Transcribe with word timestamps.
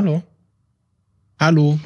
Hallo. 0.00 0.22
Hallo. 1.38 1.78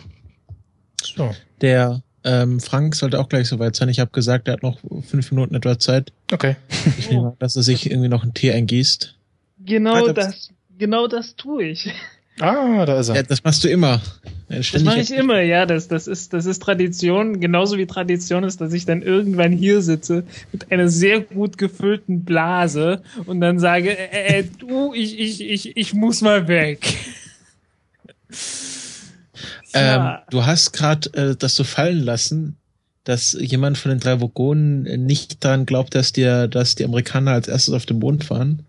So. 1.02 1.34
Der 1.60 2.00
ähm, 2.22 2.60
Frank 2.60 2.95
sollte 2.95 3.18
auch 3.18 3.28
gleich 3.28 3.48
soweit 3.48 3.74
sein. 3.74 3.88
Ich 3.88 3.98
habe 3.98 4.12
gesagt, 4.12 4.46
er 4.46 4.55
hat 4.55 4.62
noch 4.62 4.78
fünf 5.05 5.32
Minuten 5.32 5.56
etwa 5.56 5.80
Zeit. 5.80 6.12
Okay. 6.32 6.55
Ich 6.96 7.10
nehme 7.10 7.30
an, 7.30 7.36
dass 7.41 7.56
er 7.56 7.64
sich 7.64 7.91
irgendwie 7.91 8.08
noch 8.08 8.22
einen 8.22 8.32
Tee 8.32 8.52
eingießt. 8.52 9.16
Genau 9.64 9.95
Alter, 9.95 10.12
das, 10.12 10.50
genau 10.78 11.08
das 11.08 11.34
tue 11.34 11.64
ich. 11.64 11.92
Ah, 12.38 12.86
da 12.86 13.00
ist 13.00 13.08
er. 13.08 13.16
Ja, 13.16 13.22
das 13.24 13.42
machst 13.42 13.64
du 13.64 13.69
immer. 13.69 14.00
Das 14.48 14.80
mache 14.84 15.00
ich 15.00 15.11
immer, 15.11 15.41
ja. 15.41 15.67
Das, 15.67 15.89
das 15.89 16.06
ist, 16.06 16.33
das 16.33 16.46
ist 16.46 16.62
Tradition. 16.62 17.41
Genauso 17.41 17.78
wie 17.78 17.86
Tradition 17.86 18.44
ist, 18.44 18.61
dass 18.61 18.72
ich 18.72 18.86
dann 18.86 19.02
irgendwann 19.02 19.50
hier 19.50 19.83
sitze 19.83 20.22
mit 20.52 20.70
einer 20.70 20.89
sehr 20.89 21.19
gut 21.19 21.58
gefüllten 21.58 22.24
Blase 22.24 23.02
und 23.27 23.41
dann 23.41 23.58
sage, 23.58 23.98
äh, 23.98 24.39
äh, 24.39 24.44
du, 24.58 24.94
ich, 24.94 25.19
ich, 25.19 25.41
ich, 25.41 25.77
ich 25.77 25.94
muss 25.94 26.20
mal 26.20 26.46
weg. 26.46 26.96
Ähm, 29.72 30.18
du 30.30 30.46
hast 30.46 30.72
gerade 30.72 31.12
äh, 31.14 31.36
das 31.36 31.56
so 31.56 31.64
fallen 31.64 32.00
lassen, 32.00 32.56
dass 33.02 33.36
jemand 33.38 33.77
von 33.77 33.90
den 33.90 34.00
drei 34.00 34.20
Vogonen 34.20 34.86
äh, 34.86 34.96
nicht 34.96 35.44
daran 35.44 35.66
glaubt, 35.66 35.94
dass 35.94 36.12
dir, 36.12 36.48
dass 36.48 36.74
die 36.74 36.84
Amerikaner 36.84 37.32
als 37.32 37.48
erstes 37.48 37.74
auf 37.74 37.86
dem 37.86 37.98
Mond 37.98 38.30
waren. 38.30 38.64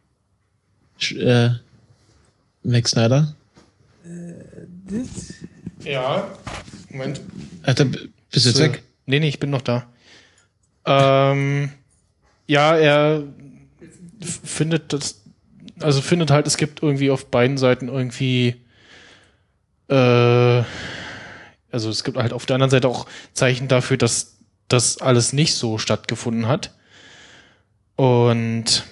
Sch 0.98 1.14
äh, 1.14 1.52
Max 2.64 2.92
Snyder. 2.92 3.36
Ja. 5.84 6.28
Moment. 6.90 7.22
Alter, 7.64 7.86
bist 7.86 8.46
du 8.46 8.50
jetzt 8.50 8.60
weg? 8.60 8.84
Nee, 9.06 9.20
nee, 9.20 9.28
ich 9.28 9.40
bin 9.40 9.52
noch 9.52 9.62
da. 9.62 9.88
Ähm, 10.86 11.70
ja, 12.48 12.76
er 12.76 13.24
findet 14.20 14.94
das, 14.94 15.22
also 15.80 16.02
findet 16.02 16.32
halt, 16.32 16.48
es 16.48 16.58
gibt 16.58 16.82
irgendwie 16.82 17.12
auf 17.12 17.28
beiden 17.28 17.58
Seiten 17.58 17.88
irgendwie, 17.88 18.56
äh, 19.90 20.64
also 21.72 21.90
es 21.90 22.04
gibt 22.04 22.18
halt 22.18 22.34
auf 22.34 22.46
der 22.46 22.56
anderen 22.56 22.72
Seite 22.72 22.88
auch 22.88 23.06
Zeichen 23.34 23.68
dafür, 23.68 23.98
dass 23.98 24.38
das 24.68 25.00
alles 25.00 25.34
nicht 25.34 25.54
so 25.56 25.78
stattgefunden 25.78 26.48
hat. 26.48 26.72
Und 27.96 28.84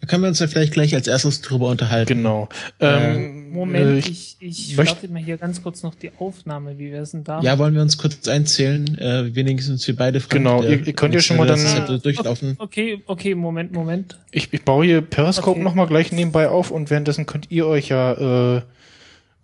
Da 0.00 0.06
können 0.06 0.22
wir 0.22 0.28
uns 0.28 0.40
ja 0.40 0.48
vielleicht 0.48 0.72
gleich 0.72 0.94
als 0.94 1.06
erstes 1.06 1.40
drüber 1.40 1.68
unterhalten. 1.68 2.08
genau. 2.18 2.48
Ähm, 2.80 3.50
Moment, 3.52 4.04
äh, 4.04 4.10
ich, 4.10 4.36
ich 4.40 4.76
möchte- 4.76 4.96
starte 4.96 5.08
mal 5.12 5.22
hier 5.22 5.38
ganz 5.38 5.62
kurz 5.62 5.82
noch 5.82 5.94
die 5.94 6.10
Aufnahme. 6.18 6.78
Wie 6.78 6.90
wäre 6.92 7.04
es 7.04 7.12
denn 7.12 7.24
da? 7.24 7.40
Ja, 7.40 7.58
wollen 7.58 7.74
wir 7.74 7.80
uns 7.82 7.96
kurz 7.96 8.26
einzählen? 8.28 8.98
Äh, 8.98 9.34
wenigstens 9.34 9.86
wir 9.88 9.96
beide. 9.96 10.20
Frank, 10.20 10.32
Genau, 10.32 10.60
der- 10.60 10.72
ihr- 10.72 10.86
ihr 10.88 10.92
könnt 10.92 11.14
ja 11.14 11.20
schon 11.20 11.36
mal 11.38 11.46
das 11.46 11.62
dann- 11.64 11.86
ja 11.92 11.98
durchlaufen. 11.98 12.56
Okay, 12.58 13.02
okay, 13.06 13.34
Moment, 13.34 13.72
Moment. 13.72 14.18
Ich, 14.32 14.52
ich 14.52 14.62
baue 14.64 14.84
hier 14.84 15.00
Periscope 15.00 15.52
Okay. 15.52 15.62
noch 15.62 15.74
mal 15.74 15.86
gleich 15.86 16.12
nebenbei 16.12 16.48
auf 16.48 16.70
und 16.70 16.90
währenddessen 16.90 17.24
könnt 17.26 17.50
ihr 17.50 17.66
euch 17.66 17.88
ja 17.88 18.56
äh, 18.58 18.62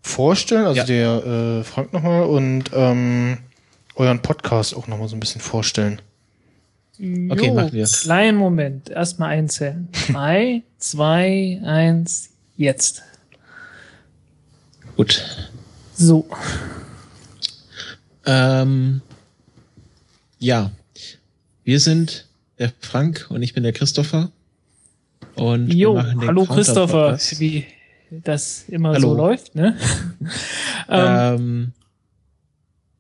vorstellen, 0.05 0.67
also 0.67 0.77
Ja. 0.79 0.85
der 0.85 1.27
äh, 1.61 1.65
Frank 1.65 1.93
noch 1.95 2.03
mal 2.03 2.23
und 2.25 2.65
ähm, 2.75 3.39
euren 3.97 4.21
Podcast 4.21 4.77
auch 4.77 4.87
noch 4.87 4.99
mal 4.99 5.09
so 5.09 5.17
ein 5.17 5.21
bisschen 5.21 5.41
vorstellen. 5.41 6.01
Okay, 6.99 7.47
Jo, 7.47 7.55
machen 7.55 7.73
wir. 7.73 7.87
Kleinen 7.87 8.39
Moment. 8.39 8.91
Erstmal 8.91 9.31
einzählen. 9.31 9.89
Drei, 10.13 10.63
zwei, 10.79 11.61
eins, 11.65 12.31
jetzt. 12.57 13.03
Gut. 14.97 15.25
So. 15.97 16.29
Ähm, 18.27 19.01
ja, 20.39 20.71
wir 21.65 21.81
sind 21.81 22.27
der 22.59 22.73
Frank 22.81 23.27
und 23.31 23.43
ich 23.43 23.55
bin 23.55 23.63
der 23.65 23.73
Christopher. 23.73 24.31
Und 25.35 25.67
wir 25.69 25.75
Jo, 25.75 25.95
machen 25.95 26.21
den 26.21 26.29
hallo 26.29 26.43
Counter 26.45 26.55
Christopher, 26.63 27.03
Podcast. 27.11 27.41
wie 27.41 27.67
das 28.23 28.65
immer 28.69 28.91
Hallo. 28.93 29.11
so 29.11 29.15
läuft, 29.15 29.55
ne? 29.55 29.77
ähm, 30.89 30.99
Ähm, 30.99 31.73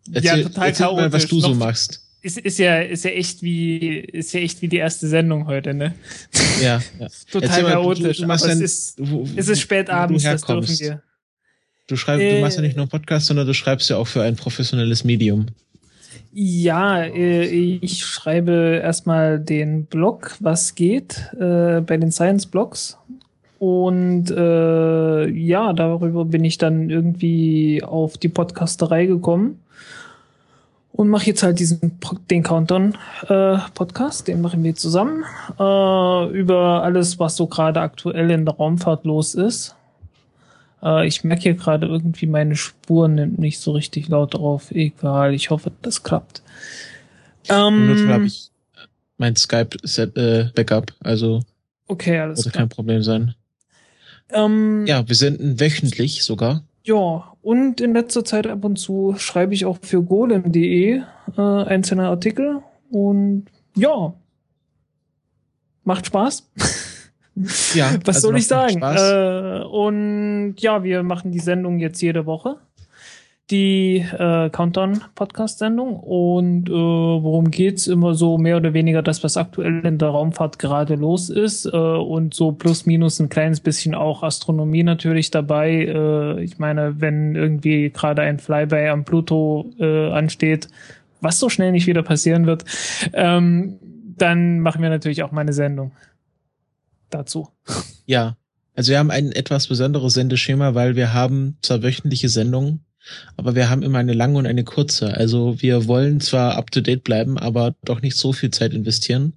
ja, 0.08 0.20
erzähl, 0.32 0.42
total 0.44 0.68
erzähl 0.68 0.86
mal, 0.92 1.12
was 1.12 1.26
du 1.26 1.40
so 1.40 1.54
machst. 1.54 2.00
ist, 2.22 2.38
ist 2.38 2.58
ja, 2.58 2.80
ist 2.80 3.04
ja 3.04 3.10
echt 3.10 3.42
wie, 3.42 3.96
ist 3.98 4.32
ja 4.34 4.40
echt 4.40 4.60
wie 4.62 4.68
die 4.68 4.76
erste 4.76 5.06
Sendung 5.08 5.46
heute, 5.46 5.72
ne? 5.74 5.94
Ja, 6.62 6.80
ja. 7.00 7.08
Total 7.30 7.48
Erzähl 7.48 7.62
mal, 7.62 7.68
du- 7.70 7.74
chaotisch, 7.82 8.16
du, 8.18 8.22
du 8.22 8.28
machst 8.28 8.44
aber 8.44 8.52
es 8.52 8.58
dann- 8.58 8.64
ist, 8.64 8.94
wo- 9.12 9.26
es 9.36 9.48
ist 9.48 9.60
spät 9.60 9.88
du 9.88 9.92
abends, 9.94 10.22
das 10.24 10.42
dürfen 10.42 10.78
wir. 10.78 11.02
Du 11.86 11.96
schreibst, 11.96 12.22
du 12.22 12.28
Äh, 12.28 12.40
machst 12.40 12.56
ja 12.56 12.62
nicht 12.62 12.76
nur 12.76 12.84
einen 12.84 12.90
Podcast, 12.90 13.26
sondern 13.26 13.46
du 13.46 13.52
schreibst 13.54 13.90
ja 13.90 13.96
auch 13.98 14.06
für 14.06 14.22
ein 14.22 14.36
professionelles 14.36 15.04
Medium. 15.04 15.46
Ja, 16.32 17.02
äh, 17.02 17.44
ich 17.44 18.04
schreibe 18.04 18.80
erstmal 18.82 19.38
den 19.38 19.86
Blog, 19.86 20.36
was 20.40 20.74
geht, 20.74 21.30
äh, 21.38 21.80
bei 21.80 21.96
den 21.96 22.10
Science 22.10 22.46
Blogs. 22.46 22.96
Und 23.58 24.30
äh, 24.30 25.28
ja, 25.28 25.72
darüber 25.72 26.24
bin 26.24 26.44
ich 26.44 26.58
dann 26.58 26.90
irgendwie 26.90 27.82
auf 27.82 28.18
die 28.18 28.28
Podcasterei 28.28 29.06
gekommen 29.06 29.60
und 30.92 31.08
mache 31.08 31.26
jetzt 31.26 31.42
halt 31.42 31.58
diesen 31.58 31.98
den 32.30 32.42
Countdown 32.42 32.96
äh, 33.28 33.58
Podcast, 33.74 34.28
den 34.28 34.40
machen 34.40 34.62
wir 34.62 34.74
zusammen 34.74 35.24
äh, 35.58 36.38
über 36.38 36.82
alles, 36.82 37.18
was 37.18 37.36
so 37.36 37.46
gerade 37.46 37.80
aktuell 37.80 38.30
in 38.30 38.44
der 38.44 38.54
Raumfahrt 38.54 39.04
los 39.04 39.34
ist. 39.34 39.74
Äh, 40.82 41.06
ich 41.06 41.24
merke 41.24 41.42
hier 41.42 41.54
gerade 41.54 41.86
irgendwie 41.86 42.26
meine 42.26 42.54
Spuren 42.54 43.16
nimmt 43.16 43.38
nicht 43.40 43.58
so 43.58 43.72
richtig 43.72 44.08
laut 44.08 44.36
auf. 44.36 44.70
Egal, 44.70 45.34
ich 45.34 45.50
hoffe, 45.50 45.72
das 45.82 46.02
klappt. 46.04 46.42
Dazu 47.48 47.54
habe 47.56 47.72
Ähm, 47.72 48.24
ich 48.26 48.50
mein 49.18 49.34
Skype-Set 49.36 50.16
äh, 50.16 50.50
Backup, 50.54 50.92
also 51.00 51.42
okay, 51.88 52.18
alles 52.18 52.40
sollte 52.40 52.58
kein 52.58 52.68
Problem 52.68 53.02
sein. 53.02 53.34
Ähm, 54.34 54.84
Ja, 54.86 55.08
wir 55.08 55.14
senden 55.14 55.58
wöchentlich 55.60 56.22
sogar. 56.24 56.64
Ja, 56.82 57.32
und 57.40 57.80
in 57.80 57.94
letzter 57.94 58.24
Zeit 58.24 58.46
ab 58.46 58.64
und 58.64 58.76
zu 58.76 59.14
schreibe 59.16 59.54
ich 59.54 59.64
auch 59.64 59.78
für 59.80 60.02
golem.de 60.02 61.00
äh, 61.36 61.40
einzelne 61.40 62.08
Artikel 62.08 62.60
und 62.90 63.46
ja, 63.74 64.14
macht 65.84 66.06
Spaß. 66.06 66.50
Ja, 67.74 67.94
Was 68.04 68.16
also 68.16 68.28
soll 68.28 68.36
ich 68.36 68.46
sagen? 68.46 68.82
Äh, 68.82 69.64
und 69.64 70.56
ja, 70.58 70.84
wir 70.84 71.02
machen 71.02 71.32
die 71.32 71.40
Sendung 71.40 71.78
jetzt 71.78 72.02
jede 72.02 72.26
Woche. 72.26 72.58
Die 73.50 73.96
äh, 73.98 74.48
Countdown-Podcast-Sendung. 74.50 75.96
Und 75.96 76.68
äh, 76.68 76.72
worum 76.72 77.50
geht's? 77.50 77.86
Immer 77.86 78.14
so 78.14 78.38
mehr 78.38 78.56
oder 78.56 78.72
weniger 78.72 79.02
das, 79.02 79.22
was 79.22 79.36
aktuell 79.36 79.84
in 79.84 79.98
der 79.98 80.08
Raumfahrt 80.08 80.58
gerade 80.58 80.94
los 80.94 81.28
ist. 81.28 81.66
Äh, 81.66 81.70
und 81.76 82.34
so 82.34 82.52
plus 82.52 82.86
minus 82.86 83.20
ein 83.20 83.28
kleines 83.28 83.60
bisschen 83.60 83.94
auch 83.94 84.22
Astronomie 84.22 84.82
natürlich 84.82 85.30
dabei. 85.30 85.84
Äh, 85.84 86.42
ich 86.42 86.58
meine, 86.58 87.00
wenn 87.00 87.34
irgendwie 87.34 87.90
gerade 87.90 88.22
ein 88.22 88.38
Flyby 88.38 88.88
am 88.88 89.04
Pluto 89.04 89.70
äh, 89.78 90.10
ansteht, 90.10 90.68
was 91.20 91.38
so 91.38 91.48
schnell 91.48 91.72
nicht 91.72 91.86
wieder 91.86 92.02
passieren 92.02 92.46
wird, 92.46 92.64
ähm, 93.12 93.78
dann 94.16 94.60
machen 94.60 94.82
wir 94.82 94.90
natürlich 94.90 95.22
auch 95.22 95.32
mal 95.32 95.40
eine 95.40 95.52
Sendung 95.52 95.92
dazu. 97.10 97.48
Ja, 98.06 98.36
also 98.76 98.90
wir 98.90 98.98
haben 98.98 99.10
ein 99.10 99.32
etwas 99.32 99.68
besonderes 99.68 100.14
Sendeschema, 100.14 100.74
weil 100.74 100.96
wir 100.96 101.12
haben 101.14 101.56
zwar 101.62 101.82
wöchentliche 101.82 102.28
Sendungen, 102.28 102.84
aber 103.36 103.54
wir 103.54 103.70
haben 103.70 103.82
immer 103.82 103.98
eine 103.98 104.12
lange 104.12 104.38
und 104.38 104.46
eine 104.46 104.64
kurze. 104.64 105.14
Also 105.14 105.60
wir 105.60 105.86
wollen 105.86 106.20
zwar 106.20 106.56
up 106.56 106.70
to 106.70 106.80
date 106.80 107.04
bleiben, 107.04 107.38
aber 107.38 107.74
doch 107.84 108.02
nicht 108.02 108.16
so 108.16 108.32
viel 108.32 108.50
Zeit 108.50 108.72
investieren. 108.72 109.34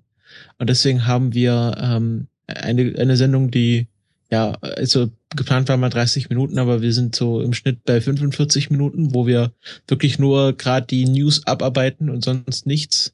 Und 0.57 0.69
deswegen 0.69 1.05
haben 1.05 1.33
wir 1.33 1.75
ähm, 1.79 2.27
eine, 2.47 2.93
eine 2.97 3.17
Sendung, 3.17 3.51
die 3.51 3.87
ja, 4.29 4.51
also 4.61 5.09
geplant 5.35 5.69
war 5.69 5.77
mal 5.77 5.89
30 5.89 6.29
Minuten, 6.29 6.59
aber 6.59 6.81
wir 6.81 6.93
sind 6.93 7.15
so 7.15 7.41
im 7.41 7.53
Schnitt 7.53 7.83
bei 7.85 8.01
45 8.01 8.69
Minuten, 8.69 9.13
wo 9.13 9.25
wir 9.25 9.51
wirklich 9.87 10.19
nur 10.19 10.53
gerade 10.53 10.85
die 10.85 11.05
News 11.05 11.45
abarbeiten 11.45 12.09
und 12.09 12.23
sonst 12.23 12.65
nichts. 12.65 13.13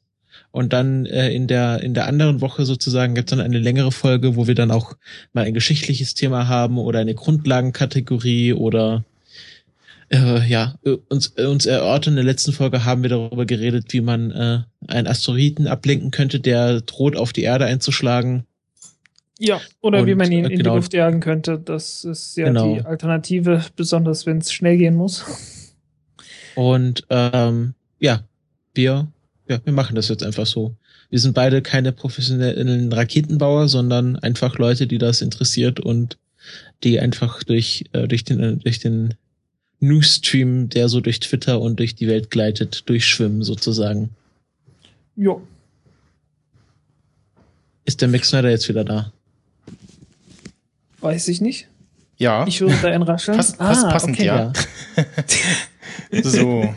Und 0.50 0.72
dann 0.72 1.06
äh, 1.06 1.30
in 1.30 1.46
der 1.46 1.82
in 1.82 1.94
der 1.94 2.06
anderen 2.06 2.40
Woche 2.40 2.64
sozusagen 2.64 3.14
gibt 3.14 3.30
es 3.30 3.36
dann 3.36 3.44
eine 3.44 3.58
längere 3.58 3.92
Folge, 3.92 4.36
wo 4.36 4.46
wir 4.46 4.54
dann 4.54 4.70
auch 4.70 4.94
mal 5.32 5.44
ein 5.44 5.54
geschichtliches 5.54 6.14
Thema 6.14 6.48
haben 6.48 6.78
oder 6.78 7.00
eine 7.00 7.14
Grundlagenkategorie 7.14 8.52
oder 8.52 9.04
äh, 10.14 10.46
ja 10.46 10.76
äh, 10.84 10.96
uns 11.08 11.32
äh, 11.36 11.44
uns 11.46 11.66
erörtern. 11.66 12.12
In 12.12 12.16
der 12.16 12.24
letzten 12.24 12.52
Folge 12.52 12.84
haben 12.84 13.02
wir 13.02 13.10
darüber 13.10 13.44
geredet, 13.46 13.92
wie 13.92 14.00
man 14.00 14.30
äh, 14.30 14.60
einen 14.86 15.06
Asteroiden 15.06 15.66
ablenken 15.66 16.10
könnte, 16.10 16.40
der 16.40 16.80
droht 16.80 17.16
auf 17.16 17.32
die 17.32 17.42
Erde 17.42 17.66
einzuschlagen. 17.66 18.44
Ja, 19.38 19.60
oder 19.80 20.00
Und, 20.00 20.06
wie 20.06 20.14
man 20.14 20.30
ihn 20.30 20.44
äh, 20.44 20.50
in 20.50 20.58
genau. 20.58 20.70
die 20.70 20.76
Luft 20.76 20.94
jagen 20.94 21.20
könnte. 21.20 21.58
Das 21.58 22.04
ist 22.04 22.36
ja 22.36 22.46
Genau. 22.46 22.74
die 22.74 22.82
Alternative, 22.82 23.64
besonders 23.76 24.26
wenn 24.26 24.38
es 24.38 24.52
schnell 24.52 24.78
gehen 24.78 24.94
muss. 24.94 25.24
Und 26.54 27.04
ähm, 27.10 27.74
ja, 27.98 28.22
wir 28.74 29.08
ja 29.48 29.58
wir 29.64 29.72
machen 29.72 29.96
das 29.96 30.08
jetzt 30.08 30.22
einfach 30.22 30.46
so. 30.46 30.76
Wir 31.10 31.18
sind 31.18 31.34
beide 31.34 31.62
keine 31.62 31.92
professionellen 31.92 32.92
Raketenbauer, 32.92 33.68
sondern 33.68 34.16
einfach 34.16 34.58
Leute, 34.58 34.86
die 34.86 34.98
das 34.98 35.20
interessiert 35.20 35.80
und 35.80 36.16
die 36.82 37.00
einfach 37.00 37.42
durch, 37.42 37.84
äh, 37.92 38.08
durch 38.08 38.24
den, 38.24 38.60
durch 38.60 38.78
den 38.78 39.14
Newsstream, 39.88 40.68
der 40.68 40.88
so 40.88 41.00
durch 41.00 41.20
Twitter 41.20 41.60
und 41.60 41.78
durch 41.78 41.94
die 41.94 42.08
Welt 42.08 42.30
gleitet, 42.30 42.88
durchschwimmen 42.88 43.42
sozusagen. 43.42 44.10
Jo. 45.16 45.42
Ist 47.84 48.00
der 48.00 48.08
Max 48.08 48.28
Snyder 48.30 48.50
jetzt 48.50 48.68
wieder 48.68 48.84
da? 48.84 49.12
Weiß 51.00 51.28
ich 51.28 51.40
nicht. 51.40 51.68
Ja. 52.16 52.46
Ich 52.46 52.60
höre 52.60 52.74
da 52.80 52.88
ein 52.88 53.02
Rascheln. 53.02 53.36
Pass, 53.36 53.56
pass, 53.56 53.84
Ah, 53.84 53.90
passend, 53.90 54.16
okay. 54.16 54.26
ja. 54.26 54.52
so. 56.22 56.74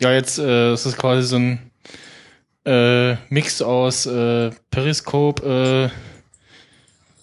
Ja, 0.00 0.12
jetzt 0.12 0.38
äh, 0.38 0.72
ist 0.74 0.86
es 0.86 0.96
quasi 0.96 1.26
so 1.26 1.36
ein 1.36 1.58
äh, 2.64 3.16
Mix 3.28 3.62
aus 3.62 4.06
äh, 4.06 4.50
Periskop, 4.70 5.44
äh, 5.44 5.88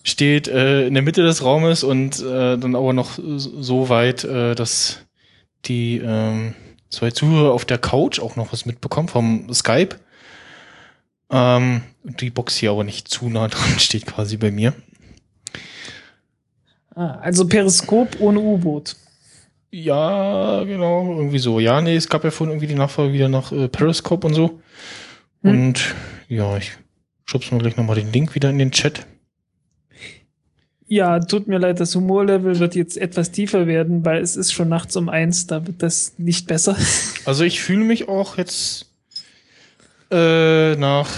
steht 0.03 0.47
äh, 0.47 0.85
in 0.85 0.93
der 0.93 1.03
Mitte 1.03 1.23
des 1.23 1.43
Raumes 1.43 1.83
und 1.83 2.21
äh, 2.21 2.57
dann 2.57 2.75
aber 2.75 2.93
noch 2.93 3.17
so 3.17 3.89
weit, 3.89 4.23
äh, 4.25 4.53
dass 4.53 4.99
die 5.65 5.97
ähm, 6.03 6.53
zwei 6.89 7.11
Zuhörer 7.11 7.53
auf 7.53 7.65
der 7.65 7.77
Couch 7.77 8.19
auch 8.19 8.35
noch 8.35 8.51
was 8.51 8.65
mitbekommen 8.65 9.07
vom 9.07 9.53
Skype. 9.53 9.95
Ähm, 11.31 11.81
die 12.03 12.29
Box 12.29 12.57
hier 12.57 12.71
aber 12.71 12.83
nicht 12.83 13.07
zu 13.07 13.29
nah 13.29 13.47
dran 13.49 13.79
steht 13.79 14.05
quasi 14.05 14.37
bei 14.37 14.51
mir. 14.51 14.73
Ah, 16.95 17.17
also 17.21 17.47
Periskop 17.47 18.17
ohne 18.19 18.39
U-Boot. 18.39 18.95
Ja, 19.71 20.63
genau, 20.65 21.15
irgendwie 21.15 21.39
so. 21.39 21.59
Ja, 21.59 21.81
nee, 21.81 21.95
es 21.95 22.07
gab 22.07 22.23
ja 22.23 22.29
vorhin 22.29 22.51
irgendwie 22.51 22.67
die 22.67 22.75
Nachfrage 22.75 23.11
wieder 23.11 23.29
nach 23.29 23.51
äh, 23.51 23.67
Periscope 23.67 24.27
und 24.27 24.35
so. 24.35 24.59
Und 25.41 25.95
ja, 26.29 26.55
ich 26.57 26.73
schub's 27.25 27.51
mal 27.51 27.57
gleich 27.57 27.75
nochmal 27.75 27.95
den 27.95 28.11
Link 28.11 28.35
wieder 28.35 28.51
in 28.51 28.59
den 28.59 28.71
Chat. 28.71 29.07
Ja, 30.87 31.19
tut 31.19 31.47
mir 31.47 31.57
leid, 31.57 31.79
das 31.79 31.95
Humorlevel 31.95 32.59
wird 32.59 32.75
jetzt 32.75 32.97
etwas 32.97 33.31
tiefer 33.31 33.67
werden, 33.67 34.03
weil 34.05 34.21
es 34.21 34.35
ist 34.35 34.51
schon 34.51 34.69
nachts 34.69 34.95
um 34.95 35.09
eins, 35.09 35.47
da 35.47 35.65
wird 35.65 35.81
das 35.81 36.13
nicht 36.17 36.47
besser. 36.47 36.75
Also 37.25 37.45
ich 37.45 37.61
fühle 37.61 37.85
mich 37.85 38.09
auch 38.09 38.37
jetzt 38.37 38.91
äh, 40.11 40.75
nach 40.75 41.09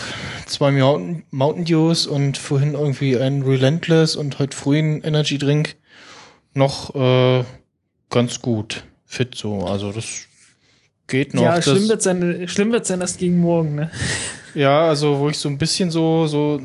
zwei 0.45 0.71
Mountain, 0.71 1.23
Mountain 1.31 1.65
Dews 1.65 2.05
und 2.05 2.37
vorhin 2.37 2.75
irgendwie 2.75 3.17
ein 3.17 3.41
Relentless 3.41 4.15
und 4.15 4.37
heute 4.37 4.55
frühen 4.55 5.03
Energy 5.03 5.39
Drink 5.39 5.75
noch 6.53 6.93
äh, 6.93 7.43
ganz 8.11 8.41
gut 8.41 8.83
fit 9.05 9.35
so. 9.35 9.65
Also 9.65 9.91
das 9.91 10.27
geht 11.07 11.33
noch. 11.33 11.41
ja, 11.43 11.55
das, 11.55 11.65
schlimm 11.65 11.89
wird 11.89 12.01
sein, 12.01 12.47
schlimm 12.47 12.71
wird 12.71 12.85
sein 12.85 13.01
erst 13.01 13.19
gegen 13.19 13.39
morgen, 13.39 13.75
ne? 13.75 13.91
Ja, 14.53 14.87
also 14.87 15.19
wo 15.19 15.29
ich 15.29 15.37
so 15.37 15.49
ein 15.49 15.57
bisschen 15.57 15.91
so 15.91 16.27
so 16.27 16.61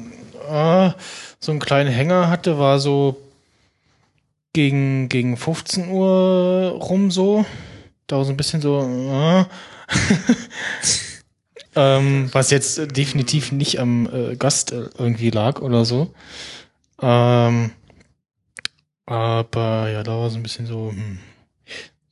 äh, 0.49 0.91
so 1.41 1.53
einen 1.53 1.61
kleinen 1.61 1.91
Hänger 1.91 2.29
hatte, 2.29 2.59
war 2.59 2.79
so 2.79 3.17
gegen 4.53 5.09
gegen 5.09 5.37
15 5.37 5.89
Uhr 5.89 6.79
rum 6.81 7.11
so. 7.11 7.45
Da 8.07 8.17
war 8.17 8.25
so 8.25 8.33
ein 8.33 8.37
bisschen 8.37 8.61
so 8.61 8.81
äh. 8.83 9.45
ähm, 11.77 12.29
was 12.33 12.51
jetzt 12.51 12.97
definitiv 12.97 13.53
nicht 13.53 13.81
am 13.81 14.09
äh, 14.13 14.37
Gast 14.37 14.73
äh, 14.73 14.89
irgendwie 14.99 15.31
lag 15.31 15.61
oder 15.61 15.85
so. 15.85 16.13
Ähm, 17.01 17.73
aber 19.07 19.91
ja, 19.91 20.03
da 20.03 20.13
war 20.19 20.31
so 20.31 20.37
ein 20.37 20.43
bisschen 20.43 20.67
so 20.67 20.91
hm, 20.91 21.19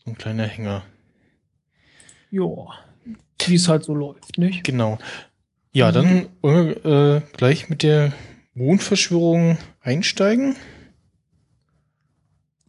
so 0.04 0.10
ein 0.10 0.18
kleiner 0.18 0.46
Hänger. 0.46 0.84
Jo. 2.30 2.70
Wie 3.46 3.54
es 3.54 3.68
halt 3.68 3.84
so 3.84 3.94
läuft, 3.94 4.36
nicht? 4.36 4.64
Genau. 4.64 4.98
Ja, 5.72 5.92
dann 5.92 6.28
äh, 6.42 7.20
gleich 7.36 7.68
mit 7.68 7.82
der 7.82 8.12
Mondverschwörung 8.58 9.56
einsteigen. 9.80 10.56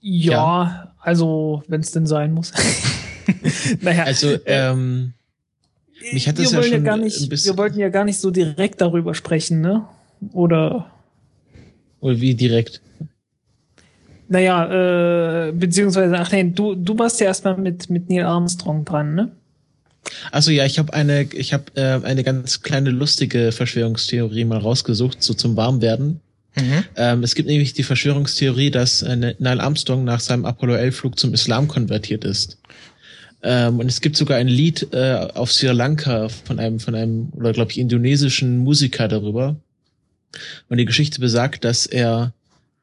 Ja, 0.01 0.93
also, 1.01 1.63
wenn 1.67 1.81
es 1.81 1.91
denn 1.91 2.05
sein 2.07 2.33
muss. 2.33 2.53
naja, 3.81 4.03
Also, 4.03 4.37
ähm, 4.45 5.13
mich 6.13 6.27
hat 6.27 6.37
wir 6.37 6.43
das 6.45 6.53
ja 6.53 6.59
wollen 6.59 6.69
schon 6.71 6.83
gar 6.85 6.95
ein 6.95 7.01
nicht, 7.01 7.29
bisschen- 7.29 7.53
wir 7.53 7.57
wollten 7.57 7.79
ja 7.79 7.89
gar 7.89 8.05
nicht 8.05 8.19
so 8.19 8.31
direkt 8.31 8.79
darüber 8.81 9.13
sprechen, 9.13 9.59
ne? 9.61 9.85
Oder, 10.33 10.89
oder 11.99 12.19
wie 12.19 12.35
direkt? 12.35 12.81
naja, 14.31 15.47
äh, 15.47 15.51
beziehungsweise, 15.51 16.17
ach 16.17 16.31
nein, 16.31 16.53
du, 16.53 16.75
du 16.75 16.97
warst 16.99 17.19
ja 17.19 17.25
erstmal 17.27 17.57
mit, 17.57 17.89
mit 17.89 18.09
Neil 18.09 18.25
Armstrong 18.25 18.85
dran, 18.85 19.15
ne? 19.15 19.31
Also 20.31 20.51
ja, 20.51 20.65
ich 20.65 20.79
habe 20.79 20.93
eine, 20.93 21.23
ich 21.33 21.53
habe 21.53 21.65
äh, 21.75 22.03
eine 22.03 22.23
ganz 22.23 22.61
kleine 22.61 22.89
lustige 22.89 23.51
Verschwörungstheorie 23.51 24.45
mal 24.45 24.59
rausgesucht, 24.59 25.21
so 25.21 25.33
zum 25.33 25.55
Warmwerden. 25.55 26.19
Mhm. 26.55 26.83
Ähm, 26.95 27.23
es 27.23 27.35
gibt 27.35 27.47
nämlich 27.47 27.73
die 27.73 27.83
Verschwörungstheorie, 27.83 28.71
dass 28.71 29.01
äh, 29.01 29.35
Neil 29.39 29.61
Armstrong 29.61 30.03
nach 30.03 30.19
seinem 30.19 30.45
Apollo 30.45 30.75
11 30.75 30.95
Flug 30.95 31.19
zum 31.19 31.33
Islam 31.33 31.67
konvertiert 31.67 32.23
ist. 32.23 32.57
Ähm, 33.41 33.79
und 33.79 33.87
es 33.87 34.01
gibt 34.01 34.17
sogar 34.17 34.37
ein 34.37 34.47
Lied 34.47 34.87
äh, 34.91 35.27
auf 35.33 35.51
Sri 35.51 35.67
Lanka 35.67 36.27
von 36.29 36.59
einem, 36.59 36.79
von 36.79 36.95
einem, 36.95 37.29
oder 37.33 37.53
glaube 37.53 37.71
ich, 37.71 37.77
indonesischen 37.77 38.57
Musiker 38.57 39.07
darüber. 39.07 39.55
Und 40.67 40.77
die 40.77 40.85
Geschichte 40.85 41.19
besagt, 41.19 41.63
dass 41.63 41.85
er 41.85 42.33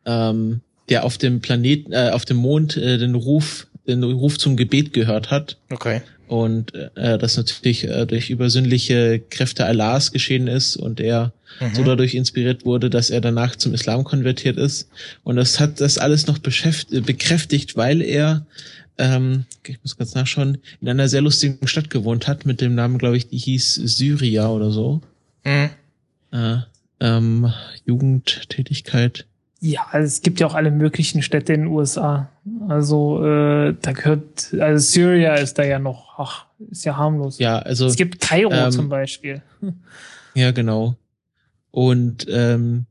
ähm, 0.07 0.61
der 0.89 1.05
auf 1.05 1.19
dem 1.19 1.41
Planeten, 1.41 1.93
äh, 1.93 2.11
auf 2.13 2.25
dem 2.25 2.39
Mond 2.39 2.77
äh, 2.77 2.99
den 2.99 3.15
Ruf, 3.15 3.67
den 3.87 4.03
Ruf 4.03 4.39
zum 4.39 4.57
Gebet 4.57 4.93
gehört 4.93 5.31
hat 5.31 5.59
Okay. 5.71 6.03
Und 6.29 6.75
äh, 6.75 7.19
das 7.19 7.37
natürlich 7.37 7.85
äh, 7.85 8.07
durch 8.07 8.31
übersinnliche 8.31 9.21
Kräfte 9.31 9.65
Allahs 9.65 10.13
geschehen 10.13 10.47
ist 10.49 10.77
und 10.77 11.01
er 11.01 11.33
Mhm. 11.61 11.75
so 11.75 11.85
dadurch 11.85 12.15
inspiriert 12.15 12.65
wurde, 12.65 12.91
dass 12.91 13.11
er 13.11 13.21
danach 13.21 13.57
zum 13.57 13.75
Islam 13.75 14.05
konvertiert 14.05 14.57
ist. 14.57 14.89
Und 15.25 15.37
das 15.37 15.61
hat 15.61 15.81
das 15.81 15.99
alles 15.99 16.27
noch 16.27 16.39
beschäft 16.39 16.93
äh, 16.93 17.01
bekräftigt, 17.01 17.77
weil 17.77 18.03
er, 18.03 18.47
ähm, 18.99 19.45
ich 19.67 19.79
muss 19.83 19.97
kurz 19.97 20.15
nachschauen, 20.15 20.59
in 20.81 20.89
einer 20.89 21.09
sehr 21.09 21.23
lustigen 21.23 21.67
Stadt 21.67 21.91
gewohnt 21.91 22.29
hat 22.29 22.47
mit 22.47 22.61
dem 22.61 22.75
Namen, 22.75 22.99
glaube 22.99 23.17
ich, 23.17 23.29
die 23.29 23.39
hieß 23.39 23.75
Syria 23.75 24.49
oder 24.49 24.71
so. 24.71 25.01
Mhm. 25.45 25.71
Äh, 26.33 26.57
ähm, 27.01 27.53
Jugendtätigkeit. 27.85 29.27
Ja, 29.69 29.87
also 29.91 30.07
es 30.07 30.23
gibt 30.23 30.39
ja 30.39 30.47
auch 30.47 30.55
alle 30.55 30.71
möglichen 30.71 31.23
Städte 31.23 31.53
in 31.53 31.63
den 31.63 31.69
USA. 31.71 32.29
Also, 32.69 33.25
äh, 33.25 33.75
da 33.83 33.93
gehört, 33.93 34.55
also 34.61 34.79
Syria 34.93 35.35
ist 35.35 35.55
da 35.59 35.65
ja 35.65 35.79
noch, 35.81 36.19
ach, 36.19 36.47
ist 36.71 36.85
ja 36.85 36.97
harmlos. 36.97 37.39
Ja, 37.39 37.59
also 37.59 37.87
Es 37.87 37.97
gibt 37.97 38.21
Kairo 38.21 38.53
ähm, 38.53 38.71
zum 38.71 38.89
Beispiel. 38.89 39.43
Ja, 40.35 40.51
genau. 40.51 40.97
Und 41.71 42.27
ähm, 42.29 42.85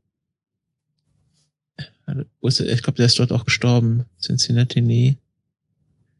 ich 2.42 2.82
glaube, 2.82 2.96
der 2.96 3.06
ist 3.06 3.18
dort 3.18 3.32
auch 3.32 3.44
gestorben. 3.44 4.04
Cincinnati, 4.20 4.80
nee. 4.80 5.16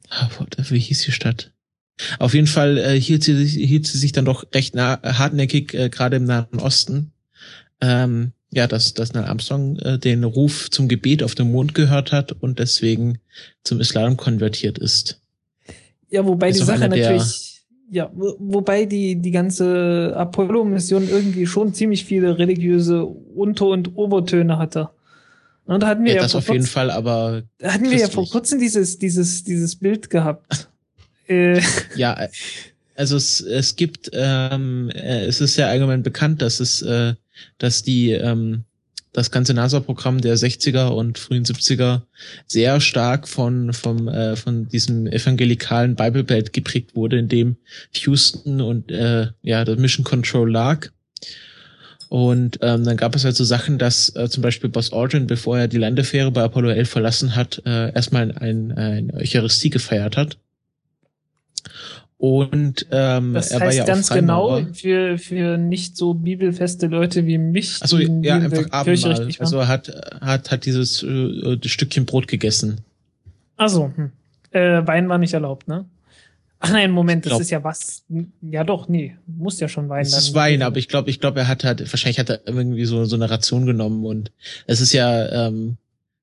Ah, 0.09 0.29
warte, 0.39 0.65
wie 0.71 0.79
hieß 0.79 1.03
die 1.03 1.13
Stadt? 1.13 1.53
Auf 2.19 2.35
jeden 2.35 2.47
Fall 2.47 2.79
äh, 2.79 3.01
hielt, 3.01 3.25
sie, 3.25 3.35
sich- 3.45 3.55
hielt 3.69 3.87
sie 3.87 3.99
sich 3.99 4.13
dann 4.13 4.25
doch 4.25 4.45
recht 4.55 4.75
nah, 4.75 5.01
hartnäckig, 5.03 5.75
äh, 5.75 5.89
gerade 5.89 6.17
im 6.17 6.25
Nahen 6.25 6.61
Osten. 6.61 7.13
Ähm, 7.81 8.33
ja, 8.57 8.67
dass, 8.67 8.95
dass 8.95 9.13
Neil 9.13 9.25
Armstrong 9.25 9.77
äh, 9.79 9.99
den 9.99 10.25
Ruf 10.25 10.69
zum 10.71 10.89
Gebet 10.89 11.23
auf 11.23 11.35
dem 11.37 11.53
Mond 11.53 11.75
gehört 11.75 12.11
hat 12.11 12.33
und 12.33 12.59
deswegen 12.59 13.19
zum 13.63 13.81
Islam 13.81 14.17
konvertiert 14.17 14.79
ist. 14.79 15.21
Ja, 16.11 16.25
wobei 16.27 16.49
Ist 16.49 16.57
die 16.57 16.61
doch 16.61 16.67
Sache 16.69 16.89
natürlich, 16.89 17.63
ja, 17.91 18.11
wo- 18.15 18.37
wobei 18.39 18.85
die, 18.87 19.17
die 19.21 19.31
ganze 19.31 20.13
Apollo-Mission 20.17 21.09
irgendwie 21.09 21.47
schon 21.47 21.75
ziemlich 21.75 22.05
viele 22.05 22.39
religiöse 22.39 23.05
Unter- 23.05 23.67
und 23.69 23.97
Obertöne 23.97 24.59
hatte. 24.59 24.89
Und 25.67 25.83
da 25.83 25.89
hatten 25.89 26.05
wir 26.05 26.11
Ja, 26.13 26.17
ja, 26.17 26.23
das 26.23 26.33
vor 26.33 26.39
auf 26.39 26.47
jeden 26.49 26.59
kurzem- 26.61 26.73
Fall, 26.73 26.91
aber 26.91 27.43
da 27.59 27.73
hatten 27.75 27.91
wir 27.91 27.99
ja 27.99 28.09
vor 28.09 28.29
kurzem 28.29 28.59
dieses, 28.61 28.99
dieses, 28.99 29.45
dieses 29.45 29.77
Bild 29.77 30.11
gehabt. 30.11 30.69
äh, 31.29 31.61
Ja, 31.97 32.29
also 32.95 33.17
es, 33.17 33.41
es 33.41 33.77
gibt, 33.77 34.11
ähm, 34.13 34.91
äh, 34.95 35.27
es 35.27 35.41
ist 35.41 35.57
ja 35.57 35.67
allgemein 35.67 36.03
bekannt, 36.03 36.41
dass 36.41 36.61
es, 36.61 36.83
äh, 36.83 37.15
dass 37.59 37.83
die, 37.83 38.13
ähm, 38.13 38.65
das 39.13 39.31
ganze 39.31 39.55
NASA-Programm 39.55 40.21
der 40.21 40.37
60er 40.37 40.89
und 40.89 41.19
frühen 41.19 41.45
70er 41.45 42.03
sehr 42.47 42.81
stark 42.81 43.27
von, 43.27 43.73
vom, 43.73 44.09
äh, 44.09 44.37
von 44.37 44.69
diesem 44.69 45.07
evangelikalen 45.07 45.97
Bible 45.97 46.25
Belt 46.25 46.53
geprägt 46.53 46.95
wurde, 46.95 47.19
in 47.19 47.29
dem 47.29 47.57
Houston 47.95 48.61
und 48.61 48.91
äh, 48.91 49.29
ja, 49.43 49.65
das 49.65 49.79
Mission 49.79 50.05
Control 50.05 50.51
lag. 50.51 50.89
Und 52.09 52.59
ähm, 52.63 52.85
dann 52.85 52.97
gab 52.97 53.17
es 53.17 53.25
halt 53.25 53.35
so 53.35 53.45
Sachen, 53.45 53.79
dass 53.79 54.15
äh, 54.15 54.29
zum 54.29 54.43
Beispiel 54.43 54.71
Buzz 54.71 54.93
Aldrin, 54.93 55.27
bevor 55.27 55.59
er 55.59 55.69
die 55.69 55.79
Landefähre 55.79 56.31
bei 56.31 56.43
Apollo 56.43 56.71
11 56.71 56.89
verlassen 56.89 57.35
hat, 57.35 57.63
äh, 57.67 57.93
erstmal 57.93 58.33
ein, 58.33 58.73
ein 58.73 59.13
Eucharistie 59.15 59.71
gefeiert 59.71 60.17
hat. 60.17 60.39
Und 62.19 62.87
ähm, 62.93 63.35
das 63.35 63.51
er 63.51 63.61
war 63.61 63.67
heißt 63.67 63.79
ja 63.79 63.85
auch 63.85 63.89
ganz 63.89 64.09
genau 64.09 64.65
für, 64.73 65.19
für 65.19 65.59
nicht 65.59 65.99
so 65.99 66.15
bibelfeste 66.15 66.87
Leute 66.87 67.27
wie 67.27 67.37
mich, 67.37 67.81
die 67.81 68.21
ja, 68.23 68.37
einfach 68.37 68.71
Abendmahl. 68.71 69.29
Also 69.39 69.59
er 69.59 69.69
hat, 69.69 69.89
hat, 70.23 70.51
hat 70.51 70.65
dieses 70.65 71.03
äh, 71.03 71.59
das 71.59 71.71
Stückchen 71.71 72.07
Brot 72.07 72.27
gegessen. 72.27 72.81
Achso, 73.59 73.93
hm. 73.95 74.13
äh, 74.51 74.87
Wein 74.87 75.09
war 75.11 75.19
nicht 75.19 75.35
erlaubt, 75.35 75.69
ne? 75.69 75.85
Ach 76.59 76.73
nein, 76.73 76.91
Moment, 76.91 77.27
das 77.27 77.39
ist 77.39 77.51
ja 77.51 77.63
was. 77.63 78.05
Ja 78.41 78.65
doch, 78.65 78.89
nee, 78.89 79.15
muss 79.27 79.61
ja 79.61 79.69
schon 79.69 79.91
Wein 79.91 80.03
Es 80.03 80.17
ist 80.17 80.35
Wein, 80.35 80.63
aber 80.63 80.79
ich 80.79 80.89
glaube, 80.89 81.11
ich 81.11 81.21
glaube, 81.21 81.41
er 81.41 81.49
hat 81.49 81.65
halt, 81.65 81.81
wahrscheinlich 81.93 82.19
hat 82.19 82.31
er 82.31 82.41
irgendwie 82.47 82.87
so, 82.87 83.05
so 83.05 83.17
eine 83.17 83.29
Ration 83.29 83.67
genommen 83.67 84.07
und 84.07 84.33
es 84.67 84.81
ist 84.81 84.95
ja, 84.95 85.49
ähm, 85.49 85.77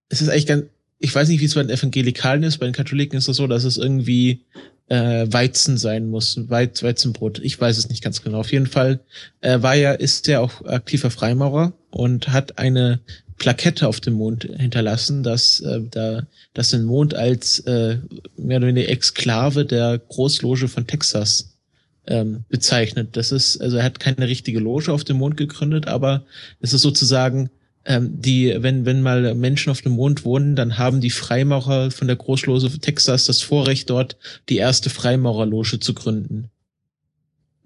es 0.09 0.21
ist 0.21 0.29
eigentlich 0.29 0.47
ganz, 0.47 0.65
ich 0.97 1.13
weiß 1.13 1.27
nicht, 1.27 1.41
wie 1.41 1.45
es 1.45 1.53
bei 1.53 1.61
den 1.61 1.69
Evangelikalen 1.69 2.41
ist, 2.41 2.57
bei 2.57 2.65
den 2.65 2.73
Katholiken 2.73 3.17
ist 3.17 3.27
es 3.27 3.37
so, 3.37 3.45
dass 3.45 3.63
es 3.63 3.77
irgendwie 3.77 4.41
äh, 4.89 5.25
Weizen 5.29 5.77
sein 5.77 6.07
muss, 6.07 6.37
Weiz, 6.49 6.83
Weizenbrot. 6.83 7.39
Ich 7.39 7.59
weiß 7.59 7.77
es 7.77 7.89
nicht 7.89 8.03
ganz 8.03 8.21
genau. 8.21 8.39
Auf 8.39 8.51
jeden 8.51 8.67
Fall 8.67 8.99
äh, 9.41 9.61
war 9.61 9.75
ja, 9.75 9.93
ist 9.93 10.27
er 10.27 10.41
auch 10.41 10.65
aktiver 10.65 11.09
Freimaurer 11.09 11.73
und 11.89 12.29
hat 12.29 12.57
eine 12.57 12.99
Plakette 13.37 13.87
auf 13.87 13.99
dem 13.99 14.13
Mond 14.13 14.43
hinterlassen, 14.43 15.23
dass 15.23 15.59
äh, 15.61 15.81
da 15.89 16.23
dass 16.53 16.69
den 16.69 16.83
Mond 16.83 17.15
als 17.15 17.59
äh, 17.61 17.97
mehr 18.37 18.57
oder 18.57 18.67
weniger 18.67 18.89
Exklave 18.89 19.65
der 19.65 19.97
Großloge 19.97 20.67
von 20.67 20.85
Texas 20.85 21.57
ähm, 22.05 22.43
bezeichnet. 22.49 23.17
Das 23.17 23.31
ist 23.31 23.59
also 23.59 23.77
er 23.77 23.83
hat 23.83 23.99
keine 23.99 24.27
richtige 24.27 24.59
Loge 24.59 24.91
auf 24.91 25.03
dem 25.03 25.17
Mond 25.17 25.37
gegründet, 25.37 25.87
aber 25.87 26.25
es 26.59 26.73
ist 26.73 26.81
sozusagen 26.81 27.49
ähm, 27.85 28.21
die, 28.21 28.55
wenn, 28.59 28.85
wenn 28.85 29.01
mal 29.01 29.35
Menschen 29.35 29.69
auf 29.69 29.81
dem 29.81 29.93
Mond 29.93 30.23
wohnen, 30.25 30.55
dann 30.55 30.77
haben 30.77 31.01
die 31.01 31.09
Freimaurer 31.09 31.91
von 31.91 32.07
der 32.07 32.15
Großlose 32.15 32.79
Texas 32.79 33.25
das 33.25 33.41
Vorrecht, 33.41 33.89
dort 33.89 34.17
die 34.49 34.57
erste 34.57 34.89
Freimaurerloge 34.89 35.79
zu 35.79 35.93
gründen. 35.93 36.49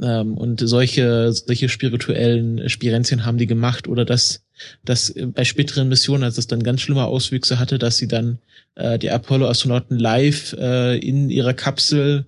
Ähm, 0.02 0.38
und 0.38 0.62
solche, 0.64 1.32
solche 1.34 1.70
spirituellen 1.70 2.70
Spirenzien 2.70 3.26
haben 3.26 3.38
die 3.38 3.48
gemacht 3.48 3.88
oder 3.88 4.06
dass, 4.06 4.44
dass 4.84 5.14
bei 5.34 5.44
späteren 5.44 5.90
Missionen, 5.90 6.24
als 6.24 6.38
es 6.38 6.48
dann 6.48 6.64
ganz 6.64 6.82
schlimme 6.82 7.06
Auswüchse 7.06 7.60
hatte, 7.60 7.78
dass 7.78 7.98
sie 7.98 8.08
dann 8.08 8.40
äh, 8.76 9.00
die 9.00 9.12
Apollo-Astronauten 9.12 9.98
live 9.98 10.54
äh, 10.54 10.98
in 10.98 11.30
ihrer 11.30 11.54
Kapsel 11.54 12.26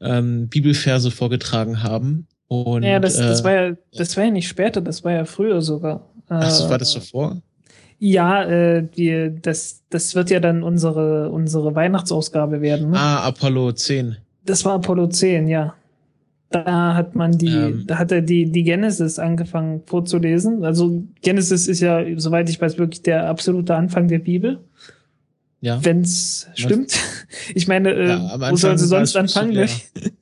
ähm, 0.00 0.48
Bibelverse 0.48 1.10
vorgetragen 1.10 1.82
haben. 1.82 2.26
Und, 2.46 2.82
ja, 2.82 3.00
das, 3.00 3.16
das 3.16 3.40
äh, 3.40 3.44
war 3.44 3.52
ja, 3.52 3.76
das 3.92 4.16
war 4.16 4.24
ja 4.24 4.30
nicht 4.30 4.48
später, 4.48 4.80
das 4.80 5.02
war 5.02 5.12
ja 5.12 5.24
früher 5.24 5.62
sogar. 5.62 6.13
Ach, 6.28 6.70
war 6.70 6.78
das 6.78 6.92
so 6.92 7.00
vor? 7.00 7.40
Ja, 7.98 8.44
äh, 8.44 8.82
die, 8.82 9.30
das, 9.40 9.82
das 9.88 10.14
wird 10.14 10.30
ja 10.30 10.40
dann 10.40 10.62
unsere, 10.62 11.30
unsere 11.30 11.74
Weihnachtsausgabe 11.74 12.60
werden. 12.60 12.90
Ne? 12.90 12.98
Ah, 12.98 13.24
Apollo 13.24 13.72
10. 13.72 14.16
Das 14.44 14.64
war 14.64 14.74
Apollo 14.74 15.08
10, 15.08 15.48
ja. 15.48 15.74
Da 16.50 16.94
hat 16.94 17.14
man 17.14 17.32
die, 17.32 17.48
ähm. 17.48 17.84
da 17.86 17.98
hat 17.98 18.12
er 18.12 18.20
die, 18.20 18.50
die 18.50 18.62
Genesis 18.62 19.18
angefangen 19.18 19.82
vorzulesen. 19.86 20.64
Also 20.64 21.02
Genesis 21.22 21.66
ist 21.66 21.80
ja, 21.80 22.04
soweit 22.16 22.48
ich 22.48 22.60
weiß, 22.60 22.78
wirklich 22.78 23.02
der 23.02 23.26
absolute 23.28 23.74
Anfang 23.74 24.08
der 24.08 24.18
Bibel. 24.18 24.60
Ja. 25.60 25.82
Wenn's 25.82 26.46
stimmt. 26.54 26.94
Ich 27.54 27.66
meine, 27.66 27.92
äh, 27.92 28.08
ja, 28.08 28.50
wo 28.50 28.54
soll 28.54 28.78
sie 28.78 28.86
sonst 28.86 29.16
anfangen? 29.16 29.54
Ne? 29.54 29.66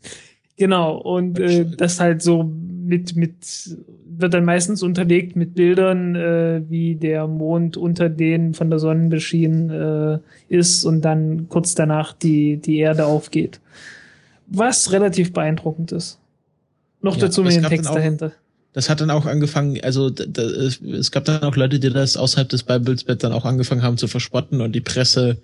genau. 0.57 0.97
Und 0.97 1.39
äh, 1.39 1.67
das 1.67 2.01
halt 2.01 2.23
so 2.23 2.45
mit, 2.45 3.17
mit 3.17 3.35
wird 4.19 4.35
dann 4.35 4.45
meistens 4.45 4.83
unterlegt 4.83 5.37
mit 5.37 5.55
Bildern, 5.55 6.15
äh, 6.15 6.63
wie 6.69 6.95
der 6.95 7.27
Mond 7.27 7.77
unter 7.77 8.09
denen 8.09 8.55
von 8.55 8.71
der 8.71 8.79
Sonne 8.79 9.09
beschienen 9.09 9.71
äh, 9.71 10.19
ist 10.49 10.85
und 10.85 11.03
dann 11.03 11.49
kurz 11.49 11.75
danach 11.75 12.13
die, 12.13 12.57
die 12.57 12.79
Erde 12.79 13.07
aufgeht. 13.07 13.61
Was 14.47 14.93
relativ 14.93 15.33
beeindruckend 15.33 15.93
ist. 15.93 16.19
Noch 17.01 17.17
ja, 17.17 17.23
dazu 17.23 17.43
mit 17.43 17.55
dem 17.55 17.65
Text 17.65 17.89
auch, 17.89 17.95
dahinter. 17.95 18.33
Das 18.73 18.89
hat 18.89 19.01
dann 19.01 19.11
auch 19.11 19.27
angefangen, 19.27 19.79
also 19.83 20.09
da, 20.09 20.25
da, 20.27 20.43
es 20.43 21.11
gab 21.11 21.25
dann 21.25 21.43
auch 21.43 21.57
Leute, 21.57 21.79
die 21.79 21.91
das 21.91 22.17
außerhalb 22.17 22.49
des 22.49 22.63
Bibelsbett 22.63 23.23
dann 23.23 23.33
auch 23.33 23.45
angefangen 23.45 23.83
haben 23.83 23.99
zu 23.99 24.09
verspotten 24.09 24.61
und 24.61 24.73
die 24.73 24.81
Presse 24.81 25.39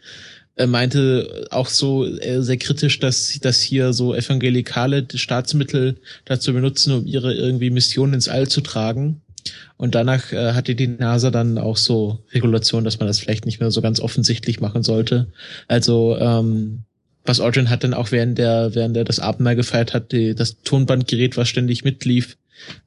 er 0.58 0.66
meinte 0.66 1.46
auch 1.50 1.68
so 1.68 2.04
äh, 2.04 2.42
sehr 2.42 2.56
kritisch, 2.56 2.98
dass, 2.98 3.38
dass 3.40 3.60
hier 3.60 3.92
so 3.92 4.12
evangelikale 4.14 5.06
Staatsmittel 5.14 5.96
dazu 6.24 6.52
benutzen, 6.52 6.92
um 6.92 7.06
ihre 7.06 7.32
irgendwie 7.32 7.70
Mission 7.70 8.12
ins 8.12 8.28
All 8.28 8.48
zu 8.48 8.60
tragen. 8.60 9.22
Und 9.76 9.94
danach 9.94 10.32
äh, 10.32 10.54
hatte 10.54 10.74
die 10.74 10.88
NASA 10.88 11.30
dann 11.30 11.58
auch 11.58 11.76
so 11.76 12.24
Regulation, 12.32 12.82
dass 12.82 12.98
man 12.98 13.06
das 13.06 13.20
vielleicht 13.20 13.46
nicht 13.46 13.60
mehr 13.60 13.70
so 13.70 13.80
ganz 13.80 14.00
offensichtlich 14.00 14.60
machen 14.60 14.82
sollte. 14.82 15.28
Also 15.68 16.18
ähm, 16.18 16.80
Buzz 17.24 17.38
Aldrin 17.38 17.70
hat 17.70 17.84
dann 17.84 17.94
auch 17.94 18.10
während 18.10 18.36
der 18.36 18.74
während 18.74 18.96
er 18.96 19.04
das 19.04 19.20
Abendmahl 19.20 19.54
gefeiert 19.54 19.94
hat, 19.94 20.10
die, 20.10 20.34
das 20.34 20.60
Tonbandgerät, 20.62 21.36
was 21.36 21.48
ständig 21.48 21.84
mitlief, 21.84 22.36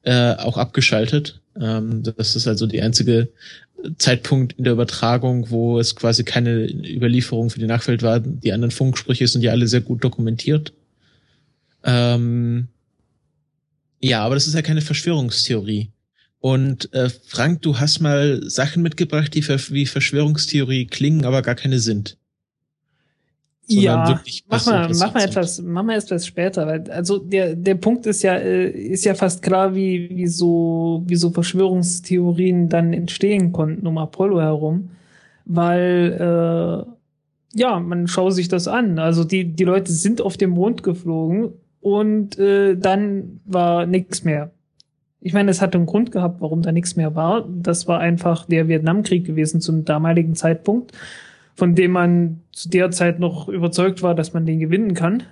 äh, 0.02 0.34
auch 0.34 0.58
abgeschaltet. 0.58 1.40
Ähm, 1.58 2.02
das 2.02 2.36
ist 2.36 2.46
also 2.46 2.66
die 2.66 2.82
einzige 2.82 3.28
Zeitpunkt 3.98 4.54
in 4.54 4.64
der 4.64 4.72
Übertragung, 4.72 5.50
wo 5.50 5.78
es 5.78 5.96
quasi 5.96 6.24
keine 6.24 6.66
Überlieferung 6.66 7.50
für 7.50 7.58
die 7.58 7.66
Nachwelt 7.66 8.02
war. 8.02 8.20
Die 8.20 8.52
anderen 8.52 8.70
Funksprüche 8.70 9.26
sind 9.26 9.42
ja 9.42 9.50
alle 9.50 9.66
sehr 9.66 9.80
gut 9.80 10.04
dokumentiert. 10.04 10.72
Ähm, 11.84 12.68
ja, 14.00 14.24
aber 14.24 14.34
das 14.34 14.46
ist 14.46 14.54
ja 14.54 14.62
keine 14.62 14.82
Verschwörungstheorie. 14.82 15.90
Und 16.38 16.92
äh, 16.92 17.08
Frank, 17.08 17.62
du 17.62 17.78
hast 17.78 18.00
mal 18.00 18.40
Sachen 18.48 18.82
mitgebracht, 18.82 19.34
die 19.34 19.46
wie 19.46 19.86
Verschwörungstheorie 19.86 20.86
klingen, 20.86 21.24
aber 21.24 21.42
gar 21.42 21.54
keine 21.54 21.78
sind 21.78 22.16
ja, 23.80 24.20
mach 24.48 24.66
mal, 24.66 24.90
mach 24.98 25.14
mal 25.14 25.24
etwas, 25.24 25.62
mach 25.62 25.82
mal 25.82 25.96
etwas 25.96 26.26
später, 26.26 26.66
weil, 26.66 26.90
also 26.90 27.18
der, 27.18 27.54
der 27.54 27.74
Punkt 27.76 28.06
ist 28.06 28.22
ja, 28.22 28.34
äh, 28.34 28.70
ist 28.70 29.04
ja 29.04 29.14
fast 29.14 29.42
klar, 29.42 29.74
wie, 29.74 30.10
wie 30.12 30.26
so, 30.26 31.02
wie 31.06 31.16
so 31.16 31.30
Verschwörungstheorien 31.30 32.68
dann 32.68 32.92
entstehen 32.92 33.52
konnten 33.52 33.86
um 33.86 33.98
Apollo 33.98 34.40
herum, 34.40 34.90
weil, 35.44 36.16
äh, 36.18 36.92
ja, 37.54 37.80
man 37.80 38.06
schaut 38.06 38.32
sich 38.34 38.48
das 38.48 38.68
an. 38.68 38.98
Also 38.98 39.24
die, 39.24 39.44
die 39.44 39.64
Leute 39.64 39.92
sind 39.92 40.20
auf 40.20 40.36
dem 40.36 40.50
Mond 40.50 40.82
geflogen 40.82 41.50
und 41.80 42.38
äh, 42.38 42.76
dann 42.76 43.40
war 43.44 43.86
nichts 43.86 44.24
mehr. 44.24 44.52
Ich 45.20 45.34
meine, 45.34 45.50
es 45.50 45.60
hat 45.60 45.74
einen 45.74 45.86
Grund 45.86 46.10
gehabt, 46.10 46.40
warum 46.40 46.62
da 46.62 46.72
nichts 46.72 46.96
mehr 46.96 47.14
war. 47.14 47.46
Das 47.48 47.86
war 47.86 48.00
einfach 48.00 48.46
der 48.46 48.68
Vietnamkrieg 48.68 49.24
gewesen 49.24 49.60
zum 49.60 49.84
damaligen 49.84 50.34
Zeitpunkt 50.34 50.92
von 51.54 51.74
dem 51.74 51.92
man 51.92 52.40
zu 52.52 52.68
der 52.68 52.90
Zeit 52.90 53.18
noch 53.18 53.48
überzeugt 53.48 54.02
war, 54.02 54.14
dass 54.14 54.32
man 54.32 54.46
den 54.46 54.60
gewinnen 54.60 54.94
kann. 54.94 55.24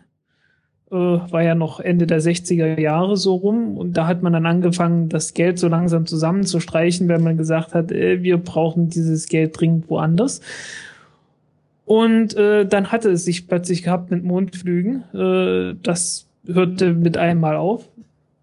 Äh, 0.91 0.95
war 0.95 1.43
ja 1.43 1.55
noch 1.55 1.81
Ende 1.81 2.07
der 2.07 2.21
60er 2.21 2.79
Jahre 2.81 3.17
so 3.17 3.35
rum 3.35 3.77
und 3.77 3.97
da 3.97 4.07
hat 4.07 4.23
man 4.23 4.33
dann 4.33 4.47
angefangen, 4.47 5.09
das 5.09 5.35
Geld 5.35 5.59
so 5.59 5.69
langsam 5.69 6.07
zusammenzustreichen, 6.07 7.09
weil 7.09 7.21
man 7.21 7.37
gesagt 7.37 7.75
hat, 7.75 7.93
äh, 7.93 8.23
wir 8.23 8.39
brauchen 8.39 8.89
dieses 8.89 9.29
Geld 9.29 9.59
dringend 9.59 9.89
woanders. 9.89 10.41
Und 11.85 12.37
äh, 12.37 12.67
dann 12.67 12.93
hatte 12.93 13.11
es 13.11 13.25
sich 13.25 13.49
plötzlich 13.49 13.83
gehabt 13.83 14.11
mit 14.11 14.23
Mondflügen. 14.23 15.03
Äh, 15.13 15.75
das 15.83 16.27
hörte 16.47 16.95
mit 16.95 17.17
einmal 17.17 17.57
auf. 17.57 17.89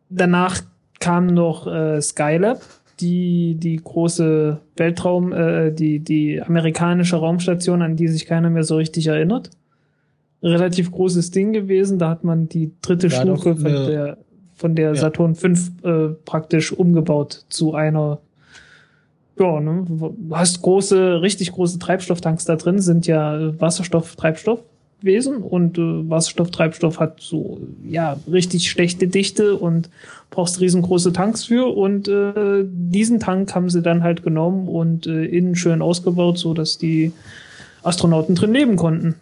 Danach 0.09 0.61
kam 0.99 1.27
noch 1.27 1.67
äh, 1.67 2.01
Skylab, 2.01 2.61
die, 2.99 3.55
die 3.55 3.77
große 3.77 4.59
Weltraum, 4.77 5.33
äh, 5.33 5.71
die, 5.71 5.99
die 5.99 6.41
amerikanische 6.41 7.17
Raumstation, 7.17 7.81
an 7.81 7.95
die 7.95 8.07
sich 8.07 8.25
keiner 8.25 8.49
mehr 8.49 8.63
so 8.63 8.77
richtig 8.77 9.07
erinnert. 9.07 9.51
Relativ 10.41 10.91
großes 10.91 11.31
Ding 11.31 11.53
gewesen. 11.53 11.99
Da 11.99 12.09
hat 12.09 12.23
man 12.23 12.47
die 12.47 12.71
dritte 12.81 13.07
ja, 13.07 13.21
Stufe 13.21 13.55
von 13.55 13.63
der, 13.63 14.17
von 14.55 14.75
der 14.75 14.89
ja. 14.89 14.95
Saturn 14.95 15.35
V 15.35 15.47
äh, 15.47 16.09
praktisch 16.25 16.71
umgebaut 16.71 17.45
zu 17.49 17.73
einer 17.73 18.19
ja, 19.39 19.59
ne, 19.59 19.85
hast 20.31 20.61
große, 20.63 21.21
richtig 21.21 21.51
große 21.51 21.77
Treibstofftanks 21.77 22.45
da 22.45 22.55
drin, 22.55 22.79
sind 22.79 23.05
ja 23.05 23.59
Wasserstoff, 23.59 24.15
Treibstoff. 24.15 24.61
Wesen 25.01 25.37
und 25.37 25.77
äh, 25.77 26.09
Wasserstofftreibstoff 26.09 26.99
hat 26.99 27.21
so 27.21 27.59
ja 27.85 28.17
richtig 28.31 28.69
schlechte 28.69 29.07
Dichte 29.07 29.55
und 29.55 29.89
brauchst 30.29 30.59
riesengroße 30.59 31.13
Tanks 31.13 31.45
für 31.45 31.75
und 31.75 32.07
äh, 32.07 32.63
diesen 32.65 33.19
Tank 33.19 33.53
haben 33.55 33.69
sie 33.69 33.81
dann 33.81 34.03
halt 34.03 34.23
genommen 34.23 34.67
und 34.67 35.07
äh, 35.07 35.25
innen 35.25 35.55
schön 35.55 35.81
ausgebaut, 35.81 36.37
so 36.37 36.53
dass 36.53 36.77
die 36.77 37.13
Astronauten 37.83 38.35
drin 38.35 38.53
leben 38.53 38.75
konnten. 38.75 39.15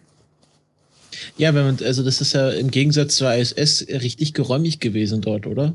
Ja, 1.36 1.54
wenn 1.54 1.64
man 1.64 1.78
also 1.84 2.02
das 2.02 2.20
ist 2.20 2.32
ja 2.32 2.50
im 2.50 2.70
Gegensatz 2.70 3.16
zur 3.16 3.32
ISS 3.32 3.86
richtig 3.88 4.34
geräumig 4.34 4.80
gewesen 4.80 5.20
dort, 5.20 5.46
oder? 5.46 5.74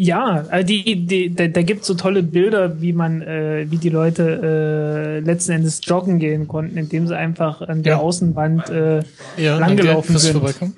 Ja, 0.00 0.44
also 0.48 0.64
die, 0.64 1.06
die, 1.06 1.34
da, 1.34 1.48
da 1.48 1.62
gibt 1.62 1.84
so 1.84 1.94
tolle 1.94 2.22
Bilder, 2.22 2.80
wie 2.80 2.92
man, 2.92 3.20
äh, 3.20 3.66
wie 3.68 3.78
die 3.78 3.88
Leute 3.88 5.18
äh, 5.18 5.18
letzten 5.18 5.50
Endes 5.50 5.80
joggen 5.82 6.20
gehen 6.20 6.46
konnten, 6.46 6.78
indem 6.78 7.08
sie 7.08 7.16
einfach 7.16 7.62
an 7.62 7.82
der 7.82 7.94
ja. 7.94 7.98
Außenwand 7.98 8.70
äh, 8.70 9.02
ja, 9.36 9.58
langgelaufen 9.58 10.16
sind. 10.16 10.34
Vorbeikommen. 10.34 10.76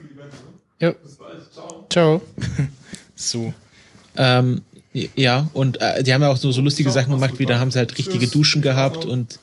Ja. 0.81 0.95
Ciao. 1.91 2.23
so. 3.15 3.53
Ähm, 4.21 4.61
ja, 4.93 5.49
und 5.55 5.81
äh, 5.81 6.03
die 6.03 6.13
haben 6.13 6.21
ja 6.21 6.29
auch 6.29 6.37
so, 6.37 6.53
so 6.53 6.61
lustige 6.61 6.91
Sachen 6.91 7.11
gemacht, 7.11 7.39
wie 7.39 7.47
da 7.47 7.59
haben 7.59 7.71
sie 7.71 7.79
halt 7.79 7.97
richtige 7.97 8.27
Duschen 8.27 8.61
gehabt 8.61 9.07
und 9.07 9.39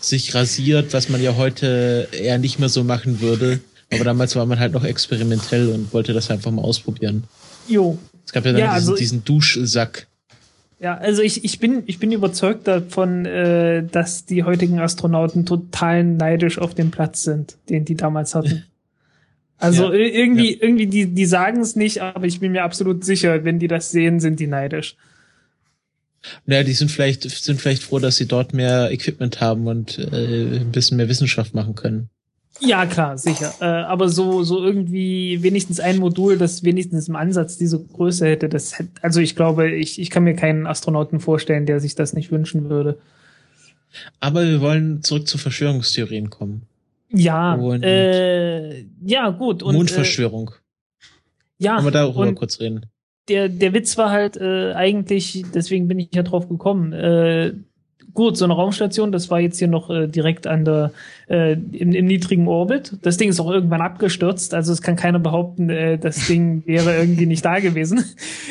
sich 0.00 0.34
rasiert, 0.34 0.92
was 0.92 1.08
man 1.08 1.22
ja 1.22 1.36
heute 1.36 2.08
eher 2.12 2.38
nicht 2.38 2.58
mehr 2.58 2.68
so 2.68 2.82
machen 2.82 3.20
würde. 3.20 3.60
Aber 3.92 4.02
damals 4.02 4.34
war 4.34 4.44
man 4.46 4.58
halt 4.58 4.72
noch 4.72 4.84
experimentell 4.84 5.68
und 5.68 5.92
wollte 5.92 6.12
das 6.12 6.30
einfach 6.30 6.50
mal 6.50 6.62
ausprobieren. 6.62 7.24
Jo, 7.68 7.98
es 8.24 8.32
gab 8.32 8.44
ja 8.44 8.52
dann 8.52 8.60
ja, 8.60 8.74
diesen, 8.74 8.90
also 8.90 8.96
diesen 8.96 9.24
Duschsack. 9.24 10.08
Ja, 10.80 10.96
also 10.96 11.22
ich, 11.22 11.44
ich 11.44 11.60
bin 11.60 11.84
ich 11.86 12.00
bin 12.00 12.10
überzeugt 12.10 12.66
davon, 12.66 13.26
äh, 13.26 13.84
dass 13.84 14.26
die 14.26 14.42
heutigen 14.42 14.80
Astronauten 14.80 15.46
total 15.46 16.02
neidisch 16.02 16.58
auf 16.58 16.74
dem 16.74 16.90
Platz 16.90 17.22
sind, 17.22 17.56
den 17.70 17.84
die 17.84 17.94
damals 17.94 18.34
hatten. 18.34 18.64
Also 19.58 19.92
ja, 19.92 19.98
irgendwie 19.98 20.54
ja. 20.54 20.62
irgendwie 20.62 20.86
die 20.86 21.06
die 21.06 21.26
sagen 21.26 21.60
es 21.60 21.76
nicht, 21.76 22.02
aber 22.02 22.26
ich 22.26 22.40
bin 22.40 22.52
mir 22.52 22.64
absolut 22.64 23.04
sicher, 23.04 23.44
wenn 23.44 23.58
die 23.58 23.68
das 23.68 23.90
sehen, 23.90 24.20
sind 24.20 24.38
die 24.38 24.46
neidisch. 24.46 24.96
Naja, 26.44 26.62
die 26.62 26.72
sind 26.72 26.90
vielleicht, 26.90 27.22
sind 27.22 27.60
vielleicht 27.60 27.82
froh, 27.82 27.98
dass 27.98 28.16
sie 28.16 28.26
dort 28.26 28.52
mehr 28.52 28.90
Equipment 28.90 29.40
haben 29.40 29.66
und 29.66 29.98
äh, 29.98 30.58
ein 30.58 30.72
bisschen 30.72 30.96
mehr 30.96 31.08
Wissenschaft 31.08 31.54
machen 31.54 31.74
können. 31.74 32.10
Ja, 32.60 32.86
klar, 32.86 33.18
sicher. 33.18 33.52
Äh, 33.60 33.64
aber 33.64 34.08
so, 34.08 34.42
so 34.42 34.64
irgendwie 34.64 35.42
wenigstens 35.42 35.78
ein 35.78 35.98
Modul, 35.98 36.38
das 36.38 36.64
wenigstens 36.64 37.08
im 37.08 37.16
Ansatz 37.16 37.58
diese 37.58 37.78
Größe 37.78 38.26
hätte, 38.26 38.48
das 38.48 38.78
hätte, 38.78 38.90
also 39.02 39.20
ich 39.20 39.36
glaube, 39.36 39.70
ich, 39.70 40.00
ich 40.00 40.10
kann 40.10 40.24
mir 40.24 40.34
keinen 40.34 40.66
Astronauten 40.66 41.20
vorstellen, 41.20 41.66
der 41.66 41.80
sich 41.80 41.94
das 41.94 42.14
nicht 42.14 42.30
wünschen 42.30 42.70
würde. 42.70 42.98
Aber 44.20 44.44
wir 44.44 44.60
wollen 44.60 45.02
zurück 45.02 45.28
zu 45.28 45.38
Verschwörungstheorien 45.38 46.30
kommen. 46.30 46.62
Ja, 47.10 47.54
und 47.54 47.82
äh, 47.82 48.84
ja, 49.04 49.30
gut. 49.30 49.62
Und, 49.62 49.74
Mondverschwörung. 49.74 50.50
Äh, 50.50 51.64
ja. 51.64 51.76
Können 51.76 51.86
wir 51.86 51.90
darüber 51.92 52.34
kurz 52.34 52.60
reden? 52.60 52.86
Der, 53.28 53.48
der 53.48 53.72
Witz 53.72 53.96
war 53.98 54.10
halt 54.10 54.36
äh, 54.36 54.72
eigentlich, 54.72 55.44
deswegen 55.52 55.88
bin 55.88 55.98
ich 55.98 56.14
ja 56.14 56.22
drauf 56.22 56.48
gekommen, 56.48 56.92
äh, 56.92 57.54
gut, 58.14 58.36
so 58.36 58.44
eine 58.44 58.54
Raumstation, 58.54 59.12
das 59.12 59.30
war 59.30 59.40
jetzt 59.40 59.58
hier 59.58 59.68
noch 59.68 59.90
äh, 59.90 60.06
direkt 60.06 60.46
an 60.46 60.64
der 60.64 60.92
äh, 61.28 61.52
im, 61.52 61.92
im 61.92 62.06
niedrigen 62.06 62.48
Orbit. 62.48 62.92
Das 63.02 63.16
Ding 63.16 63.28
ist 63.28 63.40
auch 63.40 63.50
irgendwann 63.50 63.80
abgestürzt, 63.80 64.54
also 64.54 64.72
es 64.72 64.82
kann 64.82 64.96
keiner 64.96 65.18
behaupten, 65.18 65.70
äh, 65.70 65.98
das 65.98 66.26
Ding 66.26 66.62
wäre 66.66 66.96
irgendwie 66.96 67.26
nicht 67.26 67.44
da 67.44 67.58
gewesen. 67.58 68.04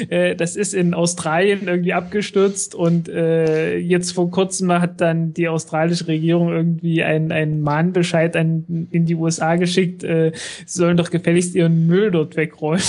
Äh, 0.10 0.36
das 0.36 0.56
ist 0.56 0.74
in 0.74 0.94
Australien 0.94 1.68
irgendwie 1.68 1.94
abgestürzt 1.94 2.76
und 2.76 3.10
äh, 3.10 3.78
jetzt 3.78 4.12
vor 4.12 4.30
kurzem 4.30 4.72
hat 4.72 5.02
dann 5.02 5.34
die 5.34 5.48
australische 5.48 6.08
Regierung 6.08 6.50
irgendwie 6.50 7.04
einen, 7.04 7.32
einen 7.32 7.62
Mahnbescheid 7.62 8.36
an, 8.36 8.88
in 8.92 9.06
die 9.06 9.16
USA 9.16 9.56
geschickt, 9.56 10.04
äh, 10.04 10.32
sie 10.66 10.80
sollen 10.80 10.98
doch 10.98 11.10
gefälligst 11.10 11.56
ihren 11.56 11.88
Müll 11.88 12.12
dort 12.12 12.36
wegräumen. 12.36 12.84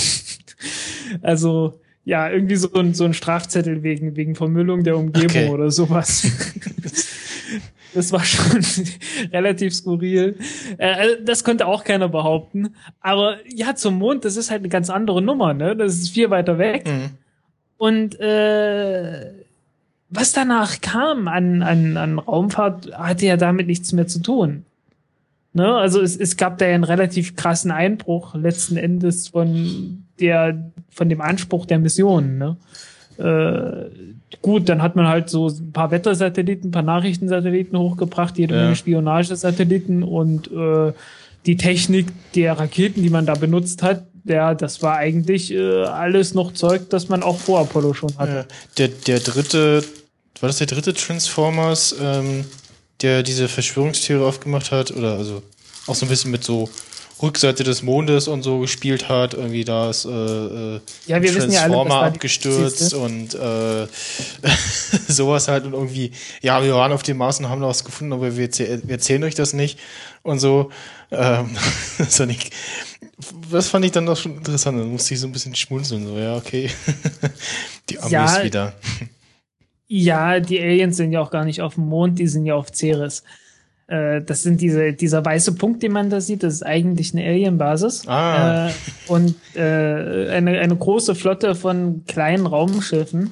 also 1.21 1.79
ja, 2.07 2.29
irgendwie 2.29 2.55
so 2.55 2.71
ein, 2.71 2.93
so 2.93 3.03
ein 3.03 3.13
Strafzettel 3.13 3.83
wegen, 3.83 4.15
wegen 4.15 4.33
Vermüllung 4.33 4.81
der 4.85 4.95
Umgebung 4.95 5.29
okay. 5.29 5.49
oder 5.49 5.69
sowas. 5.71 6.25
das 7.93 8.13
war 8.13 8.23
schon 8.23 8.65
relativ 9.33 9.73
skurril. 9.73 10.37
Äh, 10.77 10.93
also 10.93 11.15
das 11.25 11.43
könnte 11.43 11.67
auch 11.67 11.83
keiner 11.83 12.07
behaupten. 12.07 12.69
Aber 13.01 13.39
ja, 13.53 13.75
zum 13.75 13.97
Mond, 13.97 14.23
das 14.23 14.37
ist 14.37 14.49
halt 14.49 14.61
eine 14.61 14.69
ganz 14.69 14.89
andere 14.89 15.21
Nummer, 15.21 15.53
ne? 15.53 15.75
Das 15.75 15.95
ist 15.95 16.11
viel 16.11 16.29
weiter 16.29 16.57
weg. 16.57 16.87
Mhm. 16.87 17.09
Und 17.75 18.17
äh, 18.21 19.33
was 20.09 20.31
danach 20.31 20.79
kam 20.79 21.27
an, 21.27 21.61
an, 21.61 21.97
an 21.97 22.19
Raumfahrt, 22.19 22.89
hatte 22.97 23.25
ja 23.25 23.35
damit 23.35 23.67
nichts 23.67 23.91
mehr 23.91 24.07
zu 24.07 24.21
tun. 24.21 24.63
Ne? 25.57 25.75
Also 25.75 26.01
es, 26.01 26.15
es 26.15 26.37
gab 26.37 26.59
da 26.59 26.67
ja 26.67 26.75
einen 26.75 26.83
relativ 26.83 27.35
krassen 27.35 27.71
Einbruch 27.71 28.35
letzten 28.35 28.77
Endes 28.77 29.29
von 29.29 30.03
der, 30.19 30.71
von 30.91 31.09
dem 31.09 31.19
Anspruch 31.19 31.65
der 31.65 31.79
Mission. 31.79 32.37
Ne? 32.37 32.57
Äh, 33.17 33.89
gut, 34.43 34.69
dann 34.69 34.83
hat 34.83 34.95
man 34.95 35.07
halt 35.07 35.31
so 35.31 35.47
ein 35.47 35.71
paar 35.71 35.89
Wettersatelliten, 35.89 36.69
ein 36.69 36.71
paar 36.71 36.83
Nachrichtensatelliten 36.83 37.75
hochgebracht, 37.75 38.37
jede 38.37 38.53
ja. 38.53 38.61
Menge 38.61 38.75
Spionagesatelliten 38.75 40.03
und 40.03 40.51
äh, 40.51 40.93
die 41.47 41.57
Technik 41.57 42.05
der 42.35 42.59
Raketen, 42.59 43.01
die 43.01 43.09
man 43.09 43.25
da 43.25 43.33
benutzt 43.33 43.81
hat, 43.81 44.05
ja, 44.25 44.53
das 44.53 44.83
war 44.83 44.97
eigentlich 44.97 45.51
äh, 45.51 45.85
alles 45.85 46.35
noch 46.35 46.53
Zeug, 46.53 46.91
das 46.91 47.09
man 47.09 47.23
auch 47.23 47.39
vor 47.39 47.61
Apollo 47.61 47.95
schon 47.95 48.15
hatte. 48.19 48.31
Ja. 48.31 48.45
Der, 48.77 48.87
der 48.89 49.19
dritte, 49.21 49.83
war 50.39 50.49
das 50.49 50.59
der 50.59 50.67
dritte 50.67 50.93
Transformers? 50.93 51.95
Ähm 51.99 52.45
der 53.01 53.23
diese 53.23 53.47
Verschwörungstheorie 53.47 54.25
aufgemacht 54.25 54.71
hat, 54.71 54.91
oder 54.91 55.13
also 55.13 55.43
auch 55.87 55.95
so 55.95 56.05
ein 56.05 56.09
bisschen 56.09 56.31
mit 56.31 56.43
so 56.43 56.69
Rückseite 57.21 57.63
des 57.63 57.81
Mondes 57.81 58.27
und 58.27 58.43
so 58.43 58.59
gespielt 58.59 59.09
hat, 59.09 59.33
irgendwie 59.33 59.65
da 59.65 59.89
ist 59.89 60.05
äh, 60.05 60.09
äh 60.09 60.79
ja, 61.07 61.21
wir 61.21 61.33
wissen 61.33 61.51
ja 61.51 61.63
alle, 61.63 61.75
abgestürzt 61.75 62.93
und 62.93 63.33
äh, 63.33 63.87
sowas 65.07 65.47
halt 65.47 65.65
und 65.65 65.73
irgendwie, 65.73 66.11
ja, 66.41 66.63
wir 66.63 66.75
waren 66.75 66.91
auf 66.91 67.01
dem 67.03 67.17
Mars 67.17 67.39
und 67.39 67.49
haben 67.49 67.61
da 67.61 67.67
was 67.67 67.83
gefunden, 67.83 68.13
aber 68.13 68.37
wir, 68.37 68.49
wir 68.49 68.89
erzählen 68.89 69.23
euch 69.23 69.35
das 69.35 69.53
nicht 69.53 69.79
und 70.21 70.39
so. 70.39 70.71
Ähm, 71.09 71.57
so 72.09 72.25
nicht, 72.25 72.51
das 73.49 73.67
fand 73.69 73.85
ich 73.85 73.91
dann 73.91 74.05
doch 74.05 74.17
schon 74.17 74.37
interessant, 74.37 74.79
dann 74.79 74.91
musste 74.91 75.13
ich 75.13 75.19
so 75.19 75.27
ein 75.27 75.31
bisschen 75.31 75.55
schmunzeln, 75.55 76.05
so, 76.05 76.17
ja, 76.17 76.35
okay. 76.35 76.69
Die 77.89 77.97
Amis 77.97 78.11
ja, 78.11 78.43
wieder. 78.43 78.73
Ja, 79.87 80.39
die 80.39 80.59
Aliens 80.59 80.97
sind 80.97 81.11
ja 81.11 81.21
auch 81.21 81.31
gar 81.31 81.45
nicht 81.45 81.61
auf 81.61 81.75
dem 81.75 81.87
Mond, 81.87 82.19
die 82.19 82.27
sind 82.27 82.45
ja 82.45 82.55
auf 82.55 82.73
Ceres. 82.73 83.23
Äh, 83.87 84.21
das 84.21 84.43
sind 84.43 84.59
diese, 84.59 84.93
dieser 84.93 85.23
weiße 85.23 85.55
Punkt, 85.55 85.81
den 85.81 85.93
man 85.93 86.09
da 86.09 86.19
sieht, 86.19 86.43
das 86.43 86.55
ist 86.55 86.63
eigentlich 86.63 87.13
eine 87.13 87.25
Alien-Basis. 87.25 88.07
Ah. 88.07 88.67
Äh, 88.67 88.71
und 89.07 89.35
äh, 89.55 90.29
eine, 90.29 90.59
eine 90.59 90.75
große 90.75 91.15
Flotte 91.15 91.55
von 91.55 92.03
kleinen 92.05 92.45
Raumschiffen. 92.45 93.29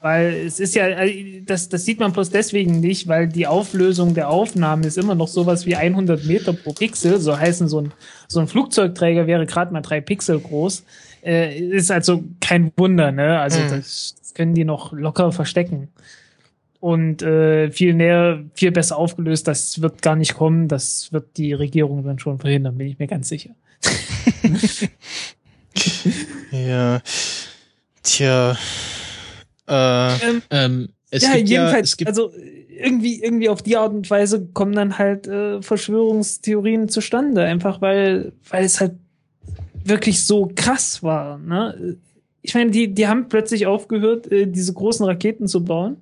Weil 0.00 0.46
es 0.46 0.60
ist 0.60 0.76
ja, 0.76 0.86
äh, 0.86 1.42
das, 1.44 1.68
das 1.70 1.84
sieht 1.84 1.98
man 1.98 2.12
bloß 2.12 2.30
deswegen 2.30 2.80
nicht, 2.80 3.08
weil 3.08 3.26
die 3.26 3.46
Auflösung 3.46 4.14
der 4.14 4.28
Aufnahmen 4.28 4.84
ist 4.84 4.98
immer 4.98 5.14
noch 5.14 5.26
sowas 5.26 5.66
wie 5.66 5.74
100 5.74 6.24
Meter 6.26 6.52
pro 6.52 6.72
Pixel. 6.72 7.18
So 7.18 7.36
heißen, 7.36 7.66
so 7.68 7.80
ein, 7.80 7.92
so 8.28 8.40
ein 8.40 8.46
Flugzeugträger 8.46 9.26
wäre 9.26 9.46
gerade 9.46 9.72
mal 9.72 9.80
drei 9.80 10.00
Pixel 10.00 10.38
groß. 10.38 10.84
Äh, 11.24 11.58
ist 11.58 11.90
also 11.90 12.24
kein 12.40 12.72
Wunder, 12.76 13.12
ne? 13.12 13.40
Also 13.40 13.60
mhm. 13.60 13.70
das, 13.70 14.14
können 14.38 14.54
die 14.54 14.64
noch 14.64 14.92
locker 14.92 15.32
verstecken. 15.32 15.88
Und 16.78 17.22
äh, 17.22 17.72
viel 17.72 17.92
näher, 17.92 18.44
viel 18.54 18.70
besser 18.70 18.96
aufgelöst, 18.96 19.48
das 19.48 19.82
wird 19.82 20.00
gar 20.00 20.14
nicht 20.14 20.34
kommen. 20.34 20.68
Das 20.68 21.12
wird 21.12 21.36
die 21.36 21.52
Regierung 21.52 22.04
dann 22.04 22.20
schon 22.20 22.38
verhindern, 22.38 22.78
bin 22.78 22.86
ich 22.86 23.00
mir 23.00 23.08
ganz 23.08 23.28
sicher. 23.28 23.50
ja. 26.52 27.00
Tja. 28.04 28.56
Äh, 29.66 30.28
ähm, 30.28 30.42
ähm, 30.50 30.88
es 31.10 31.24
ja, 31.24 31.34
gibt 31.34 31.48
jedenfalls, 31.48 31.74
ja, 31.74 31.80
es 31.80 31.96
gibt 31.96 32.08
also 32.08 32.32
irgendwie, 32.68 33.20
irgendwie 33.20 33.48
auf 33.48 33.62
die 33.62 33.76
Art 33.76 33.92
und 33.92 34.08
Weise 34.08 34.46
kommen 34.52 34.74
dann 34.74 34.98
halt 34.98 35.26
äh, 35.26 35.60
Verschwörungstheorien 35.60 36.88
zustande, 36.88 37.42
einfach 37.42 37.80
weil, 37.80 38.32
weil 38.50 38.64
es 38.64 38.80
halt 38.80 38.92
wirklich 39.84 40.24
so 40.24 40.50
krass 40.54 41.02
war. 41.02 41.38
Ne? 41.38 41.98
ich 42.48 42.54
meine, 42.54 42.70
die, 42.70 42.94
die 42.94 43.06
haben 43.06 43.28
plötzlich 43.28 43.66
aufgehört, 43.66 44.30
äh, 44.32 44.46
diese 44.46 44.72
großen 44.72 45.04
Raketen 45.04 45.46
zu 45.48 45.64
bauen. 45.64 45.98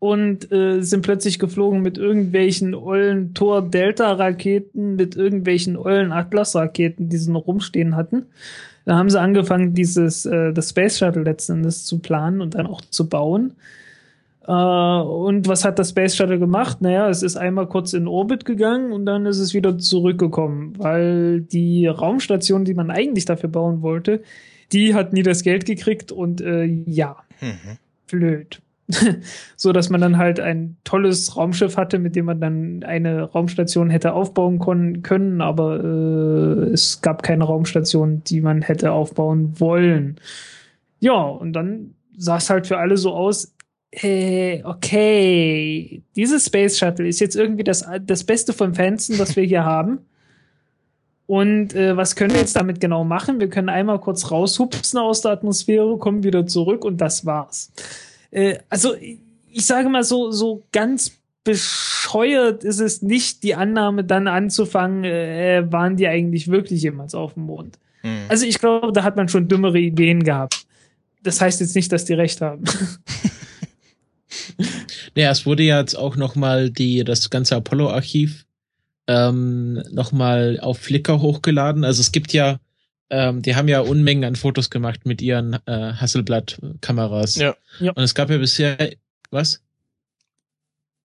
Und 0.00 0.52
äh, 0.52 0.80
sind 0.80 1.02
plötzlich 1.02 1.40
geflogen 1.40 1.82
mit 1.82 1.98
irgendwelchen 1.98 2.74
ollen 2.74 3.34
Tor-Delta-Raketen, 3.34 4.94
mit 4.94 5.16
irgendwelchen 5.16 5.76
ollen 5.76 6.12
Atlas-Raketen, 6.12 7.08
die 7.08 7.16
sie 7.16 7.32
noch 7.32 7.48
rumstehen 7.48 7.96
hatten. 7.96 8.26
Da 8.84 8.96
haben 8.96 9.10
sie 9.10 9.20
angefangen, 9.20 9.74
dieses, 9.74 10.24
äh, 10.24 10.52
das 10.52 10.70
Space 10.70 10.98
Shuttle 10.98 11.22
letzten 11.22 11.54
Endes 11.54 11.84
zu 11.84 11.98
planen 11.98 12.40
und 12.40 12.54
dann 12.54 12.68
auch 12.68 12.80
zu 12.80 13.08
bauen. 13.08 13.54
Äh, 14.48 14.52
und 14.52 15.46
was 15.46 15.64
hat 15.64 15.78
das 15.78 15.90
Space 15.90 16.16
Shuttle 16.16 16.38
gemacht? 16.38 16.80
Naja, 16.80 17.08
es 17.10 17.22
ist 17.22 17.36
einmal 17.36 17.68
kurz 17.68 17.92
in 17.92 18.08
Orbit 18.08 18.46
gegangen 18.46 18.92
und 18.92 19.04
dann 19.04 19.26
ist 19.26 19.38
es 19.38 19.52
wieder 19.52 19.76
zurückgekommen, 19.76 20.72
weil 20.78 21.42
die 21.42 21.86
Raumstation, 21.86 22.64
die 22.64 22.74
man 22.74 22.90
eigentlich 22.90 23.26
dafür 23.26 23.50
bauen 23.50 23.82
wollte, 23.82 24.22
die 24.72 24.94
hat 24.94 25.12
nie 25.12 25.22
das 25.22 25.42
Geld 25.42 25.66
gekriegt 25.66 26.12
und 26.12 26.40
äh, 26.40 26.64
ja, 26.64 27.16
mhm. 27.42 27.76
blöd. 28.10 28.62
so 29.56 29.72
dass 29.72 29.90
man 29.90 30.00
dann 30.00 30.16
halt 30.16 30.40
ein 30.40 30.78
tolles 30.82 31.36
Raumschiff 31.36 31.76
hatte, 31.76 31.98
mit 31.98 32.16
dem 32.16 32.24
man 32.24 32.40
dann 32.40 32.82
eine 32.84 33.24
Raumstation 33.24 33.90
hätte 33.90 34.14
aufbauen 34.14 35.02
können, 35.02 35.42
aber 35.42 35.84
äh, 35.84 36.72
es 36.72 37.02
gab 37.02 37.22
keine 37.22 37.44
Raumstation, 37.44 38.22
die 38.24 38.40
man 38.40 38.62
hätte 38.62 38.92
aufbauen 38.92 39.60
wollen. 39.60 40.16
Ja, 41.00 41.20
und 41.20 41.52
dann 41.52 41.96
sah 42.16 42.38
es 42.38 42.48
halt 42.48 42.66
für 42.66 42.78
alle 42.78 42.96
so 42.96 43.12
aus, 43.12 43.54
hey, 43.92 44.62
okay, 44.64 46.02
dieses 46.14 46.46
Space 46.46 46.78
Shuttle 46.78 47.08
ist 47.08 47.20
jetzt 47.20 47.36
irgendwie 47.36 47.64
das, 47.64 47.84
das 48.02 48.24
Beste 48.24 48.52
vom 48.52 48.74
Fansen, 48.74 49.18
was 49.18 49.36
wir 49.36 49.44
hier 49.44 49.64
haben. 49.64 50.00
Und 51.26 51.74
äh, 51.74 51.96
was 51.96 52.16
können 52.16 52.32
wir 52.32 52.40
jetzt 52.40 52.56
damit 52.56 52.80
genau 52.80 53.04
machen? 53.04 53.38
Wir 53.38 53.50
können 53.50 53.68
einmal 53.68 54.00
kurz 54.00 54.30
raushupsen 54.30 54.98
aus 54.98 55.20
der 55.20 55.32
Atmosphäre, 55.32 55.98
kommen 55.98 56.22
wieder 56.22 56.46
zurück 56.46 56.84
und 56.84 57.00
das 57.02 57.26
war's. 57.26 57.70
Äh, 58.30 58.58
also 58.70 58.94
ich 58.94 59.66
sage 59.66 59.88
mal 59.90 60.04
so, 60.04 60.30
so 60.30 60.62
ganz 60.72 61.18
bescheuert 61.44 62.64
ist 62.64 62.80
es 62.80 63.02
nicht, 63.02 63.42
die 63.42 63.54
Annahme 63.54 64.04
dann 64.04 64.26
anzufangen, 64.26 65.04
äh, 65.04 65.64
waren 65.70 65.96
die 65.96 66.08
eigentlich 66.08 66.48
wirklich 66.48 66.82
jemals 66.82 67.14
auf 67.14 67.34
dem 67.34 67.44
Mond. 67.44 67.78
Mhm. 68.02 68.24
Also 68.28 68.46
ich 68.46 68.58
glaube, 68.58 68.92
da 68.92 69.02
hat 69.02 69.16
man 69.16 69.28
schon 69.28 69.48
dümmere 69.48 69.78
Ideen 69.78 70.24
gehabt. 70.24 70.66
Das 71.22 71.40
heißt 71.40 71.60
jetzt 71.60 71.74
nicht, 71.74 71.92
dass 71.92 72.04
die 72.04 72.14
recht 72.14 72.40
haben. 72.40 72.64
Naja, 75.14 75.30
es 75.30 75.46
wurde 75.46 75.62
ja 75.62 75.80
jetzt 75.80 75.94
auch 75.94 76.16
nochmal 76.16 76.70
die, 76.70 77.04
das 77.04 77.30
ganze 77.30 77.56
Apollo-Archiv 77.56 78.46
ähm, 79.06 79.82
nochmal 79.90 80.58
auf 80.60 80.78
Flickr 80.78 81.20
hochgeladen. 81.20 81.84
Also 81.84 82.00
es 82.00 82.12
gibt 82.12 82.32
ja, 82.32 82.60
ähm, 83.10 83.42
die 83.42 83.56
haben 83.56 83.68
ja 83.68 83.80
Unmengen 83.80 84.24
an 84.24 84.36
Fotos 84.36 84.70
gemacht 84.70 85.06
mit 85.06 85.22
ihren 85.22 85.54
äh, 85.66 85.92
Hasselblatt-Kameras. 85.94 87.36
Ja. 87.36 87.56
ja. 87.80 87.92
Und 87.92 88.02
es 88.02 88.14
gab 88.14 88.30
ja 88.30 88.38
bisher, 88.38 88.76
was? 89.30 89.62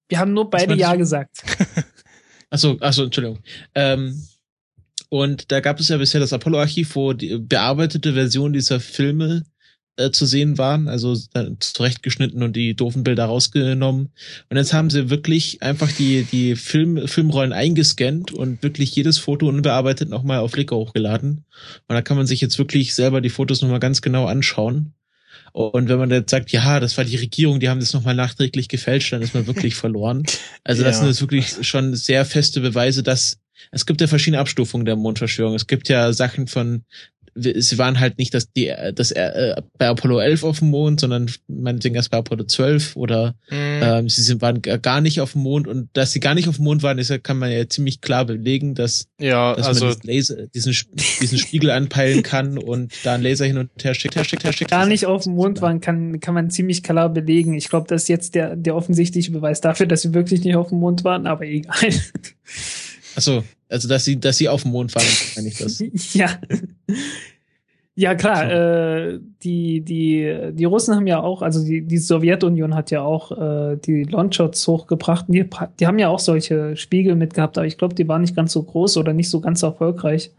Wir 0.10 0.20
haben 0.20 0.34
nur 0.34 0.50
beide 0.50 0.76
Ja 0.76 0.96
gesagt. 0.96 1.44
achso, 2.50 2.78
achso, 2.82 3.06
Entschuldigung. 3.06 3.40
Ähm, 3.74 4.22
und 5.10 5.52
da 5.52 5.60
gab 5.60 5.80
es 5.80 5.88
ja 5.88 5.98
bisher 5.98 6.20
das 6.20 6.34
Apollo-Archiv, 6.34 6.96
wo 6.96 7.14
die 7.14 7.38
bearbeitete 7.38 8.14
Version 8.14 8.52
dieser 8.52 8.80
Filme 8.80 9.44
äh, 9.98 10.12
zu 10.12 10.26
sehen 10.26 10.58
waren, 10.58 10.88
also 10.88 11.16
zurechtgeschnitten 11.60 12.42
und 12.42 12.56
die 12.56 12.76
doofen 12.76 13.04
Bilder 13.04 13.26
rausgenommen. 13.26 14.10
Und 14.50 14.58
jetzt 14.58 14.74
haben 14.74 14.90
sie 14.90 15.10
wirklich 15.10 15.62
einfach 15.62 15.92
die, 15.92 16.24
die 16.24 16.56
Film, 16.56 17.08
Filmrollen 17.08 17.54
eingescannt 17.54 18.32
und 18.32 18.64
wirklich 18.64 18.96
jedes 18.96 19.20
Foto 19.20 19.48
unbearbeitet 19.48 20.10
nochmal 20.10 20.40
auf 20.40 20.52
Flickr 20.52 20.76
hochgeladen. 20.76 21.46
Und 21.88 21.96
da 21.96 22.02
kann 22.02 22.18
man 22.18 22.28
sich 22.28 22.42
jetzt 22.42 22.58
wirklich 22.58 22.96
selber 22.96 23.22
die 23.22 23.30
Fotos 23.30 23.62
nochmal 23.62 23.80
ganz 23.80 24.02
genau 24.02 24.26
anschauen. 24.26 24.94
Und 25.52 25.88
wenn 25.88 26.00
man 26.00 26.10
jetzt 26.10 26.32
sagt, 26.32 26.52
ja, 26.52 26.80
das 26.80 26.98
war 26.98 27.06
die 27.06 27.16
Regierung, 27.16 27.60
die 27.60 27.70
haben 27.70 27.80
das 27.80 27.94
nochmal 27.94 28.16
nachträglich 28.16 28.70
gefälscht, 28.70 29.14
dann 29.14 29.22
ist 29.22 29.36
man 29.36 29.48
wirklich 29.48 29.76
verloren. 29.76 30.24
Also 30.66 30.82
das 30.82 30.96
ja. 30.96 31.00
sind 31.00 31.08
jetzt 31.10 31.22
wirklich 31.22 31.68
schon 31.68 31.94
sehr 31.94 32.24
feste 32.24 32.62
Beweise, 32.62 33.04
dass 33.04 33.38
es 33.72 33.86
gibt 33.86 34.00
ja 34.00 34.08
verschiedene 34.08 34.40
Abstufungen 34.40 34.86
der 34.86 34.96
Mondverschwörung. 34.96 35.56
Es 35.56 35.68
gibt 35.68 35.90
ja 35.90 36.14
Sachen 36.14 36.48
von 36.48 36.86
sie 37.36 37.78
waren 37.78 38.00
halt 38.00 38.18
nicht 38.18 38.34
das, 38.34 38.52
die, 38.52 38.72
das 38.94 39.12
äh, 39.12 39.56
bei 39.78 39.88
Apollo 39.88 40.20
11 40.20 40.44
auf 40.44 40.60
dem 40.60 40.70
Mond, 40.70 41.00
sondern 41.00 41.32
meinetwegen 41.48 41.96
erst 41.96 42.12
bei 42.12 42.18
Apollo 42.18 42.46
12 42.46 42.96
oder 42.96 43.36
mhm. 43.50 43.80
ähm, 43.82 44.10
sie 44.10 44.22
sind, 44.22 44.42
waren 44.42 44.62
gar 44.62 45.02
nicht 45.02 45.22
auf 45.22 45.34
dem 45.34 45.42
Mond 45.42 45.68
und 45.68 45.90
dass 45.94 46.12
sie 46.12 46.20
gar 46.20 46.36
nicht 46.36 46.48
auf 46.48 46.58
dem 46.58 46.66
Mond 46.66 46.84
waren, 46.84 47.00
ist 47.00 47.10
ja, 47.10 47.18
kann 47.18 47.38
man 47.38 47.52
ja 47.52 47.68
ziemlich 47.68 48.02
klar 48.02 48.26
belegen, 48.26 48.76
dass, 48.76 49.08
ja, 49.20 49.56
dass 49.56 49.68
also 49.68 49.88
man 49.88 49.98
Laser, 50.04 50.48
diesen, 50.48 50.76
diesen 51.22 51.38
Spiegel 51.38 51.72
anpeilen 51.72 52.24
kann 52.24 52.58
und 52.58 52.94
da 53.04 53.16
ein 53.16 53.24
Laser 53.24 53.46
hin 53.46 53.58
und 53.58 53.70
her 53.84 53.94
schickt, 53.94 54.16
her 54.16 54.24
schickt, 54.24 54.44
her 54.44 54.54
schickt. 54.54 54.72
Gar 54.72 54.86
nicht 54.86 55.06
auf 55.06 55.24
dem 55.24 55.34
Mond 55.34 55.62
waren, 55.62 55.82
kann, 55.82 56.20
kann 56.20 56.34
man 56.34 56.50
ziemlich 56.50 56.84
klar 56.84 57.10
belegen. 57.10 57.54
Ich 57.54 57.70
glaube, 57.70 57.88
das 57.88 58.04
ist 58.04 58.10
jetzt 58.10 58.36
der, 58.36 58.56
der 58.56 58.76
offensichtliche 58.76 59.32
Beweis 59.32 59.62
dafür, 59.62 59.88
dass 59.88 60.02
sie 60.04 60.14
wirklich 60.14 60.44
nicht 60.44 60.56
auf 60.56 60.70
dem 60.70 60.80
Mond 60.80 61.04
waren, 61.04 61.28
aber 61.28 61.46
egal. 61.46 61.90
Achso, 63.16 63.44
also 63.74 63.88
dass 63.88 64.06
sie, 64.06 64.20
dass 64.20 64.38
sie 64.38 64.48
auf 64.48 64.62
dem 64.62 64.72
Mond 64.72 64.92
fahren, 64.92 65.06
meine 65.36 65.48
ich 65.48 65.58
das. 65.58 65.84
ja. 66.14 66.30
Ja, 67.96 68.16
klar, 68.16 68.52
äh, 68.52 69.20
die, 69.44 69.82
die, 69.82 70.52
die 70.52 70.66
Russen 70.66 70.96
haben 70.96 71.06
ja 71.06 71.22
auch, 71.22 71.44
also 71.44 71.64
die, 71.64 71.82
die 71.82 72.00
Sowjetunion 72.00 72.74
hat 72.74 72.90
ja 72.90 73.04
auch 73.04 73.32
äh, 73.32 73.78
die 73.78 74.04
Launchots 74.04 74.68
hochgebracht. 74.68 75.26
Die, 75.28 75.48
die 75.80 75.86
haben 75.86 76.00
ja 76.00 76.10
auch 76.10 76.18
solche 76.18 76.76
Spiegel 76.76 77.16
mitgehabt, 77.16 77.56
aber 77.56 77.68
ich 77.68 77.78
glaube, 77.78 77.94
die 77.94 78.08
waren 78.08 78.22
nicht 78.22 78.36
ganz 78.36 78.52
so 78.52 78.64
groß 78.64 78.98
oder 78.98 79.14
nicht 79.14 79.30
so 79.30 79.42
ganz 79.42 79.62
erfolgreich. 79.62 80.32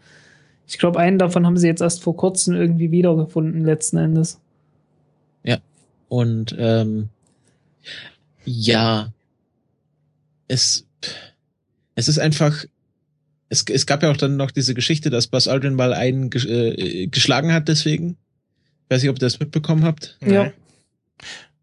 Ich 0.66 0.78
glaube, 0.78 0.98
einen 0.98 1.18
davon 1.18 1.46
haben 1.46 1.56
sie 1.56 1.68
jetzt 1.68 1.80
erst 1.80 2.02
vor 2.02 2.16
kurzem 2.16 2.56
irgendwie 2.56 2.90
wiedergefunden, 2.90 3.64
letzten 3.64 3.98
Endes. 3.98 4.40
Ja. 5.44 5.58
Und 6.08 6.56
ähm, 6.58 7.08
ja, 8.44 9.12
es, 10.48 10.86
es 11.94 12.08
ist 12.08 12.18
einfach, 12.18 12.64
es, 13.54 13.64
es 13.68 13.86
gab 13.86 14.02
ja 14.02 14.10
auch 14.10 14.16
dann 14.16 14.36
noch 14.36 14.50
diese 14.50 14.74
Geschichte, 14.74 15.10
dass 15.10 15.28
Buzz 15.28 15.46
Aldrin 15.46 15.74
mal 15.74 15.94
einen 15.94 16.30
äh, 16.32 17.06
geschlagen 17.06 17.52
hat 17.52 17.68
deswegen. 17.68 18.16
Ich 18.84 18.90
weiß 18.94 19.02
nicht, 19.02 19.10
ob 19.10 19.16
ihr 19.16 19.20
das 19.20 19.40
mitbekommen 19.40 19.84
habt. 19.84 20.18
Ja. 20.26 20.52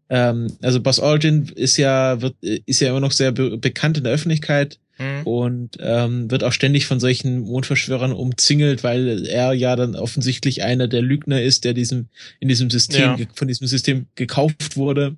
Ähm, 0.08 0.48
also 0.62 0.80
Buzz 0.80 0.98
Aldrin 0.98 1.52
ist 1.54 1.76
ja, 1.76 2.20
wird, 2.20 2.34
ist 2.40 2.80
ja 2.80 2.90
immer 2.90 3.00
noch 3.00 3.12
sehr 3.12 3.32
be 3.32 3.58
bekannt 3.58 3.98
in 3.98 4.04
der 4.04 4.12
Öffentlichkeit 4.12 4.78
mhm. 4.98 5.26
und 5.26 5.70
ähm, 5.80 6.30
wird 6.30 6.44
auch 6.44 6.52
ständig 6.52 6.86
von 6.86 6.98
solchen 6.98 7.40
Mondverschwörern 7.40 8.12
umzingelt, 8.12 8.82
weil 8.82 9.26
er 9.26 9.52
ja 9.52 9.76
dann 9.76 9.94
offensichtlich 9.94 10.62
einer 10.62 10.88
der 10.88 11.02
Lügner 11.02 11.42
ist, 11.42 11.64
der 11.64 11.74
diesem, 11.74 12.08
in 12.40 12.48
diesem 12.48 12.70
System, 12.70 13.16
ja. 13.18 13.26
von 13.34 13.48
diesem 13.48 13.66
System 13.66 14.06
gekauft 14.14 14.76
wurde. 14.76 15.16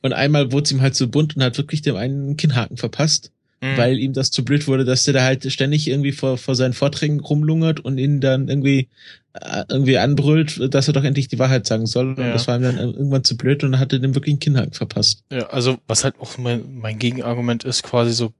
Und 0.00 0.12
einmal 0.12 0.52
wurde 0.52 0.64
es 0.64 0.72
ihm 0.72 0.80
halt 0.80 0.94
so 0.94 1.08
bunt 1.08 1.36
und 1.36 1.42
hat 1.42 1.58
wirklich 1.58 1.82
dem 1.82 1.96
einen 1.96 2.36
Kinnhaken 2.36 2.76
verpasst 2.76 3.30
mhm. 3.60 3.76
weil 3.76 3.98
ihm 3.98 4.12
das 4.12 4.30
zu 4.30 4.44
blöd 4.44 4.66
wurde, 4.66 4.84
dass 4.84 5.04
der 5.04 5.14
da 5.14 5.22
halt 5.22 5.50
ständig 5.52 5.88
irgendwie 5.88 6.12
vor, 6.12 6.38
vor 6.38 6.54
seinen 6.54 6.72
Vorträgen 6.72 7.20
rumlungert 7.20 7.80
und 7.80 7.98
ihn 7.98 8.20
dann 8.20 8.48
irgendwie 8.48 8.88
äh, 9.34 9.64
irgendwie 9.68 9.98
anbrüllt, 9.98 10.74
dass 10.74 10.88
er 10.88 10.94
doch 10.94 11.04
endlich 11.04 11.28
die 11.28 11.38
Wahrheit 11.38 11.66
sagen 11.66 11.86
soll. 11.86 12.16
Ja. 12.18 12.24
Und 12.24 12.32
das 12.32 12.48
war 12.48 12.56
ihm 12.56 12.62
dann 12.62 12.78
irgendwann 12.78 13.24
zu 13.24 13.36
blöd 13.36 13.62
und 13.64 13.78
hatte 13.78 14.00
dem 14.00 14.14
wirklich 14.14 14.34
einen 14.34 14.40
Kinnhaken 14.40 14.72
verpasst. 14.72 15.24
Ja, 15.30 15.48
also 15.48 15.78
was 15.86 16.04
halt 16.04 16.14
auch 16.20 16.38
mein, 16.38 16.78
mein 16.80 16.98
Gegenargument 16.98 17.64
ist, 17.64 17.82
quasi 17.82 18.12
so 18.12 18.32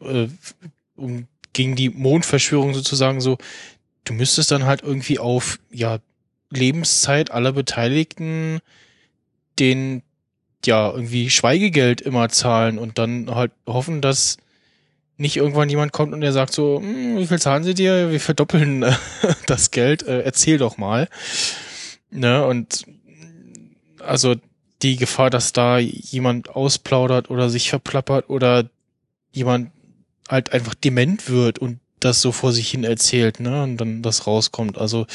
äh, 0.00 0.28
um, 0.96 1.26
gegen 1.52 1.76
die 1.76 1.90
Mondverschwörung 1.90 2.74
sozusagen 2.74 3.20
so, 3.20 3.38
du 4.04 4.12
müsstest 4.12 4.50
dann 4.50 4.64
halt 4.64 4.82
irgendwie 4.82 5.18
auf 5.18 5.58
ja 5.70 5.98
Lebenszeit 6.50 7.30
aller 7.30 7.52
Beteiligten 7.52 8.60
den 9.58 10.02
ja, 10.66 10.90
irgendwie 10.90 11.30
Schweigegeld 11.30 12.00
immer 12.00 12.28
zahlen 12.28 12.78
und 12.78 12.98
dann 12.98 13.34
halt 13.34 13.52
hoffen, 13.66 14.00
dass 14.00 14.38
nicht 15.16 15.36
irgendwann 15.36 15.68
jemand 15.68 15.92
kommt 15.92 16.12
und 16.14 16.20
der 16.20 16.32
sagt 16.32 16.52
so, 16.52 16.80
hm, 16.80 17.18
wie 17.18 17.26
viel 17.26 17.40
zahlen 17.40 17.64
sie 17.64 17.74
dir? 17.74 18.10
Wir 18.10 18.20
verdoppeln 18.20 18.84
äh, 18.84 18.92
das 19.46 19.70
Geld, 19.70 20.04
äh, 20.04 20.20
erzähl 20.22 20.58
doch 20.58 20.78
mal. 20.78 21.08
Ne, 22.10 22.44
und 22.46 22.86
also 23.98 24.36
die 24.82 24.96
Gefahr, 24.96 25.28
dass 25.28 25.52
da 25.52 25.78
jemand 25.78 26.50
ausplaudert 26.50 27.30
oder 27.30 27.50
sich 27.50 27.68
verplappert 27.68 28.30
oder 28.30 28.70
jemand 29.32 29.72
halt 30.28 30.52
einfach 30.52 30.74
dement 30.74 31.28
wird 31.28 31.58
und 31.58 31.80
das 32.00 32.22
so 32.22 32.30
vor 32.32 32.52
sich 32.52 32.70
hin 32.70 32.84
erzählt, 32.84 33.40
ne, 33.40 33.64
und 33.64 33.76
dann 33.76 34.02
das 34.02 34.26
rauskommt. 34.26 34.78
Also 34.78 35.06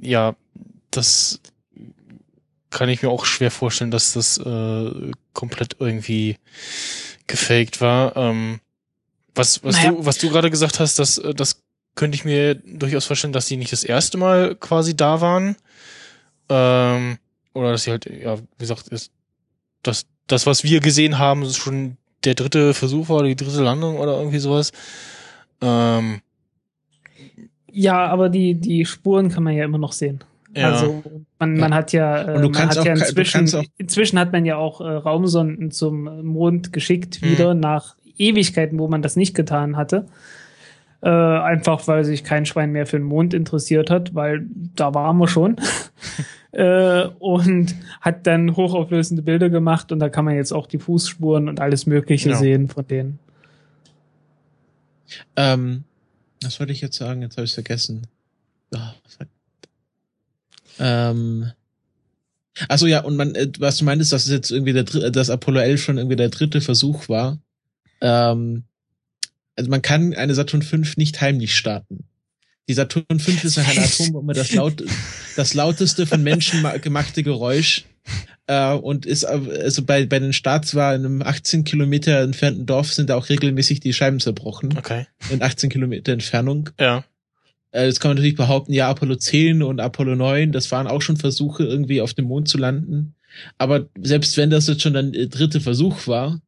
ja, 0.00 0.34
das 0.90 1.40
kann 2.70 2.88
ich 2.88 3.02
mir 3.02 3.10
auch 3.10 3.24
schwer 3.24 3.50
vorstellen, 3.50 3.90
dass 3.90 4.12
das 4.12 4.38
äh, 4.38 5.12
komplett 5.32 5.76
irgendwie 5.78 6.36
gefaked 7.26 7.80
war. 7.80 8.16
Ähm, 8.16 8.60
was, 9.34 9.62
was 9.64 9.76
naja. 9.76 9.92
du, 9.92 10.06
was 10.06 10.18
du 10.18 10.28
gerade 10.28 10.50
gesagt 10.50 10.80
hast, 10.80 10.98
das, 10.98 11.18
äh, 11.18 11.34
das 11.34 11.62
könnte 11.94 12.16
ich 12.16 12.24
mir 12.24 12.54
durchaus 12.54 13.06
vorstellen, 13.06 13.32
dass 13.32 13.46
die 13.46 13.56
nicht 13.56 13.72
das 13.72 13.84
erste 13.84 14.18
Mal 14.18 14.54
quasi 14.54 14.96
da 14.96 15.20
waren. 15.20 15.56
Ähm, 16.48 17.18
oder 17.54 17.72
dass 17.72 17.84
sie 17.84 17.90
halt, 17.90 18.06
ja, 18.06 18.38
wie 18.38 18.44
gesagt, 18.58 18.88
ist, 18.88 19.10
das, 19.82 20.06
das, 20.26 20.46
was 20.46 20.64
wir 20.64 20.80
gesehen 20.80 21.18
haben, 21.18 21.42
ist 21.42 21.56
schon 21.56 21.96
der 22.24 22.34
dritte 22.34 22.74
Versuch 22.74 23.08
war 23.08 23.18
oder 23.18 23.28
die 23.28 23.36
dritte 23.36 23.62
Landung 23.62 23.98
oder 23.98 24.18
irgendwie 24.18 24.38
sowas. 24.38 24.72
Ähm, 25.60 26.20
ja, 27.70 28.06
aber 28.06 28.28
die, 28.28 28.54
die 28.54 28.84
Spuren 28.84 29.28
kann 29.28 29.42
man 29.42 29.54
ja 29.54 29.64
immer 29.64 29.78
noch 29.78 29.92
sehen. 29.92 30.20
Ja. 30.54 30.72
Also 30.72 31.02
man, 31.38 31.56
man 31.56 31.74
hat 31.74 31.92
ja, 31.92 32.22
äh, 32.22 32.40
man 32.40 32.56
hat 32.56 32.84
ja 32.84 32.92
inzwischen, 32.92 33.48
inzwischen 33.76 34.18
hat 34.18 34.32
man 34.32 34.44
ja 34.44 34.56
auch 34.56 34.80
äh, 34.80 34.84
Raumsonden 34.84 35.70
zum 35.70 36.24
Mond 36.24 36.72
geschickt 36.72 37.22
mhm. 37.22 37.26
wieder 37.30 37.54
nach 37.54 37.96
Ewigkeiten, 38.16 38.78
wo 38.78 38.88
man 38.88 39.02
das 39.02 39.16
nicht 39.16 39.34
getan 39.34 39.76
hatte. 39.76 40.06
Äh, 41.00 41.08
einfach 41.08 41.86
weil 41.86 42.04
sich 42.04 42.24
kein 42.24 42.44
Schwein 42.44 42.72
mehr 42.72 42.86
für 42.86 42.98
den 42.98 43.06
Mond 43.06 43.32
interessiert 43.32 43.88
hat, 43.88 44.16
weil 44.16 44.46
da 44.74 44.94
waren 44.94 45.16
wir 45.18 45.28
schon. 45.28 45.56
äh, 46.52 47.06
und 47.20 47.76
hat 48.00 48.26
dann 48.26 48.56
hochauflösende 48.56 49.22
Bilder 49.22 49.48
gemacht 49.48 49.92
und 49.92 50.00
da 50.00 50.08
kann 50.08 50.24
man 50.24 50.34
jetzt 50.34 50.52
auch 50.52 50.66
die 50.66 50.78
Fußspuren 50.78 51.48
und 51.48 51.60
alles 51.60 51.86
Mögliche 51.86 52.30
ja. 52.30 52.36
sehen 52.36 52.68
von 52.68 52.84
denen. 52.84 53.20
Ähm, 55.36 55.84
was 56.42 56.58
wollte 56.58 56.72
ich 56.72 56.80
jetzt 56.80 56.96
sagen? 56.96 57.22
Jetzt 57.22 57.36
habe 57.36 57.44
ich 57.44 57.54
vergessen. 57.54 58.08
Oh, 58.74 58.78
ähm, 60.78 61.50
also 62.68 62.86
ja, 62.86 63.00
und 63.00 63.16
man, 63.16 63.34
äh, 63.34 63.48
was 63.58 63.76
du 63.76 63.84
meintest, 63.84 64.12
dass 64.12 64.24
es 64.24 64.32
jetzt 64.32 64.50
irgendwie 64.50 64.72
der 64.72 64.84
dass 64.84 65.30
Apollo 65.30 65.60
11 65.60 65.82
schon 65.82 65.98
irgendwie 65.98 66.16
der 66.16 66.30
dritte 66.30 66.60
Versuch 66.60 67.08
war. 67.08 67.38
Ähm, 68.00 68.64
also 69.56 69.70
man 69.70 69.82
kann 69.82 70.14
eine 70.14 70.34
Saturn 70.34 70.62
5 70.62 70.96
nicht 70.96 71.20
heimlich 71.20 71.54
starten. 71.56 72.04
Die 72.68 72.74
Saturn 72.74 73.18
5 73.18 73.44
ist 73.44 73.58
eine 73.58 73.82
Atombombe, 73.82 74.34
das 74.34 74.52
laut, 74.52 74.84
das 75.36 75.54
lauteste 75.54 76.06
von 76.06 76.22
Menschen 76.22 76.64
gemachte 76.82 77.22
Geräusch. 77.22 77.84
Äh, 78.46 78.72
und 78.72 79.04
ist, 79.04 79.24
also 79.24 79.84
bei, 79.84 80.06
bei 80.06 80.18
den 80.18 80.32
Starts 80.32 80.74
war 80.74 80.94
in 80.94 81.04
einem 81.04 81.22
18 81.22 81.64
Kilometer 81.64 82.20
entfernten 82.20 82.66
Dorf 82.66 82.92
sind 82.92 83.10
da 83.10 83.16
auch 83.16 83.28
regelmäßig 83.28 83.80
die 83.80 83.92
Scheiben 83.92 84.20
zerbrochen. 84.20 84.76
Okay. 84.76 85.06
In 85.30 85.42
18 85.42 85.70
Kilometer 85.70 86.12
Entfernung. 86.12 86.70
Ja. 86.78 87.04
Äh, 87.72 87.86
jetzt 87.86 88.00
kann 88.00 88.10
man 88.10 88.16
natürlich 88.16 88.36
behaupten, 88.36 88.72
ja, 88.72 88.88
Apollo 88.88 89.16
10 89.16 89.62
und 89.62 89.80
Apollo 89.80 90.16
9, 90.16 90.52
das 90.52 90.70
waren 90.72 90.86
auch 90.86 91.02
schon 91.02 91.16
Versuche, 91.16 91.64
irgendwie 91.64 92.00
auf 92.00 92.14
dem 92.14 92.26
Mond 92.26 92.48
zu 92.48 92.58
landen. 92.58 93.14
Aber 93.58 93.86
selbst 94.00 94.36
wenn 94.36 94.50
das 94.50 94.66
jetzt 94.66 94.82
schon 94.82 94.94
der 94.94 95.26
dritte 95.26 95.60
Versuch 95.60 96.06
war, 96.06 96.40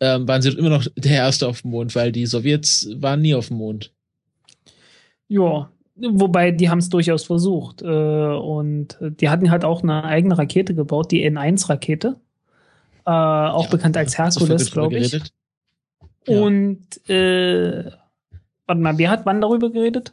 ähm, 0.00 0.28
waren 0.28 0.42
sie 0.42 0.50
immer 0.50 0.68
noch 0.68 0.86
der 0.96 1.16
erste 1.16 1.48
auf 1.48 1.62
dem 1.62 1.70
Mond, 1.70 1.94
weil 1.94 2.12
die 2.12 2.26
Sowjets 2.26 2.88
waren 2.96 3.22
nie 3.22 3.34
auf 3.34 3.48
dem 3.48 3.58
Mond. 3.58 3.92
Ja, 5.28 5.70
wobei 5.96 6.50
die 6.50 6.68
haben 6.68 6.78
es 6.78 6.88
durchaus 6.88 7.24
versucht. 7.24 7.82
Äh, 7.82 7.86
und 7.86 8.98
die 9.00 9.28
hatten 9.28 9.50
halt 9.50 9.64
auch 9.64 9.82
eine 9.82 10.04
eigene 10.04 10.36
Rakete 10.36 10.74
gebaut, 10.74 11.10
die 11.10 11.28
N1-Rakete. 11.28 12.16
Äh, 13.06 13.10
auch 13.10 13.64
ja, 13.64 13.70
bekannt 13.70 13.96
als 13.96 14.18
Herkules, 14.18 14.70
glaube 14.70 14.98
ich. 14.98 15.12
Ja. 16.26 16.40
Und 16.40 17.08
äh, 17.08 17.84
warte 18.66 18.80
mal, 18.80 18.98
wer 18.98 19.10
hat 19.10 19.24
wann 19.24 19.40
darüber 19.40 19.70
geredet? 19.70 20.12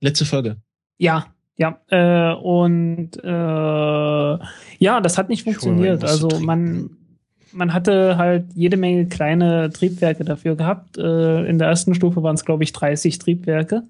Letzte 0.00 0.24
Folge. 0.24 0.56
Ja, 0.98 1.26
ja. 1.56 1.78
Äh, 1.88 2.34
und 2.34 3.10
äh, 3.22 3.28
ja, 4.78 5.00
das 5.02 5.18
hat 5.18 5.28
nicht 5.28 5.44
funktioniert. 5.44 6.04
Also 6.04 6.28
man, 6.40 6.90
man 7.52 7.74
hatte 7.74 8.16
halt 8.16 8.46
jede 8.54 8.76
Menge 8.76 9.06
kleine 9.06 9.70
Triebwerke 9.70 10.24
dafür 10.24 10.56
gehabt. 10.56 10.96
Äh, 10.96 11.44
in 11.46 11.58
der 11.58 11.68
ersten 11.68 11.94
Stufe 11.94 12.22
waren 12.22 12.34
es, 12.34 12.44
glaube 12.44 12.64
ich, 12.64 12.72
30 12.72 13.18
Triebwerke. 13.18 13.82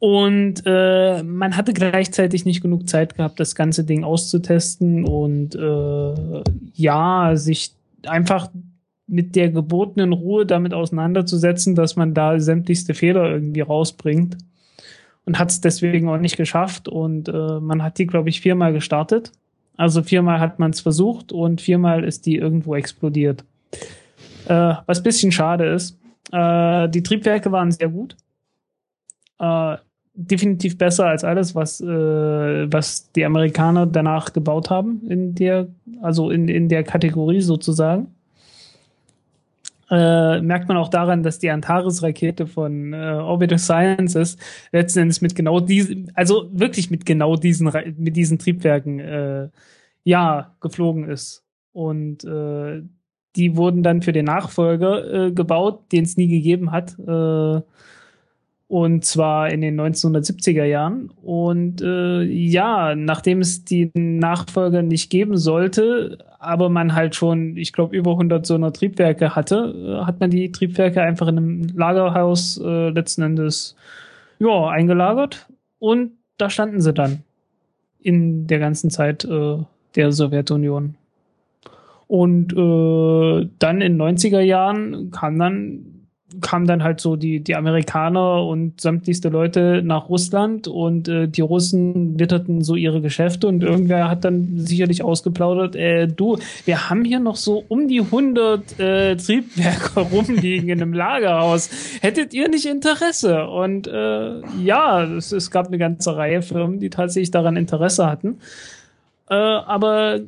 Und 0.00 0.62
äh, 0.64 1.22
man 1.22 1.56
hatte 1.56 1.72
gleichzeitig 1.72 2.44
nicht 2.44 2.60
genug 2.60 2.88
Zeit 2.88 3.16
gehabt, 3.16 3.40
das 3.40 3.54
ganze 3.54 3.84
Ding 3.84 4.04
auszutesten 4.04 5.04
und 5.04 5.56
äh, 5.56 6.42
ja, 6.74 7.32
sich 7.34 7.72
einfach 8.06 8.48
mit 9.08 9.34
der 9.34 9.50
gebotenen 9.50 10.12
Ruhe 10.12 10.46
damit 10.46 10.74
auseinanderzusetzen, 10.74 11.74
dass 11.74 11.96
man 11.96 12.14
da 12.14 12.38
sämtlichste 12.38 12.94
Fehler 12.94 13.30
irgendwie 13.30 13.62
rausbringt. 13.62 14.36
Und 15.28 15.38
hat 15.38 15.50
es 15.50 15.60
deswegen 15.60 16.08
auch 16.08 16.16
nicht 16.16 16.38
geschafft. 16.38 16.88
Und 16.88 17.28
äh, 17.28 17.60
man 17.60 17.82
hat 17.82 17.98
die, 17.98 18.06
glaube 18.06 18.30
ich, 18.30 18.40
viermal 18.40 18.72
gestartet. 18.72 19.30
Also 19.76 20.02
viermal 20.02 20.40
hat 20.40 20.58
man 20.58 20.70
es 20.70 20.80
versucht 20.80 21.32
und 21.32 21.60
viermal 21.60 22.02
ist 22.02 22.24
die 22.24 22.36
irgendwo 22.36 22.74
explodiert. 22.74 23.44
Äh, 24.46 24.72
was 24.86 25.02
bisschen 25.02 25.30
schade 25.30 25.66
ist. 25.66 25.98
Äh, 26.32 26.88
die 26.88 27.02
Triebwerke 27.02 27.52
waren 27.52 27.70
sehr 27.70 27.90
gut. 27.90 28.16
Äh, 29.38 29.76
definitiv 30.14 30.78
besser 30.78 31.04
als 31.04 31.24
alles, 31.24 31.54
was, 31.54 31.82
äh, 31.82 31.86
was 32.72 33.12
die 33.12 33.26
Amerikaner 33.26 33.84
danach 33.84 34.32
gebaut 34.32 34.70
haben 34.70 35.02
in 35.10 35.34
der, 35.34 35.68
also 36.00 36.30
in, 36.30 36.48
in 36.48 36.70
der 36.70 36.84
Kategorie 36.84 37.42
sozusagen. 37.42 38.14
Äh, 39.90 40.40
merkt 40.42 40.68
man 40.68 40.76
auch 40.76 40.88
daran, 40.88 41.22
dass 41.22 41.38
die 41.38 41.50
Antares-Rakete 41.50 42.46
von 42.46 42.92
äh, 42.92 42.96
Orbital 42.96 43.58
Sciences 43.58 44.36
letzten 44.70 45.00
Endes 45.00 45.22
mit 45.22 45.34
genau 45.34 45.60
diesen, 45.60 46.12
also 46.14 46.50
wirklich 46.52 46.90
mit 46.90 47.06
genau 47.06 47.36
diesen, 47.36 47.72
mit 47.96 48.16
diesen 48.16 48.38
Triebwerken, 48.38 49.00
äh, 49.00 49.48
ja, 50.04 50.54
geflogen 50.60 51.08
ist. 51.08 51.44
Und 51.72 52.24
äh, 52.24 52.82
die 53.36 53.56
wurden 53.56 53.82
dann 53.82 54.02
für 54.02 54.12
den 54.12 54.26
Nachfolger 54.26 55.26
äh, 55.26 55.32
gebaut, 55.32 55.92
den 55.92 56.04
es 56.04 56.16
nie 56.16 56.28
gegeben 56.28 56.72
hat. 56.72 56.98
Äh, 56.98 57.62
und 58.68 59.02
zwar 59.06 59.50
in 59.50 59.62
den 59.62 59.80
1970er 59.80 60.64
Jahren. 60.64 61.10
Und 61.22 61.80
äh, 61.80 62.22
ja, 62.22 62.94
nachdem 62.94 63.40
es 63.40 63.64
die 63.64 63.90
Nachfolger 63.94 64.82
nicht 64.82 65.08
geben 65.08 65.38
sollte, 65.38 66.18
aber 66.38 66.68
man 66.68 66.94
halt 66.94 67.14
schon, 67.14 67.56
ich 67.56 67.72
glaube, 67.72 67.96
über 67.96 68.12
100 68.12 68.44
so 68.44 68.54
einer 68.54 68.72
Triebwerke 68.72 69.34
hatte, 69.34 69.74
äh, 69.74 70.04
hat 70.04 70.20
man 70.20 70.28
die 70.28 70.52
Triebwerke 70.52 71.00
einfach 71.00 71.28
in 71.28 71.38
einem 71.38 71.62
Lagerhaus 71.74 72.60
äh, 72.62 72.90
letzten 72.90 73.22
Endes 73.22 73.74
ja, 74.38 74.68
eingelagert. 74.68 75.48
Und 75.78 76.12
da 76.36 76.50
standen 76.50 76.82
sie 76.82 76.92
dann 76.92 77.22
in 78.00 78.46
der 78.46 78.58
ganzen 78.58 78.90
Zeit 78.90 79.24
äh, 79.24 79.56
der 79.96 80.12
Sowjetunion. 80.12 80.94
Und 82.06 82.52
äh, 82.52 83.48
dann 83.58 83.80
in 83.80 84.00
90er 84.00 84.40
Jahren 84.40 85.10
kam 85.10 85.38
dann 85.38 85.97
kamen 86.42 86.66
dann 86.66 86.84
halt 86.84 87.00
so 87.00 87.16
die, 87.16 87.40
die 87.40 87.56
Amerikaner 87.56 88.44
und 88.44 88.80
sämtlichste 88.80 89.30
Leute 89.30 89.80
nach 89.82 90.10
Russland 90.10 90.68
und 90.68 91.08
äh, 91.08 91.26
die 91.26 91.40
Russen 91.40 92.20
witterten 92.20 92.62
so 92.62 92.74
ihre 92.74 93.00
Geschäfte 93.00 93.48
und 93.48 93.62
irgendwer 93.62 94.10
hat 94.10 94.24
dann 94.24 94.58
sicherlich 94.58 95.02
ausgeplaudert, 95.02 95.74
äh, 95.74 96.06
du, 96.06 96.36
wir 96.66 96.90
haben 96.90 97.04
hier 97.04 97.18
noch 97.18 97.36
so 97.36 97.64
um 97.68 97.88
die 97.88 98.00
100 98.00 98.78
äh, 98.78 99.16
Triebwerke 99.16 100.00
rumliegen 100.12 100.68
in 100.68 100.82
einem 100.82 100.92
Lagerhaus. 100.92 101.70
Hättet 102.02 102.34
ihr 102.34 102.48
nicht 102.48 102.66
Interesse? 102.66 103.48
Und 103.48 103.86
äh, 103.86 104.40
ja, 104.62 105.04
es, 105.04 105.32
es 105.32 105.50
gab 105.50 105.68
eine 105.68 105.78
ganze 105.78 106.14
Reihe 106.14 106.42
Firmen, 106.42 106.78
die 106.78 106.90
tatsächlich 106.90 107.30
daran 107.30 107.56
Interesse 107.56 108.06
hatten. 108.06 108.38
Äh, 109.30 109.34
aber 109.34 110.20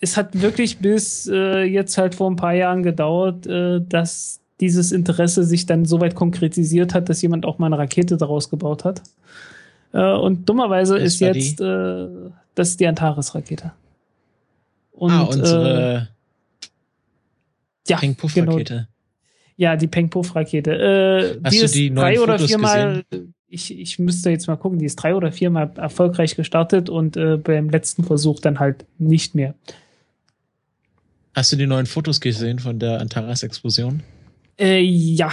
es 0.00 0.16
hat 0.16 0.40
wirklich 0.40 0.78
bis 0.78 1.28
äh, 1.28 1.64
jetzt 1.64 1.98
halt 1.98 2.14
vor 2.14 2.30
ein 2.30 2.36
paar 2.36 2.54
Jahren 2.54 2.82
gedauert, 2.82 3.46
äh, 3.46 3.80
dass 3.86 4.40
dieses 4.60 4.92
Interesse 4.92 5.44
sich 5.44 5.66
dann 5.66 5.84
so 5.84 6.00
weit 6.00 6.14
konkretisiert 6.14 6.94
hat, 6.94 7.08
dass 7.08 7.22
jemand 7.22 7.44
auch 7.46 7.58
mal 7.58 7.66
eine 7.66 7.78
Rakete 7.78 8.16
daraus 8.16 8.50
gebaut 8.50 8.84
hat. 8.84 9.02
Äh, 9.92 10.14
und 10.14 10.48
dummerweise 10.48 10.94
das 10.94 11.14
ist 11.14 11.20
jetzt 11.20 11.60
äh, 11.60 12.08
das 12.54 12.70
ist 12.70 12.80
die 12.80 12.86
Antares-Rakete. 12.86 13.72
Und, 14.92 15.10
ah, 15.10 15.22
unsere 15.22 16.08
äh, 17.86 17.90
ja, 17.90 17.96
Peng-Puff-Rakete. 17.98 18.74
Genau. 18.74 18.86
Ja, 19.56 19.76
die 19.76 19.88
Peng-Puff-Rakete. 19.88 20.72
Äh, 20.72 21.40
Hast 21.44 21.52
die 21.52 21.60
du 21.60 21.66
die 21.68 21.94
drei 21.94 22.20
oder 22.20 22.38
viermal, 22.38 23.04
ich, 23.48 23.76
ich 23.76 23.98
müsste 23.98 24.30
jetzt 24.30 24.46
mal 24.46 24.56
gucken, 24.56 24.78
die 24.78 24.86
ist 24.86 24.96
drei 24.96 25.14
oder 25.14 25.32
viermal 25.32 25.72
erfolgreich 25.76 26.36
gestartet 26.36 26.88
und 26.88 27.16
äh, 27.16 27.36
beim 27.36 27.70
letzten 27.70 28.04
Versuch 28.04 28.40
dann 28.40 28.60
halt 28.60 28.84
nicht 28.98 29.34
mehr. 29.34 29.54
Hast 31.34 31.52
du 31.52 31.56
die 31.56 31.66
neuen 31.66 31.86
Fotos 31.86 32.20
gesehen 32.20 32.60
von 32.60 32.78
der 32.78 33.00
Antares-Explosion? 33.00 34.02
Äh, 34.58 34.80
ja, 34.80 35.32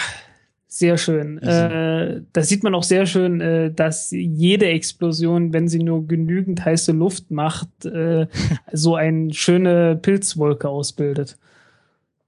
sehr 0.67 0.97
schön. 0.97 1.39
Also. 1.39 1.75
Äh, 1.75 2.21
da 2.31 2.43
sieht 2.43 2.63
man 2.63 2.73
auch 2.75 2.83
sehr 2.83 3.05
schön, 3.05 3.41
äh, 3.41 3.71
dass 3.73 4.11
jede 4.11 4.67
Explosion, 4.67 5.53
wenn 5.53 5.67
sie 5.67 5.83
nur 5.83 6.07
genügend 6.07 6.63
heiße 6.63 6.93
Luft 6.93 7.29
macht, 7.29 7.85
äh, 7.85 8.27
so 8.71 8.95
eine 8.95 9.33
schöne 9.33 9.97
Pilzwolke 10.01 10.69
ausbildet. 10.69 11.37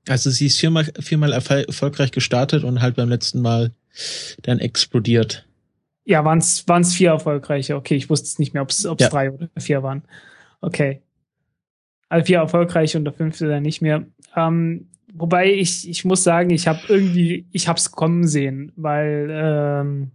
Also 0.07 0.29
sie 0.29 0.47
ist 0.47 0.59
viermal, 0.59 0.91
viermal 0.99 1.31
erfolgreich 1.31 2.11
gestartet 2.11 2.65
und 2.65 2.81
halt 2.81 2.95
beim 2.95 3.07
letzten 3.07 3.41
Mal 3.41 3.71
dann 4.41 4.59
explodiert. 4.59 5.45
Ja, 6.05 6.25
waren 6.25 6.39
es 6.39 6.93
vier 6.93 7.11
erfolgreiche. 7.11 7.77
Okay, 7.77 7.95
ich 7.95 8.09
wusste 8.09 8.25
es 8.25 8.39
nicht 8.39 8.53
mehr, 8.53 8.63
ob 8.63 8.71
es 8.71 8.83
ja. 8.83 8.93
drei 8.93 9.31
oder 9.31 9.49
vier 9.57 9.83
waren. 9.83 10.03
Okay. 10.59 11.01
Also 12.09 12.25
vier 12.25 12.39
erfolgreiche 12.39 12.97
und 12.97 13.05
der 13.05 13.13
fünfte 13.13 13.47
dann 13.47 13.63
nicht 13.63 13.81
mehr. 13.81 14.05
Ähm, 14.35 14.89
wobei 15.13 15.53
ich, 15.53 15.89
ich 15.89 16.05
muss 16.05 16.23
sagen, 16.23 16.49
ich 16.49 16.67
habe 16.67 16.79
irgendwie, 16.87 17.45
ich 17.51 17.67
habe 17.67 17.77
es 17.77 17.91
kommen 17.91 18.27
sehen, 18.27 18.71
weil 18.75 19.29
ähm, 19.31 20.11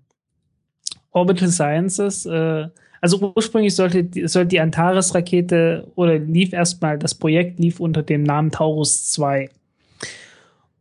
Orbital 1.12 1.48
Sciences, 1.48 2.26
äh, 2.26 2.68
also 3.00 3.32
ursprünglich 3.34 3.74
sollte, 3.74 4.08
sollte 4.28 4.48
die 4.48 4.60
Antares-Rakete 4.60 5.90
oder 5.94 6.18
lief 6.18 6.52
erstmal, 6.52 6.98
das 6.98 7.14
Projekt 7.14 7.58
lief 7.60 7.80
unter 7.80 8.02
dem 8.02 8.24
Namen 8.24 8.50
Taurus 8.50 9.10
2. 9.12 9.48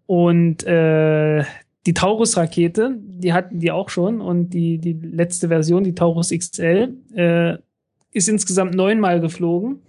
Und 0.08 0.64
äh, 0.64 1.44
die 1.86 1.94
Taurus-Rakete, 1.94 2.98
die 3.00 3.34
hatten 3.34 3.60
die 3.60 3.72
auch 3.72 3.90
schon 3.90 4.20
und 4.20 4.50
die, 4.50 4.78
die 4.80 4.94
letzte 4.94 5.48
Version, 5.48 5.84
die 5.84 5.96
Taurus 5.96 6.32
XL, 6.32 6.94
äh, 7.14 7.58
ist 8.12 8.30
insgesamt 8.30 8.74
neunmal 8.74 9.22
geflogen. 9.22 9.82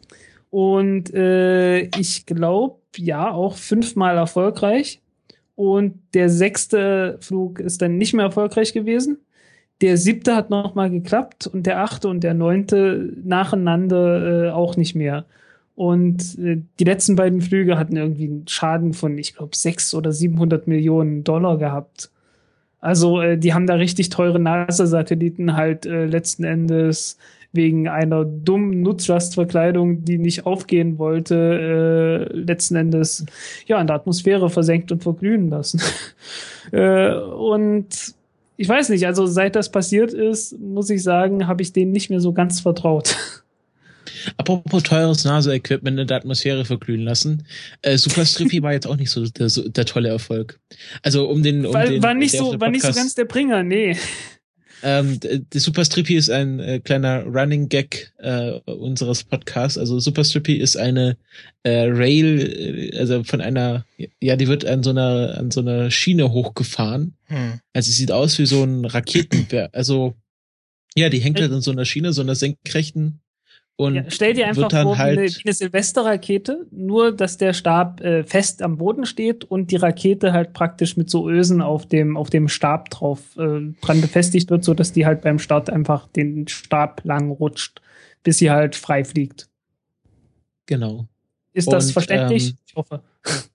Und 0.51 1.13
äh, 1.13 1.81
ich 1.99 2.27
glaube, 2.27 2.79
ja 2.97 3.31
auch 3.31 3.57
fünfmal 3.57 4.17
erfolgreich. 4.17 5.01
Und 5.55 6.01
der 6.15 6.31
sechste 6.31 7.19
Flug 7.21 7.61
ist 7.61 7.83
dann 7.83 7.99
nicht 7.99 8.15
mehr 8.15 8.27
erfolgreich 8.27 8.73
gewesen. 8.73 9.19
Der 9.81 9.97
siebte 9.97 10.35
hat 10.35 10.51
nochmal 10.51 10.91
geklappt 10.91 11.47
und 11.47 11.67
der 11.67 11.81
achte 11.81 12.09
und 12.09 12.25
der 12.25 12.35
neunte 12.35 13.13
nacheinander 13.25 14.47
äh, 14.47 14.51
auch 14.51 14.77
nicht 14.77 14.95
mehr. 14.95 15.25
Und 15.75 16.39
äh, 16.39 16.63
die 16.81 16.85
letzten 16.85 17.15
beiden 17.15 17.41
Flüge 17.41 17.79
hatten 17.79 17.97
irgendwie 17.97 18.25
einen 18.25 18.49
Schaden 18.49 18.95
von, 18.95 19.17
ich 19.19 19.37
glaube, 19.37 19.57
sechs 19.57 19.95
oder 19.95 20.13
700 20.13 20.67
Millionen 20.67 21.23
Dollar 21.23 21.59
gehabt. 21.59 22.11
Also 22.81 23.21
äh, 23.21 23.39
die 23.39 23.55
haben 23.55 23.67
da 23.67 23.75
richtig 23.75 24.09
teure 24.09 24.41
NASA-Satelliten 24.41 25.57
halt 25.57 25.87
äh, 25.87 26.07
letzten 26.07 26.45
Endes 26.45 27.19
wegen 27.53 27.89
einer 27.89 28.25
dummen 28.25 28.83
Nutzlastverkleidung, 28.83 30.05
die 30.05 30.19
nicht 30.19 30.47
aufgehen 30.47 30.99
wollte, 30.99 32.29
äh, 32.31 32.37
letzten 32.37 32.77
Endes 32.77 33.25
ja 33.67 33.81
in 33.81 33.87
der 33.87 33.97
Atmosphäre 33.97 34.51
versenkt 34.51 34.93
und 34.93 35.03
verglühen 35.03 35.49
lassen. 35.49 35.81
äh, 36.73 37.15
und 37.15 38.15
ich 38.57 38.69
weiß 38.69 38.91
nicht, 38.91 39.07
also 39.07 39.27
seit 39.27 39.57
das 39.57 39.71
passiert 39.71 40.13
ist, 40.13 40.59
muss 40.59 40.91
ich 40.91 41.03
sagen, 41.03 41.47
habe 41.47 41.63
ich 41.63 41.73
denen 41.73 41.93
nicht 41.93 42.11
mehr 42.11 42.21
so 42.21 42.33
ganz 42.33 42.61
vertraut. 42.61 43.17
Apropos 44.37 44.83
teures 44.83 45.25
NASA-Equipment 45.25 46.01
in 46.01 46.07
der 46.07 46.17
Atmosphäre 46.17 46.65
verglühen 46.65 47.03
lassen. 47.03 47.47
Äh, 47.83 47.97
Super 47.97 48.27
Strippy 48.27 48.63
war 48.63 48.73
jetzt 48.73 48.87
auch 48.87 48.97
nicht 48.97 49.11
so 49.11 49.25
der, 49.27 49.49
so 49.49 49.69
der 49.69 49.85
tolle 49.85 50.09
Erfolg. 50.09 50.59
Also 51.03 51.29
um 51.29 51.43
den, 51.43 51.65
um 51.65 51.73
war, 51.73 51.87
den 51.87 52.03
war 52.03 52.15
nicht 52.15 52.33
so, 52.37 52.61
war 52.61 52.71
nicht 52.71 52.85
so 52.85 52.93
ganz 52.93 53.15
der 53.15 53.27
Bringer, 53.27 53.63
nee. 53.63 53.97
Ähm, 54.83 55.19
der 55.21 55.61
Super 55.61 55.85
Strippy 55.85 56.17
ist 56.17 56.31
ein 56.31 56.61
äh, 56.61 56.81
kleiner 56.81 57.25
Running 57.25 57.69
Gag 57.69 58.13
äh, 58.19 58.53
unseres 58.67 59.25
Podcasts. 59.25 59.79
Also 59.79 59.99
Super 59.99 60.25
Strippy 60.25 60.55
ist 60.57 60.77
eine 60.77 61.17
äh, 61.63 61.87
Rail, 61.89 62.91
äh, 62.93 62.99
also 62.99 63.25
von 63.25 63.41
einer, 63.41 63.85
ja, 64.21 64.37
die 64.37 64.49
wird 64.49 64.65
an 64.65 64.83
so 64.83 64.91
einer 64.91 65.37
an 65.39 65.51
so 65.51 65.61
einer 65.61 65.91
Schiene 65.91 66.31
hochgefahren. 66.31 67.17
Hm. 67.27 67.61
Also 67.73 67.91
sieht 67.93 68.13
aus 68.13 68.39
wie 68.39 68.47
so 68.47 68.63
ein 68.63 68.85
Raketenwerk. 68.85 69.75
Also 69.75 70.15
ja, 70.95 71.09
die 71.09 71.21
hängt 71.21 71.41
halt 71.41 71.53
an 71.53 71.61
so 71.61 71.71
einer 71.71 71.85
Schiene, 71.85 72.13
so 72.13 72.23
einer 72.23 72.35
senkrechten 72.35 73.21
und 73.81 73.95
ja, 73.95 74.05
stell 74.09 74.35
dir 74.35 74.49
einfach 74.49 74.73
vor, 74.73 74.99
halt 74.99 75.17
wie, 75.17 75.21
eine, 75.21 75.31
wie 75.31 75.43
eine 75.45 75.53
Silvesterrakete, 75.53 76.67
nur 76.73 77.13
dass 77.13 77.37
der 77.37 77.53
Stab 77.53 78.01
äh, 78.01 78.25
fest 78.25 78.61
am 78.61 78.77
Boden 78.77 79.07
steht 79.07 79.45
und 79.45 79.71
die 79.71 79.77
Rakete 79.77 80.33
halt 80.33 80.53
praktisch 80.53 80.97
mit 80.97 81.09
so 81.09 81.31
Ösen 81.31 81.63
auf 81.63 81.87
dem, 81.87 82.17
auf 82.17 82.29
dem 82.29 82.49
Stab 82.49 82.91
drauf 82.91 83.21
äh, 83.37 83.73
dran 83.81 84.01
befestigt 84.01 84.51
wird, 84.51 84.65
so 84.65 84.75
dass 84.75 84.91
die 84.91 85.07
halt 85.07 85.21
beim 85.21 85.39
Start 85.39 85.71
einfach 85.71 86.09
den 86.09 86.49
Stab 86.49 87.03
lang 87.05 87.31
rutscht, 87.31 87.81
bis 88.25 88.39
sie 88.39 88.51
halt 88.51 88.75
frei 88.75 89.05
fliegt. 89.05 89.49
Genau. 90.67 91.07
Ist 91.53 91.71
das 91.71 91.87
und, 91.87 91.93
verständlich? 91.93 92.51
Ähm, 92.51 92.59
ich 92.67 92.75
hoffe. 92.75 93.03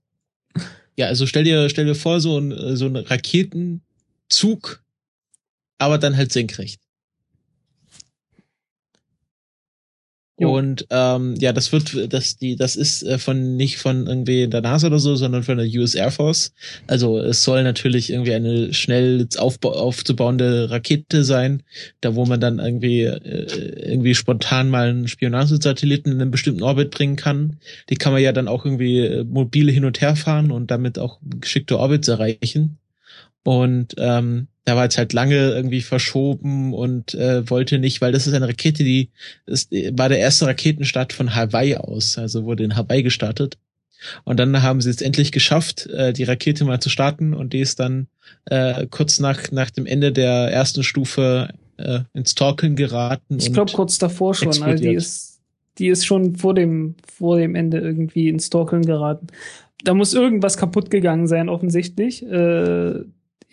Ja, 0.95 1.07
also 1.07 1.25
stell 1.25 1.43
dir, 1.43 1.69
stell 1.69 1.86
dir 1.86 1.95
vor, 1.95 2.21
so 2.21 2.38
ein, 2.38 2.77
so 2.77 2.86
ein 2.86 2.95
Raketenzug, 2.95 4.83
aber 5.79 5.97
dann 5.97 6.15
halt 6.15 6.31
senkrecht. 6.31 6.83
Und 10.45 10.86
ähm, 10.89 11.36
ja, 11.39 11.53
das 11.53 11.71
wird, 11.71 12.13
das 12.13 12.38
die, 12.38 12.56
das 12.56 12.75
ist 12.75 13.03
äh, 13.03 13.17
von 13.17 13.56
nicht 13.56 13.77
von 13.77 14.08
irgendwie 14.08 14.47
der 14.47 14.62
NASA 14.62 14.88
oder 14.88 14.99
so, 14.99 15.15
sondern 15.15 15.43
von 15.43 15.58
der 15.58 15.67
US 15.67 15.95
Air 15.95 16.12
Force. 16.12 16.53
Also 16.88 17.19
es 17.19 17.43
soll 17.43 17.63
natürlich 17.63 18.12
irgendwie 18.12 18.34
eine 18.34 18.73
schnell 18.73 19.27
aufzubauende 19.38 20.69
Rakete 20.69 21.23
sein, 21.23 21.63
da 22.01 22.15
wo 22.15 22.25
man 22.25 22.39
dann 22.39 22.60
irgendwie 22.60 23.01
äh, 23.01 23.91
irgendwie 23.91 24.15
spontan 24.15 24.69
mal 24.69 24.89
einen 24.89 25.08
Spionagesatelliten 25.08 26.12
in 26.12 26.21
einen 26.21 26.32
bestimmten 26.32 26.63
Orbit 26.63 26.91
bringen 26.91 27.15
kann. 27.15 27.58
Die 27.89 27.95
kann 27.95 28.13
man 28.13 28.21
ja 28.21 28.32
dann 28.32 28.47
auch 28.47 28.65
irgendwie 28.65 28.99
äh, 28.99 29.23
mobile 29.23 29.71
hin 29.71 29.86
und 29.86 30.01
her 30.01 30.15
fahren 30.15 30.51
und 30.51 30.71
damit 30.71 30.99
auch 30.99 31.19
geschickte 31.39 31.79
Orbits 31.79 32.08
erreichen. 32.08 32.77
Und 33.43 33.95
ähm, 33.97 34.47
da 34.65 34.75
war 34.75 34.84
jetzt 34.84 34.97
halt 34.97 35.13
lange 35.13 35.36
irgendwie 35.36 35.82
verschoben 35.82 36.73
und 36.73 37.13
äh, 37.15 37.49
wollte 37.49 37.79
nicht, 37.79 38.01
weil 38.01 38.13
das 38.13 38.27
ist 38.27 38.34
eine 38.34 38.47
Rakete, 38.47 38.84
die 38.84 39.10
ist, 39.45 39.71
war 39.71 40.10
der 40.10 40.19
erste 40.19 40.47
Raketenstart 40.47 41.12
von 41.12 41.36
Hawaii 41.36 41.75
aus, 41.75 42.17
also 42.17 42.45
wurde 42.45 42.63
in 42.63 42.75
Hawaii 42.75 43.03
gestartet. 43.03 43.58
Und 44.23 44.39
dann 44.39 44.62
haben 44.62 44.82
sie 44.82 44.89
es 44.89 45.01
endlich 45.01 45.32
geschafft, 45.32 45.88
äh, 45.88 46.13
die 46.13 46.23
Rakete 46.23 46.65
mal 46.65 46.79
zu 46.79 46.89
starten 46.89 47.34
und 47.34 47.53
die 47.53 47.60
ist 47.60 47.79
dann 47.79 48.08
äh, 48.45 48.88
kurz 48.88 49.19
nach, 49.19 49.51
nach 49.51 49.69
dem 49.69 49.86
Ende 49.86 50.12
der 50.12 50.51
ersten 50.51 50.84
Stufe 50.84 51.49
äh, 51.77 51.99
ins 52.13 52.36
Torkeln 52.36 52.75
geraten. 52.75 53.38
Ich 53.39 53.53
glaube 53.53 53.71
kurz 53.71 53.97
davor 53.97 54.34
schon, 54.34 54.49
also 54.49 54.73
die 54.84 54.93
ist, 54.93 55.41
die 55.77 55.88
ist 55.88 56.06
schon 56.06 56.36
vor 56.36 56.53
dem, 56.53 56.95
vor 57.06 57.38
dem 57.38 57.56
Ende 57.56 57.79
irgendwie 57.79 58.29
ins 58.29 58.49
Torkeln 58.49 58.86
geraten. 58.86 59.27
Da 59.84 59.93
muss 59.93 60.13
irgendwas 60.13 60.58
kaputt 60.58 60.89
gegangen 60.89 61.27
sein, 61.27 61.49
offensichtlich. 61.49 62.23
Äh, 62.23 63.03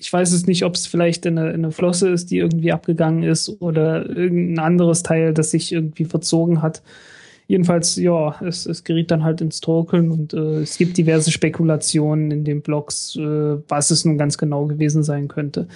ich 0.00 0.10
weiß 0.10 0.32
es 0.32 0.46
nicht, 0.46 0.64
ob 0.64 0.74
es 0.74 0.86
vielleicht 0.86 1.26
eine, 1.26 1.50
eine 1.50 1.72
Flosse 1.72 2.08
ist, 2.08 2.30
die 2.30 2.38
irgendwie 2.38 2.72
abgegangen 2.72 3.22
ist 3.22 3.60
oder 3.60 4.08
irgendein 4.08 4.64
anderes 4.64 5.02
Teil, 5.02 5.34
das 5.34 5.50
sich 5.50 5.72
irgendwie 5.72 6.06
verzogen 6.06 6.62
hat. 6.62 6.82
Jedenfalls, 7.46 7.96
ja, 7.96 8.40
es, 8.40 8.64
es 8.64 8.84
geriet 8.84 9.10
dann 9.10 9.24
halt 9.24 9.42
ins 9.42 9.60
Torkeln 9.60 10.10
und 10.10 10.32
äh, 10.32 10.60
es 10.62 10.78
gibt 10.78 10.96
diverse 10.96 11.30
Spekulationen 11.30 12.30
in 12.30 12.44
den 12.44 12.62
Blogs, 12.62 13.14
äh, 13.16 13.20
was 13.68 13.90
es 13.90 14.06
nun 14.06 14.16
ganz 14.16 14.38
genau 14.38 14.66
gewesen 14.66 15.02
sein 15.02 15.28
könnte. 15.28 15.68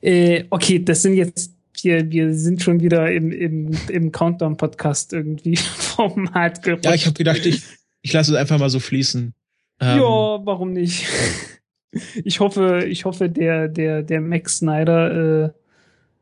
Äh, 0.00 0.44
okay, 0.50 0.82
das 0.82 1.02
sind 1.02 1.14
jetzt 1.14 1.52
wir, 1.84 2.10
wir 2.10 2.34
sind 2.34 2.60
schon 2.60 2.80
wieder 2.80 3.12
im, 3.12 3.30
im, 3.30 3.70
im 3.88 4.10
Countdown-Podcast 4.10 5.12
irgendwie 5.12 5.56
Format 5.56 6.64
gerutscht. 6.64 6.86
Ja, 6.86 6.94
ich 6.94 7.06
habe 7.06 7.14
gedacht, 7.14 7.46
ich, 7.46 7.62
ich 8.02 8.12
lasse 8.12 8.32
es 8.32 8.36
einfach 8.36 8.58
mal 8.58 8.70
so 8.70 8.80
fließen. 8.80 9.32
Ähm, 9.80 9.98
ja, 9.98 10.02
warum 10.02 10.72
nicht? 10.72 11.06
Ich 12.24 12.40
hoffe, 12.40 12.84
ich 12.84 13.04
hoffe, 13.04 13.28
der, 13.30 13.68
der, 13.68 14.02
der 14.02 14.20
Max 14.20 14.58
Snyder 14.58 15.44
äh, 15.44 15.50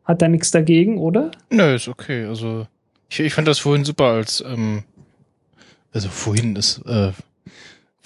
hat 0.04 0.22
da 0.22 0.28
nichts 0.28 0.50
dagegen, 0.50 0.98
oder? 0.98 1.30
Nö, 1.50 1.74
ist 1.74 1.88
okay. 1.88 2.24
Also 2.24 2.66
ich, 3.10 3.20
ich 3.20 3.34
fand 3.34 3.48
das 3.48 3.58
vorhin 3.58 3.84
super, 3.84 4.06
als 4.06 4.42
ähm, 4.46 4.84
also 5.92 6.08
vorhin 6.08 6.56
ist 6.56 6.78
äh, 6.86 7.12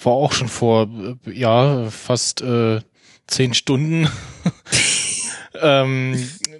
war 0.03 0.13
auch 0.13 0.33
schon 0.33 0.47
vor 0.47 0.89
äh, 1.27 1.31
ja 1.31 1.89
fast 1.89 2.41
äh, 2.41 2.81
zehn 3.27 3.53
Stunden. 3.53 4.07
ähm, 5.61 6.15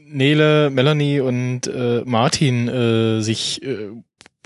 Nele, 0.06 0.70
Melanie 0.70 1.20
und 1.22 1.68
äh, 1.68 2.04
Martin 2.06 2.68
äh, 2.68 3.22
sich 3.22 3.64
äh, 3.64 3.90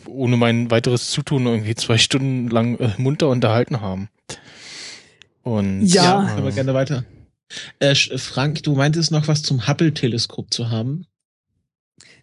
ohne 0.07 0.37
mein 0.37 0.69
weiteres 0.71 1.09
Zutun 1.09 1.47
irgendwie 1.47 1.75
zwei 1.75 1.97
Stunden 1.97 2.49
lang 2.49 2.77
äh, 2.79 2.91
munter 2.97 3.29
unterhalten 3.29 3.81
haben. 3.81 4.09
Und 5.45 5.85
ja, 5.85 6.23
ja 6.23 6.37
aber 6.37 6.51
gerne 6.51 6.73
weiter. 6.73 7.05
Äh, 7.77 7.93
Frank, 7.93 8.63
du 8.63 8.73
meintest 8.73 9.11
noch 9.11 9.27
was 9.27 9.43
zum 9.43 9.67
Hubble-Teleskop 9.67 10.51
zu 10.51 10.71
haben. 10.71 11.05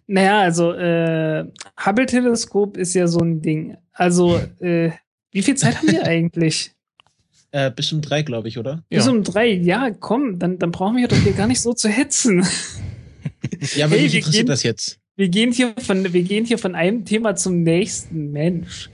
Naja, 0.09 0.41
also 0.41 0.73
äh, 0.73 1.45
Hubble-Teleskop 1.87 2.77
ist 2.77 2.95
ja 2.95 3.07
so 3.07 3.21
ein 3.21 3.41
Ding. 3.41 3.77
Also, 3.93 4.39
äh, 4.59 4.91
wie 5.31 5.43
viel 5.43 5.57
Zeit 5.57 5.79
haben 5.79 5.89
wir 5.89 6.03
eigentlich? 6.07 6.73
Äh, 7.53 7.71
bis 7.71 7.93
um 7.93 8.01
drei, 8.01 8.23
glaube 8.23 8.49
ich, 8.49 8.59
oder? 8.59 8.83
Bis 8.89 9.07
ja. 9.07 9.13
um 9.13 9.23
drei, 9.23 9.53
ja, 9.53 9.93
komm, 9.93 10.41
dann, 10.41 10.59
dann 10.59 10.73
brauchen 10.73 10.97
wir 10.97 11.07
doch 11.07 11.17
hier 11.17 11.33
gar 11.33 11.47
nicht 11.47 11.61
so 11.61 11.73
zu 11.73 11.89
hetzen. 11.89 12.45
ja, 13.77 13.87
aber 13.87 13.95
hey, 13.95 14.03
mich 14.03 14.17
interessiert 14.17 14.35
gehen, 14.35 14.47
das 14.47 14.65
jetzt. 14.65 14.99
Wir 15.15 15.29
gehen 15.29 15.53
hier 15.53 15.75
von, 15.79 16.13
wir 16.13 16.23
gehen 16.23 16.45
hier 16.45 16.59
von 16.59 16.75
einem 16.75 17.05
Thema 17.05 17.37
zum 17.37 17.63
nächsten, 17.63 18.33
Mensch. 18.33 18.91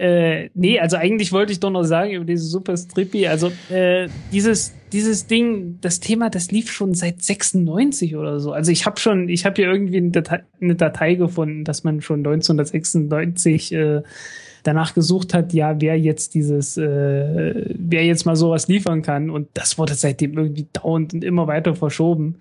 Äh, 0.00 0.48
nee, 0.54 0.80
also 0.80 0.96
eigentlich 0.96 1.30
wollte 1.30 1.52
ich 1.52 1.60
doch 1.60 1.70
noch 1.70 1.84
sagen 1.84 2.12
über 2.12 2.24
diese 2.24 2.44
Super 2.44 2.74
Strippy, 2.76 3.26
also 3.26 3.52
äh, 3.68 4.08
dieses 4.32 4.72
dieses 4.92 5.26
Ding, 5.26 5.78
das 5.80 6.00
Thema, 6.00 6.30
das 6.30 6.50
lief 6.50 6.70
schon 6.70 6.94
seit 6.94 7.22
96 7.22 8.16
oder 8.16 8.40
so. 8.40 8.52
Also 8.52 8.72
ich 8.72 8.86
habe 8.86 8.98
schon, 8.98 9.28
ich 9.28 9.44
habe 9.44 9.56
hier 9.56 9.70
irgendwie 9.70 9.98
eine 9.98 10.10
Datei, 10.10 10.42
eine 10.60 10.74
Datei 10.74 11.14
gefunden, 11.14 11.64
dass 11.64 11.84
man 11.84 12.00
schon 12.00 12.20
1996 12.20 13.72
äh, 13.72 14.02
danach 14.62 14.94
gesucht 14.94 15.32
hat, 15.34 15.52
ja, 15.52 15.80
wer 15.80 15.98
jetzt 15.98 16.34
dieses, 16.34 16.76
äh, 16.76 17.66
wer 17.78 18.04
jetzt 18.04 18.26
mal 18.26 18.36
sowas 18.36 18.68
liefern 18.68 19.02
kann. 19.02 19.30
Und 19.30 19.48
das 19.54 19.78
wurde 19.78 19.94
seitdem 19.94 20.36
irgendwie 20.36 20.66
dauernd 20.72 21.14
und 21.14 21.24
immer 21.24 21.46
weiter 21.46 21.74
verschoben. 21.74 22.36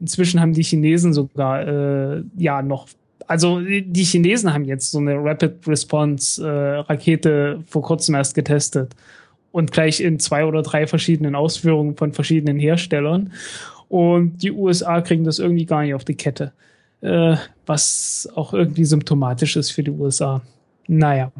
Inzwischen 0.00 0.40
haben 0.40 0.52
die 0.52 0.62
Chinesen 0.62 1.12
sogar 1.12 1.66
äh, 1.66 2.22
ja 2.36 2.62
noch 2.62 2.88
also 3.26 3.60
die 3.60 4.04
Chinesen 4.04 4.52
haben 4.52 4.64
jetzt 4.64 4.90
so 4.90 4.98
eine 4.98 5.14
Rapid 5.16 5.66
Response 5.66 6.46
äh, 6.46 6.78
Rakete 6.80 7.62
vor 7.66 7.82
kurzem 7.82 8.14
erst 8.14 8.34
getestet 8.34 8.94
und 9.52 9.72
gleich 9.72 10.00
in 10.00 10.18
zwei 10.18 10.44
oder 10.44 10.62
drei 10.62 10.86
verschiedenen 10.86 11.34
Ausführungen 11.34 11.96
von 11.96 12.12
verschiedenen 12.12 12.58
Herstellern. 12.58 13.32
Und 13.88 14.42
die 14.42 14.52
USA 14.52 15.00
kriegen 15.00 15.24
das 15.24 15.38
irgendwie 15.38 15.66
gar 15.66 15.82
nicht 15.82 15.94
auf 15.94 16.04
die 16.04 16.14
Kette, 16.14 16.52
äh, 17.00 17.36
was 17.66 18.28
auch 18.34 18.54
irgendwie 18.54 18.84
symptomatisch 18.84 19.56
ist 19.56 19.70
für 19.70 19.82
die 19.82 19.90
USA. 19.90 20.42
Naja. 20.86 21.32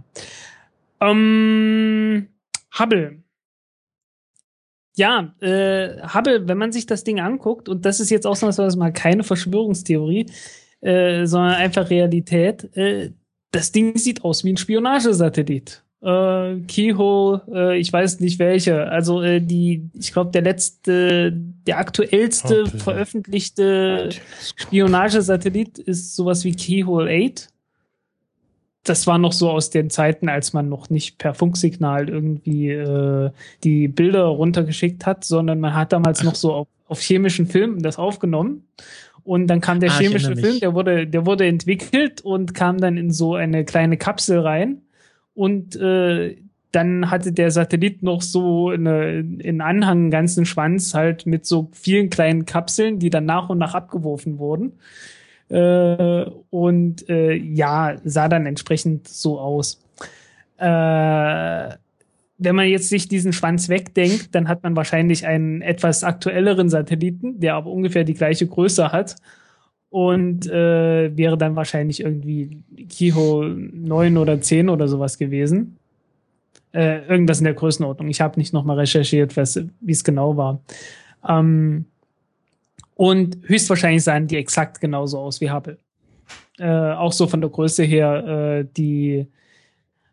Ähm, 1.00 2.28
Hubble. 2.78 3.22
Ja, 4.96 5.32
äh, 5.40 6.02
Hubble, 6.12 6.48
wenn 6.48 6.58
man 6.58 6.72
sich 6.72 6.86
das 6.86 7.04
Ding 7.04 7.20
anguckt, 7.20 7.68
und 7.68 7.86
das 7.86 8.00
ist 8.00 8.10
jetzt 8.10 8.26
ausnahmsweise 8.26 8.76
mal 8.78 8.92
keine 8.92 9.22
Verschwörungstheorie, 9.22 10.26
äh, 10.80 11.26
sondern 11.26 11.54
einfach 11.54 11.90
Realität. 11.90 12.74
Äh, 12.76 13.10
das 13.52 13.72
Ding 13.72 13.96
sieht 13.96 14.24
aus 14.24 14.44
wie 14.44 14.52
ein 14.52 14.56
Spionagesatellit. 14.56 15.82
Äh, 16.02 16.60
Keyhole, 16.66 17.42
äh, 17.52 17.78
ich 17.78 17.92
weiß 17.92 18.20
nicht 18.20 18.38
welche. 18.38 18.86
Also 18.86 19.20
äh, 19.22 19.40
die, 19.40 19.90
ich 19.92 20.12
glaube, 20.12 20.30
der 20.30 20.42
letzte, 20.42 21.32
der 21.32 21.78
aktuellste 21.78 22.64
oh, 22.64 22.78
veröffentlichte 22.78 24.08
Spionagesatellit 24.56 25.78
ist 25.78 26.16
sowas 26.16 26.44
wie 26.44 26.54
Keyhole 26.54 27.10
8. 27.32 27.48
Das 28.84 29.06
war 29.06 29.18
noch 29.18 29.34
so 29.34 29.50
aus 29.50 29.68
den 29.68 29.90
Zeiten, 29.90 30.30
als 30.30 30.54
man 30.54 30.70
noch 30.70 30.88
nicht 30.88 31.18
per 31.18 31.34
Funksignal 31.34 32.08
irgendwie 32.08 32.70
äh, 32.70 33.30
die 33.62 33.88
Bilder 33.88 34.24
runtergeschickt 34.24 35.04
hat, 35.04 35.24
sondern 35.24 35.60
man 35.60 35.74
hat 35.74 35.92
damals 35.92 36.22
noch 36.22 36.34
so 36.34 36.54
auf, 36.54 36.68
auf 36.88 37.00
chemischen 37.02 37.46
Filmen 37.46 37.82
das 37.82 37.98
aufgenommen 37.98 38.64
und 39.30 39.46
dann 39.46 39.60
kam 39.60 39.78
der 39.78 39.92
ah, 39.92 39.96
chemische 39.96 40.34
Film, 40.34 40.58
der 40.58 40.74
wurde, 40.74 41.06
der 41.06 41.24
wurde 41.24 41.46
entwickelt 41.46 42.20
und 42.20 42.52
kam 42.52 42.78
dann 42.78 42.96
in 42.96 43.12
so 43.12 43.36
eine 43.36 43.64
kleine 43.64 43.96
Kapsel 43.96 44.40
rein. 44.40 44.82
Und 45.34 45.76
äh, 45.76 46.34
dann 46.72 47.12
hatte 47.12 47.30
der 47.30 47.52
Satellit 47.52 48.02
noch 48.02 48.22
so 48.22 48.70
eine, 48.70 49.20
in 49.20 49.60
Anhang 49.60 49.98
einen 49.98 50.10
ganzen 50.10 50.46
Schwanz 50.46 50.94
halt 50.94 51.26
mit 51.26 51.46
so 51.46 51.68
vielen 51.70 52.10
kleinen 52.10 52.44
Kapseln, 52.44 52.98
die 52.98 53.08
dann 53.08 53.24
nach 53.24 53.48
und 53.48 53.58
nach 53.58 53.76
abgeworfen 53.76 54.40
wurden. 54.40 54.72
Äh, 55.48 56.24
und 56.50 57.08
äh, 57.08 57.32
ja, 57.32 57.98
sah 58.02 58.28
dann 58.28 58.46
entsprechend 58.46 59.06
so 59.06 59.38
aus. 59.38 59.80
Äh, 60.58 61.68
wenn 62.40 62.56
man 62.56 62.68
jetzt 62.68 62.88
sich 62.88 63.06
diesen 63.06 63.32
Schwanz 63.32 63.68
wegdenkt, 63.68 64.34
dann 64.34 64.48
hat 64.48 64.62
man 64.62 64.74
wahrscheinlich 64.74 65.26
einen 65.26 65.60
etwas 65.62 66.02
aktuelleren 66.02 66.70
Satelliten, 66.70 67.38
der 67.38 67.54
aber 67.54 67.70
ungefähr 67.70 68.04
die 68.04 68.14
gleiche 68.14 68.46
Größe 68.46 68.90
hat 68.92 69.16
und 69.90 70.46
äh, 70.46 71.16
wäre 71.16 71.36
dann 71.36 71.54
wahrscheinlich 71.54 72.00
irgendwie 72.00 72.62
Keyhole 72.88 73.50
9 73.50 74.16
oder 74.16 74.40
10 74.40 74.68
oder 74.70 74.88
sowas 74.88 75.18
gewesen. 75.18 75.76
Äh, 76.72 77.06
irgendwas 77.06 77.38
in 77.38 77.44
der 77.44 77.54
Größenordnung. 77.54 78.08
Ich 78.08 78.20
habe 78.20 78.38
nicht 78.38 78.54
nochmal 78.54 78.78
recherchiert, 78.78 79.36
wie 79.36 79.92
es 79.92 80.04
genau 80.04 80.36
war. 80.36 80.60
Ähm, 81.28 81.86
und 82.94 83.38
höchstwahrscheinlich 83.42 84.04
sahen 84.04 84.28
die 84.28 84.36
exakt 84.36 84.80
genauso 84.80 85.18
aus 85.18 85.40
wie 85.40 85.50
Hubble. 85.50 85.78
Äh, 86.58 86.92
auch 86.92 87.12
so 87.12 87.26
von 87.26 87.40
der 87.40 87.50
Größe 87.50 87.82
her, 87.82 88.60
äh, 88.60 88.66
die 88.76 89.26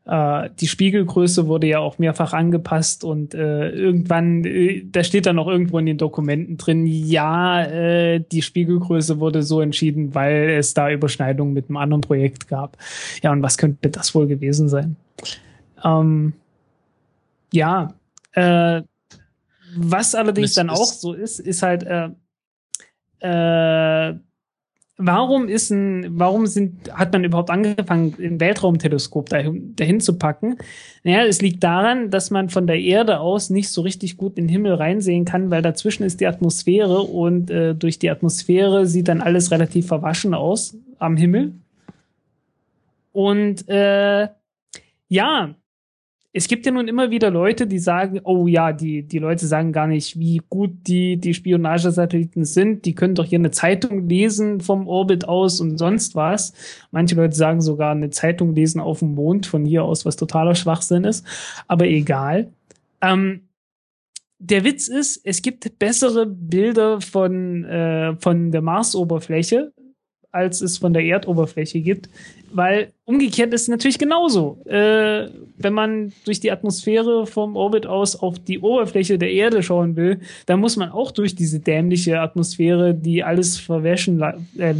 äh, 0.07 0.49
die 0.59 0.67
Spiegelgröße 0.67 1.47
wurde 1.47 1.67
ja 1.67 1.79
auch 1.79 1.99
mehrfach 1.99 2.31
angepasst 2.31 3.03
und 3.03 3.33
äh, 3.33 3.69
irgendwann, 3.69 4.45
äh, 4.45 4.85
da 4.89 5.03
steht 5.03 5.25
dann 5.25 5.37
auch 5.37 5.47
irgendwo 5.47 5.77
in 5.79 5.85
den 5.85 5.97
Dokumenten 5.97 6.57
drin, 6.57 6.85
ja, 6.85 7.63
äh, 7.63 8.23
die 8.31 8.41
Spiegelgröße 8.41 9.19
wurde 9.19 9.43
so 9.43 9.59
entschieden, 9.59 10.15
weil 10.15 10.51
es 10.51 10.73
da 10.73 10.89
Überschneidungen 10.89 11.53
mit 11.53 11.69
einem 11.69 11.77
anderen 11.77 12.01
Projekt 12.01 12.47
gab. 12.47 12.77
Ja, 13.21 13.33
und 13.33 13.41
was 13.43 13.57
könnte 13.57 13.89
das 13.89 14.15
wohl 14.15 14.27
gewesen 14.27 14.69
sein? 14.69 14.95
Ähm, 15.83 16.33
ja, 17.51 17.93
äh, 18.31 18.81
was 19.75 20.15
allerdings 20.15 20.53
dann 20.53 20.69
auch 20.69 20.85
so 20.85 21.13
ist, 21.13 21.39
ist 21.39 21.63
halt, 21.63 21.83
äh, 21.83 22.09
äh, 23.19 24.15
warum 24.97 25.47
ist 25.47 25.69
ein, 25.69 26.19
warum 26.19 26.47
sind, 26.47 26.91
hat 26.93 27.13
man 27.13 27.23
überhaupt 27.23 27.51
angefangen, 27.51 28.15
ein 28.19 28.39
Weltraumteleskop 28.39 29.29
dahin, 29.29 29.75
dahin 29.75 29.99
zu 30.01 30.17
packen? 30.17 30.57
Naja, 31.03 31.25
es 31.25 31.41
liegt 31.41 31.63
daran, 31.63 32.09
dass 32.09 32.31
man 32.31 32.49
von 32.49 32.65
der 32.67 32.79
Erde 32.79 33.19
aus 33.19 33.49
nicht 33.49 33.69
so 33.69 33.81
richtig 33.81 34.17
gut 34.17 34.37
in 34.37 34.45
den 34.45 34.49
Himmel 34.49 34.73
reinsehen 34.73 35.25
kann, 35.25 35.51
weil 35.51 35.61
dazwischen 35.61 36.03
ist 36.03 36.19
die 36.19 36.27
Atmosphäre 36.27 37.01
und 37.01 37.51
äh, 37.51 37.75
durch 37.75 37.99
die 37.99 38.09
Atmosphäre 38.09 38.87
sieht 38.87 39.07
dann 39.07 39.21
alles 39.21 39.51
relativ 39.51 39.87
verwaschen 39.87 40.33
aus 40.33 40.75
am 40.97 41.15
Himmel. 41.15 41.53
Und 43.11 43.67
äh, 43.69 44.27
ja, 45.09 45.55
es 46.37 46.47
gibt 46.47 46.67
ja 46.67 46.71
nun 46.71 46.87
immer 46.87 47.09
wieder 47.09 47.31
Leute, 47.31 47.65
die 47.65 47.79
sagen, 47.79 48.21
oh 48.23 48.45
ja, 48.45 48.71
die, 48.71 49.01
die 49.01 49.17
Leute 49.17 49.47
sagen 49.47 49.71
gar 49.71 49.87
nicht, 49.87 50.19
wie 50.19 50.39
gut 50.49 50.69
die, 50.85 51.17
die 51.17 51.33
Spionagesatelliten 51.33 52.45
sind. 52.45 52.85
Die 52.85 52.93
können 52.93 53.15
doch 53.15 53.25
hier 53.25 53.39
eine 53.39 53.49
Zeitung 53.49 54.07
lesen 54.07 54.61
vom 54.61 54.87
Orbit 54.87 55.27
aus 55.27 55.59
und 55.59 55.79
sonst 55.79 56.13
was. 56.13 56.53
Manche 56.91 57.15
Leute 57.15 57.35
sagen 57.35 57.59
sogar 57.59 57.91
eine 57.91 58.11
Zeitung 58.11 58.53
lesen 58.53 58.79
auf 58.79 58.99
dem 58.99 59.15
Mond 59.15 59.47
von 59.47 59.65
hier 59.65 59.83
aus, 59.83 60.05
was 60.05 60.15
totaler 60.15 60.53
Schwachsinn 60.53 61.05
ist. 61.05 61.25
Aber 61.67 61.87
egal. 61.87 62.51
Ähm, 63.01 63.41
der 64.37 64.63
Witz 64.63 64.89
ist, 64.89 65.19
es 65.23 65.41
gibt 65.41 65.79
bessere 65.79 66.27
Bilder 66.27 67.01
von, 67.01 67.65
äh, 67.65 68.15
von 68.17 68.51
der 68.51 68.61
Marsoberfläche, 68.61 69.73
als 70.37 70.61
es 70.61 70.77
von 70.77 70.93
der 70.93 71.03
Erdoberfläche 71.03 71.81
gibt. 71.81 72.09
Weil 72.53 72.91
umgekehrt 73.05 73.53
ist 73.53 73.63
es 73.63 73.67
natürlich 73.67 73.97
genauso. 73.97 74.59
Äh, 74.65 75.29
wenn 75.57 75.73
man 75.73 76.13
durch 76.25 76.39
die 76.39 76.51
Atmosphäre 76.51 77.25
vom 77.25 77.55
Orbit 77.55 77.87
aus 77.87 78.15
auf 78.15 78.37
die 78.39 78.59
Oberfläche 78.59 79.17
der 79.17 79.31
Erde 79.31 79.63
schauen 79.63 79.95
will, 79.95 80.19
dann 80.45 80.59
muss 80.59 80.77
man 80.77 80.89
auch 80.91 81.11
durch 81.11 81.35
diese 81.35 81.59
dämliche 81.59 82.21
Atmosphäre, 82.21 82.93
die 82.93 83.23
alles 83.23 83.57
verwäschen, 83.57 84.21
äh, 84.57 84.75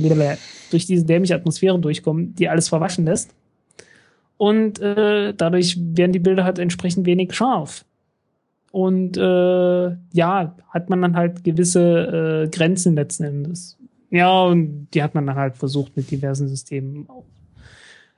durch 0.72 0.86
diese 0.86 1.06
dämliche 1.06 1.36
Atmosphäre 1.36 1.80
durchkommen, 1.80 2.36
die 2.36 2.48
alles 2.48 2.70
verwaschen 2.70 3.06
lässt. 3.06 3.34
Und 4.38 4.80
äh, 4.80 5.34
dadurch 5.36 5.78
werden 5.80 6.12
die 6.12 6.20
Bilder 6.20 6.44
halt 6.44 6.60
entsprechend 6.60 7.08
wenig 7.08 7.34
scharf. 7.34 7.84
Und 8.72 9.18
äh, 9.18 9.90
ja, 10.14 10.56
hat 10.70 10.90
man 10.90 11.02
dann 11.02 11.16
halt 11.16 11.44
gewisse 11.44 12.46
äh, 12.46 12.50
Grenzen 12.56 12.96
letzten 12.96 13.24
Endes. 13.24 13.77
Ja, 14.10 14.44
und 14.44 14.88
die 14.94 15.04
hat 15.04 15.16
man 15.16 15.28
dann 15.28 15.36
halt 15.36 15.58
versucht 15.58 15.98
mit 15.98 16.10
diversen 16.10 16.48
Systemen 16.48 17.08
auch 17.10 17.26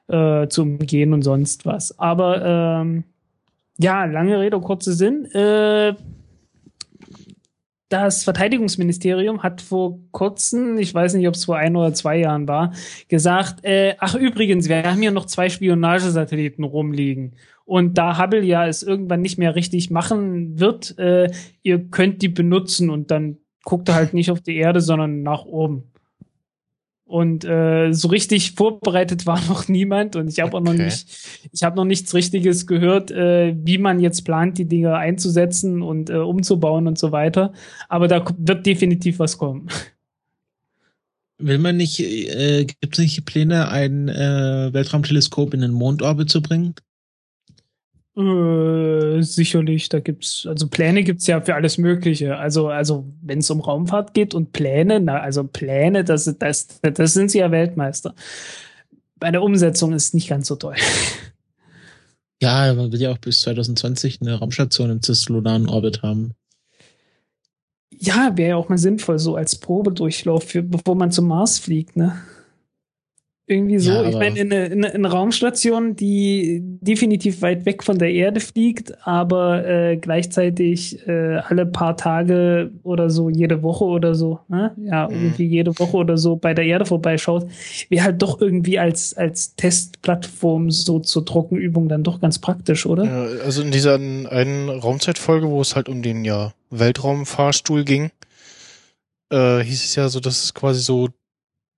äh, 0.07 0.47
zu 0.47 0.63
umgehen 0.63 1.13
und 1.13 1.23
sonst 1.23 1.65
was. 1.65 1.97
Aber 1.97 2.81
ähm, 2.81 3.03
ja, 3.77 4.05
lange 4.05 4.39
Rede, 4.39 4.59
kurzer 4.59 4.91
Sinn. 4.91 5.25
Äh, 5.25 5.95
das 7.89 8.23
Verteidigungsministerium 8.23 9.41
hat 9.41 9.61
vor 9.61 9.99
kurzem, 10.11 10.77
ich 10.77 10.93
weiß 10.93 11.15
nicht, 11.15 11.27
ob 11.27 11.33
es 11.33 11.45
vor 11.45 11.57
ein 11.57 11.75
oder 11.75 11.91
zwei 11.93 12.17
Jahren 12.17 12.47
war, 12.47 12.71
gesagt, 13.07 13.65
äh, 13.65 13.95
ach 13.97 14.13
übrigens, 14.13 14.69
wir 14.69 14.83
haben 14.83 15.01
hier 15.01 15.11
noch 15.11 15.25
zwei 15.25 15.49
Spionagesatelliten 15.49 16.63
rumliegen. 16.63 17.33
Und 17.65 17.97
da 17.97 18.19
Hubble 18.19 18.43
ja 18.43 18.67
es 18.67 18.83
irgendwann 18.83 19.21
nicht 19.21 19.39
mehr 19.39 19.55
richtig 19.55 19.89
machen 19.89 20.59
wird, 20.59 20.97
äh, 20.99 21.31
ihr 21.63 21.79
könnt 21.89 22.21
die 22.21 22.29
benutzen 22.29 22.91
und 22.91 23.09
dann 23.09 23.37
guckt 23.69 23.87
er 23.87 23.95
halt 23.95 24.13
nicht 24.13 24.31
auf 24.31 24.41
die 24.41 24.57
Erde, 24.57 24.81
sondern 24.81 25.21
nach 25.21 25.45
oben. 25.45 25.83
Und 27.05 27.45
äh, 27.45 27.91
so 27.91 28.07
richtig 28.09 28.51
vorbereitet 28.51 29.25
war 29.25 29.39
noch 29.47 29.67
niemand 29.67 30.15
und 30.15 30.27
ich 30.27 30.39
habe 30.39 30.55
okay. 30.55 30.57
auch 30.57 30.73
noch 30.73 30.73
nicht, 30.73 31.07
ich 31.51 31.63
habe 31.63 31.75
noch 31.75 31.85
nichts 31.85 32.13
Richtiges 32.13 32.67
gehört, 32.67 33.11
äh, 33.11 33.55
wie 33.63 33.77
man 33.77 33.99
jetzt 33.99 34.25
plant, 34.25 34.57
die 34.57 34.65
Dinger 34.65 34.95
einzusetzen 34.95 35.81
und 35.81 36.09
äh, 36.09 36.17
umzubauen 36.17 36.87
und 36.87 36.99
so 36.99 37.11
weiter. 37.11 37.53
Aber 37.87 38.07
da 38.07 38.25
wird 38.37 38.65
definitiv 38.65 39.19
was 39.19 39.37
kommen. 39.37 39.67
Will 41.41 41.57
man 41.57 41.77
nicht, 41.77 41.99
äh, 41.99 42.65
gibt 42.65 42.93
es 42.93 42.99
nicht 42.99 43.25
Pläne, 43.25 43.69
ein 43.69 44.09
äh, 44.09 44.73
Weltraumteleskop 44.73 45.53
in 45.53 45.61
den 45.61 45.71
Mondorbit 45.71 46.29
zu 46.29 46.41
bringen? 46.41 46.75
Äh, 48.19 49.21
sicherlich, 49.21 49.87
da 49.87 50.01
gibt's, 50.01 50.45
also 50.45 50.67
Pläne 50.67 51.03
gibt's 51.03 51.25
ja 51.27 51.39
für 51.39 51.55
alles 51.55 51.77
Mögliche. 51.77 52.35
Also, 52.35 52.67
also 52.67 53.05
wenn 53.21 53.39
es 53.39 53.49
um 53.49 53.61
Raumfahrt 53.61 54.13
geht 54.13 54.33
und 54.33 54.51
Pläne, 54.51 54.99
na, 54.99 55.21
also 55.21 55.45
Pläne, 55.45 56.03
das, 56.03 56.25
das, 56.37 56.67
das 56.81 57.13
sind 57.13 57.31
sie 57.31 57.39
ja 57.39 57.49
Weltmeister. 57.51 58.13
Bei 59.15 59.31
der 59.31 59.41
Umsetzung 59.41 59.93
ist 59.93 60.13
nicht 60.13 60.27
ganz 60.27 60.47
so 60.47 60.55
toll. 60.55 60.75
Ja, 62.41 62.73
man 62.73 62.89
will 62.93 63.01
ja 63.01 63.11
auch 63.11 63.17
bis 63.17 63.41
2020 63.41 64.21
eine 64.21 64.35
Raumstation 64.35 64.89
im 64.89 65.03
cislunanen 65.03 65.67
Orbit 65.67 66.03
haben. 66.03 66.35
Ja, 67.91 68.37
wäre 68.37 68.51
ja 68.51 68.55
auch 68.55 68.69
mal 68.69 68.77
sinnvoll, 68.77 69.19
so 69.19 69.35
als 69.35 69.57
Probedurchlauf, 69.57 70.45
für, 70.45 70.63
bevor 70.63 70.95
man 70.95 71.11
zum 71.11 71.27
Mars 71.27 71.59
fliegt, 71.59 71.97
ne? 71.97 72.13
Irgendwie 73.49 73.79
so. 73.79 73.91
Ja, 73.91 74.07
ich 74.07 74.15
meine, 74.15 74.39
in 74.39 74.53
eine, 74.53 74.67
in 74.67 74.85
eine 74.85 75.07
Raumstation, 75.07 75.95
die 75.95 76.61
definitiv 76.81 77.41
weit 77.41 77.65
weg 77.65 77.83
von 77.83 77.97
der 77.97 78.11
Erde 78.11 78.41
fliegt, 78.41 78.93
aber 79.07 79.65
äh, 79.67 79.97
gleichzeitig 79.97 81.07
äh, 81.07 81.37
alle 81.37 81.65
paar 81.65 81.97
Tage 81.97 82.69
oder 82.83 83.09
so, 83.09 83.27
jede 83.27 83.63
Woche 83.63 83.85
oder 83.85 84.13
so, 84.13 84.41
ne? 84.49 84.75
ja, 84.85 85.07
mhm. 85.07 85.15
irgendwie 85.15 85.45
jede 85.45 85.79
Woche 85.79 85.97
oder 85.97 86.15
so 86.15 86.35
bei 86.35 86.53
der 86.53 86.65
Erde 86.65 86.85
vorbeischaut, 86.85 87.47
wäre 87.89 88.03
halt 88.03 88.21
doch 88.21 88.39
irgendwie 88.39 88.77
als, 88.77 89.17
als 89.17 89.55
Testplattform 89.55 90.69
so 90.69 90.99
zur 90.99 91.25
Trockenübung 91.25 91.89
dann 91.89 92.03
doch 92.03 92.21
ganz 92.21 92.37
praktisch, 92.37 92.85
oder? 92.85 93.05
Ja, 93.05 93.43
also 93.43 93.63
in 93.63 93.71
dieser 93.71 93.95
einen 93.95 94.69
Raumzeitfolge, 94.69 95.49
wo 95.49 95.59
es 95.59 95.75
halt 95.75 95.89
um 95.89 96.03
den 96.03 96.23
ja 96.23 96.53
Weltraumfahrstuhl 96.69 97.83
ging, 97.83 98.11
äh, 99.31 99.63
hieß 99.63 99.83
es 99.85 99.95
ja 99.95 100.07
so, 100.07 100.19
dass 100.19 100.43
es 100.43 100.53
quasi 100.53 100.81
so 100.81 101.09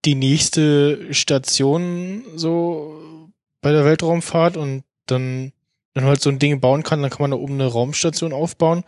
die 0.05 0.15
nächste 0.15 1.13
Station 1.13 2.23
so 2.35 3.29
bei 3.61 3.71
der 3.71 3.85
Weltraumfahrt 3.85 4.57
und 4.57 4.83
dann, 5.05 5.53
wenn 5.93 6.03
man 6.03 6.11
halt 6.11 6.21
so 6.21 6.29
ein 6.29 6.39
Ding 6.39 6.59
bauen 6.59 6.83
kann, 6.83 7.01
dann 7.01 7.11
kann 7.11 7.21
man 7.21 7.31
da 7.31 7.37
oben 7.37 7.53
eine 7.53 7.67
Raumstation 7.67 8.33
aufbauen 8.33 8.83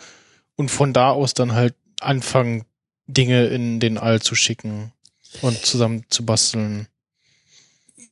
und 0.55 0.71
von 0.71 0.93
da 0.93 1.11
aus 1.11 1.33
dann 1.33 1.53
halt 1.53 1.75
anfangen, 1.99 2.65
Dinge 3.05 3.47
in 3.47 3.79
den 3.79 3.97
All 3.97 4.21
zu 4.21 4.35
schicken 4.35 4.93
und 5.41 5.65
zusammen 5.65 6.05
zu 6.09 6.25
basteln. 6.25 6.87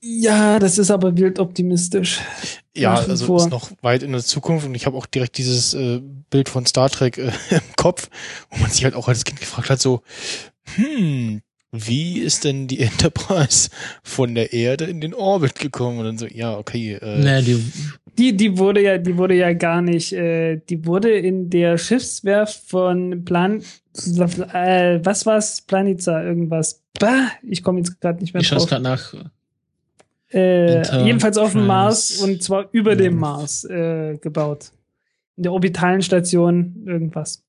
Ja, 0.01 0.59
das 0.59 0.77
ist 0.77 0.89
aber 0.89 1.15
wild 1.15 1.39
optimistisch. 1.39 2.19
Ja, 2.75 2.95
also 2.95 3.27
vor. 3.27 3.37
ist 3.37 3.51
noch 3.51 3.71
weit 3.81 4.01
in 4.01 4.11
der 4.11 4.23
Zukunft 4.23 4.65
und 4.65 4.73
ich 4.73 4.85
habe 4.85 4.97
auch 4.97 5.05
direkt 5.05 5.37
dieses 5.37 5.73
äh, 5.73 6.01
Bild 6.29 6.49
von 6.49 6.65
Star 6.65 6.89
Trek 6.89 7.17
äh, 7.17 7.31
im 7.49 7.75
Kopf, 7.75 8.09
wo 8.49 8.57
man 8.57 8.71
sich 8.71 8.83
halt 8.83 8.95
auch 8.95 9.07
als 9.07 9.25
Kind 9.25 9.39
gefragt 9.39 9.69
hat, 9.69 9.79
so, 9.79 10.01
hm, 10.75 11.41
wie 11.71 12.19
ist 12.19 12.43
denn 12.43 12.67
die 12.67 12.79
Enterprise 12.81 13.69
von 14.03 14.35
der 14.35 14.51
Erde 14.53 14.85
in 14.85 14.99
den 14.99 15.13
Orbit 15.13 15.55
gekommen? 15.55 15.99
Und 15.99 16.05
dann 16.05 16.17
so, 16.17 16.27
ja, 16.27 16.57
okay. 16.57 16.93
Äh, 17.01 17.19
nee, 17.19 17.41
die, 17.41 17.63
die, 18.17 18.35
die 18.35 18.57
wurde 18.57 18.81
ja, 18.81 18.97
die 18.97 19.17
wurde 19.17 19.35
ja 19.35 19.53
gar 19.53 19.81
nicht, 19.81 20.11
äh, 20.13 20.57
die 20.57 20.85
wurde 20.85 21.11
in 21.11 21.49
der 21.49 21.77
Schiffswerft 21.77 22.69
von 22.69 23.23
Plan, 23.23 23.63
äh, 24.53 24.99
was 25.03 25.25
war's? 25.25 25.61
Planica, 25.61 26.21
irgendwas. 26.21 26.83
Bah, 26.99 27.29
ich 27.41 27.63
komme 27.63 27.79
jetzt 27.79 28.01
gerade 28.01 28.19
nicht 28.19 28.33
mehr 28.33 28.41
ich 28.41 28.49
drauf. 28.49 28.63
Ich 28.63 28.69
schaue 28.69 28.81
nach. 28.81 29.13
Äh, 30.33 31.05
jedenfalls 31.05 31.37
auf 31.37 31.53
dem 31.53 31.67
Mars 31.67 32.21
und 32.21 32.41
zwar 32.41 32.69
über 32.71 32.91
ja. 32.91 32.97
dem 32.97 33.17
Mars 33.17 33.63
äh, 33.65 34.17
gebaut. 34.17 34.71
In 35.35 35.43
der 35.43 35.53
orbitalen 35.53 36.01
Station 36.01 36.83
irgendwas. 36.85 37.43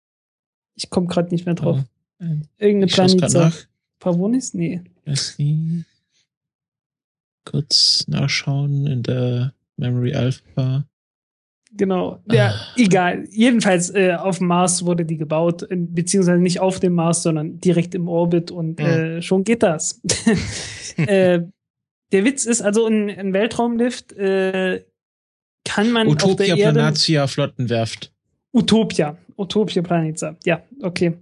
Ich 0.74 0.90
komme 0.90 1.06
gerade 1.06 1.30
nicht 1.30 1.44
mehr 1.44 1.54
drauf. 1.54 1.80
Irgendeine 2.58 2.86
Planica. 2.86 3.52
Pavonis? 4.02 4.52
Nee. 4.52 4.82
SI. 5.06 5.84
Kurz 7.44 8.04
nachschauen 8.08 8.86
in 8.86 9.02
der 9.02 9.54
Memory 9.76 10.14
Alpha. 10.14 10.84
Genau. 11.74 12.20
Ja, 12.30 12.48
ah. 12.48 12.74
egal. 12.76 13.24
Jedenfalls 13.30 13.90
äh, 13.90 14.14
auf 14.14 14.38
dem 14.38 14.48
Mars 14.48 14.84
wurde 14.84 15.04
die 15.04 15.16
gebaut, 15.16 15.66
beziehungsweise 15.70 16.42
nicht 16.42 16.60
auf 16.60 16.80
dem 16.80 16.94
Mars, 16.94 17.22
sondern 17.22 17.60
direkt 17.60 17.94
im 17.94 18.08
Orbit 18.08 18.50
und 18.50 18.78
mhm. 18.78 18.84
äh, 18.84 19.22
schon 19.22 19.44
geht 19.44 19.62
das. 19.62 20.00
äh, 20.96 21.40
der 22.10 22.24
Witz 22.24 22.44
ist 22.44 22.60
also 22.60 22.86
ein, 22.86 23.08
ein 23.08 23.32
Weltraumlift 23.32 24.12
äh, 24.12 24.84
kann 25.64 25.92
man 25.92 26.08
Utopia 26.08 26.30
auf 26.30 26.36
der 26.36 26.46
Erde 26.48 26.72
Planatia 26.80 27.26
Flottenwerft. 27.28 28.12
Utopia, 28.52 29.16
Utopia 29.36 29.80
Planatia. 29.80 30.36
Ja, 30.44 30.62
okay. 30.82 31.16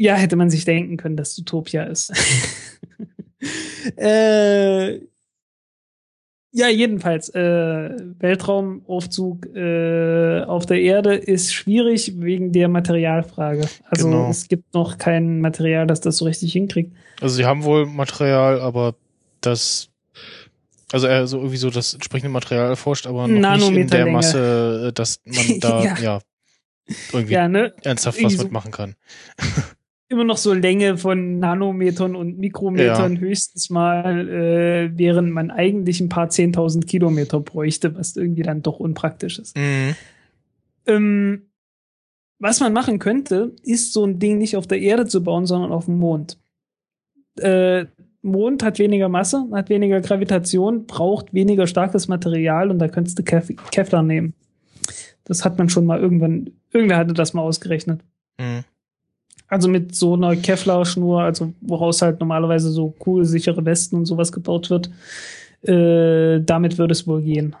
Ja, 0.00 0.14
hätte 0.14 0.36
man 0.36 0.48
sich 0.48 0.64
denken 0.64 0.96
können, 0.96 1.16
dass 1.16 1.36
Utopia 1.36 1.82
ist. 1.82 2.12
äh, 3.96 5.00
ja, 6.52 6.68
jedenfalls, 6.68 7.28
äh, 7.30 7.90
Weltraumaufzug 8.20 9.46
äh, 9.54 10.42
auf 10.44 10.66
der 10.66 10.80
Erde 10.80 11.14
ist 11.14 11.52
schwierig 11.52 12.20
wegen 12.20 12.52
der 12.52 12.68
Materialfrage. 12.68 13.68
Also 13.90 14.08
genau. 14.08 14.30
es 14.30 14.46
gibt 14.46 14.72
noch 14.72 14.98
kein 14.98 15.40
Material, 15.40 15.86
das 15.88 16.00
das 16.00 16.16
so 16.16 16.24
richtig 16.24 16.52
hinkriegt. 16.52 16.96
Also 17.20 17.34
sie 17.34 17.44
haben 17.44 17.64
wohl 17.64 17.84
Material, 17.84 18.60
aber 18.60 18.94
das 19.40 19.90
also 20.92 21.06
er 21.06 21.26
so 21.26 21.38
irgendwie 21.38 21.58
so 21.58 21.70
das 21.70 21.92
entsprechende 21.92 22.30
Material 22.30 22.68
erforscht, 22.68 23.06
aber 23.06 23.28
noch 23.28 23.56
nicht 23.56 23.72
in 23.72 23.88
der 23.88 24.06
Masse, 24.06 24.88
äh, 24.88 24.92
dass 24.92 25.20
man 25.24 25.60
da 25.60 25.84
ja, 25.84 25.98
ja 25.98 26.20
irgendwie 27.12 27.34
ja, 27.34 27.48
ne? 27.48 27.74
ernsthaft 27.82 28.22
was 28.22 28.38
mitmachen 28.38 28.70
kann. 28.70 28.94
immer 30.08 30.24
noch 30.24 30.38
so 30.38 30.54
Länge 30.54 30.96
von 30.96 31.38
Nanometern 31.38 32.16
und 32.16 32.38
Mikrometern 32.38 33.14
ja. 33.14 33.20
höchstens 33.20 33.68
mal, 33.70 34.28
äh, 34.28 34.90
während 34.96 35.30
man 35.30 35.50
eigentlich 35.50 36.00
ein 36.00 36.08
paar 36.08 36.28
10.000 36.28 36.86
Kilometer 36.86 37.40
bräuchte, 37.40 37.94
was 37.94 38.16
irgendwie 38.16 38.42
dann 38.42 38.62
doch 38.62 38.80
unpraktisch 38.80 39.38
ist. 39.38 39.56
Mhm. 39.56 39.94
Ähm, 40.86 41.42
was 42.38 42.60
man 42.60 42.72
machen 42.72 42.98
könnte, 42.98 43.54
ist 43.62 43.92
so 43.92 44.04
ein 44.04 44.18
Ding 44.18 44.38
nicht 44.38 44.56
auf 44.56 44.66
der 44.66 44.80
Erde 44.80 45.06
zu 45.06 45.22
bauen, 45.22 45.44
sondern 45.44 45.72
auf 45.72 45.84
dem 45.84 45.98
Mond. 45.98 46.38
Äh, 47.38 47.86
Mond 48.22 48.62
hat 48.62 48.78
weniger 48.78 49.08
Masse, 49.08 49.46
hat 49.52 49.68
weniger 49.68 50.00
Gravitation, 50.00 50.86
braucht 50.86 51.34
weniger 51.34 51.66
starkes 51.66 52.08
Material 52.08 52.70
und 52.70 52.78
da 52.78 52.88
könntest 52.88 53.18
du 53.18 53.22
Kef 53.22 53.52
Kevlar 53.70 54.02
nehmen. 54.02 54.34
Das 55.24 55.44
hat 55.44 55.58
man 55.58 55.68
schon 55.68 55.84
mal 55.84 56.00
irgendwann, 56.00 56.50
irgendwer 56.72 56.96
hatte 56.96 57.12
das 57.12 57.34
mal 57.34 57.42
ausgerechnet. 57.42 58.00
Mhm. 58.40 58.64
Also 59.48 59.68
mit 59.68 59.94
so 59.94 60.14
einer 60.14 60.36
Kevlar-Schnur, 60.36 61.22
also 61.22 61.52
woraus 61.60 62.02
halt 62.02 62.20
normalerweise 62.20 62.70
so 62.70 62.94
cool 63.06 63.24
sichere 63.24 63.64
Westen 63.64 63.96
und 63.96 64.04
sowas 64.04 64.30
gebaut 64.30 64.68
wird, 64.68 64.90
äh, 65.62 66.40
damit 66.40 66.78
würde 66.78 66.92
es 66.92 67.06
wohl 67.06 67.22
gehen. 67.22 67.56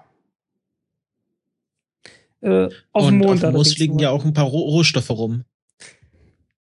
Äh, 2.40 2.68
auf 2.92 3.06
und 3.06 3.12
dem 3.12 3.18
Mond, 3.18 3.44
auf 3.44 3.50
dem 3.50 3.52
Mond 3.52 3.78
liegen 3.78 3.94
nur. 3.94 4.02
ja 4.02 4.10
auch 4.10 4.24
ein 4.24 4.32
paar 4.34 4.46
Rohstoffe 4.46 5.10
rum. 5.10 5.44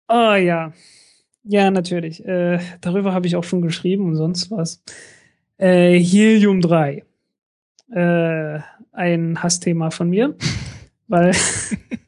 Ah 0.07 0.34
oh, 0.34 0.36
ja, 0.36 0.74
ja, 1.43 1.72
natürlich. 1.72 2.26
Äh, 2.26 2.59
darüber 2.82 3.13
habe 3.13 3.28
ich 3.28 3.36
auch 3.36 3.43
schon 3.43 3.61
geschrieben 3.61 4.05
und 4.05 4.16
sonst 4.16 4.51
was. 4.51 4.82
Äh, 5.57 5.99
Helium 5.99 6.61
3. 6.61 7.03
Äh, 7.91 8.59
ein 8.91 9.43
Hassthema 9.43 9.91
von 9.91 10.09
mir. 10.09 10.36
Weil, 11.07 11.32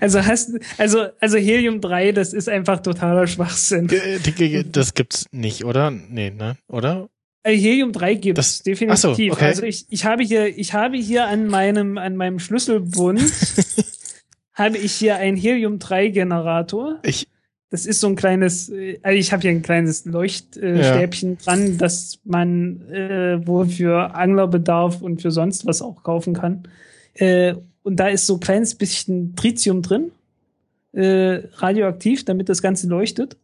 also 0.00 0.24
Hass, 0.24 0.52
also, 0.76 1.06
also 1.20 1.38
Helium 1.38 1.80
3, 1.80 2.12
das 2.12 2.32
ist 2.32 2.48
einfach 2.48 2.80
totaler 2.80 3.26
Schwachsinn. 3.26 3.88
Das 4.72 4.94
gibt's 4.94 5.26
nicht, 5.32 5.64
oder? 5.64 5.90
Nee, 5.90 6.30
ne? 6.30 6.56
Oder? 6.68 7.08
Äh, 7.42 7.56
Helium 7.56 7.92
3 7.92 8.14
gibt 8.14 8.38
es 8.38 8.62
definitiv. 8.62 9.00
So, 9.00 9.10
okay. 9.10 9.30
Also 9.40 9.62
ich, 9.62 9.86
ich 9.88 10.04
habe 10.04 10.22
hier, 10.22 10.46
ich 10.58 10.74
habe 10.74 10.96
hier 10.96 11.26
an 11.26 11.46
meinem, 11.46 11.98
an 11.98 12.16
meinem 12.16 12.38
Schlüsselbund 12.38 13.20
habe 14.54 14.78
ich 14.78 14.92
hier 14.92 15.16
einen 15.16 15.36
Helium 15.36 15.78
3 15.78 16.08
Generator. 16.08 16.98
Ich, 17.02 17.28
das 17.70 17.86
ist 17.86 18.00
so 18.00 18.08
ein 18.08 18.16
kleines, 18.16 18.70
äh, 18.70 18.98
also 19.02 19.18
ich 19.18 19.32
habe 19.32 19.42
hier 19.42 19.50
ein 19.50 19.62
kleines 19.62 20.04
Leuchtstäbchen 20.04 21.30
ja. 21.32 21.36
dran, 21.44 21.78
das 21.78 22.18
man 22.24 22.82
äh, 22.90 23.46
wohl 23.46 23.66
für 23.66 24.14
Anglerbedarf 24.14 25.00
und 25.00 25.22
für 25.22 25.30
sonst 25.30 25.66
was 25.66 25.82
auch 25.82 26.02
kaufen 26.02 26.34
kann. 26.34 26.68
Äh, 27.14 27.54
und 27.88 27.96
da 27.96 28.08
ist 28.08 28.26
so 28.26 28.34
ein 28.34 28.40
kleines 28.40 28.74
bisschen 28.74 29.34
Tritium 29.34 29.80
drin, 29.80 30.12
äh, 30.92 31.40
radioaktiv, 31.54 32.24
damit 32.24 32.50
das 32.50 32.60
Ganze 32.60 32.86
leuchtet. 32.86 33.36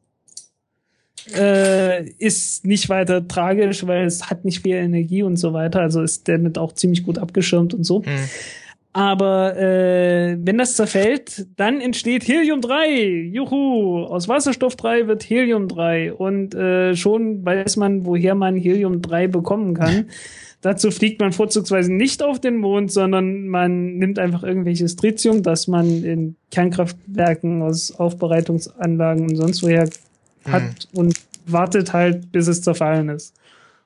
Äh, 1.35 2.11
ist 2.19 2.67
nicht 2.67 2.91
weiter 2.91 3.27
tragisch, 3.27 3.87
weil 3.87 4.05
es 4.05 4.29
hat 4.29 4.45
nicht 4.45 4.63
viel 4.63 4.77
Energie 4.77 5.23
und 5.23 5.37
so 5.37 5.55
weiter. 5.55 5.81
Also 5.81 6.03
ist 6.03 6.29
damit 6.29 6.59
auch 6.59 6.73
ziemlich 6.73 7.05
gut 7.05 7.17
abgeschirmt 7.17 7.73
und 7.73 7.85
so. 7.85 8.01
Mhm. 8.01 8.29
Aber 8.93 9.57
äh, 9.57 10.37
wenn 10.39 10.59
das 10.59 10.77
zerfällt, 10.77 11.47
dann 11.57 11.81
entsteht 11.81 12.29
Helium 12.29 12.61
3. 12.61 13.31
Juhu! 13.33 14.05
Aus 14.05 14.29
Wasserstoff 14.29 14.77
3 14.77 15.07
wird 15.07 15.25
Helium 15.25 15.69
3. 15.69 16.13
Und 16.13 16.55
äh, 16.55 16.95
schon 16.95 17.45
weiß 17.45 17.77
man, 17.77 18.05
woher 18.05 18.35
man 18.35 18.57
Helium 18.57 19.01
3 19.01 19.29
bekommen 19.29 19.75
kann. 19.75 20.11
Dazu 20.65 20.91
fliegt 20.91 21.21
man 21.21 21.33
vorzugsweise 21.33 21.93
nicht 21.93 22.23
auf 22.23 22.41
den 22.41 22.57
Mond, 22.57 22.91
sondern 22.91 23.49
man 23.49 23.99
nimmt 23.99 24.19
einfach 24.19 24.43
irgendwelches 24.43 24.97
Tritium, 24.97 25.43
das 25.43 25.69
man 25.69 26.03
in 26.03 26.37
Kernkraftwerken 26.51 27.61
aus 27.61 27.91
Aufbereitungsanlagen 27.91 29.29
und 29.29 29.37
sonst 29.37 29.63
woher 29.63 29.91
hat 30.47 30.63
mhm. 30.63 30.99
und 30.99 31.21
wartet 31.45 31.93
halt, 31.93 32.33
bis 32.33 32.49
es 32.49 32.63
zerfallen 32.63 33.11
ist. 33.11 33.35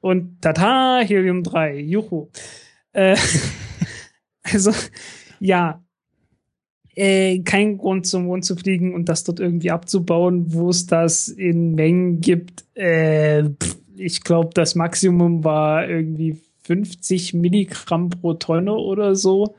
Und 0.00 0.40
tata, 0.40 1.00
Helium 1.00 1.42
3. 1.42 1.80
Juhu. 1.80 2.28
Äh, 2.92 3.16
Also, 4.52 4.72
ja, 5.40 5.82
äh, 6.94 7.40
kein 7.40 7.76
Grund 7.76 8.06
zum 8.06 8.26
Mond 8.26 8.44
zu 8.44 8.54
fliegen 8.54 8.94
und 8.94 9.08
das 9.08 9.24
dort 9.24 9.40
irgendwie 9.40 9.72
abzubauen, 9.72 10.52
wo 10.54 10.70
es 10.70 10.86
das 10.86 11.28
in 11.28 11.74
Mengen 11.74 12.20
gibt. 12.20 12.64
Äh, 12.76 13.50
ich 13.96 14.22
glaube, 14.22 14.50
das 14.54 14.76
Maximum 14.76 15.44
war 15.44 15.88
irgendwie 15.88 16.40
50 16.68 17.32
Milligramm 17.32 18.10
pro 18.10 18.34
Tonne 18.34 18.74
oder 18.74 19.14
so. 19.14 19.54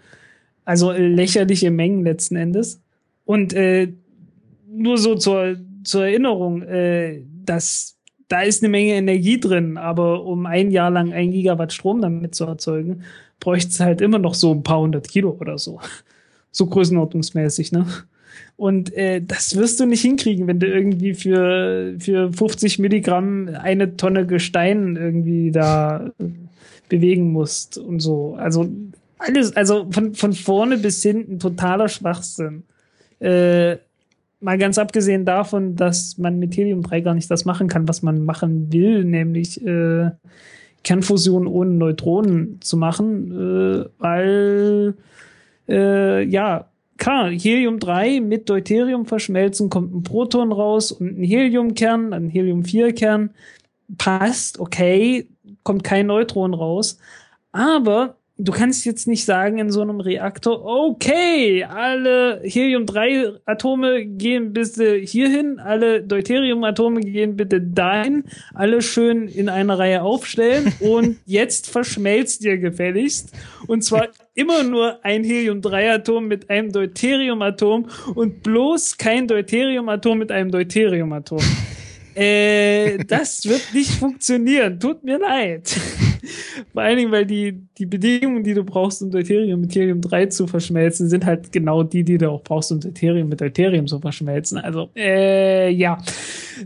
Also 0.63 0.91
lächerliche 0.91 1.71
Mengen 1.71 2.03
letzten 2.03 2.35
Endes. 2.35 2.81
Und 3.25 3.53
äh, 3.53 3.91
nur 4.71 4.99
so 4.99 5.15
zur, 5.15 5.57
zur 5.83 6.05
Erinnerung, 6.05 6.61
äh, 6.61 7.23
dass 7.43 7.97
da 8.27 8.41
ist 8.41 8.61
eine 8.61 8.69
Menge 8.69 8.93
Energie 8.93 9.39
drin, 9.39 9.77
aber 9.77 10.23
um 10.23 10.45
ein 10.45 10.69
Jahr 10.69 10.91
lang 10.91 11.11
ein 11.13 11.31
Gigawatt 11.31 11.73
Strom 11.73 11.99
damit 11.99 12.35
zu 12.35 12.45
erzeugen, 12.45 13.01
bräuchte 13.39 13.69
es 13.69 13.79
halt 13.79 14.01
immer 14.01 14.19
noch 14.19 14.35
so 14.35 14.53
ein 14.53 14.61
paar 14.61 14.79
hundert 14.79 15.09
Kilo 15.09 15.35
oder 15.39 15.57
so. 15.57 15.79
So 16.51 16.65
größenordnungsmäßig, 16.65 17.71
ne? 17.73 17.85
Und 18.57 18.91
äh, 18.97 19.21
das 19.21 19.55
wirst 19.55 19.79
du 19.79 19.85
nicht 19.85 20.01
hinkriegen, 20.01 20.47
wenn 20.47 20.59
du 20.59 20.65
irgendwie 20.65 21.13
für, 21.13 21.93
für 21.99 22.33
50 22.33 22.79
Milligramm 22.79 23.49
eine 23.53 23.95
Tonne 23.95 24.25
Gestein 24.25 24.95
irgendwie 24.95 25.51
da 25.51 26.11
bewegen 26.87 27.31
musst 27.31 27.77
und 27.77 27.99
so. 27.99 28.35
Also 28.35 28.69
alles, 29.17 29.55
also 29.55 29.87
von, 29.91 30.13
von 30.15 30.33
vorne 30.33 30.77
bis 30.77 31.03
hinten 31.03 31.39
totaler 31.39 31.89
Schwachsinn. 31.89 32.63
Äh, 33.19 33.77
mal 34.39 34.57
ganz 34.57 34.77
abgesehen 34.77 35.25
davon, 35.25 35.75
dass 35.75 36.17
man 36.17 36.39
mit 36.39 36.55
Helium-3 36.55 37.01
gar 37.01 37.13
nicht 37.13 37.29
das 37.29 37.45
machen 37.45 37.67
kann, 37.67 37.87
was 37.87 38.01
man 38.01 38.23
machen 38.23 38.71
will, 38.71 39.03
nämlich 39.03 39.65
äh, 39.65 40.11
Kernfusion 40.83 41.47
ohne 41.47 41.71
Neutronen 41.71 42.61
zu 42.61 42.77
machen, 42.77 43.31
äh, 43.31 43.85
weil 43.99 44.95
äh, 45.67 46.23
ja, 46.23 46.69
klar, 46.97 47.29
Helium-3 47.29 48.21
mit 48.21 48.49
Deuterium 48.49 49.05
verschmelzen, 49.05 49.69
kommt 49.69 49.93
ein 49.93 50.03
Proton 50.03 50.51
raus 50.51 50.91
und 50.91 51.19
ein 51.19 51.23
Heliumkern, 51.23 52.13
ein 52.13 52.29
Helium-4-Kern, 52.29 53.31
passt, 53.97 54.59
okay, 54.59 55.27
kommt 55.63 55.83
kein 55.83 56.07
Neutron 56.07 56.53
raus. 56.53 56.97
Aber 57.51 58.15
du 58.39 58.53
kannst 58.53 58.85
jetzt 58.85 59.05
nicht 59.07 59.25
sagen 59.25 59.59
in 59.59 59.69
so 59.69 59.81
einem 59.81 59.99
Reaktor, 59.99 60.63
okay, 60.65 61.65
alle 61.65 62.41
Helium-3-Atome 62.43 64.05
gehen 64.05 64.53
bitte 64.53 64.95
hierhin, 64.95 65.59
alle 65.59 66.01
Deuterium-Atome 66.01 67.01
gehen 67.01 67.35
bitte 67.35 67.61
dahin, 67.61 68.23
alle 68.53 68.81
schön 68.81 69.27
in 69.27 69.49
eine 69.49 69.77
Reihe 69.77 70.01
aufstellen 70.01 70.73
und 70.79 71.17
jetzt 71.25 71.69
verschmelzt 71.69 72.43
ihr 72.45 72.57
gefälligst. 72.57 73.33
Und 73.67 73.83
zwar 73.83 74.07
immer 74.35 74.63
nur 74.63 75.03
ein 75.03 75.23
Helium-3-Atom 75.23 76.25
mit 76.25 76.49
einem 76.49 76.71
Deuterium-Atom 76.71 77.87
und 78.15 78.41
bloß 78.41 78.97
kein 78.97 79.27
Deuterium-Atom 79.27 80.17
mit 80.17 80.31
einem 80.31 80.49
Deuterium-Atom. 80.49 81.41
Äh, 82.15 82.97
das 83.05 83.45
wird 83.45 83.73
nicht 83.73 83.91
funktionieren. 83.91 84.79
Tut 84.79 85.03
mir 85.03 85.19
leid. 85.19 85.69
Vor 86.73 86.81
allen 86.81 86.97
Dingen, 86.97 87.11
weil 87.11 87.25
die, 87.25 87.61
die 87.77 87.85
Bedingungen, 87.85 88.43
die 88.43 88.53
du 88.53 88.63
brauchst, 88.63 89.01
um 89.01 89.09
Deuterium 89.09 89.61
mit 89.61 89.73
Helium 89.75 90.01
3 90.01 90.27
zu 90.27 90.47
verschmelzen, 90.47 91.09
sind 91.09 91.25
halt 91.25 91.51
genau 91.51 91.83
die, 91.83 92.03
die 92.03 92.17
du 92.17 92.29
auch 92.29 92.43
brauchst, 92.43 92.71
um 92.71 92.79
Deuterium 92.79 93.29
mit 93.29 93.41
Deuterium 93.41 93.87
zu 93.87 93.99
verschmelzen. 93.99 94.57
Also, 94.57 94.89
äh, 94.95 95.69
ja. 95.71 95.97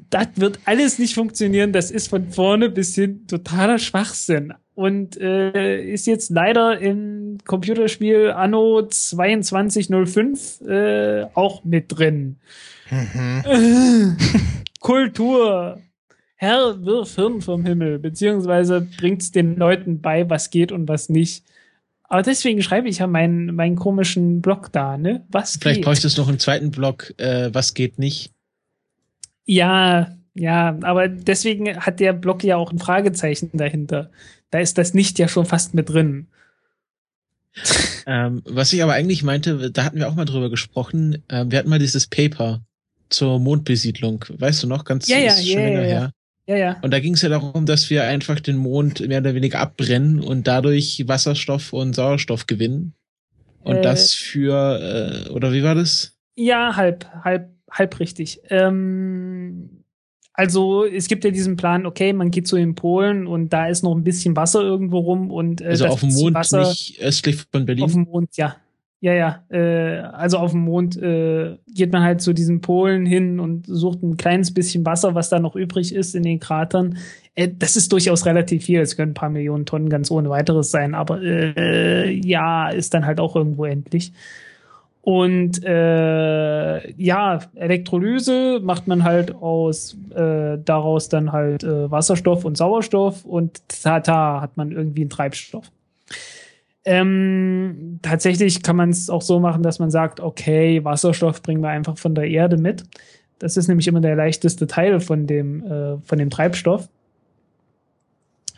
Das 0.09 0.27
wird 0.35 0.59
alles 0.65 0.97
nicht 0.97 1.13
funktionieren. 1.13 1.71
Das 1.71 1.91
ist 1.91 2.07
von 2.07 2.29
vorne 2.29 2.69
bis 2.69 2.95
hin 2.95 3.27
totaler 3.27 3.77
Schwachsinn. 3.77 4.53
Und 4.75 5.17
äh, 5.21 5.83
ist 5.83 6.07
jetzt 6.07 6.31
leider 6.31 6.79
im 6.79 7.37
Computerspiel 7.45 8.31
Anno 8.31 8.87
2205 8.87 10.61
äh, 10.61 11.25
auch 11.35 11.63
mit 11.63 11.85
drin. 11.89 12.37
Mhm. 12.89 14.17
Kultur. 14.83 15.81
Herr, 16.35 16.83
wirf 16.83 17.15
Hirn 17.15 17.41
vom 17.41 17.65
Himmel, 17.65 17.99
beziehungsweise 17.99 18.81
bringt's 18.81 19.31
den 19.31 19.55
Leuten 19.55 20.01
bei, 20.01 20.29
was 20.29 20.49
geht 20.49 20.73
und 20.73 20.89
was 20.89 21.07
nicht. 21.07 21.45
Aber 22.03 22.21
deswegen 22.21 22.61
schreibe 22.61 22.89
ich 22.89 22.99
ja 22.99 23.07
meinen, 23.07 23.55
meinen 23.55 23.77
komischen 23.77 24.41
Blog 24.41 24.73
da, 24.73 24.97
ne? 24.97 25.25
Was 25.29 25.55
Vielleicht 25.55 25.77
geht? 25.77 25.85
bräuchte 25.85 26.05
es 26.07 26.17
noch 26.17 26.27
einen 26.27 26.37
zweiten 26.37 26.69
Blog, 26.69 27.13
äh, 27.17 27.49
was 27.53 27.73
geht 27.73 27.97
nicht. 27.97 28.33
Ja, 29.45 30.17
ja, 30.33 30.77
aber 30.81 31.07
deswegen 31.07 31.77
hat 31.77 32.01
der 32.01 32.11
Blog 32.11 32.43
ja 32.43 32.57
auch 32.57 32.73
ein 32.73 32.79
Fragezeichen 32.79 33.51
dahinter. 33.53 34.11
Da 34.49 34.59
ist 34.59 34.77
das 34.77 34.93
nicht 34.93 35.17
ja 35.17 35.29
schon 35.29 35.45
fast 35.45 35.73
mit 35.73 35.89
drin. 35.89 36.27
ähm, 38.05 38.41
was 38.45 38.73
ich 38.73 38.83
aber 38.83 38.93
eigentlich 38.93 39.23
meinte, 39.23 39.71
da 39.71 39.85
hatten 39.85 39.97
wir 39.97 40.09
auch 40.09 40.15
mal 40.15 40.25
drüber 40.25 40.49
gesprochen. 40.49 41.23
Äh, 41.29 41.45
wir 41.47 41.59
hatten 41.59 41.69
mal 41.69 41.79
dieses 41.79 42.07
Paper 42.07 42.65
zur 43.13 43.39
Mondbesiedlung. 43.39 44.25
Weißt 44.29 44.63
du 44.63 44.67
noch? 44.67 44.85
Ganz 44.85 45.07
ja, 45.07 45.17
ja, 45.17 45.35
ja, 45.37 45.59
länger 45.59 45.81
ja, 45.81 45.87
her. 45.87 46.11
Ja, 46.45 46.57
ja. 46.57 46.77
Und 46.81 46.91
da 46.91 46.99
ging 46.99 47.13
es 47.13 47.21
ja 47.21 47.29
darum, 47.29 47.65
dass 47.65 47.89
wir 47.89 48.03
einfach 48.03 48.39
den 48.39 48.57
Mond 48.57 48.99
mehr 49.07 49.19
oder 49.19 49.33
weniger 49.33 49.59
abbrennen 49.59 50.19
und 50.19 50.47
dadurch 50.47 51.03
Wasserstoff 51.07 51.71
und 51.71 51.93
Sauerstoff 51.95 52.47
gewinnen. 52.47 52.93
Und 53.61 53.77
äh, 53.77 53.81
das 53.81 54.13
für, 54.13 55.25
äh, 55.27 55.29
oder 55.29 55.53
wie 55.53 55.63
war 55.63 55.75
das? 55.75 56.17
Ja, 56.35 56.75
halb, 56.75 57.05
halb, 57.23 57.49
halb 57.71 57.99
richtig. 57.99 58.41
Ähm, 58.49 59.83
also 60.33 60.83
es 60.83 61.07
gibt 61.07 61.23
ja 61.23 61.31
diesen 61.31 61.55
Plan, 61.55 61.85
okay, 61.85 62.11
man 62.11 62.31
geht 62.31 62.47
zu 62.47 62.55
den 62.55 62.75
Polen 62.75 63.27
und 63.27 63.53
da 63.53 63.67
ist 63.67 63.83
noch 63.83 63.95
ein 63.95 64.03
bisschen 64.03 64.35
Wasser 64.35 64.61
irgendwo 64.61 64.99
rum 64.99 65.31
und 65.31 65.61
äh, 65.61 65.67
also 65.67 65.85
auf 65.85 65.99
dem 65.99 66.11
Mond, 66.11 66.35
Wasser, 66.35 66.67
nicht 66.67 66.99
östlich 66.99 67.37
von 67.51 67.65
Berlin. 67.65 67.83
Auf 67.83 67.93
dem 67.93 68.03
Mond, 68.03 68.35
ja, 68.35 68.57
ja, 69.03 69.13
ja. 69.13 69.43
Äh, 69.49 69.99
also 70.13 70.37
auf 70.37 70.51
dem 70.51 70.61
Mond 70.61 70.95
äh, 70.95 71.57
geht 71.75 71.91
man 71.91 72.03
halt 72.03 72.21
zu 72.21 72.31
diesen 72.31 72.61
Polen 72.61 73.05
hin 73.05 73.41
und 73.41 73.65
sucht 73.67 74.01
ein 74.01 74.15
kleines 74.15 74.53
bisschen 74.53 74.85
Wasser, 74.85 75.13
was 75.13 75.27
da 75.27 75.41
noch 75.41 75.57
übrig 75.57 75.93
ist 75.93 76.15
in 76.15 76.23
den 76.23 76.39
Kratern. 76.39 76.97
Äh, 77.35 77.49
das 77.53 77.75
ist 77.75 77.91
durchaus 77.91 78.25
relativ 78.25 78.63
viel. 78.63 78.79
Es 78.79 78.95
können 78.95 79.11
ein 79.11 79.13
paar 79.13 79.29
Millionen 79.29 79.65
Tonnen 79.65 79.89
ganz 79.89 80.09
ohne 80.09 80.29
weiteres 80.29 80.71
sein, 80.71 80.95
aber 80.95 81.21
äh, 81.21 82.11
ja, 82.11 82.69
ist 82.69 82.93
dann 82.93 83.05
halt 83.05 83.19
auch 83.19 83.35
irgendwo 83.35 83.65
endlich. 83.65 84.13
Und 85.01 85.61
äh, 85.65 86.91
ja, 86.93 87.39
Elektrolyse 87.55 88.61
macht 88.63 88.87
man 88.87 89.03
halt 89.03 89.35
aus 89.35 89.97
äh, 90.15 90.57
daraus 90.63 91.09
dann 91.09 91.33
halt 91.33 91.65
äh, 91.65 91.91
Wasserstoff 91.91 92.45
und 92.45 92.55
Sauerstoff 92.55 93.25
und 93.25 93.67
tata 93.67 94.39
hat 94.39 94.55
man 94.55 94.71
irgendwie 94.71 95.01
einen 95.01 95.09
Treibstoff. 95.09 95.69
Ähm, 96.85 97.99
tatsächlich 98.01 98.61
kann 98.61 98.75
man 98.75 98.89
es 98.89 99.09
auch 99.09 99.21
so 99.21 99.39
machen, 99.39 99.63
dass 99.63 99.79
man 99.79 99.89
sagt, 99.89 100.19
okay, 100.19 100.83
Wasserstoff 100.83 101.41
bringen 101.41 101.61
wir 101.61 101.69
einfach 101.69 101.97
von 101.97 102.13
der 102.13 102.27
Erde 102.27 102.57
mit. 102.57 102.83
Das 103.39 103.57
ist 103.57 103.67
nämlich 103.67 103.87
immer 103.87 104.01
der 104.01 104.15
leichteste 104.15 104.67
Teil 104.67 104.99
von 104.99 105.27
dem, 105.27 105.65
äh, 105.65 105.97
von 106.03 106.17
dem 106.17 106.29
Treibstoff. 106.29 106.89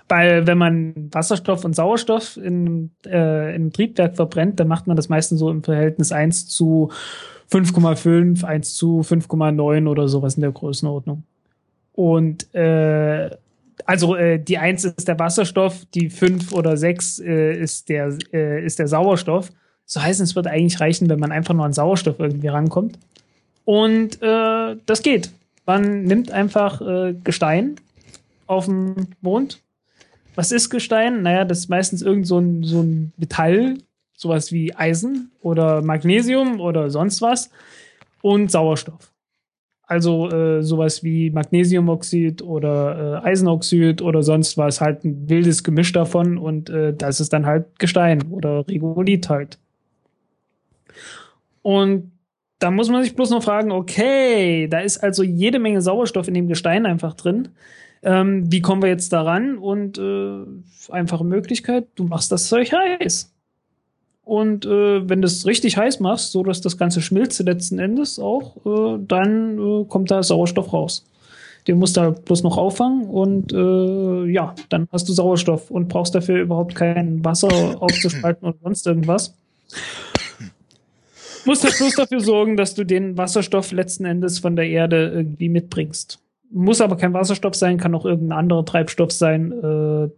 Weil 0.07 0.45
wenn 0.45 0.57
man 0.57 1.09
Wasserstoff 1.11 1.65
und 1.65 1.75
Sauerstoff 1.75 2.37
in, 2.37 2.91
äh, 3.05 3.55
im 3.55 3.73
Triebwerk 3.73 4.15
verbrennt, 4.15 4.59
dann 4.59 4.67
macht 4.67 4.85
man 4.85 4.95
das 4.95 5.09
meistens 5.09 5.39
so 5.39 5.49
im 5.49 5.63
Verhältnis 5.63 6.11
1 6.11 6.47
zu 6.47 6.91
5,5, 7.51 8.43
1 8.43 8.75
zu 8.75 9.01
5,9 9.01 9.87
oder 9.87 10.07
sowas 10.07 10.35
in 10.35 10.41
der 10.41 10.51
Größenordnung. 10.51 11.23
Und 11.93 12.53
äh, 12.53 13.31
also 13.85 14.15
äh, 14.15 14.39
die 14.39 14.57
eins 14.57 14.83
ist 14.83 15.07
der 15.07 15.19
Wasserstoff, 15.19 15.85
die 15.93 16.09
fünf 16.09 16.51
oder 16.51 16.77
sechs 16.77 17.19
äh, 17.19 17.53
ist 17.53 17.89
der 17.89 18.17
äh, 18.33 18.65
ist 18.65 18.79
der 18.79 18.87
Sauerstoff. 18.87 19.51
So 19.85 20.01
heißt 20.01 20.19
es 20.19 20.35
wird 20.35 20.47
eigentlich 20.47 20.79
reichen, 20.79 21.09
wenn 21.09 21.19
man 21.19 21.31
einfach 21.31 21.53
nur 21.53 21.65
an 21.65 21.73
Sauerstoff 21.73 22.19
irgendwie 22.19 22.47
rankommt. 22.47 22.97
Und 23.63 24.21
äh, 24.21 24.75
das 24.85 25.01
geht. 25.01 25.31
Man 25.65 26.03
nimmt 26.03 26.31
einfach 26.31 26.81
äh, 26.81 27.15
Gestein 27.23 27.75
auf 28.47 28.65
dem 28.65 29.07
Mond. 29.21 29.61
Was 30.35 30.51
ist 30.51 30.69
Gestein? 30.69 31.23
Naja, 31.23 31.45
das 31.45 31.59
ist 31.59 31.69
meistens 31.69 32.01
irgend 32.01 32.27
so 32.27 32.39
ein, 32.39 32.63
so 32.63 32.81
ein 32.81 33.13
Metall, 33.17 33.77
sowas 34.15 34.51
wie 34.51 34.75
Eisen 34.75 35.31
oder 35.41 35.81
Magnesium 35.81 36.59
oder 36.59 36.89
sonst 36.89 37.21
was 37.21 37.49
und 38.21 38.51
Sauerstoff. 38.51 39.11
Also 39.87 40.29
äh, 40.31 40.63
sowas 40.63 41.03
wie 41.03 41.29
Magnesiumoxid 41.29 42.41
oder 42.41 43.21
äh, 43.23 43.27
Eisenoxid 43.27 44.01
oder 44.01 44.23
sonst 44.23 44.57
was, 44.57 44.81
halt 44.81 45.03
ein 45.03 45.29
wildes 45.29 45.63
Gemisch 45.63 45.91
davon 45.91 46.37
und 46.37 46.69
äh, 46.69 46.93
das 46.93 47.19
ist 47.19 47.33
dann 47.33 47.45
halt 47.45 47.77
Gestein 47.77 48.23
oder 48.31 48.67
Regolith 48.67 49.29
halt. 49.29 49.59
Und 51.61 52.11
da 52.59 52.71
muss 52.71 52.89
man 52.89 53.03
sich 53.03 53.15
bloß 53.15 53.29
noch 53.29 53.43
fragen, 53.43 53.71
okay, 53.71 54.67
da 54.67 54.79
ist 54.79 54.97
also 54.99 55.23
jede 55.23 55.59
Menge 55.59 55.81
Sauerstoff 55.81 56.27
in 56.27 56.33
dem 56.33 56.47
Gestein 56.47 56.85
einfach 56.85 57.13
drin. 57.13 57.49
Ähm, 58.01 58.51
wie 58.51 58.61
kommen 58.61 58.81
wir 58.81 58.89
jetzt 58.89 59.13
daran? 59.13 59.57
Und 59.57 59.97
äh, 59.97 60.45
einfache 60.89 61.25
Möglichkeit, 61.25 61.87
du 61.95 62.05
machst 62.05 62.31
das 62.31 62.47
Zeug 62.47 62.71
heiß. 62.71 63.34
Und 64.25 64.65
äh, 64.65 65.07
wenn 65.07 65.21
du 65.21 65.27
es 65.27 65.45
richtig 65.45 65.77
heiß 65.77 65.99
machst, 65.99 66.31
so 66.31 66.43
dass 66.43 66.59
das 66.59 66.77
Ganze 66.77 66.99
schmilzt 66.99 67.39
letzten 67.43 67.77
Endes 67.77 68.19
auch, 68.19 68.57
äh, 68.65 68.99
dann 69.07 69.59
äh, 69.59 69.85
kommt 69.85 70.09
da 70.09 70.23
Sauerstoff 70.23 70.73
raus. 70.73 71.05
Den 71.67 71.77
musst 71.77 71.95
du 71.95 72.01
halt 72.01 72.25
bloß 72.25 72.41
noch 72.43 72.57
auffangen 72.57 73.05
und 73.05 73.53
äh, 73.53 74.31
ja, 74.31 74.55
dann 74.69 74.87
hast 74.91 75.07
du 75.09 75.13
Sauerstoff 75.13 75.69
und 75.69 75.89
brauchst 75.89 76.13
dafür 76.15 76.41
überhaupt 76.41 76.73
kein 76.73 77.23
Wasser 77.23 77.47
aufzuspalten 77.79 78.47
oder 78.47 78.57
sonst 78.63 78.87
irgendwas. 78.87 79.35
Musst 81.45 81.63
halt 81.63 81.77
bloß 81.77 81.95
dafür 81.95 82.19
sorgen, 82.19 82.57
dass 82.57 82.73
du 82.73 82.83
den 82.83 83.17
Wasserstoff 83.17 83.71
letzten 83.71 84.05
Endes 84.05 84.39
von 84.39 84.55
der 84.55 84.67
Erde 84.67 85.11
irgendwie 85.13 85.49
mitbringst. 85.49 86.19
Muss 86.49 86.81
aber 86.81 86.97
kein 86.97 87.13
Wasserstoff 87.13 87.53
sein, 87.53 87.77
kann 87.77 87.93
auch 87.93 88.05
irgendein 88.05 88.39
anderer 88.39 88.65
Treibstoff 88.65 89.11
sein. 89.11 89.51
Äh, 89.51 90.09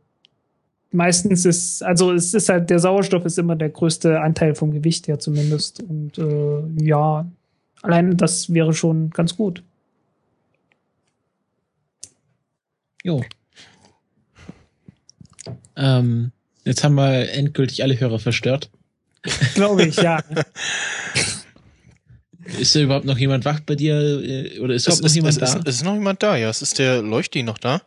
meistens 0.91 1.45
ist, 1.45 1.83
also 1.83 2.11
es 2.13 2.33
ist 2.33 2.49
halt, 2.49 2.69
der 2.69 2.79
Sauerstoff 2.79 3.25
ist 3.25 3.37
immer 3.37 3.55
der 3.55 3.69
größte 3.69 4.19
Anteil 4.21 4.55
vom 4.55 4.71
Gewicht 4.71 5.07
her 5.07 5.19
zumindest. 5.19 5.81
Und 5.81 6.17
äh, 6.17 6.63
ja, 6.83 7.25
allein 7.81 8.17
das 8.17 8.53
wäre 8.53 8.73
schon 8.73 9.09
ganz 9.11 9.35
gut. 9.35 9.63
Jo. 13.03 13.21
Ähm, 15.75 16.31
jetzt 16.65 16.83
haben 16.83 16.95
wir 16.95 17.31
endgültig 17.31 17.83
alle 17.83 17.99
Hörer 17.99 18.19
verstört. 18.19 18.69
Glaube 19.55 19.85
ich, 19.85 19.97
ja. 19.97 20.23
Ist 22.59 22.75
da 22.75 22.79
überhaupt 22.79 23.05
noch 23.05 23.17
jemand 23.17 23.43
wach 23.45 23.59
bei 23.59 23.75
dir? 23.75 23.95
Äh, 23.95 24.59
oder 24.59 24.73
ist 24.73 24.87
es, 24.87 24.99
überhaupt 24.99 25.03
noch 25.03 25.15
jemand 25.15 25.41
es, 25.41 25.51
da? 25.51 25.59
Es 25.65 25.75
ist 25.75 25.83
noch 25.83 25.93
jemand 25.95 26.23
da, 26.23 26.37
ja. 26.37 26.49
Es 26.49 26.61
ist 26.61 26.79
der 26.79 27.01
Leuchti 27.01 27.43
noch 27.43 27.57
da. 27.57 27.81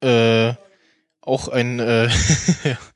Äh, 0.00 0.54
auch 1.26 1.48
ein 1.48 1.80
äh, 1.80 2.08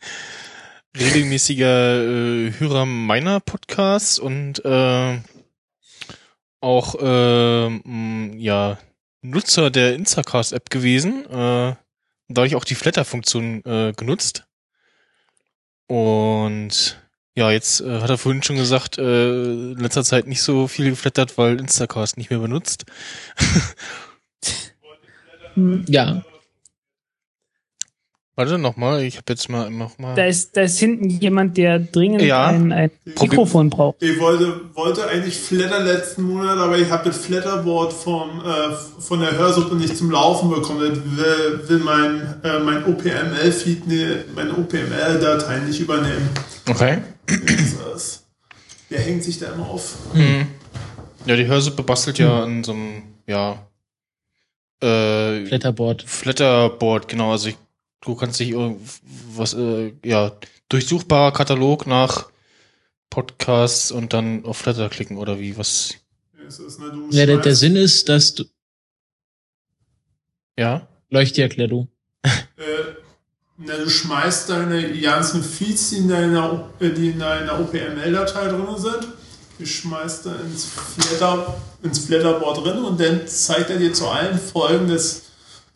regelmäßiger 0.96 2.02
äh, 2.02 2.52
Hörer 2.58 2.86
meiner 2.86 3.40
Podcasts 3.40 4.18
und 4.18 4.64
äh, 4.64 5.18
auch 6.60 6.94
äh, 7.00 7.68
mh, 7.68 8.36
ja 8.36 8.78
Nutzer 9.22 9.70
der 9.70 9.94
Instacast-App 9.94 10.70
gewesen. 10.70 11.24
Äh, 11.26 11.74
dadurch 12.28 12.54
auch 12.54 12.64
die 12.64 12.74
Flatter-Funktion 12.74 13.64
äh, 13.64 13.92
genutzt. 13.96 14.46
Und 15.86 17.02
ja, 17.34 17.50
jetzt 17.50 17.80
äh, 17.80 18.00
hat 18.00 18.10
er 18.10 18.18
vorhin 18.18 18.42
schon 18.42 18.56
gesagt, 18.56 18.98
äh, 18.98 19.42
in 19.72 19.78
letzter 19.78 20.04
Zeit 20.04 20.26
nicht 20.26 20.42
so 20.42 20.68
viel 20.68 20.90
geflattert, 20.90 21.38
weil 21.38 21.58
Instacast 21.58 22.16
nicht 22.16 22.30
mehr 22.30 22.40
benutzt. 22.40 22.84
ja, 25.86 26.24
Warte 28.38 28.56
nochmal, 28.56 29.02
ich 29.02 29.16
habe 29.16 29.24
jetzt 29.30 29.48
mal 29.48 29.68
noch 29.68 29.98
mal. 29.98 30.14
Da 30.14 30.26
ist, 30.26 30.56
da 30.56 30.60
ist 30.60 30.78
hinten 30.78 31.10
jemand, 31.10 31.56
der 31.56 31.80
dringend 31.80 32.22
ja. 32.22 32.46
ein, 32.46 32.70
ein 32.70 32.92
Mikrofon 33.20 33.68
braucht. 33.68 34.00
Ich 34.00 34.20
wollte, 34.20 34.60
wollte 34.74 35.08
eigentlich 35.08 35.36
Flatter 35.36 35.80
letzten 35.80 36.22
Monat, 36.22 36.56
aber 36.56 36.78
ich 36.78 36.88
habe 36.88 37.08
das 37.08 37.18
Flatterboard 37.18 37.92
vom, 37.92 38.40
äh, 38.46 39.00
von 39.00 39.18
der 39.18 39.36
Hörsuppe 39.36 39.74
nicht 39.74 39.96
zum 39.96 40.12
Laufen 40.12 40.50
bekommen. 40.50 40.88
Das 40.88 40.98
will, 41.16 41.68
will 41.68 41.78
mein, 41.80 42.40
äh, 42.44 42.60
mein 42.60 42.84
OPML-Feed, 42.84 43.88
ne, 43.88 44.24
meine 44.36 44.52
OPML-Datei 44.52 45.58
nicht 45.66 45.80
übernehmen. 45.80 46.30
Okay. 46.68 46.98
Der 48.88 49.00
hängt 49.00 49.24
sich 49.24 49.40
da 49.40 49.46
immer 49.52 49.68
auf. 49.68 49.96
Mhm. 50.14 50.46
Ja, 51.26 51.34
die 51.34 51.48
Hörsuppe 51.48 51.82
bastelt 51.82 52.20
ja 52.20 52.44
an 52.44 52.62
so 52.62 52.70
einem, 52.70 53.02
ja, 53.26 53.66
äh, 54.80 55.44
Flatterboard. 55.44 56.04
Flatterboard, 56.04 57.08
genau. 57.08 57.32
Also 57.32 57.48
ich 57.48 57.56
Du 58.00 58.14
kannst 58.14 58.38
dich 58.40 58.50
irgendwas, 58.50 59.54
äh, 59.54 59.92
ja, 60.04 60.32
durchsuchbarer 60.68 61.32
Katalog 61.32 61.86
nach 61.86 62.30
Podcasts 63.10 63.90
und 63.90 64.12
dann 64.12 64.44
auf 64.44 64.58
Flatter 64.58 64.88
klicken 64.88 65.16
oder 65.16 65.40
wie, 65.40 65.56
was? 65.56 65.94
Ja, 67.10 67.26
der, 67.26 67.38
der 67.38 67.56
Sinn 67.56 67.76
ist, 67.76 68.08
dass 68.08 68.34
du. 68.34 68.44
Ja? 70.56 70.88
Leuchte 71.10 71.42
erklär 71.42 71.68
du. 71.68 71.88
äh, 72.22 72.28
na, 73.56 73.76
du 73.76 73.88
schmeißt 73.90 74.50
deine 74.50 75.00
ganzen 75.00 75.42
Feeds, 75.42 75.90
die 75.90 75.96
in 75.96 76.08
deiner, 76.08 76.70
die 76.80 77.10
in 77.10 77.18
deiner 77.18 77.58
OPML-Datei 77.60 78.48
drin 78.48 78.66
sind, 78.76 79.08
die 79.58 79.66
schmeißt 79.66 80.26
du 80.26 80.30
ins 80.30 80.66
Flatter, 80.66 81.60
ins 81.82 81.98
Flatterboard 81.98 82.64
drin 82.64 82.84
und 82.84 83.00
dann 83.00 83.26
zeigt 83.26 83.70
er 83.70 83.78
dir 83.78 83.92
zu 83.92 84.06
allen 84.08 84.38
Folgen 84.38 84.86
des 84.86 85.27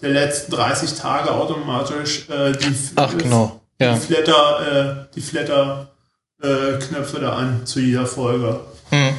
der 0.03 0.11
letzten 0.11 0.53
30 0.53 0.95
Tage 0.95 1.31
automatisch 1.31 2.29
äh, 2.29 2.53
die, 2.53 2.75
Ach, 2.97 3.17
genau. 3.17 3.61
ja. 3.81 3.95
die 3.95 4.01
Flatter, 4.01 5.07
äh, 5.09 5.15
die 5.15 5.21
Flatter 5.21 5.93
äh, 6.43 6.79
Knöpfe 6.79 7.21
da 7.21 7.37
an 7.37 7.65
zu 7.65 7.81
jeder 7.81 8.07
Folge. 8.07 8.61
Hm. 8.91 9.15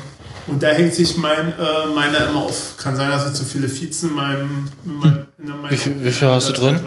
Und 0.47 0.61
da 0.61 0.67
hängt 0.67 0.93
sich 0.93 1.15
mein, 1.15 1.53
äh, 1.57 1.87
meiner 1.95 2.27
immer 2.27 2.43
auf. 2.43 2.75
Kann 2.77 2.97
sein, 2.97 3.09
dass 3.09 3.27
ich 3.27 3.33
zu 3.33 3.45
viele 3.45 3.69
Feeds 3.69 4.03
in 4.03 4.13
meinem. 4.13 4.69
In 4.83 4.93
mein, 4.95 5.25
in 5.39 5.47
meinem 5.47 5.71
wie, 5.71 5.77
viel, 5.77 6.03
wie 6.03 6.11
viel 6.11 6.27
hast 6.27 6.49
du 6.49 6.53
drin? 6.53 6.81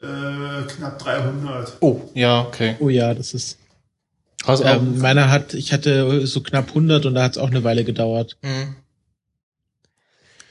Äh, 0.00 0.66
knapp 0.68 0.98
300. 1.00 1.76
Oh, 1.80 2.00
ja, 2.14 2.42
okay. 2.42 2.76
Oh 2.78 2.88
ja, 2.88 3.14
das 3.14 3.34
ist. 3.34 3.58
Also, 4.44 4.64
ähm, 4.64 4.98
meiner 4.98 5.30
hat, 5.30 5.54
ich 5.54 5.72
hatte 5.72 6.26
so 6.26 6.40
knapp 6.40 6.68
100 6.68 7.06
und 7.06 7.14
da 7.14 7.24
hat 7.24 7.32
es 7.32 7.38
auch 7.38 7.50
eine 7.50 7.64
Weile 7.64 7.84
gedauert. 7.84 8.36
Hm. 8.42 8.76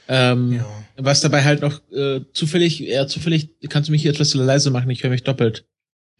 Ähm, 0.08 0.52
ja. 0.52 0.66
Was 0.96 1.20
dabei 1.20 1.42
halt 1.42 1.62
noch 1.62 1.80
äh, 1.92 2.20
zufällig, 2.32 2.82
eher 2.82 3.08
zufällig, 3.08 3.50
kannst 3.68 3.88
du 3.88 3.92
mich 3.92 4.02
hier 4.02 4.10
etwas 4.12 4.34
leise 4.34 4.70
machen, 4.70 4.90
ich 4.90 5.02
höre 5.02 5.10
mich 5.10 5.24
doppelt. 5.24 5.64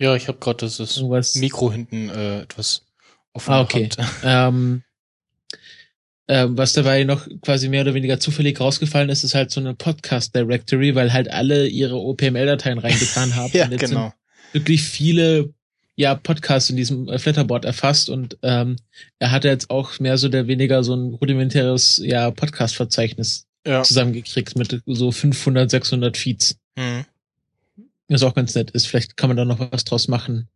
Ja, 0.00 0.16
ich 0.16 0.28
habe 0.28 0.38
gerade 0.38 0.58
das, 0.58 0.78
das 0.78 1.34
Mikro 1.36 1.70
hinten 1.70 2.08
äh, 2.08 2.40
etwas 2.40 2.86
offen 3.32 3.52
Ah, 3.52 3.60
okay. 3.60 3.88
ähm, 4.24 4.82
Ähm, 6.28 6.56
was 6.56 6.72
dabei 6.72 7.02
noch 7.04 7.26
quasi 7.42 7.68
mehr 7.68 7.82
oder 7.82 7.94
weniger 7.94 8.20
zufällig 8.20 8.58
rausgefallen 8.60 9.10
ist, 9.10 9.24
ist 9.24 9.34
halt 9.34 9.50
so 9.50 9.60
eine 9.60 9.74
Podcast 9.74 10.34
Directory, 10.34 10.94
weil 10.94 11.12
halt 11.12 11.28
alle 11.28 11.66
ihre 11.66 11.96
OPML-Dateien 11.96 12.78
reingetan 12.78 13.34
haben. 13.36 13.50
ja, 13.52 13.66
genau. 13.66 14.14
wirklich 14.52 14.82
viele 14.82 15.52
ja, 15.96 16.14
Podcasts 16.14 16.70
in 16.70 16.76
diesem 16.76 17.08
äh, 17.08 17.18
Flatterboard 17.18 17.64
erfasst 17.64 18.08
und 18.08 18.38
ähm, 18.42 18.76
er 19.18 19.30
hatte 19.30 19.48
jetzt 19.48 19.68
auch 19.68 19.98
mehr 19.98 20.16
so 20.16 20.28
der 20.28 20.46
weniger 20.46 20.82
so 20.84 20.94
ein 20.94 21.12
rudimentäres 21.12 22.00
ja, 22.02 22.30
Podcast-Verzeichnis 22.30 23.46
Ja. 23.66 23.82
zusammengekriegt 23.82 24.56
mit 24.56 24.82
so 24.86 25.12
500, 25.12 25.70
600 25.70 26.16
Feeds. 26.16 26.56
Mhm. 26.76 27.04
Was 28.08 28.22
auch 28.24 28.34
ganz 28.34 28.54
nett 28.54 28.70
ist. 28.72 28.86
Vielleicht 28.86 29.16
kann 29.16 29.30
man 29.30 29.36
da 29.36 29.44
noch 29.44 29.60
was 29.72 29.84
draus 29.84 30.08
machen. 30.08 30.48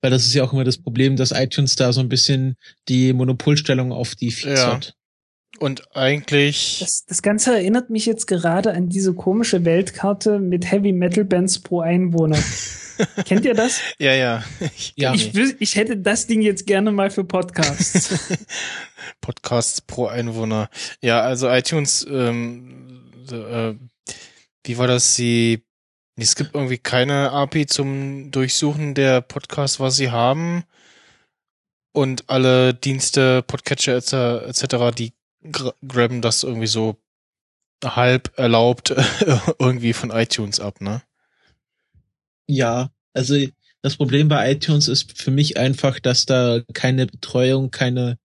Weil 0.00 0.10
das 0.10 0.24
ist 0.26 0.34
ja 0.34 0.44
auch 0.44 0.52
immer 0.52 0.64
das 0.64 0.78
Problem, 0.78 1.16
dass 1.16 1.32
iTunes 1.32 1.74
da 1.76 1.92
so 1.92 2.00
ein 2.00 2.08
bisschen 2.08 2.56
die 2.88 3.12
Monopolstellung 3.12 3.92
auf 3.92 4.14
die 4.14 4.30
Feeds 4.30 4.60
Ja. 4.60 4.74
hat. 4.74 4.94
Und 5.58 5.96
eigentlich, 5.96 6.78
Das, 6.80 7.04
das 7.06 7.22
Ganze 7.22 7.54
erinnert 7.54 7.90
mich 7.90 8.06
jetzt 8.06 8.26
gerade 8.26 8.74
an 8.74 8.88
diese 8.88 9.14
komische 9.14 9.64
Weltkarte 9.64 10.38
mit 10.38 10.70
Heavy 10.70 10.92
Metal 10.92 11.24
Bands 11.24 11.58
pro 11.60 11.80
Einwohner. 11.80 12.38
Kennt 13.24 13.44
ihr 13.44 13.54
das? 13.54 13.80
ja, 13.98 14.12
ja. 14.12 14.44
Ich, 14.76 14.92
Ja. 14.96 15.14
Ich, 15.14 15.34
ich 15.34 15.76
hätte 15.76 15.96
das 15.96 16.26
Ding 16.26 16.42
jetzt 16.42 16.66
gerne 16.66 16.90
mal 16.92 17.10
für 17.10 17.24
Podcasts. 17.24 18.10
Podcasts 19.20 19.80
pro 19.80 20.06
Einwohner. 20.06 20.68
Ja, 21.02 21.20
also 21.20 21.48
iTunes, 21.50 22.06
ähm, 22.08 23.10
so, 23.24 23.36
äh, 23.46 23.74
wie 24.64 24.78
war 24.78 24.86
das? 24.86 25.14
Sie, 25.14 25.64
es 26.16 26.34
gibt 26.36 26.54
irgendwie 26.54 26.78
keine 26.78 27.30
API 27.32 27.66
zum 27.66 28.30
Durchsuchen 28.30 28.94
der 28.94 29.20
Podcasts, 29.20 29.80
was 29.80 29.96
sie 29.96 30.10
haben. 30.10 30.64
Und 31.92 32.28
alle 32.28 32.74
Dienste, 32.74 33.42
Podcatcher 33.42 33.96
etc., 33.96 34.12
etc., 34.48 34.94
die 34.96 35.12
gra- 35.44 35.74
grabben 35.86 36.20
das 36.22 36.42
irgendwie 36.42 36.66
so 36.66 36.96
halb 37.84 38.32
erlaubt 38.36 38.92
irgendwie 39.58 39.92
von 39.92 40.10
iTunes 40.10 40.60
ab, 40.60 40.80
ne? 40.80 41.02
Ja, 42.48 42.90
also 43.12 43.36
das 43.82 43.96
Problem 43.96 44.28
bei 44.28 44.50
iTunes 44.52 44.88
ist 44.88 45.16
für 45.20 45.30
mich 45.30 45.56
einfach, 45.56 46.00
dass 46.00 46.26
da 46.26 46.62
keine 46.74 47.06
Betreuung, 47.06 47.70
keine 47.70 48.18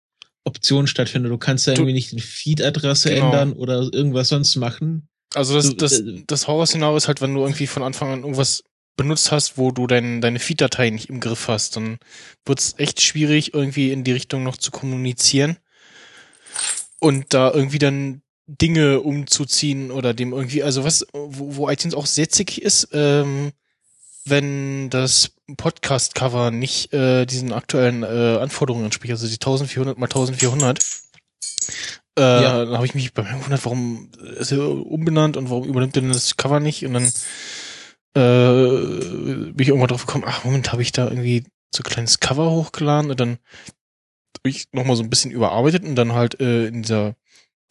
Option 0.44 0.86
stattfindet. 0.86 1.30
Du 1.30 1.38
kannst 1.38 1.66
da 1.66 1.74
Du- 1.74 1.82
irgendwie 1.82 1.92
nicht 1.94 2.12
die 2.12 2.20
Feed-Adresse 2.20 3.10
Genau. 3.10 3.26
ändern 3.26 3.52
oder 3.52 3.88
irgendwas 3.92 4.28
sonst 4.28 4.56
machen. 4.56 5.08
Also 5.34 5.54
das, 5.54 5.68
Du, 5.70 5.74
das, 5.76 6.00
äh, 6.00 6.22
das 6.26 6.46
Horrorszenario 6.48 6.96
ist 6.96 7.08
halt, 7.08 7.20
wenn 7.20 7.34
du 7.34 7.40
irgendwie 7.42 7.66
von 7.66 7.82
Anfang 7.82 8.10
an 8.12 8.20
irgendwas 8.20 8.64
benutzt 8.96 9.32
hast, 9.32 9.56
wo 9.56 9.70
du 9.70 9.86
dein, 9.86 10.20
deine 10.20 10.38
Feed-Datei 10.38 10.90
nicht 10.90 11.08
im 11.08 11.20
Griff 11.20 11.48
hast, 11.48 11.76
dann 11.76 11.98
wird's 12.44 12.74
echt 12.78 13.00
schwierig, 13.00 13.54
irgendwie 13.54 13.90
in 13.92 14.04
die 14.04 14.12
Richtung 14.12 14.42
noch 14.42 14.56
zu 14.56 14.70
kommunizieren 14.70 15.56
und 16.98 17.32
da 17.34 17.52
irgendwie 17.52 17.78
dann 17.78 18.22
Dinge 18.46 19.00
umzuziehen 19.00 19.90
oder 19.90 20.12
dem 20.14 20.32
irgendwie, 20.32 20.62
also 20.62 20.84
was, 20.84 21.06
wo, 21.12 21.56
wo 21.56 21.70
iTunes 21.70 21.94
auch 21.94 22.06
sehr 22.06 22.28
zickig 22.28 22.60
ist, 22.62 22.88
ähm, 22.92 23.52
wenn 24.24 24.90
das 24.90 25.32
Podcast-Cover 25.56 26.50
nicht 26.50 26.92
äh, 26.92 27.26
diesen 27.26 27.52
aktuellen 27.52 28.02
äh, 28.02 28.38
Anforderungen 28.40 28.84
entspricht, 28.84 29.12
also 29.12 29.26
die 29.26 29.34
1400 29.34 29.98
mal 29.98 30.06
1400. 30.06 30.78
Äh, 32.18 32.20
Ja. 32.22 32.64
Dann 32.64 32.74
habe 32.74 32.86
ich 32.86 32.94
mich 32.94 33.12
beim 33.12 33.26
gewundert, 33.26 33.64
warum 33.64 34.10
ist 34.38 34.52
er 34.52 34.68
umbenannt 34.68 35.36
und 35.36 35.50
warum 35.50 35.64
übernimmt 35.64 35.96
er 35.96 36.02
denn 36.02 36.12
das 36.12 36.36
Cover 36.36 36.60
nicht? 36.60 36.84
Und 36.84 36.94
dann 36.94 37.12
äh, 38.14 39.50
bin 39.52 39.56
ich 39.58 39.68
irgendwann 39.68 39.88
drauf 39.88 40.06
gekommen, 40.06 40.24
ach, 40.26 40.44
Moment, 40.44 40.72
habe 40.72 40.82
ich 40.82 40.92
da 40.92 41.08
irgendwie 41.08 41.44
so 41.74 41.80
ein 41.80 41.90
kleines 41.90 42.20
Cover 42.20 42.50
hochgeladen 42.50 43.10
und 43.10 43.18
dann 43.18 43.38
habe 44.38 44.48
ich 44.50 44.66
nochmal 44.72 44.96
so 44.96 45.02
ein 45.02 45.10
bisschen 45.10 45.30
überarbeitet 45.30 45.84
und 45.84 45.94
dann 45.94 46.12
halt 46.12 46.40
äh, 46.40 46.66
in 46.66 46.82
dieser 46.82 47.14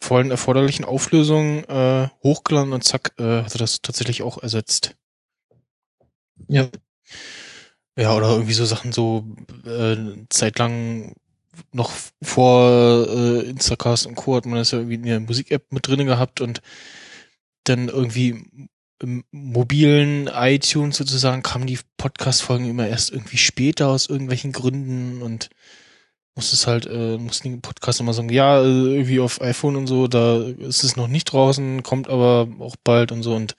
vollen 0.02 0.32
erforderlichen 0.32 0.84
Auflösung 0.84 1.62
äh, 1.64 2.08
hochgeladen 2.24 2.72
und 2.72 2.82
zack, 2.82 3.12
äh, 3.18 3.42
hat 3.42 3.54
er 3.54 3.58
das 3.58 3.82
tatsächlich 3.82 4.22
auch 4.22 4.42
ersetzt. 4.42 4.96
Ja. 6.48 6.68
Ja, 7.96 8.14
oder 8.16 8.30
irgendwie 8.30 8.54
so 8.54 8.64
Sachen 8.64 8.92
so 8.92 9.24
äh, 9.66 9.96
zeitlang 10.30 11.14
noch 11.72 11.92
vor 12.22 13.06
äh, 13.08 13.40
Instacast 13.50 14.06
und 14.06 14.14
Co. 14.14 14.36
hat 14.36 14.46
man 14.46 14.56
das 14.56 14.70
ja 14.70 14.78
irgendwie 14.78 14.94
in 14.94 15.02
der 15.02 15.20
Musik-App 15.20 15.72
mit 15.72 15.86
drinne 15.86 16.06
gehabt 16.06 16.40
und 16.40 16.62
dann 17.64 17.88
irgendwie 17.88 18.46
im 19.02 19.24
mobilen 19.32 20.28
iTunes 20.28 20.96
sozusagen 20.96 21.42
kamen 21.42 21.66
die 21.66 21.78
Podcast-Folgen 21.96 22.68
immer 22.68 22.86
erst 22.86 23.10
irgendwie 23.10 23.36
später 23.36 23.88
aus 23.88 24.08
irgendwelchen 24.08 24.52
Gründen 24.52 25.22
und 25.22 25.50
musste 26.34 26.56
es 26.56 26.66
halt, 26.66 26.86
äh, 26.86 27.18
mussten 27.18 27.50
die 27.50 27.56
Podcast 27.58 28.00
immer 28.00 28.14
sagen, 28.14 28.30
ja, 28.30 28.62
äh, 28.62 28.64
irgendwie 28.64 29.20
auf 29.20 29.40
iPhone 29.42 29.76
und 29.76 29.86
so, 29.86 30.08
da 30.08 30.40
ist 30.42 30.84
es 30.84 30.96
noch 30.96 31.08
nicht 31.08 31.24
draußen, 31.32 31.82
kommt 31.82 32.08
aber 32.08 32.48
auch 32.60 32.76
bald 32.84 33.12
und 33.12 33.22
so 33.22 33.34
und 33.34 33.56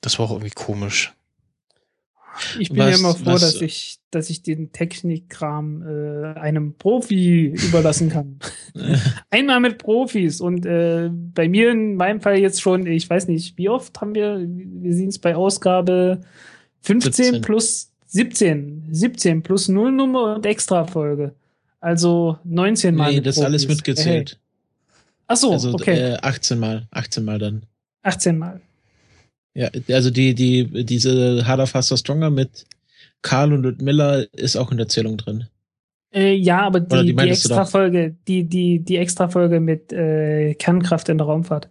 das 0.00 0.18
war 0.18 0.26
auch 0.26 0.32
irgendwie 0.32 0.50
komisch. 0.50 1.12
Ich 2.58 2.68
bin 2.70 2.78
Was- 2.78 2.90
ja 2.90 2.96
immer 2.98 3.14
froh, 3.14 3.32
was- 3.32 3.40
dass 3.42 3.60
ich, 3.60 3.98
dass 4.10 4.30
ich 4.30 4.42
den 4.42 4.72
Technikkram 4.72 5.82
äh, 5.82 6.38
einem 6.38 6.74
Profi 6.74 7.46
überlassen 7.68 8.08
kann. 8.10 8.38
Einmal 9.30 9.60
mit 9.60 9.78
Profis 9.78 10.40
und 10.40 10.66
äh, 10.66 11.10
bei 11.12 11.48
mir 11.48 11.70
in 11.70 11.96
meinem 11.96 12.20
Fall 12.20 12.38
jetzt 12.38 12.60
schon, 12.60 12.86
ich 12.86 13.08
weiß 13.08 13.28
nicht, 13.28 13.56
wie 13.58 13.68
oft 13.68 14.00
haben 14.00 14.14
wir, 14.14 14.40
wir 14.46 14.94
sind 14.94 15.08
es 15.08 15.18
bei 15.18 15.34
Ausgabe 15.36 16.20
15 16.82 17.12
17. 17.12 17.42
plus 17.42 17.90
17, 18.06 18.88
17 18.92 19.42
plus 19.42 19.68
Nullnummer 19.68 20.36
und 20.36 20.46
Extrafolge. 20.46 21.34
Also 21.80 22.38
19 22.44 22.94
Mal. 22.94 23.12
nee, 23.12 23.20
das 23.20 23.36
ist 23.36 23.42
alles 23.42 23.64
Profis. 23.66 23.76
mitgezählt. 23.76 24.30
Hey. 24.30 24.38
Ach 25.26 25.36
so, 25.36 25.52
also 25.52 25.72
okay, 25.74 26.12
äh, 26.12 26.16
18 26.22 26.58
Mal, 26.58 26.86
18 26.90 27.24
Mal 27.24 27.38
dann. 27.38 27.66
18 28.02 28.38
Mal. 28.38 28.60
Ja, 29.54 29.70
also 29.90 30.10
die, 30.10 30.34
die, 30.34 30.84
diese 30.84 31.46
Harder, 31.46 31.66
Faster, 31.66 31.96
Stronger 31.96 32.30
mit 32.30 32.66
Karl 33.22 33.52
und 33.52 33.62
Ludmilla 33.62 34.24
ist 34.32 34.56
auch 34.56 34.70
in 34.72 34.78
der 34.78 34.88
Zählung 34.88 35.16
drin. 35.16 35.46
Äh, 36.12 36.34
ja, 36.34 36.60
aber 36.62 36.80
die 36.80 36.96
die, 36.96 37.06
die, 37.06 37.14
doch? 37.14 37.22
Extrafolge, 37.24 38.14
die, 38.28 38.44
die, 38.44 38.80
die 38.80 38.96
Extrafolge 38.96 39.60
mit 39.60 39.92
äh, 39.92 40.54
Kernkraft 40.54 41.08
in 41.08 41.18
der 41.18 41.26
Raumfahrt. 41.26 41.68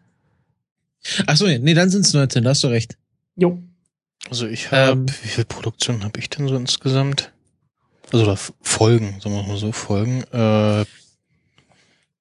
Ach 1.27 1.35
so, 1.37 1.45
nee, 1.47 1.73
dann 1.73 1.89
sind 1.89 2.05
es 2.05 2.13
19, 2.13 2.43
da 2.43 2.49
hast 2.51 2.63
du 2.63 2.67
recht. 2.67 2.97
Jo. 3.35 3.61
Also 4.29 4.47
ich 4.47 4.71
habe, 4.71 4.91
Ähm. 5.01 5.05
wie 5.09 5.27
viel 5.27 5.45
Produktion 5.45 6.03
habe 6.03 6.19
ich 6.19 6.29
denn 6.29 6.47
so 6.47 6.55
insgesamt? 6.55 7.31
Also 8.11 8.23
oder 8.25 8.33
F- 8.33 8.53
Folgen, 8.61 9.17
sagen 9.21 9.35
wir 9.35 9.43
mal 9.43 9.57
so, 9.57 9.71
Folgen. 9.73 10.23
Äh, 10.31 10.85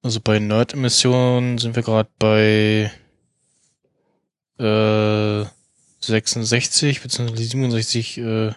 also 0.02 0.20
bei 0.22 0.38
Nerd-Emissionen 0.40 1.58
sind 1.58 1.76
wir 1.76 1.82
gerade 1.84 2.08
bei 2.18 2.90
äh, 4.62 5.44
66 6.00 7.02
beziehungsweise 7.02 7.42
67 7.42 8.18
äh, 8.18 8.52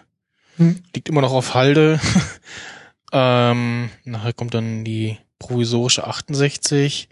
Hm. 0.56 0.82
liegt 0.94 1.08
immer 1.10 1.20
noch 1.20 1.32
auf 1.32 1.52
Halde. 1.54 2.00
ähm, 3.12 3.90
nachher 4.04 4.32
kommt 4.32 4.54
dann 4.54 4.84
die 4.84 5.18
provisorische 5.38 6.06
68. 6.06 7.08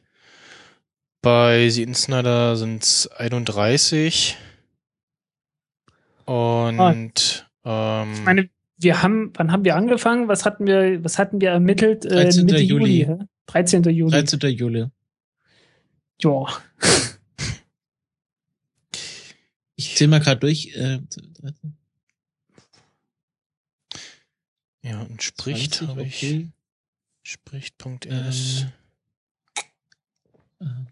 Bei 1.21 1.69
The 1.69 1.83
Insnider 1.83 2.57
sind 2.57 2.83
es 2.83 3.07
31. 3.09 4.39
Und 6.25 7.47
ähm, 7.65 7.65
Ah. 7.65 8.07
Ich 8.13 8.21
meine, 8.25 8.51
wir 8.77 9.03
haben, 9.03 9.33
wann 9.35 9.51
haben 9.51 9.65
wir 9.65 9.77
angefangen? 9.77 10.29
Was 10.29 10.45
hatten 10.45 10.67
wir, 10.67 11.03
was 11.03 11.19
hatten 11.19 11.41
wir 11.41 11.51
ermittelt? 11.51 12.05
Äh, 12.05 12.25
13. 12.25 12.45
Mitte 12.45 12.59
Juli. 12.59 13.03
Juli. 13.03 13.19
hä? 13.21 13.25
13. 13.47 13.83
Juli. 13.85 14.11
13. 14.11 14.41
Juli. 14.51 14.87
Ja. 16.23 16.45
Ich 19.95 19.99
zähl 19.99 20.09
mal 20.09 20.19
gerade 20.19 20.41
durch. 20.41 20.75
Äh, 20.75 20.99
ja, 24.83 25.03
und 25.03 25.23
spricht 25.23 25.77
20, 25.77 25.89
habe 25.89 26.03
ich. 26.03 26.17
okay. 26.17 26.49
Spricht.rs. 27.23 28.67
Ähm, 30.61 30.87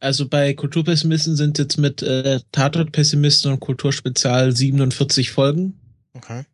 Also 0.00 0.28
bei 0.28 0.54
Kulturpessimisten 0.54 1.36
sind 1.36 1.56
jetzt 1.58 1.76
mit 1.76 2.02
äh, 2.02 2.40
Tatort-Pessimisten 2.50 3.52
und 3.52 3.60
Kulturspezial 3.60 4.56
47 4.56 5.30
Folgen. 5.30 5.78
Okay. 6.14 6.46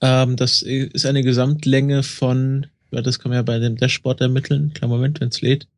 Ähm, 0.00 0.36
das 0.36 0.62
ist 0.62 1.04
eine 1.04 1.22
Gesamtlänge 1.22 2.02
von, 2.02 2.66
ja, 2.90 3.02
das 3.02 3.18
kann 3.18 3.28
man 3.28 3.36
ja 3.36 3.42
bei 3.42 3.58
dem 3.58 3.76
Dashboard 3.76 4.22
ermitteln. 4.22 4.72
Klar, 4.72 4.88
Moment, 4.88 5.20
wenn 5.20 5.28
es 5.28 5.42
lädt. 5.42 5.68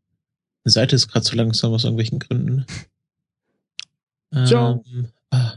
Die 0.66 0.70
Seite 0.70 0.96
ist 0.96 1.08
gerade 1.08 1.24
zu 1.24 1.36
langsam 1.36 1.72
aus 1.72 1.84
irgendwelchen 1.84 2.18
Gründen. 2.18 2.66
Ciao. 4.46 4.84
Ähm, 4.92 5.08
ah, 5.30 5.54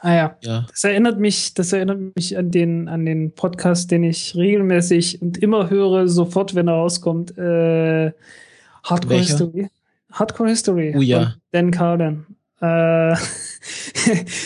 Ah 0.00 0.14
ja. 0.14 0.36
ja. 0.42 0.66
Das 0.70 0.84
erinnert 0.84 1.18
mich, 1.18 1.54
das 1.54 1.72
erinnert 1.72 2.14
mich 2.14 2.38
an 2.38 2.50
den, 2.50 2.88
an 2.88 3.04
den 3.04 3.32
Podcast, 3.32 3.90
den 3.90 4.04
ich 4.04 4.36
regelmäßig 4.36 5.20
und 5.20 5.38
immer 5.38 5.70
höre, 5.70 6.06
sofort, 6.06 6.54
wenn 6.54 6.68
er 6.68 6.74
rauskommt. 6.74 7.36
Äh, 7.36 8.12
Hardcore 8.84 9.16
Welcher? 9.16 9.38
History. 9.38 9.68
Hardcore 10.12 10.48
History. 10.50 10.94
Oh 10.96 11.00
ja. 11.00 11.34
Dan 11.50 11.72
Carlin. 11.72 12.26
Äh, 12.60 13.16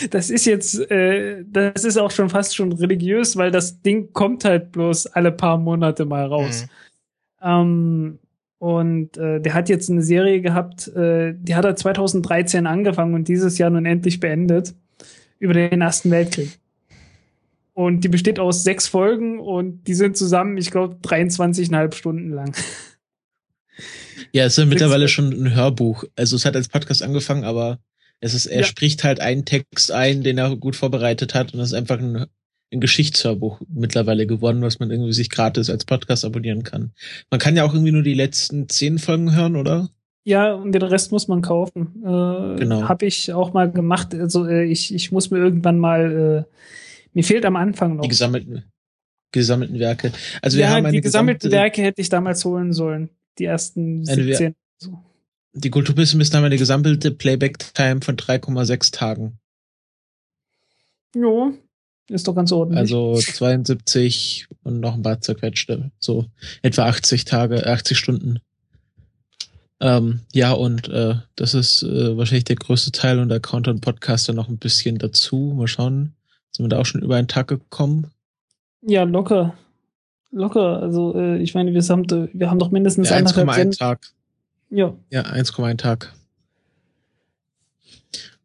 das 0.09 0.29
ist 0.31 0.45
jetzt, 0.45 0.89
äh, 0.89 1.43
das 1.47 1.83
ist 1.83 1.97
auch 1.97 2.11
schon 2.11 2.29
fast 2.29 2.55
schon 2.55 2.71
religiös, 2.71 3.37
weil 3.37 3.51
das 3.51 3.79
Ding 3.81 4.11
kommt 4.11 4.45
halt 4.45 4.71
bloß 4.71 5.07
alle 5.07 5.31
paar 5.31 5.59
Monate 5.59 6.05
mal 6.05 6.25
raus. 6.25 6.65
Mhm. 7.41 7.47
Ähm, 7.47 8.19
und 8.63 9.17
äh, 9.17 9.41
der 9.41 9.53
hat 9.55 9.67
jetzt 9.67 9.89
eine 9.89 10.01
Serie 10.01 10.39
gehabt, 10.39 10.87
äh, 10.87 11.33
die 11.37 11.53
hat 11.53 11.65
er 11.65 11.75
2013 11.75 12.65
angefangen 12.65 13.13
und 13.13 13.27
dieses 13.27 13.57
Jahr 13.57 13.69
nun 13.69 13.85
endlich 13.85 14.21
beendet 14.21 14.73
über 15.37 15.53
den 15.53 15.81
Ersten 15.81 16.09
Weltkrieg. 16.11 16.59
Und 17.73 18.05
die 18.05 18.07
besteht 18.07 18.39
aus 18.39 18.63
sechs 18.63 18.87
Folgen 18.87 19.41
und 19.41 19.85
die 19.85 19.93
sind 19.93 20.15
zusammen, 20.15 20.57
ich 20.57 20.71
glaube, 20.71 20.95
23,5 21.03 21.93
Stunden 21.93 22.29
lang. 22.29 22.55
Ja, 24.31 24.45
es 24.45 24.53
ist 24.53 24.59
ja 24.59 24.65
mittlerweile 24.65 25.09
schon 25.09 25.31
ein 25.33 25.53
Hörbuch. 25.53 26.05
Also 26.15 26.37
es 26.37 26.45
hat 26.45 26.55
als 26.55 26.69
Podcast 26.69 27.03
angefangen, 27.03 27.43
aber 27.43 27.79
es 28.21 28.33
ist, 28.33 28.45
er 28.45 28.61
ja. 28.61 28.65
spricht 28.65 29.03
halt 29.03 29.19
einen 29.19 29.43
Text 29.43 29.91
ein, 29.91 30.23
den 30.23 30.37
er 30.37 30.55
gut 30.55 30.77
vorbereitet 30.77 31.35
hat 31.35 31.53
und 31.53 31.59
das 31.59 31.69
ist 31.69 31.73
einfach 31.73 31.99
ein, 31.99 32.27
ein 32.73 32.81
Geschichtshörbuch 32.81 33.61
mittlerweile 33.69 34.27
geworden, 34.27 34.61
was 34.61 34.79
man 34.79 34.91
irgendwie 34.91 35.13
sich 35.13 35.29
gratis 35.29 35.69
als 35.69 35.85
Podcast 35.85 36.25
abonnieren 36.25 36.63
kann. 36.63 36.91
Man 37.29 37.39
kann 37.39 37.55
ja 37.55 37.63
auch 37.63 37.73
irgendwie 37.73 37.91
nur 37.91 38.03
die 38.03 38.13
letzten 38.13 38.67
zehn 38.67 38.99
Folgen 38.99 39.35
hören, 39.35 39.55
oder? 39.55 39.89
Ja, 40.25 40.53
und 40.53 40.71
den 40.71 40.81
Rest 40.81 41.11
muss 41.11 41.27
man 41.27 41.41
kaufen. 41.41 42.01
Äh, 42.01 42.59
genau. 42.59 42.87
Habe 42.87 43.05
ich 43.05 43.33
auch 43.33 43.53
mal 43.53 43.71
gemacht. 43.71 44.15
Also 44.15 44.47
äh, 44.47 44.63
ich, 44.63 44.93
ich 44.93 45.11
muss 45.11 45.31
mir 45.31 45.37
irgendwann 45.37 45.77
mal, 45.79 46.47
äh, 46.47 46.57
mir 47.13 47.23
fehlt 47.23 47.45
am 47.45 47.57
Anfang 47.57 47.97
noch. 47.97 48.03
Die 48.03 48.09
gesammelten, 48.09 48.63
gesammelten 49.31 49.79
Werke. 49.79 50.13
Also 50.41 50.57
wir 50.57 50.65
ja, 50.65 50.71
haben 50.71 50.85
eine 50.85 50.93
die 50.93 51.01
gesammelten 51.01 51.51
Werke 51.51 51.81
hätte 51.81 52.01
ich 52.01 52.09
damals 52.09 52.45
holen 52.45 52.71
sollen. 52.71 53.09
Die 53.37 53.45
ersten 53.45 54.05
17. 54.05 54.55
So. 54.77 55.03
Die 55.53 55.69
Kulturpessimismus 55.69 56.35
haben 56.35 56.45
eine 56.45 56.57
gesammelte 56.57 57.11
Playback-Time 57.11 58.01
von 58.01 58.15
3,6 58.15 58.93
Tagen. 58.93 59.39
Jo, 61.15 61.53
ist 62.09 62.27
doch 62.27 62.35
ganz 62.35 62.51
ordentlich. 62.51 62.79
Also 62.79 63.15
72 63.15 64.47
und 64.63 64.79
noch 64.79 64.93
ein 64.93 65.03
paar 65.03 65.21
zerquetschte. 65.21 65.91
So 65.99 66.25
etwa 66.61 66.85
80 66.85 67.25
Tage, 67.25 67.65
80 67.65 67.97
Stunden. 67.97 68.39
Ähm, 69.79 70.21
ja, 70.31 70.53
und 70.53 70.87
äh, 70.89 71.15
das 71.35 71.53
ist 71.53 71.83
äh, 71.83 72.15
wahrscheinlich 72.15 72.45
der 72.45 72.55
größte 72.55 72.91
Teil 72.91 73.19
und 73.19 73.29
der 73.29 73.39
Countdown 73.39 73.81
Podcaster 73.81 74.33
noch 74.33 74.47
ein 74.47 74.57
bisschen 74.57 74.97
dazu. 74.97 75.53
Mal 75.57 75.67
schauen. 75.67 76.13
Sind 76.51 76.65
wir 76.65 76.69
da 76.69 76.79
auch 76.79 76.85
schon 76.85 77.01
über 77.01 77.15
einen 77.15 77.27
Tag 77.27 77.47
gekommen? 77.47 78.07
Ja, 78.81 79.03
locker. 79.03 79.55
Locker. 80.31 80.81
Also 80.81 81.15
äh, 81.15 81.37
ich 81.39 81.53
meine, 81.53 81.73
wir 81.73 81.81
haben, 81.81 82.29
wir 82.33 82.49
haben 82.49 82.59
doch 82.59 82.71
mindestens 82.71 83.09
ja, 83.09 83.17
1,1 83.17 83.77
Tag. 83.77 83.99
Ja. 84.69 84.93
Ja, 85.09 85.23
1,1 85.23 85.77
Tag. 85.77 86.13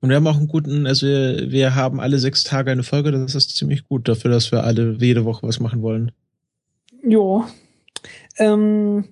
Und 0.01 0.11
wir 0.11 0.17
haben 0.17 0.27
auch 0.27 0.37
einen 0.37 0.49
guten, 0.49 0.87
also 0.87 1.07
wir, 1.07 1.51
wir 1.51 1.75
haben 1.75 2.01
alle 2.01 2.19
sechs 2.19 2.45
Tage 2.45 2.71
eine 2.71 2.85
Folge, 2.85 3.11
das 3.11 3.35
ist 3.35 3.57
ziemlich 3.57 3.85
gut 3.85 4.09
dafür, 4.09 4.31
dass 4.31 4.53
wir 4.53 4.65
alle 4.65 4.97
jede 5.01 5.25
Woche 5.25 5.47
was 5.47 5.59
machen 5.59 5.83
wollen. 5.83 6.13
Ja. 7.03 7.49
Ähm, 8.39 9.05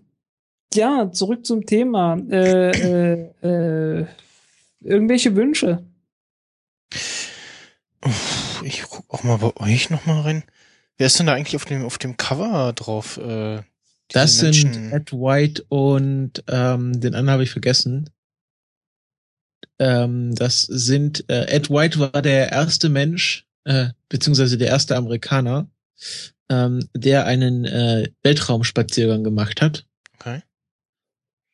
ja, 0.75 1.11
zurück 1.11 1.45
zum 1.45 1.67
Thema. 1.67 2.17
Äh, 2.31 2.71
äh, 2.71 4.01
äh, 4.01 4.07
irgendwelche 4.81 5.35
Wünsche? 5.35 5.85
Ich 8.63 8.83
guck 8.89 9.13
auch 9.13 9.25
mal 9.25 9.39
bei 9.39 9.57
euch 9.57 9.91
noch 9.91 10.07
mal 10.07 10.21
rein. 10.21 10.45
Wer 10.99 11.09
ist 11.09 11.19
denn 11.19 11.27
da 11.27 11.35
eigentlich 11.35 11.57
auf 11.57 11.65
dem, 11.65 11.85
auf 11.85 11.99
dem 11.99 12.17
Cover 12.17 12.73
drauf? 12.75 13.19
Äh, 13.19 13.63
das 14.09 14.41
Menschen. 14.41 14.73
sind 14.73 14.93
Ed 14.93 15.13
White 15.13 15.65
und 15.69 16.45
ähm, 16.49 17.01
den 17.01 17.15
anderen 17.15 17.31
habe 17.31 17.43
ich 17.43 17.51
vergessen. 17.51 18.11
Ähm, 19.79 20.35
das 20.35 20.63
sind 20.63 21.29
äh, 21.29 21.47
Ed 21.49 21.71
White 21.71 21.99
war 21.99 22.23
der 22.23 22.51
erste 22.51 22.89
Mensch, 22.89 23.47
äh, 23.65 23.89
beziehungsweise 24.09 24.59
der 24.59 24.69
erste 24.69 24.97
Amerikaner, 24.97 25.69
ähm, 26.49 26.89
der 26.95 27.27
einen 27.27 27.65
äh, 27.65 28.09
Weltraumspaziergang 28.23 29.25
gemacht 29.25 29.61
hat. 29.61 29.85
Okay. 30.19 30.43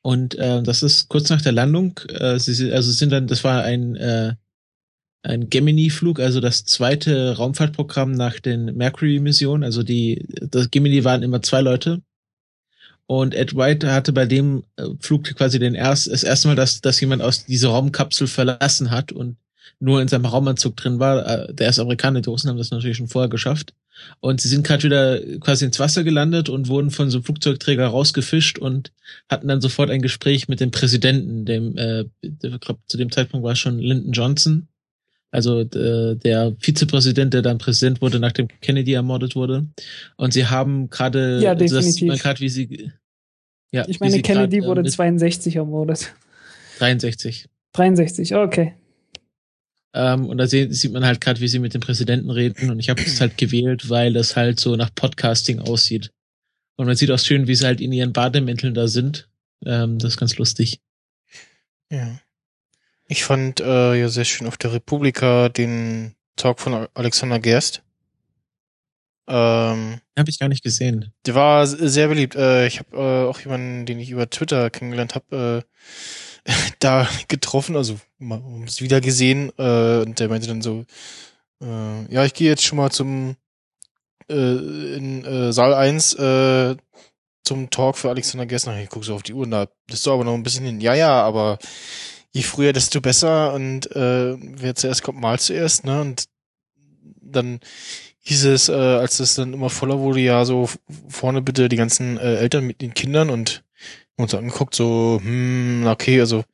Und 0.02 0.34
äh, 0.36 0.62
das 0.62 0.82
ist 0.82 1.08
kurz 1.08 1.30
nach 1.30 1.42
der 1.42 1.52
Landung. 1.52 1.98
Äh, 2.08 2.38
sie 2.38 2.72
also 2.72 2.90
sind 2.90 3.10
dann, 3.10 3.26
das 3.26 3.44
war 3.44 3.62
ein 3.62 3.96
äh, 3.96 4.34
ein 5.22 5.48
Gemini-Flug, 5.48 6.18
also 6.18 6.40
das 6.40 6.64
zweite 6.64 7.36
Raumfahrtprogramm 7.36 8.12
nach 8.12 8.40
den 8.40 8.76
Mercury-Missionen. 8.76 9.62
Also 9.62 9.82
die, 9.82 10.26
das 10.28 10.70
Gemini 10.70 11.04
waren 11.04 11.22
immer 11.22 11.42
zwei 11.42 11.60
Leute 11.60 12.02
und 13.20 13.34
Ed 13.34 13.54
White 13.54 13.92
hatte 13.92 14.10
bei 14.14 14.24
dem 14.24 14.64
äh, 14.76 14.84
Flug 15.00 15.24
quasi 15.34 15.58
den 15.58 15.74
erst, 15.74 16.10
das 16.10 16.22
erste 16.22 16.48
Mal, 16.48 16.54
dass, 16.54 16.80
dass 16.80 16.98
jemand 16.98 17.20
aus 17.20 17.44
dieser 17.44 17.68
Raumkapsel 17.68 18.26
verlassen 18.26 18.90
hat 18.90 19.12
und 19.12 19.36
nur 19.80 20.00
in 20.00 20.08
seinem 20.08 20.24
Raumanzug 20.24 20.76
drin 20.76 20.98
war. 20.98 21.26
Äh, 21.26 21.52
der 21.52 21.66
erste 21.66 21.82
Amerikaner, 21.82 22.22
die 22.22 22.30
Russen 22.30 22.48
haben 22.48 22.56
das 22.56 22.70
natürlich 22.70 22.96
schon 22.96 23.08
vorher 23.08 23.28
geschafft. 23.28 23.74
Und 24.20 24.40
sie 24.40 24.48
sind 24.48 24.66
gerade 24.66 24.84
wieder 24.84 25.20
quasi 25.40 25.66
ins 25.66 25.78
Wasser 25.78 26.04
gelandet 26.04 26.48
und 26.48 26.68
wurden 26.68 26.90
von 26.90 27.10
so 27.10 27.18
einem 27.18 27.24
Flugzeugträger 27.24 27.86
rausgefischt 27.86 28.58
und 28.58 28.92
hatten 29.28 29.46
dann 29.46 29.60
sofort 29.60 29.90
ein 29.90 30.00
Gespräch 30.00 30.48
mit 30.48 30.60
dem 30.60 30.70
Präsidenten, 30.70 31.44
dem, 31.44 31.76
äh, 31.76 32.04
ich 32.22 32.60
glaube, 32.60 32.80
zu 32.86 32.96
dem 32.96 33.12
Zeitpunkt 33.12 33.44
war 33.44 33.52
es 33.52 33.58
schon 33.58 33.78
Lyndon 33.78 34.12
Johnson. 34.12 34.68
Also 35.30 35.60
äh, 35.60 36.16
der 36.16 36.56
Vizepräsident, 36.58 37.34
der 37.34 37.42
dann 37.42 37.58
Präsident 37.58 38.00
wurde, 38.00 38.20
nachdem 38.20 38.48
Kennedy 38.62 38.94
ermordet 38.94 39.36
wurde. 39.36 39.66
Und 40.16 40.32
sie 40.32 40.46
haben 40.46 40.88
gerade, 40.88 41.42
ja, 41.42 41.54
definitiv. 41.54 41.84
Also 41.84 42.06
das 42.06 42.22
gerade, 42.22 42.40
wie 42.40 42.48
sie 42.48 42.92
ja, 43.72 43.88
ich 43.88 44.00
meine, 44.00 44.20
Kennedy 44.22 44.58
grad, 44.58 44.68
wurde 44.68 44.84
62 44.90 45.56
ermordet. 45.56 46.14
63. 46.78 47.48
63, 47.72 48.34
okay. 48.36 48.74
Ähm, 49.94 50.26
und 50.26 50.38
da 50.38 50.46
sieht, 50.46 50.74
sieht 50.74 50.92
man 50.92 51.04
halt 51.04 51.20
gerade, 51.20 51.40
wie 51.40 51.48
sie 51.48 51.58
mit 51.58 51.74
dem 51.74 51.80
Präsidenten 51.80 52.30
reden. 52.30 52.70
Und 52.70 52.78
ich 52.78 52.88
habe 52.88 53.02
es 53.02 53.20
halt 53.20 53.36
gewählt, 53.36 53.90
weil 53.90 54.12
das 54.12 54.36
halt 54.36 54.60
so 54.60 54.76
nach 54.76 54.94
Podcasting 54.94 55.58
aussieht. 55.58 56.10
Und 56.76 56.86
man 56.86 56.96
sieht 56.96 57.10
auch 57.10 57.18
schön, 57.18 57.46
wie 57.46 57.54
sie 57.54 57.66
halt 57.66 57.80
in 57.80 57.92
ihren 57.92 58.12
Bademänteln 58.12 58.74
da 58.74 58.88
sind. 58.88 59.28
Ähm, 59.64 59.98
das 59.98 60.12
ist 60.12 60.18
ganz 60.18 60.36
lustig. 60.36 60.80
Ja. 61.90 62.18
Ich 63.08 63.24
fand 63.24 63.60
äh, 63.60 63.94
ja 63.94 64.08
sehr 64.08 64.24
schön 64.24 64.46
auf 64.46 64.56
der 64.56 64.72
Republika 64.72 65.48
den 65.48 66.14
Talk 66.36 66.60
von 66.60 66.88
Alexander 66.94 67.38
Gerst. 67.38 67.82
Ähm, 69.28 70.00
habe 70.18 70.30
ich 70.30 70.38
gar 70.38 70.48
nicht 70.48 70.64
gesehen. 70.64 71.12
Der 71.26 71.34
war 71.34 71.66
sehr 71.66 72.08
beliebt. 72.08 72.34
Äh, 72.34 72.66
ich 72.66 72.78
habe 72.80 72.96
äh, 72.96 73.28
auch 73.28 73.40
jemanden, 73.40 73.86
den 73.86 74.00
ich 74.00 74.10
über 74.10 74.28
Twitter 74.28 74.70
kennengelernt 74.70 75.14
habe, 75.14 75.64
äh, 76.44 76.52
da 76.80 77.08
getroffen, 77.28 77.76
also 77.76 77.98
es 78.66 78.80
wieder 78.80 79.00
gesehen. 79.00 79.52
Äh, 79.58 80.02
und 80.02 80.18
der 80.18 80.28
meinte 80.28 80.48
dann 80.48 80.62
so, 80.62 80.84
äh, 81.62 82.12
ja, 82.12 82.24
ich 82.24 82.34
gehe 82.34 82.48
jetzt 82.48 82.64
schon 82.64 82.78
mal 82.78 82.90
zum 82.90 83.36
äh, 84.28 84.96
in 84.96 85.24
äh, 85.24 85.52
Saal 85.52 85.74
1 85.74 86.14
äh, 86.14 86.76
zum 87.44 87.70
Talk 87.70 87.96
für 87.98 88.10
Alexander 88.10 88.46
Gessner. 88.46 88.80
Ich 88.80 88.88
gucke 88.88 89.04
so 89.04 89.14
auf 89.14 89.22
die 89.22 89.34
Uhr, 89.34 89.46
da 89.46 89.68
bist 89.86 90.06
du 90.06 90.12
aber 90.12 90.24
noch 90.24 90.34
ein 90.34 90.42
bisschen 90.42 90.64
hin. 90.64 90.80
Ja, 90.80 90.94
ja, 90.94 91.22
aber 91.22 91.58
je 92.32 92.42
früher, 92.42 92.72
desto 92.72 93.00
besser 93.00 93.52
und 93.52 93.90
äh, 93.94 94.36
wer 94.38 94.74
zuerst 94.74 95.02
kommt, 95.02 95.20
mal 95.20 95.38
zuerst, 95.38 95.84
ne? 95.84 96.00
Und 96.00 96.24
dann 97.20 97.60
hieß 98.22 98.44
es, 98.46 98.68
äh, 98.68 98.72
als 98.72 99.20
es 99.20 99.34
dann 99.34 99.52
immer 99.52 99.70
voller 99.70 99.98
wurde, 99.98 100.20
ja, 100.20 100.44
so 100.44 100.68
vorne 101.08 101.42
bitte 101.42 101.68
die 101.68 101.76
ganzen 101.76 102.18
äh, 102.18 102.36
Eltern 102.36 102.66
mit 102.66 102.80
den 102.80 102.94
Kindern 102.94 103.30
und 103.30 103.64
uns 104.16 104.34
angeguckt, 104.34 104.74
so, 104.74 105.20
hm, 105.22 105.86
okay, 105.86 106.20
also 106.20 106.44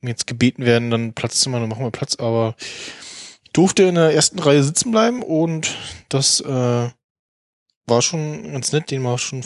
wenn 0.00 0.08
jetzt 0.08 0.26
gebeten 0.26 0.64
werden, 0.64 0.90
dann 0.90 1.12
Platz 1.12 1.40
zu 1.40 1.50
machen, 1.50 1.62
dann 1.62 1.70
machen 1.70 1.84
wir 1.84 1.90
Platz, 1.90 2.16
aber 2.16 2.54
ich 2.58 3.52
durfte 3.52 3.84
in 3.84 3.96
der 3.96 4.14
ersten 4.14 4.38
Reihe 4.38 4.62
sitzen 4.62 4.90
bleiben 4.90 5.22
und 5.22 5.74
das 6.08 6.40
äh, 6.40 6.88
war 7.86 8.02
schon 8.02 8.52
ganz 8.52 8.72
nett, 8.72 8.90
den 8.90 9.02
mal 9.02 9.18
schon, 9.18 9.44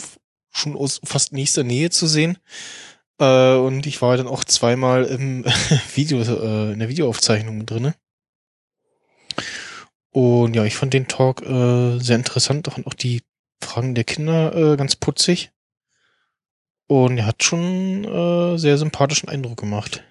schon 0.51 0.75
aus 0.75 1.01
fast 1.03 1.33
nächster 1.33 1.63
Nähe 1.63 1.89
zu 1.89 2.07
sehen. 2.07 2.37
Äh, 3.19 3.55
und 3.55 3.85
ich 3.85 4.01
war 4.01 4.17
dann 4.17 4.27
auch 4.27 4.43
zweimal 4.43 5.05
im 5.05 5.45
Video, 5.95 6.21
äh, 6.21 6.73
in 6.73 6.79
der 6.79 6.89
Videoaufzeichnung 6.89 7.65
drinne. 7.65 7.95
Und 10.13 10.55
ja, 10.55 10.63
ich 10.63 10.75
fand 10.75 10.93
den 10.93 11.07
Talk 11.07 11.41
äh, 11.41 11.97
sehr 11.99 12.15
interessant 12.15 12.67
und 12.67 12.85
auch 12.85 12.93
die 12.93 13.23
Fragen 13.63 13.95
der 13.95 14.03
Kinder 14.03 14.55
äh, 14.55 14.77
ganz 14.77 14.95
putzig. 14.95 15.51
Und 16.87 17.17
er 17.17 17.25
hat 17.25 17.43
schon 17.43 18.05
äh, 18.05 18.57
sehr 18.59 18.77
sympathischen 18.77 19.27
Eindruck 19.27 19.59
gemacht. 19.59 20.03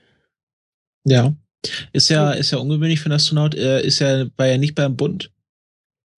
Ja. 1.04 1.34
Ist 1.92 2.10
ja, 2.10 2.32
ist 2.32 2.50
ja 2.50 2.58
ungewöhnlich 2.58 2.98
für 2.98 3.06
einen 3.06 3.14
Astronaut. 3.14 3.54
Er 3.54 3.82
ist 3.82 4.00
ja, 4.00 4.26
war 4.36 4.48
ja 4.48 4.58
nicht 4.58 4.74
beim 4.74 4.96
Bund, 4.96 5.30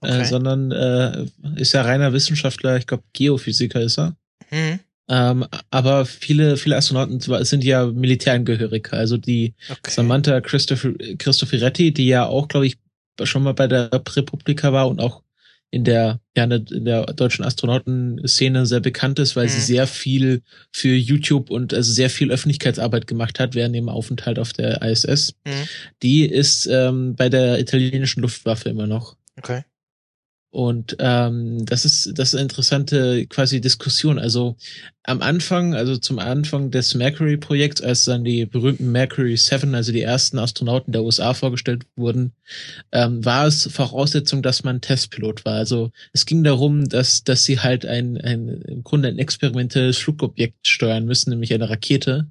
äh, 0.02 0.08
okay. 0.08 0.22
äh, 0.22 0.24
sondern 0.24 0.72
äh, 0.72 1.26
ist 1.56 1.74
ja 1.74 1.82
reiner 1.82 2.14
Wissenschaftler, 2.14 2.78
ich 2.78 2.86
glaube 2.86 3.04
Geophysiker 3.12 3.82
ist 3.82 3.98
er. 3.98 4.16
Mhm. 4.50 4.80
Ähm, 5.10 5.46
aber 5.70 6.06
viele, 6.06 6.56
viele 6.56 6.76
Astronauten 6.76 7.20
sind 7.44 7.62
ja 7.62 7.84
Militärangehörige. 7.84 8.94
Also 8.94 9.18
die 9.18 9.52
okay. 9.68 9.90
Samantha 9.90 10.40
Christopher, 10.40 10.92
Christopheretti, 11.18 11.92
die 11.92 12.06
ja 12.06 12.24
auch, 12.24 12.48
glaube 12.48 12.66
ich, 12.66 12.78
schon 13.22 13.42
mal 13.42 13.54
bei 13.54 13.66
der 13.66 13.90
Republika 13.92 14.72
war 14.72 14.88
und 14.88 15.00
auch 15.00 15.22
in 15.70 15.82
der, 15.82 16.20
ja, 16.36 16.44
in 16.44 16.84
der 16.84 17.04
deutschen 17.06 17.44
Astronautenszene 17.44 18.64
sehr 18.64 18.78
bekannt 18.78 19.18
ist, 19.18 19.34
weil 19.34 19.46
mhm. 19.46 19.50
sie 19.50 19.60
sehr 19.60 19.88
viel 19.88 20.42
für 20.70 20.94
YouTube 20.94 21.50
und 21.50 21.74
also 21.74 21.92
sehr 21.92 22.10
viel 22.10 22.30
Öffentlichkeitsarbeit 22.30 23.08
gemacht 23.08 23.40
hat 23.40 23.56
während 23.56 23.74
dem 23.74 23.88
Aufenthalt 23.88 24.38
auf 24.38 24.52
der 24.52 24.82
ISS. 24.82 25.34
Mhm. 25.44 25.68
Die 26.02 26.26
ist 26.26 26.66
ähm, 26.66 27.16
bei 27.16 27.28
der 27.28 27.58
italienischen 27.58 28.20
Luftwaffe 28.20 28.68
immer 28.68 28.86
noch. 28.86 29.16
Okay. 29.36 29.64
Und 30.54 30.94
ähm, 31.00 31.66
das 31.66 31.84
ist 31.84 32.16
das 32.16 32.28
ist 32.28 32.34
eine 32.36 32.42
interessante 32.42 33.26
quasi 33.26 33.60
Diskussion. 33.60 34.20
Also 34.20 34.56
am 35.02 35.20
Anfang, 35.20 35.74
also 35.74 35.96
zum 35.96 36.20
Anfang 36.20 36.70
des 36.70 36.94
Mercury-Projekts, 36.94 37.80
als 37.80 38.04
dann 38.04 38.22
die 38.22 38.46
berühmten 38.46 38.92
Mercury 38.92 39.36
7, 39.36 39.74
also 39.74 39.90
die 39.90 40.02
ersten 40.02 40.38
Astronauten 40.38 40.92
der 40.92 41.02
USA 41.02 41.34
vorgestellt 41.34 41.86
wurden, 41.96 42.34
ähm, 42.92 43.24
war 43.24 43.48
es 43.48 43.68
Voraussetzung, 43.72 44.42
dass 44.44 44.62
man 44.62 44.80
Testpilot 44.80 45.44
war. 45.44 45.54
Also 45.54 45.90
es 46.12 46.24
ging 46.24 46.44
darum, 46.44 46.88
dass 46.88 47.24
dass 47.24 47.42
sie 47.42 47.58
halt 47.58 47.84
ein, 47.84 48.16
ein 48.16 48.46
im 48.48 48.84
Grunde 48.84 49.08
ein 49.08 49.18
experimentelles 49.18 49.98
Flugobjekt 49.98 50.68
steuern 50.68 51.04
müssen, 51.04 51.30
nämlich 51.30 51.52
eine 51.52 51.68
Rakete 51.68 52.28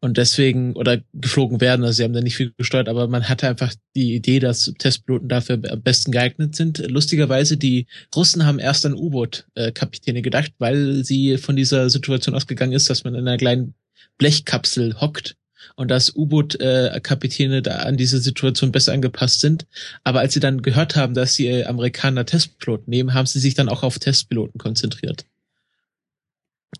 und 0.00 0.16
deswegen 0.16 0.74
oder 0.74 1.00
geflogen 1.12 1.60
werden. 1.60 1.84
Also 1.84 1.98
sie 1.98 2.04
haben 2.04 2.12
da 2.12 2.20
nicht 2.20 2.36
viel 2.36 2.52
gesteuert, 2.56 2.88
aber 2.88 3.06
man 3.06 3.28
hatte 3.28 3.48
einfach 3.48 3.74
die 3.94 4.14
Idee, 4.14 4.38
dass 4.38 4.72
Testpiloten 4.78 5.28
dafür 5.28 5.60
am 5.70 5.82
besten 5.82 6.10
geeignet 6.10 6.56
sind. 6.56 6.78
Lustigerweise, 6.78 7.56
die 7.56 7.86
Russen 8.14 8.46
haben 8.46 8.58
erst 8.58 8.86
an 8.86 8.94
U-Boot-Kapitäne 8.94 10.22
gedacht, 10.22 10.52
weil 10.58 11.04
sie 11.04 11.36
von 11.36 11.56
dieser 11.56 11.90
Situation 11.90 12.34
ausgegangen 12.34 12.72
ist, 12.72 12.88
dass 12.88 13.04
man 13.04 13.14
in 13.14 13.28
einer 13.28 13.36
kleinen 13.36 13.74
Blechkapsel 14.16 15.00
hockt 15.00 15.36
und 15.76 15.90
dass 15.90 16.14
U-Boot-Kapitäne 16.16 17.60
da 17.60 17.76
an 17.80 17.98
diese 17.98 18.20
Situation 18.20 18.72
besser 18.72 18.92
angepasst 18.92 19.40
sind. 19.40 19.66
Aber 20.02 20.20
als 20.20 20.32
sie 20.32 20.40
dann 20.40 20.62
gehört 20.62 20.96
haben, 20.96 21.14
dass 21.14 21.34
die 21.34 21.64
Amerikaner 21.64 22.24
Testpiloten 22.24 22.90
nehmen, 22.90 23.12
haben 23.12 23.26
sie 23.26 23.40
sich 23.40 23.54
dann 23.54 23.68
auch 23.68 23.82
auf 23.82 23.98
Testpiloten 23.98 24.58
konzentriert. 24.58 25.26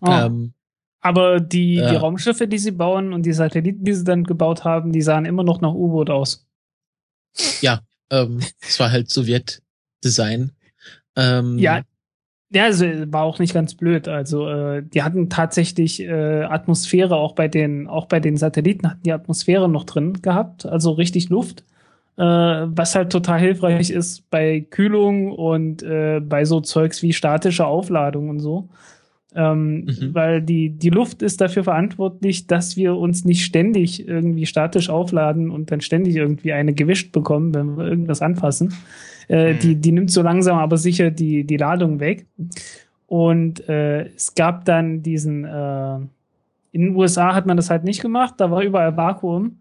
Oh. 0.01 0.09
Ähm, 0.09 0.53
aber 1.01 1.39
die, 1.39 1.75
ja. 1.75 1.89
die 1.89 1.95
Raumschiffe, 1.95 2.47
die 2.47 2.59
sie 2.59 2.71
bauen 2.71 3.11
und 3.11 3.25
die 3.25 3.33
Satelliten, 3.33 3.83
die 3.83 3.93
sie 3.93 4.03
dann 4.03 4.23
gebaut 4.23 4.63
haben, 4.63 4.91
die 4.91 5.01
sahen 5.01 5.25
immer 5.25 5.43
noch 5.43 5.59
nach 5.59 5.73
U-Boot 5.73 6.09
aus. 6.09 6.47
Ja, 7.61 7.81
ähm, 8.09 8.39
es 8.61 8.79
war 8.79 8.91
halt 8.91 9.09
Sowjet-Design. 9.09 10.51
Ähm, 11.15 11.57
ja, 11.59 11.81
ja, 12.53 12.65
also 12.65 12.85
war 13.11 13.23
auch 13.23 13.39
nicht 13.39 13.53
ganz 13.53 13.75
blöd. 13.75 14.09
Also 14.09 14.49
äh, 14.49 14.83
die 14.83 15.03
hatten 15.03 15.29
tatsächlich 15.29 16.01
äh, 16.01 16.43
Atmosphäre 16.43 17.15
auch 17.15 17.33
bei 17.33 17.47
den 17.47 17.87
auch 17.87 18.07
bei 18.07 18.19
den 18.19 18.35
Satelliten 18.35 18.89
hatten 18.89 19.03
die 19.03 19.13
Atmosphäre 19.13 19.69
noch 19.69 19.85
drin 19.85 20.21
gehabt, 20.21 20.65
also 20.65 20.91
richtig 20.91 21.29
Luft, 21.29 21.63
äh, 22.17 22.23
was 22.23 22.93
halt 22.95 23.09
total 23.11 23.39
hilfreich 23.39 23.89
ist 23.89 24.29
bei 24.29 24.59
Kühlung 24.69 25.31
und 25.31 25.81
äh, 25.81 26.19
bei 26.19 26.43
so 26.43 26.59
Zeugs 26.59 27.01
wie 27.01 27.13
statische 27.13 27.65
Aufladung 27.65 28.29
und 28.29 28.41
so. 28.41 28.67
Ähm, 29.33 29.85
mhm. 29.85 30.13
Weil 30.13 30.41
die, 30.41 30.71
die 30.71 30.89
Luft 30.89 31.21
ist 31.21 31.39
dafür 31.39 31.63
verantwortlich, 31.63 32.47
dass 32.47 32.75
wir 32.75 32.97
uns 32.97 33.23
nicht 33.23 33.45
ständig 33.45 34.05
irgendwie 34.05 34.45
statisch 34.45 34.89
aufladen 34.89 35.49
und 35.49 35.71
dann 35.71 35.79
ständig 35.79 36.17
irgendwie 36.17 36.51
eine 36.51 36.73
gewischt 36.73 37.13
bekommen, 37.13 37.53
wenn 37.53 37.77
wir 37.77 37.85
irgendwas 37.85 38.21
anfassen. 38.21 38.73
Äh, 39.29 39.53
mhm. 39.53 39.59
die, 39.59 39.75
die 39.75 39.91
nimmt 39.93 40.11
so 40.11 40.21
langsam 40.21 40.57
aber 40.57 40.77
sicher 40.77 41.11
die, 41.11 41.45
die 41.45 41.57
Ladung 41.57 41.99
weg. 42.01 42.25
Und 43.07 43.67
äh, 43.69 44.07
es 44.07 44.35
gab 44.35 44.65
dann 44.65 45.01
diesen, 45.01 45.45
äh, 45.45 45.95
in 46.71 46.81
den 46.81 46.95
USA 46.95 47.33
hat 47.33 47.45
man 47.45 47.57
das 47.57 47.69
halt 47.69 47.83
nicht 47.83 48.01
gemacht, 48.01 48.35
da 48.37 48.51
war 48.51 48.61
überall 48.61 48.95
Vakuum. 48.97 49.59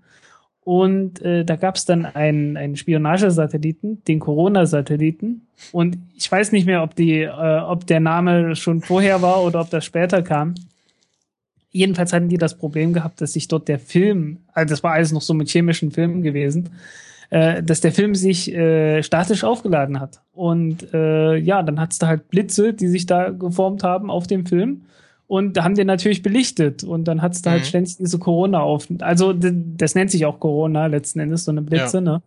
Und 0.63 1.23
äh, 1.23 1.45
da 1.45 1.57
gab 1.57 1.77
es 1.77 1.87
dann 1.87 2.05
einen, 2.05 2.57
einen 2.57 2.77
Spionagesatelliten, 2.77 4.05
den 4.05 4.21
Corona-Satelliten. 4.21 5.47
Und 5.73 5.99
ich 6.15 6.31
weiß 6.31 6.53
nicht 6.53 6.67
mehr, 6.67 6.83
ob, 6.83 6.95
die, 6.95 7.23
äh, 7.23 7.59
ob 7.61 7.87
der 7.87 8.01
Name 8.01 8.55
schon 8.57 8.83
vorher 8.83 9.23
war 9.23 9.43
oder 9.43 9.61
ob 9.61 9.71
das 9.71 9.85
später 9.85 10.23
kam. 10.23 10.55
Jedenfalls 11.71 12.13
hatten 12.13 12.29
die 12.29 12.37
das 12.37 12.59
Problem 12.59 12.93
gehabt, 12.93 13.21
dass 13.21 13.33
sich 13.33 13.49
dort 13.49 13.69
der 13.69 13.79
Film, 13.79 14.39
also 14.53 14.71
das 14.71 14.83
war 14.83 14.93
alles 14.93 15.13
noch 15.13 15.23
so 15.23 15.35
mit 15.35 15.49
chemischen 15.49 15.93
Filmen 15.93 16.23
gewesen, 16.23 16.71
äh, 17.31 17.63
dass 17.63 17.81
der 17.81 17.93
Film 17.93 18.15
sich 18.15 18.53
äh, 18.53 19.03
statisch 19.03 19.45
aufgeladen 19.45 19.99
hat. 19.99 20.21
Und 20.33 20.93
äh, 20.93 21.37
ja, 21.37 21.63
dann 21.63 21.81
hat's 21.81 21.99
da 21.99 22.09
halt 22.09 22.29
Blitze, 22.29 22.75
die 22.75 22.89
sich 22.89 23.07
da 23.07 23.31
geformt 23.31 23.83
haben 23.83 24.11
auf 24.11 24.27
dem 24.27 24.45
Film 24.45 24.83
und 25.31 25.57
da 25.57 25.63
haben 25.63 25.77
den 25.77 25.87
natürlich 25.87 26.23
belichtet 26.23 26.83
und 26.83 27.05
dann 27.05 27.23
hat's 27.23 27.41
da 27.41 27.53
halt 27.53 27.59
mhm. 27.59 27.63
halt 27.63 27.69
ständig 27.69 27.97
diese 27.99 28.19
Corona 28.19 28.59
auf. 28.63 28.89
Also 28.99 29.33
das 29.33 29.95
nennt 29.95 30.11
sich 30.11 30.27
auch 30.27 30.41
Corona 30.41 30.87
letzten 30.87 31.21
Endes, 31.21 31.45
so 31.45 31.53
eine 31.53 31.63
Blitze, 31.63 31.99
ja. 31.99 32.01
ne? 32.01 32.23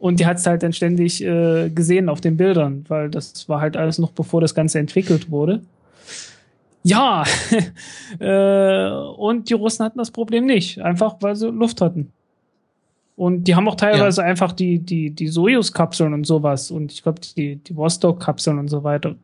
Und 0.00 0.18
die 0.18 0.26
hat's 0.26 0.44
halt 0.48 0.64
dann 0.64 0.72
ständig 0.72 1.22
äh, 1.22 1.70
gesehen 1.70 2.08
auf 2.08 2.20
den 2.20 2.36
Bildern, 2.36 2.84
weil 2.88 3.08
das 3.08 3.48
war 3.48 3.60
halt 3.60 3.76
alles 3.76 4.00
noch 4.00 4.10
bevor 4.10 4.40
das 4.40 4.56
Ganze 4.56 4.80
entwickelt 4.80 5.30
wurde. 5.30 5.60
Ja, 6.82 7.22
äh, 8.18 8.90
und 9.16 9.48
die 9.48 9.54
Russen 9.54 9.84
hatten 9.84 9.98
das 9.98 10.10
Problem 10.10 10.44
nicht, 10.44 10.80
einfach 10.80 11.18
weil 11.20 11.36
sie 11.36 11.50
Luft 11.50 11.80
hatten. 11.80 12.10
Und 13.14 13.44
die 13.44 13.54
haben 13.54 13.68
auch 13.68 13.76
teilweise 13.76 14.22
ja. 14.22 14.26
einfach 14.26 14.50
die, 14.50 14.80
die, 14.80 15.12
die 15.12 15.28
Sojus-Kapseln 15.28 16.12
und 16.14 16.26
sowas 16.26 16.72
und 16.72 16.90
ich 16.90 17.04
glaube 17.04 17.20
die, 17.20 17.56
die 17.58 17.76
Vostok-Kapseln 17.76 18.58
und 18.58 18.66
so 18.66 18.82
weiter 18.82 19.14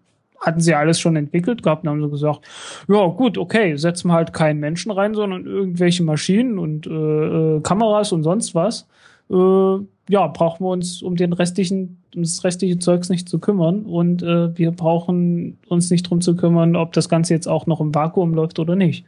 hatten 0.41 0.61
sie 0.61 0.74
alles 0.74 1.01
schon 1.01 1.16
entwickelt 1.16 1.62
gehabt 1.62 1.84
und 1.84 1.91
haben 1.91 2.01
so 2.01 2.09
gesagt, 2.09 2.41
ja 2.89 3.07
gut, 3.07 3.39
okay, 3.39 3.76
setzen 3.76 4.09
wir 4.09 4.14
halt 4.14 4.32
keinen 4.32 4.61
Menschen 4.61 4.93
rein, 4.93 5.14
sondern 5.14 5.47
irgendwelche 5.47 6.03
Maschinen 6.03 6.59
und 6.59 6.87
äh, 6.87 6.91
äh, 6.91 7.61
Kameras 7.61 8.12
und 8.12 8.22
sonst 8.22 8.55
was. 8.55 8.87
Äh, 9.30 9.78
ja, 10.09 10.26
brauchen 10.28 10.64
wir 10.64 10.70
uns 10.70 11.03
um 11.03 11.16
den 11.16 11.32
restlichen, 11.32 11.99
um 12.14 12.22
das 12.22 12.45
restliche 12.45 12.78
Zeugs 12.78 13.09
nicht 13.09 13.28
zu 13.28 13.39
kümmern 13.39 13.82
und 13.82 14.22
äh, 14.22 14.57
wir 14.57 14.70
brauchen 14.70 15.59
uns 15.68 15.91
nicht 15.91 16.09
drum 16.09 16.20
zu 16.20 16.37
kümmern, 16.37 16.76
ob 16.76 16.93
das 16.93 17.09
Ganze 17.09 17.34
jetzt 17.34 17.49
auch 17.49 17.66
noch 17.66 17.80
im 17.80 17.95
Vakuum 17.95 18.34
läuft 18.34 18.59
oder 18.59 18.76
nicht. 18.76 19.05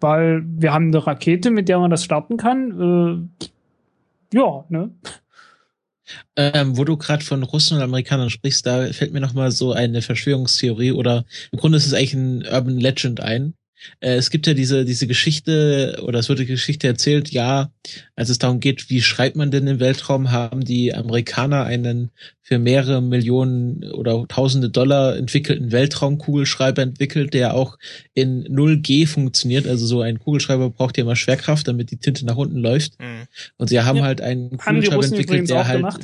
Weil 0.00 0.44
wir 0.46 0.72
haben 0.72 0.88
eine 0.88 1.06
Rakete, 1.06 1.50
mit 1.50 1.68
der 1.68 1.78
man 1.78 1.90
das 1.90 2.04
starten 2.04 2.36
kann. 2.36 3.28
Äh, 4.32 4.36
ja, 4.36 4.64
ne? 4.68 4.90
Ähm, 6.36 6.76
wo 6.76 6.84
du 6.84 6.96
gerade 6.96 7.24
von 7.24 7.42
Russen 7.42 7.76
und 7.76 7.82
Amerikanern 7.82 8.30
sprichst, 8.30 8.66
da 8.66 8.92
fällt 8.92 9.12
mir 9.12 9.20
noch 9.20 9.34
mal 9.34 9.50
so 9.50 9.72
eine 9.72 10.02
Verschwörungstheorie 10.02 10.92
oder 10.92 11.24
im 11.52 11.58
Grunde 11.58 11.78
ist 11.78 11.86
es 11.86 11.94
eigentlich 11.94 12.14
ein 12.14 12.46
Urban 12.46 12.78
Legend 12.78 13.20
ein. 13.20 13.54
Äh, 14.00 14.14
es 14.14 14.30
gibt 14.30 14.46
ja 14.46 14.54
diese, 14.54 14.84
diese 14.84 15.06
Geschichte, 15.06 16.00
oder 16.02 16.18
es 16.18 16.28
wird 16.28 16.38
die 16.38 16.46
Geschichte 16.46 16.86
erzählt, 16.86 17.30
ja, 17.30 17.70
als 18.14 18.28
es 18.28 18.38
darum 18.38 18.60
geht, 18.60 18.90
wie 18.90 19.02
schreibt 19.02 19.36
man 19.36 19.50
denn 19.50 19.66
im 19.66 19.80
Weltraum, 19.80 20.30
haben 20.30 20.64
die 20.64 20.94
Amerikaner 20.94 21.64
einen 21.64 22.10
für 22.42 22.58
mehrere 22.58 23.02
Millionen 23.02 23.84
oder 23.92 24.24
tausende 24.28 24.70
Dollar 24.70 25.16
entwickelten 25.16 25.72
Weltraumkugelschreiber 25.72 26.82
entwickelt, 26.82 27.34
der 27.34 27.54
auch 27.54 27.76
in 28.14 28.44
0G 28.44 29.06
funktioniert. 29.06 29.66
Also 29.66 29.86
so 29.86 30.00
ein 30.00 30.20
Kugelschreiber 30.20 30.70
braucht 30.70 30.96
ja 30.96 31.02
immer 31.02 31.16
Schwerkraft, 31.16 31.66
damit 31.66 31.90
die 31.90 31.96
Tinte 31.96 32.24
nach 32.24 32.36
unten 32.36 32.58
läuft. 32.58 33.00
Mhm. 33.00 33.26
Und 33.56 33.68
sie 33.68 33.80
haben 33.80 33.98
ja. 33.98 34.04
halt 34.04 34.20
einen 34.20 34.58
Kugelschreiber 34.58 35.04
entwickelt, 35.04 35.50
der 35.50 35.66
halt. 35.66 35.78
Gemacht. 35.78 36.02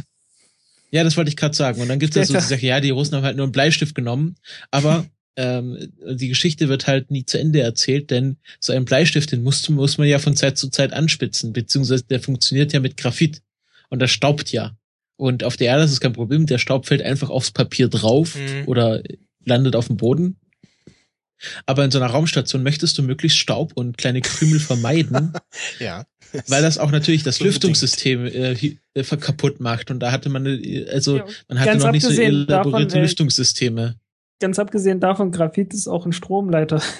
Ja, 0.90 1.04
das 1.04 1.16
wollte 1.16 1.30
ich 1.30 1.36
gerade 1.36 1.54
sagen. 1.54 1.80
Und 1.80 1.88
dann 1.88 1.98
gibt 1.98 2.16
es 2.16 2.28
so 2.28 2.34
die 2.34 2.40
Sache, 2.40 2.66
ja, 2.66 2.80
die 2.80 2.90
Russen 2.90 3.16
haben 3.16 3.24
halt 3.24 3.36
nur 3.36 3.46
einen 3.46 3.52
Bleistift 3.52 3.94
genommen, 3.94 4.34
aber 4.70 5.06
ähm, 5.36 5.92
die 6.10 6.28
Geschichte 6.28 6.68
wird 6.68 6.86
halt 6.86 7.10
nie 7.10 7.24
zu 7.24 7.38
Ende 7.38 7.60
erzählt, 7.60 8.10
denn 8.10 8.36
so 8.60 8.72
ein 8.72 8.84
Bleistift, 8.84 9.32
den 9.32 9.42
muss, 9.42 9.68
muss 9.68 9.98
man 9.98 10.08
ja 10.08 10.18
von 10.18 10.36
Zeit 10.36 10.58
zu 10.58 10.68
Zeit 10.68 10.92
anspitzen, 10.92 11.52
beziehungsweise 11.52 12.04
der 12.04 12.20
funktioniert 12.20 12.72
ja 12.72 12.80
mit 12.80 12.96
Graphit 12.96 13.42
und 13.88 14.00
das 14.00 14.10
staubt 14.10 14.52
ja. 14.52 14.76
Und 15.16 15.44
auf 15.44 15.56
der 15.56 15.68
Erde 15.68 15.84
ist 15.84 15.92
es 15.92 16.00
kein 16.00 16.12
Problem, 16.12 16.46
der 16.46 16.58
Staub 16.58 16.86
fällt 16.86 17.02
einfach 17.02 17.30
aufs 17.30 17.50
Papier 17.50 17.88
drauf 17.88 18.34
mhm. 18.34 18.66
oder 18.66 19.02
landet 19.44 19.76
auf 19.76 19.86
dem 19.86 19.96
Boden. 19.96 20.36
Aber 21.66 21.84
in 21.84 21.90
so 21.90 21.98
einer 21.98 22.10
Raumstation 22.10 22.62
möchtest 22.62 22.98
du 22.98 23.02
möglichst 23.02 23.38
Staub 23.38 23.72
und 23.74 23.98
kleine 23.98 24.20
Krümel 24.20 24.60
vermeiden. 24.60 25.32
ja. 25.80 26.06
Weil 26.46 26.62
das 26.62 26.78
auch 26.78 26.90
natürlich 26.90 27.24
das 27.24 27.40
Lüftungssystem 27.40 28.26
äh, 28.26 28.52
äh, 28.94 29.02
kaputt 29.02 29.60
macht. 29.60 29.90
Und 29.90 30.00
da 30.00 30.12
hatte 30.12 30.28
man, 30.28 30.46
äh, 30.46 30.86
also 30.90 31.18
ja, 31.18 31.26
man 31.48 31.60
hatte 31.60 31.78
noch 31.78 31.90
nicht 31.90 32.06
so 32.06 32.10
elaborierte 32.10 32.92
davon, 32.92 33.02
Lüftungssysteme 33.02 33.96
ganz 34.42 34.58
abgesehen 34.58 35.00
davon, 35.00 35.30
Graphit 35.30 35.72
ist 35.72 35.88
auch 35.88 36.04
ein 36.04 36.12
Stromleiter. 36.12 36.82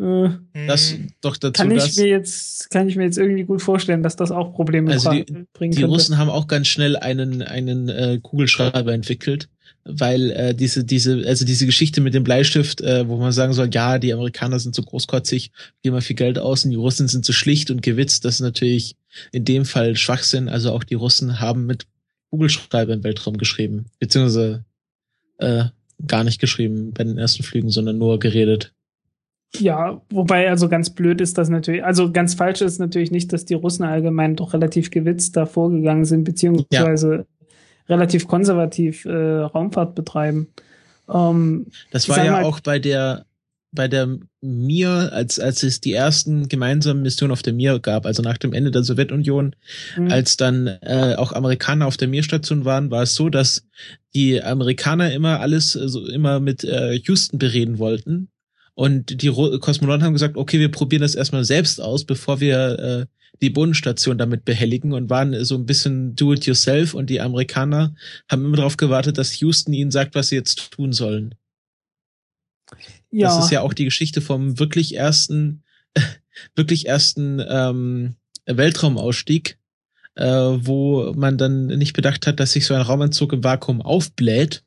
Äh, 0.00 0.28
das 0.68 0.94
doch 1.20 1.36
dazu. 1.36 1.60
Kann 1.60 1.72
ich 1.72 1.96
mir 1.96 2.06
jetzt, 2.06 2.70
kann 2.70 2.88
ich 2.88 2.94
mir 2.94 3.02
jetzt 3.02 3.18
irgendwie 3.18 3.42
gut 3.42 3.60
vorstellen, 3.60 4.04
dass 4.04 4.14
das 4.14 4.30
auch 4.30 4.52
Probleme 4.52 4.92
also 4.92 5.10
die, 5.10 5.24
bringen 5.52 5.72
Die 5.72 5.80
könnte. 5.80 5.86
Russen 5.86 6.18
haben 6.18 6.30
auch 6.30 6.46
ganz 6.46 6.68
schnell 6.68 6.96
einen, 6.96 7.42
einen 7.42 7.88
äh, 7.88 8.20
Kugelschreiber 8.22 8.92
entwickelt, 8.92 9.48
weil 9.82 10.30
äh, 10.30 10.54
diese, 10.54 10.84
diese, 10.84 11.24
also 11.26 11.44
diese 11.44 11.66
Geschichte 11.66 12.00
mit 12.00 12.14
dem 12.14 12.22
Bleistift, 12.22 12.80
äh, 12.80 13.08
wo 13.08 13.16
man 13.16 13.32
sagen 13.32 13.54
soll, 13.54 13.70
ja, 13.72 13.98
die 13.98 14.12
Amerikaner 14.12 14.60
sind 14.60 14.76
so 14.76 14.82
großkotzig, 14.82 15.50
geben 15.82 15.96
mal 15.96 16.00
viel 16.00 16.14
Geld 16.14 16.38
aus 16.38 16.64
und 16.64 16.70
die 16.70 16.76
Russen 16.76 17.08
sind 17.08 17.24
so 17.24 17.32
schlicht 17.32 17.72
und 17.72 17.82
gewitzt, 17.82 18.24
das 18.24 18.36
ist 18.36 18.42
natürlich 18.42 18.94
in 19.32 19.44
dem 19.44 19.64
Fall 19.64 19.96
Schwachsinn. 19.96 20.48
Also 20.48 20.70
auch 20.70 20.84
die 20.84 20.94
Russen 20.94 21.40
haben 21.40 21.66
mit 21.66 21.88
Kugelschreiber 22.30 22.92
im 22.92 23.02
Weltraum 23.02 23.36
geschrieben, 23.36 23.86
beziehungsweise 23.98 24.64
äh, 25.38 25.64
gar 26.06 26.24
nicht 26.24 26.40
geschrieben 26.40 26.92
bei 26.92 27.04
den 27.04 27.18
ersten 27.18 27.42
Flügen, 27.42 27.70
sondern 27.70 27.98
nur 27.98 28.18
geredet. 28.18 28.72
Ja, 29.56 30.02
wobei 30.10 30.48
also 30.50 30.68
ganz 30.68 30.90
blöd 30.90 31.20
ist 31.20 31.38
das 31.38 31.48
natürlich, 31.48 31.82
also 31.82 32.12
ganz 32.12 32.34
falsch 32.34 32.60
ist 32.60 32.78
natürlich 32.78 33.10
nicht, 33.10 33.32
dass 33.32 33.46
die 33.46 33.54
Russen 33.54 33.84
allgemein 33.84 34.36
doch 34.36 34.52
relativ 34.52 34.90
gewitzt 34.90 35.36
da 35.36 35.46
vorgegangen 35.46 36.04
sind, 36.04 36.24
beziehungsweise 36.24 37.26
relativ 37.88 38.28
konservativ 38.28 39.06
äh, 39.06 39.40
Raumfahrt 39.40 39.94
betreiben. 39.94 40.48
Ähm, 41.08 41.66
das 41.90 42.08
war 42.08 42.22
ja 42.22 42.32
mal, 42.32 42.44
auch 42.44 42.60
bei 42.60 42.78
der 42.78 43.24
bei 43.78 43.86
der 43.86 44.18
Mir, 44.40 45.12
als, 45.12 45.38
als 45.38 45.62
es 45.62 45.80
die 45.80 45.92
ersten 45.92 46.48
gemeinsamen 46.48 47.00
Missionen 47.00 47.30
auf 47.30 47.42
der 47.42 47.52
Mir 47.52 47.78
gab, 47.78 48.06
also 48.06 48.24
nach 48.24 48.36
dem 48.36 48.52
Ende 48.52 48.72
der 48.72 48.82
Sowjetunion, 48.82 49.54
mhm. 49.96 50.10
als 50.10 50.36
dann 50.36 50.66
äh, 50.66 51.14
auch 51.16 51.32
Amerikaner 51.32 51.86
auf 51.86 51.96
der 51.96 52.08
Mir-Station 52.08 52.64
waren, 52.64 52.90
war 52.90 53.04
es 53.04 53.14
so, 53.14 53.28
dass 53.28 53.68
die 54.16 54.42
Amerikaner 54.42 55.12
immer 55.12 55.38
alles 55.38 55.76
also 55.76 56.04
immer 56.08 56.40
mit 56.40 56.64
äh, 56.64 56.98
Houston 57.04 57.38
bereden 57.38 57.78
wollten. 57.78 58.30
Und 58.74 59.22
die 59.22 59.28
Kosmonauten 59.28 60.02
haben 60.02 60.12
gesagt, 60.12 60.36
okay, 60.36 60.58
wir 60.58 60.72
probieren 60.72 61.02
das 61.02 61.14
erstmal 61.14 61.44
selbst 61.44 61.80
aus, 61.80 62.04
bevor 62.04 62.40
wir 62.40 62.78
äh, 62.80 63.06
die 63.40 63.50
Bodenstation 63.50 64.18
damit 64.18 64.44
behelligen 64.44 64.92
und 64.92 65.08
waren 65.08 65.44
so 65.44 65.54
ein 65.54 65.66
bisschen 65.66 66.16
do-it-yourself 66.16 66.94
und 66.94 67.10
die 67.10 67.20
Amerikaner 67.20 67.94
haben 68.28 68.44
immer 68.44 68.56
darauf 68.56 68.76
gewartet, 68.76 69.18
dass 69.18 69.38
Houston 69.38 69.72
ihnen 69.72 69.92
sagt, 69.92 70.16
was 70.16 70.30
sie 70.30 70.34
jetzt 70.34 70.72
tun 70.72 70.92
sollen. 70.92 71.36
Ja. 73.10 73.28
Das 73.28 73.44
ist 73.44 73.50
ja 73.50 73.62
auch 73.62 73.72
die 73.72 73.84
Geschichte 73.84 74.20
vom 74.20 74.58
wirklich 74.58 74.94
ersten, 74.94 75.62
wirklich 76.54 76.86
ersten 76.86 77.42
ähm, 77.48 78.16
Weltraumausstieg, 78.46 79.58
äh, 80.14 80.26
wo 80.26 81.12
man 81.16 81.38
dann 81.38 81.66
nicht 81.66 81.94
bedacht 81.94 82.26
hat, 82.26 82.40
dass 82.40 82.52
sich 82.52 82.66
so 82.66 82.74
ein 82.74 82.82
Raumanzug 82.82 83.32
im 83.32 83.44
Vakuum 83.44 83.82
aufbläht. 83.82 84.62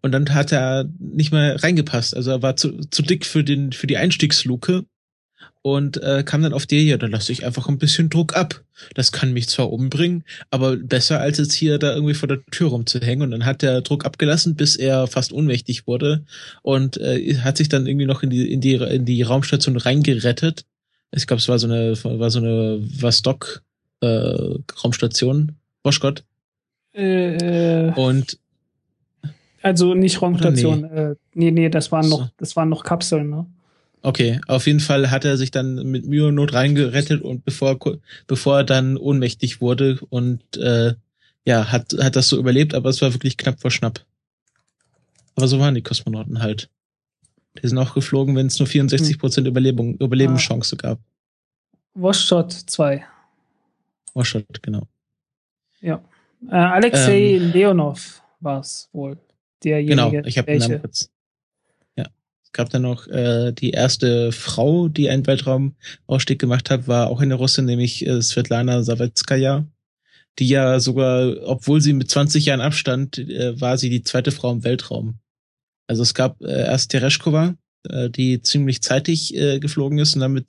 Und 0.00 0.12
dann 0.12 0.32
hat 0.32 0.52
er 0.52 0.88
nicht 0.98 1.32
mehr 1.32 1.62
reingepasst. 1.62 2.14
Also 2.14 2.30
er 2.30 2.42
war 2.42 2.56
zu, 2.56 2.80
zu 2.90 3.02
dick 3.02 3.26
für 3.26 3.42
den 3.42 3.72
für 3.72 3.88
die 3.88 3.96
Einstiegsluke 3.96 4.84
und 5.66 6.00
äh, 6.00 6.22
kam 6.24 6.42
dann 6.42 6.52
auf 6.52 6.64
die 6.64 6.86
ja, 6.86 6.96
dann 6.96 7.10
lasse 7.10 7.32
ich 7.32 7.44
einfach 7.44 7.68
ein 7.68 7.78
bisschen 7.78 8.08
Druck 8.08 8.36
ab. 8.36 8.62
Das 8.94 9.10
kann 9.10 9.32
mich 9.32 9.48
zwar 9.48 9.72
umbringen, 9.72 10.22
aber 10.48 10.76
besser 10.76 11.18
als 11.18 11.38
jetzt 11.38 11.54
hier 11.54 11.80
da 11.80 11.92
irgendwie 11.92 12.14
vor 12.14 12.28
der 12.28 12.44
Tür 12.52 12.68
rumzuhängen. 12.68 13.24
Und 13.24 13.32
dann 13.32 13.44
hat 13.44 13.62
der 13.62 13.80
Druck 13.80 14.04
abgelassen, 14.04 14.54
bis 14.54 14.76
er 14.76 15.08
fast 15.08 15.32
ohnmächtig 15.32 15.88
wurde 15.88 16.24
und 16.62 16.98
äh, 16.98 17.38
hat 17.38 17.56
sich 17.56 17.68
dann 17.68 17.88
irgendwie 17.88 18.06
noch 18.06 18.22
in 18.22 18.30
die 18.30 18.52
in 18.52 18.60
die 18.60 18.74
in 18.74 19.06
die 19.06 19.22
Raumstation 19.22 19.76
reingerettet. 19.76 20.66
Ich 21.10 21.26
glaube, 21.26 21.40
es 21.40 21.48
war 21.48 21.58
so 21.58 21.66
eine 21.66 21.96
war 22.04 22.30
so 22.30 22.38
eine 22.38 22.78
Vostok 22.80 23.64
äh, 24.02 24.06
Raumstation, 24.84 25.56
Boschgott. 25.82 26.22
Äh, 26.92 27.90
und 27.96 28.38
also 29.62 29.94
nicht 29.94 30.22
Raumstation, 30.22 30.82
nee. 30.82 31.00
Äh, 31.00 31.14
nee, 31.34 31.50
nee, 31.50 31.68
das 31.70 31.90
waren 31.90 32.08
noch, 32.08 32.28
das 32.36 32.54
waren 32.54 32.68
noch 32.68 32.84
Kapseln, 32.84 33.30
ne? 33.30 33.46
Okay, 34.06 34.40
auf 34.46 34.68
jeden 34.68 34.78
Fall 34.78 35.10
hat 35.10 35.24
er 35.24 35.36
sich 35.36 35.50
dann 35.50 35.74
mit 35.90 36.06
Mühe 36.06 36.28
und 36.28 36.36
Not 36.36 36.52
reingerettet 36.52 37.22
und 37.22 37.44
bevor 37.44 37.76
bevor 38.28 38.58
er 38.58 38.62
dann 38.62 38.96
ohnmächtig 38.96 39.60
wurde 39.60 39.98
und 40.10 40.56
äh, 40.58 40.94
ja, 41.44 41.72
hat 41.72 41.92
hat 42.00 42.14
das 42.14 42.28
so 42.28 42.38
überlebt, 42.38 42.72
aber 42.74 42.88
es 42.88 43.02
war 43.02 43.12
wirklich 43.12 43.36
knapp 43.36 43.60
vor 43.60 43.72
Schnapp. 43.72 44.06
Aber 45.34 45.48
so 45.48 45.58
waren 45.58 45.74
die 45.74 45.82
Kosmonauten 45.82 46.40
halt. 46.40 46.70
Die 47.60 47.66
sind 47.66 47.78
auch 47.78 47.94
geflogen, 47.94 48.36
wenn 48.36 48.46
es 48.46 48.60
nur 48.60 48.68
64 48.68 49.18
Prozent 49.18 49.48
Überlebung, 49.48 49.96
Überlebenschance 49.96 50.76
gab. 50.76 51.00
Washshot 51.94 52.52
2. 52.52 53.04
Washshot, 54.14 54.62
genau. 54.62 54.86
Ja. 55.80 56.00
Äh, 56.48 56.54
Alexei 56.54 57.38
ähm, 57.38 57.50
Leonov 57.50 58.22
war 58.38 58.60
es 58.60 58.88
wohl. 58.92 59.18
Derjenige. 59.64 59.96
Genau, 59.96 60.26
ich 60.28 60.38
habe 60.38 60.52
den 60.52 60.60
Namen 60.60 60.80
kurz 60.80 61.10
gab 62.52 62.70
dann 62.70 62.82
noch 62.82 63.06
äh, 63.08 63.52
die 63.52 63.70
erste 63.70 64.32
Frau, 64.32 64.88
die 64.88 65.10
einen 65.10 65.26
Weltraumausstieg 65.26 66.38
gemacht 66.38 66.70
hat, 66.70 66.88
war 66.88 67.08
auch 67.08 67.20
eine 67.20 67.34
Russin, 67.34 67.64
nämlich 67.64 68.06
äh, 68.06 68.22
Svetlana 68.22 68.82
Savetskaya, 68.82 69.66
die 70.38 70.48
ja 70.48 70.80
sogar, 70.80 71.36
obwohl 71.44 71.80
sie 71.80 71.92
mit 71.92 72.10
20 72.10 72.46
Jahren 72.46 72.60
Abstand, 72.60 73.18
äh, 73.18 73.60
war 73.60 73.78
sie 73.78 73.90
die 73.90 74.02
zweite 74.02 74.32
Frau 74.32 74.52
im 74.52 74.64
Weltraum. 74.64 75.18
Also 75.86 76.02
es 76.02 76.14
gab 76.14 76.42
äh, 76.42 76.66
erst 76.66 76.90
Tereshkova, 76.90 77.54
äh, 77.88 78.10
die 78.10 78.42
ziemlich 78.42 78.82
zeitig 78.82 79.34
äh, 79.34 79.58
geflogen 79.60 79.98
ist 79.98 80.14
und 80.14 80.20
damit 80.20 80.46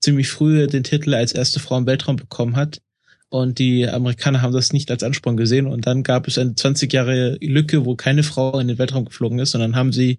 ziemlich 0.00 0.28
früh 0.28 0.66
den 0.66 0.84
Titel 0.84 1.14
als 1.14 1.32
erste 1.32 1.60
Frau 1.60 1.78
im 1.78 1.86
Weltraum 1.86 2.16
bekommen 2.16 2.56
hat. 2.56 2.80
Und 3.28 3.60
die 3.60 3.88
Amerikaner 3.88 4.42
haben 4.42 4.52
das 4.52 4.72
nicht 4.72 4.90
als 4.90 5.04
Ansporn 5.04 5.36
gesehen. 5.36 5.68
Und 5.68 5.86
dann 5.86 6.02
gab 6.02 6.26
es 6.26 6.36
eine 6.36 6.56
20 6.56 6.92
Jahre 6.92 7.38
Lücke, 7.40 7.84
wo 7.84 7.94
keine 7.94 8.24
Frau 8.24 8.58
in 8.58 8.66
den 8.66 8.78
Weltraum 8.78 9.04
geflogen 9.04 9.38
ist. 9.38 9.54
Und 9.54 9.60
dann 9.60 9.76
haben 9.76 9.92
sie 9.92 10.18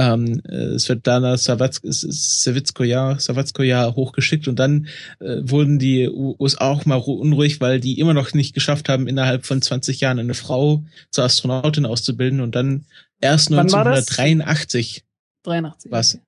ähm, 0.00 0.40
Svetlana 0.78 1.36
Savitskoja, 1.36 3.18
Savitskoja 3.18 3.94
hochgeschickt 3.94 4.48
und 4.48 4.58
dann 4.58 4.86
äh, 5.20 5.36
wurden 5.42 5.78
die 5.78 6.08
USA 6.08 6.70
auch 6.70 6.86
mal 6.86 6.96
unruhig, 6.96 7.60
weil 7.60 7.80
die 7.80 7.98
immer 7.98 8.14
noch 8.14 8.32
nicht 8.32 8.54
geschafft 8.54 8.88
haben, 8.88 9.06
innerhalb 9.06 9.44
von 9.44 9.60
20 9.60 10.00
Jahren 10.00 10.18
eine 10.18 10.32
Frau 10.34 10.84
zur 11.10 11.24
Astronautin 11.24 11.84
auszubilden 11.84 12.40
und 12.40 12.54
dann 12.54 12.86
erst 13.20 13.50
1983 13.50 15.04
83. 15.42 15.92
Was? 15.92 16.18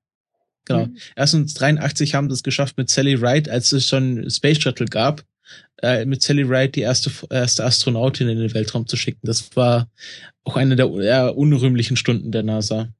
Genau. 0.66 0.86
Mhm. 0.86 0.96
Erst 1.16 1.34
1983 1.34 2.14
haben 2.14 2.28
sie 2.28 2.34
es 2.34 2.42
geschafft 2.42 2.76
mit 2.76 2.90
Sally 2.90 3.14
Ride, 3.14 3.50
als 3.50 3.72
es 3.72 3.88
schon 3.88 4.28
Space 4.30 4.60
Shuttle 4.60 4.86
gab, 4.86 5.24
äh, 5.82 6.04
mit 6.04 6.22
Sally 6.22 6.42
Ride 6.42 6.70
die 6.70 6.82
erste, 6.82 7.10
erste 7.30 7.64
Astronautin 7.64 8.28
in 8.28 8.38
den 8.38 8.52
Weltraum 8.54 8.86
zu 8.86 8.96
schicken. 8.96 9.26
Das 9.26 9.56
war 9.56 9.88
auch 10.44 10.56
eine 10.56 10.76
der 10.76 10.90
eher 10.92 11.36
unrühmlichen 11.36 11.96
Stunden 11.96 12.32
der 12.32 12.42
NASA. 12.42 12.92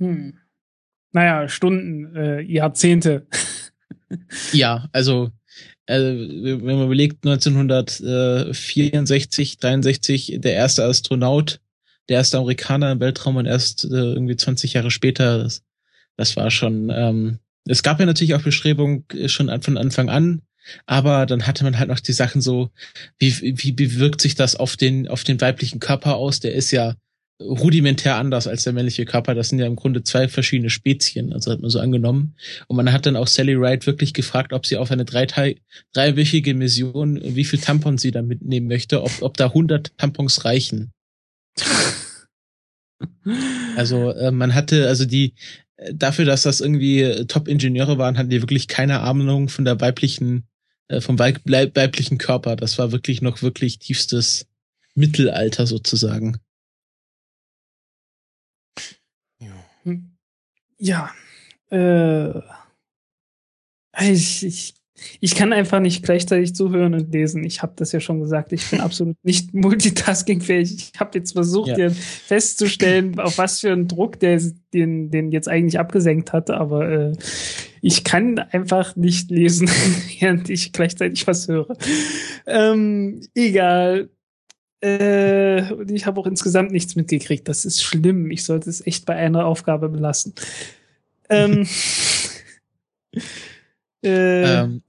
Hm. 0.00 0.34
Naja, 1.12 1.48
Stunden, 1.48 2.16
äh, 2.16 2.40
Jahrzehnte. 2.40 3.26
ja, 4.52 4.88
also 4.92 5.30
äh, 5.86 6.00
wenn 6.00 6.64
man 6.64 6.86
überlegt, 6.86 7.26
1964, 7.26 9.58
63, 9.58 10.38
der 10.38 10.54
erste 10.54 10.84
Astronaut, 10.84 11.60
der 12.08 12.18
erste 12.18 12.38
Amerikaner 12.38 12.92
im 12.92 13.00
Weltraum 13.00 13.36
und 13.36 13.46
erst 13.46 13.84
äh, 13.84 13.88
irgendwie 13.88 14.36
20 14.36 14.74
Jahre 14.74 14.90
später, 14.90 15.42
das, 15.42 15.62
das 16.16 16.36
war 16.36 16.50
schon, 16.50 16.90
ähm, 16.90 17.38
es 17.66 17.82
gab 17.82 18.00
ja 18.00 18.06
natürlich 18.06 18.34
auch 18.34 18.42
Bestrebungen 18.42 19.04
äh, 19.12 19.28
schon 19.28 19.50
von 19.62 19.76
Anfang 19.76 20.08
an, 20.08 20.42
aber 20.86 21.26
dann 21.26 21.46
hatte 21.46 21.64
man 21.64 21.78
halt 21.78 21.88
noch 21.88 22.00
die 22.00 22.12
Sachen 22.12 22.40
so, 22.40 22.70
wie, 23.18 23.58
wie 23.58 23.72
bewirkt 23.72 24.20
sich 24.20 24.34
das 24.34 24.56
auf 24.56 24.76
den, 24.76 25.08
auf 25.08 25.24
den 25.24 25.40
weiblichen 25.40 25.80
Körper 25.80 26.16
aus? 26.16 26.40
Der 26.40 26.54
ist 26.54 26.70
ja 26.70 26.94
rudimentär 27.40 28.16
anders 28.16 28.46
als 28.46 28.64
der 28.64 28.72
männliche 28.72 29.04
Körper. 29.06 29.34
Das 29.34 29.48
sind 29.48 29.58
ja 29.58 29.66
im 29.66 29.76
Grunde 29.76 30.02
zwei 30.02 30.28
verschiedene 30.28 30.70
Spezien, 30.70 31.32
also 31.32 31.50
hat 31.50 31.60
man 31.60 31.70
so 31.70 31.80
angenommen. 31.80 32.34
Und 32.68 32.76
man 32.76 32.92
hat 32.92 33.06
dann 33.06 33.16
auch 33.16 33.26
Sally 33.26 33.58
Wright 33.58 33.86
wirklich 33.86 34.12
gefragt, 34.12 34.52
ob 34.52 34.66
sie 34.66 34.76
auf 34.76 34.90
eine 34.90 35.04
drei 35.04 35.26
dreiwöchige 35.92 36.54
Mission, 36.54 37.20
wie 37.22 37.44
viel 37.44 37.58
Tampons 37.58 38.02
sie 38.02 38.10
da 38.10 38.22
mitnehmen 38.22 38.68
möchte, 38.68 39.02
ob, 39.02 39.10
ob 39.22 39.36
da 39.36 39.46
100 39.46 39.96
Tampons 39.96 40.44
reichen. 40.44 40.92
also 43.76 44.10
äh, 44.10 44.30
man 44.30 44.54
hatte, 44.54 44.86
also 44.86 45.06
die, 45.06 45.34
äh, 45.76 45.94
dafür, 45.94 46.26
dass 46.26 46.42
das 46.42 46.60
irgendwie 46.60 47.24
Top-Ingenieure 47.26 47.96
waren, 47.96 48.18
hatten 48.18 48.30
die 48.30 48.42
wirklich 48.42 48.68
keine 48.68 49.00
Ahnung 49.00 49.48
von 49.48 49.64
der 49.64 49.80
weiblichen, 49.80 50.46
äh, 50.88 51.00
vom 51.00 51.18
weib 51.18 51.40
weiblichen 51.44 52.18
Körper. 52.18 52.56
Das 52.56 52.78
war 52.78 52.92
wirklich 52.92 53.22
noch 53.22 53.42
wirklich 53.42 53.78
tiefstes 53.78 54.46
Mittelalter 54.94 55.66
sozusagen. 55.66 56.38
Ja. 60.80 61.10
Äh, 61.70 62.40
ich, 64.00 64.44
ich, 64.44 64.74
ich 65.20 65.34
kann 65.34 65.52
einfach 65.52 65.80
nicht 65.80 66.02
gleichzeitig 66.02 66.54
zuhören 66.54 66.94
und 66.94 67.12
lesen. 67.12 67.44
Ich 67.44 67.62
habe 67.62 67.72
das 67.76 67.92
ja 67.92 68.00
schon 68.00 68.20
gesagt. 68.20 68.52
Ich 68.52 68.68
bin 68.70 68.80
absolut 68.80 69.16
nicht 69.22 69.54
multitaskingfähig. 69.54 70.92
Ich 70.92 71.00
habe 71.00 71.18
jetzt 71.18 71.32
versucht, 71.32 71.76
ja. 71.76 71.90
festzustellen, 71.90 73.18
auf 73.20 73.38
was 73.38 73.60
für 73.60 73.72
einen 73.72 73.88
Druck 73.88 74.18
der 74.18 74.40
den, 74.72 75.10
den 75.10 75.30
jetzt 75.30 75.48
eigentlich 75.48 75.78
abgesenkt 75.78 76.32
hat, 76.32 76.50
aber 76.50 76.88
äh, 76.88 77.12
ich 77.82 78.04
kann 78.04 78.38
einfach 78.38 78.96
nicht 78.96 79.30
lesen, 79.30 79.68
während 80.20 80.48
ich 80.50 80.72
gleichzeitig 80.72 81.26
was 81.26 81.48
höre. 81.48 81.76
Ähm, 82.46 83.20
egal. 83.34 84.10
Äh, 84.80 85.72
und 85.72 85.90
ich 85.90 86.06
habe 86.06 86.20
auch 86.20 86.26
insgesamt 86.26 86.72
nichts 86.72 86.96
mitgekriegt. 86.96 87.48
Das 87.48 87.64
ist 87.64 87.82
schlimm. 87.82 88.30
Ich 88.30 88.44
sollte 88.44 88.70
es 88.70 88.86
echt 88.86 89.06
bei 89.06 89.14
einer 89.14 89.44
Aufgabe 89.44 89.88
belassen. 89.88 90.34
Ähm, 91.28 91.66
äh, 94.04 94.60
ähm, 94.60 94.82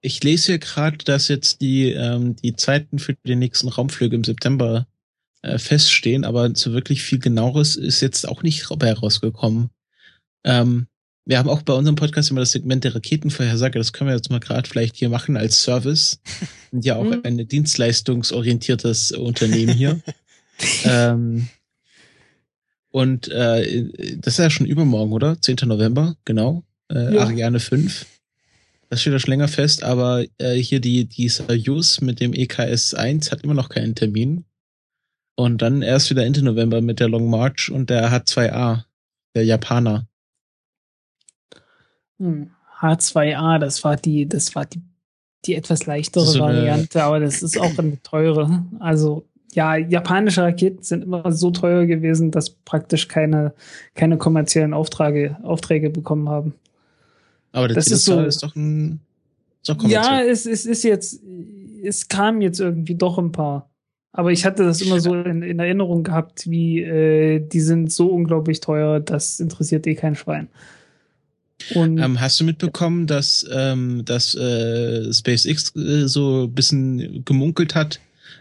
ich 0.00 0.22
lese 0.22 0.52
hier 0.52 0.58
gerade, 0.58 0.98
dass 0.98 1.28
jetzt 1.28 1.60
die, 1.60 1.92
ähm, 1.92 2.36
die 2.36 2.56
Zeiten 2.56 2.98
für 2.98 3.14
die 3.24 3.36
nächsten 3.36 3.68
Raumflüge 3.68 4.16
im 4.16 4.24
September 4.24 4.86
äh, 5.42 5.58
feststehen, 5.58 6.24
aber 6.24 6.54
so 6.54 6.72
wirklich 6.72 7.02
viel 7.02 7.18
genaueres 7.18 7.76
ist 7.76 8.00
jetzt 8.00 8.28
auch 8.28 8.42
nicht 8.42 8.68
herausgekommen. 8.68 9.70
Ähm, 10.44 10.88
wir 11.24 11.38
haben 11.38 11.48
auch 11.48 11.62
bei 11.62 11.72
unserem 11.72 11.96
Podcast 11.96 12.30
immer 12.30 12.40
das 12.40 12.50
Segment 12.50 12.84
der 12.84 12.94
Raketenvorhersage. 12.94 13.78
Das 13.78 13.92
können 13.92 14.08
wir 14.08 14.16
jetzt 14.16 14.30
mal 14.30 14.40
gerade 14.40 14.68
vielleicht 14.68 14.96
hier 14.96 15.08
machen 15.08 15.36
als 15.36 15.62
Service. 15.62 16.20
Und 16.72 16.84
ja 16.84 16.96
auch 16.96 17.04
mhm. 17.04 17.20
ein 17.22 17.46
dienstleistungsorientiertes 17.46 19.12
Unternehmen 19.12 19.72
hier. 19.72 20.00
ähm, 20.84 21.48
und 22.90 23.28
äh, 23.28 24.16
das 24.18 24.34
ist 24.34 24.38
ja 24.38 24.50
schon 24.50 24.66
übermorgen, 24.66 25.12
oder? 25.12 25.40
10. 25.40 25.58
November, 25.64 26.16
genau. 26.24 26.64
Äh, 26.90 27.14
ja. 27.14 27.22
Ariane 27.22 27.60
5. 27.60 28.06
Das 28.90 29.00
steht 29.00 29.14
ja 29.14 29.18
schon 29.18 29.30
länger 29.30 29.48
fest, 29.48 29.84
aber 29.84 30.24
äh, 30.38 30.56
hier 30.56 30.80
die, 30.80 31.06
die 31.06 31.28
Soyuz 31.28 32.00
mit 32.00 32.20
dem 32.20 32.34
EKS 32.34 32.94
1 32.94 33.32
hat 33.32 33.42
immer 33.42 33.54
noch 33.54 33.70
keinen 33.70 33.94
Termin. 33.94 34.44
Und 35.34 35.62
dann 35.62 35.80
erst 35.80 36.10
wieder 36.10 36.26
Ende 36.26 36.42
November 36.42 36.82
mit 36.82 37.00
der 37.00 37.08
Long 37.08 37.30
March 37.30 37.70
und 37.70 37.88
der 37.88 38.12
H2A, 38.12 38.84
der 39.34 39.44
Japaner. 39.44 40.06
Hm. 42.22 42.50
H2A, 42.80 43.58
das 43.58 43.84
war 43.84 43.96
die, 43.96 44.28
das 44.28 44.54
war 44.54 44.64
die, 44.66 44.80
die 45.44 45.54
etwas 45.54 45.86
leichtere 45.86 46.24
So 46.24 46.40
Variante, 46.40 47.02
aber 47.02 47.20
das 47.20 47.42
ist 47.42 47.58
auch 47.58 47.76
eine 47.78 48.00
teure. 48.02 48.64
Also 48.78 49.24
ja, 49.52 49.76
japanische 49.76 50.42
Raketen 50.42 50.82
sind 50.82 51.02
immer 51.04 51.30
so 51.32 51.50
teuer 51.50 51.84
gewesen, 51.86 52.30
dass 52.30 52.50
praktisch 52.50 53.08
keine, 53.08 53.52
keine 53.94 54.16
kommerziellen 54.16 54.72
Aufträge, 54.72 55.36
Aufträge 55.42 55.90
bekommen 55.90 56.28
haben. 56.28 56.54
Aber 57.52 57.68
Das 57.68 57.86
ist 57.88 58.04
so- 58.04 58.20
ist 58.20 58.42
doch 58.42 58.56
ein 58.56 59.00
ist 59.60 59.68
doch 59.68 59.88
Ja, 59.88 60.20
es, 60.22 60.46
es 60.46 60.64
ist 60.64 60.82
jetzt, 60.84 61.20
es 61.84 62.08
kam 62.08 62.40
jetzt 62.40 62.60
irgendwie 62.60 62.94
doch 62.94 63.18
ein 63.18 63.30
paar. 63.32 63.68
Aber 64.12 64.30
ich 64.32 64.44
hatte 64.44 64.64
das 64.64 64.80
immer 64.82 65.00
so 65.00 65.14
in, 65.14 65.42
in 65.42 65.58
Erinnerung 65.58 66.02
gehabt, 66.02 66.50
wie 66.50 66.82
äh, 66.82 67.40
die 67.40 67.60
sind 67.60 67.90
so 67.92 68.08
unglaublich 68.08 68.60
teuer, 68.60 69.00
das 69.00 69.40
interessiert 69.40 69.86
eh 69.86 69.94
kein 69.94 70.14
Schwein. 70.14 70.48
Ähm, 71.74 72.20
hast 72.20 72.40
du 72.40 72.44
mitbekommen, 72.44 73.06
dass, 73.06 73.46
ähm, 73.52 74.04
dass 74.04 74.34
äh, 74.34 75.12
SpaceX 75.12 75.74
äh, 75.76 76.06
so 76.06 76.44
ein 76.44 76.52
bisschen 76.52 77.24
gemunkelt 77.24 77.74
hat, 77.74 78.00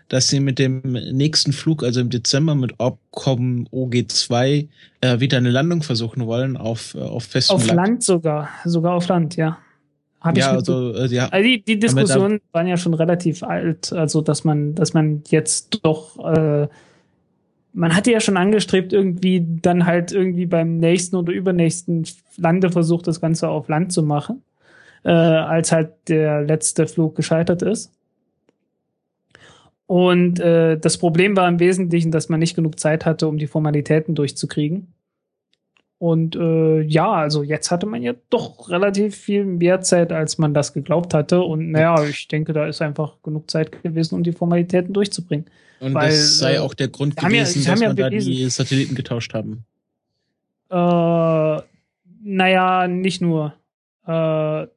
dass 0.10 0.28
sie 0.28 0.40
mit 0.40 0.60
dem 0.60 0.82
nächsten 0.82 1.54
Flug, 1.54 1.84
also 1.84 2.02
im 2.02 2.10
Dezember 2.10 2.54
mit 2.54 2.80
Opcom 2.80 3.68
OG2, 3.72 4.68
äh, 5.02 5.20
wieder 5.20 5.38
eine 5.38 5.52
Landung 5.52 5.84
versuchen 5.84 6.26
wollen 6.26 6.58
auf, 6.58 6.96
äh, 6.96 7.00
auf 7.00 7.24
festem 7.24 7.56
auf 7.56 7.72
Land? 7.72 8.04
Sogar, 8.04 8.50
sogar 8.66 8.94
auf 8.94 9.08
Land, 9.08 9.38
ja. 9.38 9.58
Hab 10.20 10.38
Ja, 10.38 10.50
ich 10.50 10.54
also 10.54 10.94
äh, 10.94 11.08
ja, 11.08 11.28
Also 11.30 11.48
die, 11.48 11.64
die 11.64 11.80
Diskussionen 11.80 12.42
waren 12.52 12.68
ja 12.68 12.78
schon 12.78 12.94
relativ 12.94 13.42
alt, 13.42 13.92
also 13.92 14.22
dass 14.22 14.44
man, 14.44 14.76
dass 14.76 14.94
man 14.94 15.24
jetzt 15.30 15.80
doch, 15.82 16.18
äh, 16.20 16.68
man 17.74 17.96
hatte 17.96 18.12
ja 18.12 18.20
schon 18.20 18.38
angestrebt, 18.38 18.94
irgendwie 18.94 19.46
dann 19.62 19.86
halt 19.86 20.12
irgendwie 20.12 20.46
beim 20.46 20.78
nächsten 20.78 21.16
oder 21.16 21.32
übernächsten 21.34 22.06
Landeversuch 22.38 23.02
das 23.02 23.22
Ganze 23.22 23.50
auf 23.50 23.68
Land 23.70 23.94
zu 23.94 24.04
machen, 24.04 24.44
äh, 25.04 25.12
als 25.12 25.72
halt 25.72 25.92
der 26.08 26.42
letzte 26.42 26.88
Flug 26.88 27.16
gescheitert 27.16 27.62
ist. 27.62 27.92
Und 29.88 30.40
äh, 30.40 30.78
das 30.78 30.98
Problem 30.98 31.36
war 31.36 31.50
im 31.50 31.60
Wesentlichen, 31.60 32.12
dass 32.12 32.30
man 32.30 32.40
nicht 32.40 32.56
genug 32.56 32.80
Zeit 32.80 33.06
hatte, 33.06 33.28
um 33.28 33.38
die 33.38 33.48
Formalitäten 33.48 34.16
durchzukriegen. 34.16 34.94
Und 35.98 36.36
äh, 36.36 36.82
ja, 36.82 37.12
also 37.12 37.44
jetzt 37.44 37.70
hatte 37.70 37.86
man 37.86 38.02
ja 38.02 38.14
doch 38.30 38.70
relativ 38.70 39.16
viel 39.16 39.46
mehr 39.46 39.82
Zeit, 39.82 40.12
als 40.12 40.38
man 40.38 40.54
das 40.54 40.74
geglaubt 40.74 41.14
hatte. 41.14 41.42
Und 41.42 41.72
naja, 41.72 42.04
ich 42.06 42.28
denke, 42.28 42.54
da 42.54 42.66
ist 42.66 42.82
einfach 42.82 43.22
genug 43.22 43.52
Zeit 43.52 43.84
gewesen, 43.84 44.16
um 44.16 44.24
die 44.24 44.32
Formalitäten 44.32 44.94
durchzubringen. 44.94 45.46
Und 45.82 45.94
weil, 45.94 46.10
das 46.10 46.38
sei 46.38 46.56
äh, 46.56 46.60
auch 46.60 46.74
der 46.74 46.88
Grund 46.88 47.20
ja- 47.22 47.28
gewesen, 47.28 47.66
haben 47.66 47.74
dass 47.74 47.82
ja 47.82 47.88
man 47.88 47.96
da 47.98 48.10
die 48.10 48.50
Satelliten 48.50 48.96
getauscht 48.96 49.34
haben. 49.34 49.66
Äh, 50.70 51.62
naja, 52.24 52.88
nicht 52.88 53.22
nur. 53.22 53.54
Äh, 54.06 54.68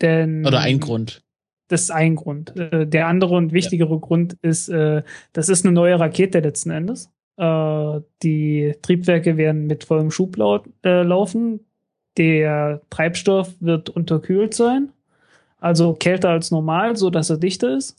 denn 0.00 0.44
Oder 0.44 0.60
ein 0.60 0.80
Grund. 0.80 1.22
Das 1.68 1.82
ist 1.82 1.90
ein 1.90 2.16
Grund. 2.16 2.56
Äh, 2.56 2.86
der 2.86 3.06
andere 3.06 3.34
und 3.36 3.52
wichtigere 3.52 3.98
Grund 3.98 4.36
ist, 4.42 4.68
äh, 4.68 5.02
das 5.32 5.48
ist 5.48 5.64
eine 5.64 5.72
neue 5.72 5.98
Rakete 5.98 6.40
letzten 6.40 6.70
Endes. 6.70 7.10
Äh, 7.36 8.00
die 8.22 8.74
Triebwerke 8.82 9.36
werden 9.36 9.66
mit 9.66 9.84
vollem 9.84 10.10
Schub 10.10 10.36
lau 10.36 10.62
äh, 10.84 11.02
laufen. 11.02 11.60
Der 12.16 12.80
Treibstoff 12.90 13.54
wird 13.60 13.90
unterkühlt 13.90 14.54
sein, 14.54 14.92
also 15.58 15.94
kälter 15.94 16.30
als 16.30 16.50
normal, 16.52 16.96
so 16.96 17.10
dass 17.10 17.28
er 17.28 17.38
dichter 17.38 17.76
ist, 17.76 17.96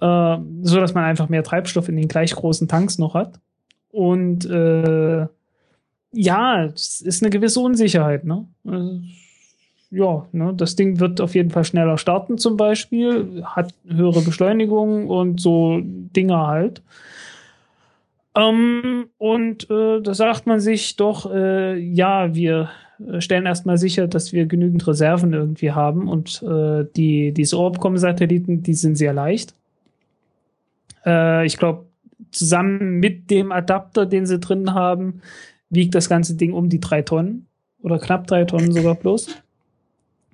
äh, 0.00 0.36
so 0.62 0.80
dass 0.80 0.94
man 0.94 1.04
einfach 1.04 1.28
mehr 1.28 1.42
Treibstoff 1.44 1.88
in 1.88 1.96
den 1.96 2.08
gleich 2.08 2.34
großen 2.34 2.68
Tanks 2.68 2.98
noch 2.98 3.14
hat. 3.14 3.40
Und 3.90 4.46
äh, 4.46 5.26
ja, 6.12 6.64
es 6.64 7.00
ist 7.00 7.22
eine 7.22 7.30
gewisse 7.30 7.60
Unsicherheit, 7.60 8.24
ne? 8.24 8.46
Äh, 8.66 9.00
ja, 9.94 10.26
ne, 10.32 10.54
das 10.56 10.74
Ding 10.74 11.00
wird 11.00 11.20
auf 11.20 11.34
jeden 11.34 11.50
Fall 11.50 11.64
schneller 11.64 11.98
starten 11.98 12.38
zum 12.38 12.56
Beispiel, 12.56 13.42
hat 13.44 13.74
höhere 13.86 14.22
Beschleunigung 14.22 15.08
und 15.08 15.38
so 15.38 15.80
Dinger 15.82 16.46
halt. 16.46 16.82
Ähm, 18.34 19.10
und 19.18 19.68
äh, 19.70 20.00
da 20.00 20.14
sagt 20.14 20.46
man 20.46 20.60
sich 20.60 20.96
doch, 20.96 21.30
äh, 21.30 21.78
ja, 21.78 22.34
wir 22.34 22.70
stellen 23.18 23.46
erstmal 23.46 23.76
sicher, 23.78 24.06
dass 24.06 24.32
wir 24.32 24.46
genügend 24.46 24.86
Reserven 24.86 25.32
irgendwie 25.32 25.72
haben 25.72 26.08
und 26.08 26.42
äh, 26.42 26.86
die, 26.96 27.32
diese 27.32 27.58
Orbcom-Satelliten, 27.58 28.62
die 28.62 28.74
sind 28.74 28.96
sehr 28.96 29.12
leicht. 29.12 29.54
Äh, 31.04 31.46
ich 31.46 31.56
glaube, 31.56 31.86
zusammen 32.30 33.00
mit 33.00 33.30
dem 33.30 33.52
Adapter, 33.52 34.06
den 34.06 34.26
sie 34.26 34.38
drin 34.38 34.74
haben, 34.74 35.22
wiegt 35.70 35.94
das 35.94 36.08
ganze 36.08 36.34
Ding 36.34 36.52
um 36.52 36.68
die 36.68 36.80
drei 36.80 37.02
Tonnen 37.02 37.46
oder 37.82 37.98
knapp 37.98 38.26
drei 38.26 38.44
Tonnen 38.44 38.72
sogar 38.72 38.94
bloß 38.94 39.42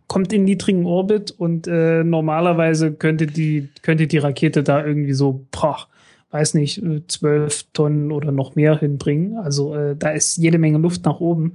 kommt 0.08 0.32
in 0.32 0.44
niedrigen 0.44 0.86
Orbit 0.86 1.30
und 1.30 1.68
äh, 1.68 2.02
normalerweise 2.02 2.92
könnte 2.92 3.26
die, 3.26 3.68
könnte 3.82 4.06
die 4.06 4.18
Rakete 4.18 4.62
da 4.62 4.84
irgendwie 4.84 5.12
so, 5.12 5.44
boah, 5.52 5.86
weiß 6.30 6.54
nicht, 6.54 6.82
zwölf 7.08 7.64
Tonnen 7.74 8.10
oder 8.10 8.32
noch 8.32 8.56
mehr 8.56 8.78
hinbringen. 8.78 9.36
Also 9.36 9.74
äh, 9.74 9.94
da 9.96 10.10
ist 10.10 10.38
jede 10.38 10.58
Menge 10.58 10.78
Luft 10.78 11.04
nach 11.04 11.20
oben. 11.20 11.54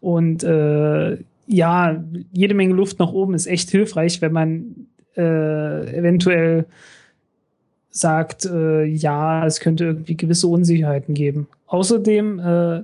Und 0.00 0.44
äh, 0.44 1.16
ja, 1.46 2.04
jede 2.32 2.54
Menge 2.54 2.74
Luft 2.74 2.98
nach 2.98 3.12
oben 3.12 3.34
ist 3.34 3.46
echt 3.46 3.70
hilfreich, 3.70 4.20
wenn 4.20 4.32
man 4.32 4.86
äh, 5.16 5.96
eventuell 5.96 6.66
sagt, 7.92 8.46
äh, 8.46 8.84
ja, 8.84 9.46
es 9.46 9.60
könnte 9.60 9.84
irgendwie 9.84 10.16
gewisse 10.16 10.48
Unsicherheiten 10.48 11.14
geben. 11.14 11.46
Außerdem, 11.66 12.38
äh, 12.40 12.82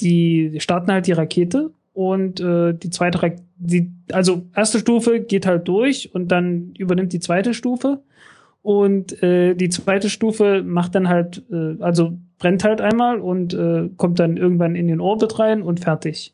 die 0.00 0.54
starten 0.58 0.90
halt 0.92 1.06
die 1.06 1.12
Rakete 1.12 1.70
und 1.92 2.40
äh, 2.40 2.72
die 2.72 2.90
zweite 2.90 3.22
Rakete, 3.22 3.42
die, 3.58 3.90
also 4.12 4.42
erste 4.54 4.78
Stufe 4.78 5.20
geht 5.20 5.44
halt 5.44 5.66
durch 5.66 6.14
und 6.14 6.28
dann 6.28 6.72
übernimmt 6.78 7.12
die 7.12 7.20
zweite 7.20 7.52
Stufe 7.52 7.98
und 8.62 9.20
äh, 9.22 9.54
die 9.54 9.68
zweite 9.68 10.08
Stufe 10.08 10.62
macht 10.64 10.94
dann 10.94 11.08
halt, 11.08 11.42
äh, 11.50 11.82
also 11.82 12.16
brennt 12.38 12.62
halt 12.62 12.80
einmal 12.80 13.18
und 13.18 13.54
äh, 13.54 13.88
kommt 13.96 14.20
dann 14.20 14.36
irgendwann 14.36 14.76
in 14.76 14.86
den 14.86 15.00
Orbit 15.00 15.38
rein 15.40 15.62
und 15.62 15.80
fertig. 15.80 16.32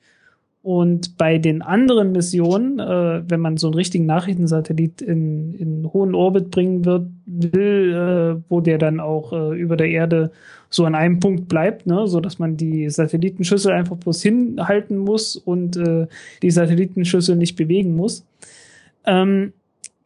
Und 0.65 1.19
bei 1.19 1.37
den 1.37 1.61
anderen 1.61 2.13
Missionen, 2.13 2.79
äh, 2.79 3.23
wenn 3.29 3.41
man 3.41 3.59
so 3.59 3.67
einen 3.67 3.75
richtigen 3.75 4.07
Nachrichtensatellit 4.07 5.03
in, 5.03 5.53
in 5.53 5.93
hohen 5.93 6.15
Orbit 6.15 6.51
bringen 6.51 6.87
wird, 6.87 7.07
will, 7.27 7.93
äh, 7.93 8.43
wo 8.49 8.63
der 8.63 8.79
dann 8.79 8.99
auch 8.99 9.35
äh, 9.35 9.61
über 9.61 9.77
der 9.77 9.91
Erde 9.91 10.31
so 10.71 10.87
an 10.87 10.95
einem 10.95 11.21
Punkt 11.21 11.51
bleibt, 11.51 11.87
ne, 11.87 12.07
so 12.07 12.19
dass 12.19 12.39
man 12.39 12.57
die 12.57 12.89
Satellitenschüssel 12.89 13.73
einfach 13.73 13.99
bloß 13.99 14.23
hinhalten 14.23 14.97
muss 14.97 15.37
und 15.37 15.77
äh, 15.77 16.07
die 16.41 16.51
Satellitenschüssel 16.51 17.37
nicht 17.37 17.57
bewegen 17.57 17.95
muss, 17.95 18.25
ähm, 19.05 19.53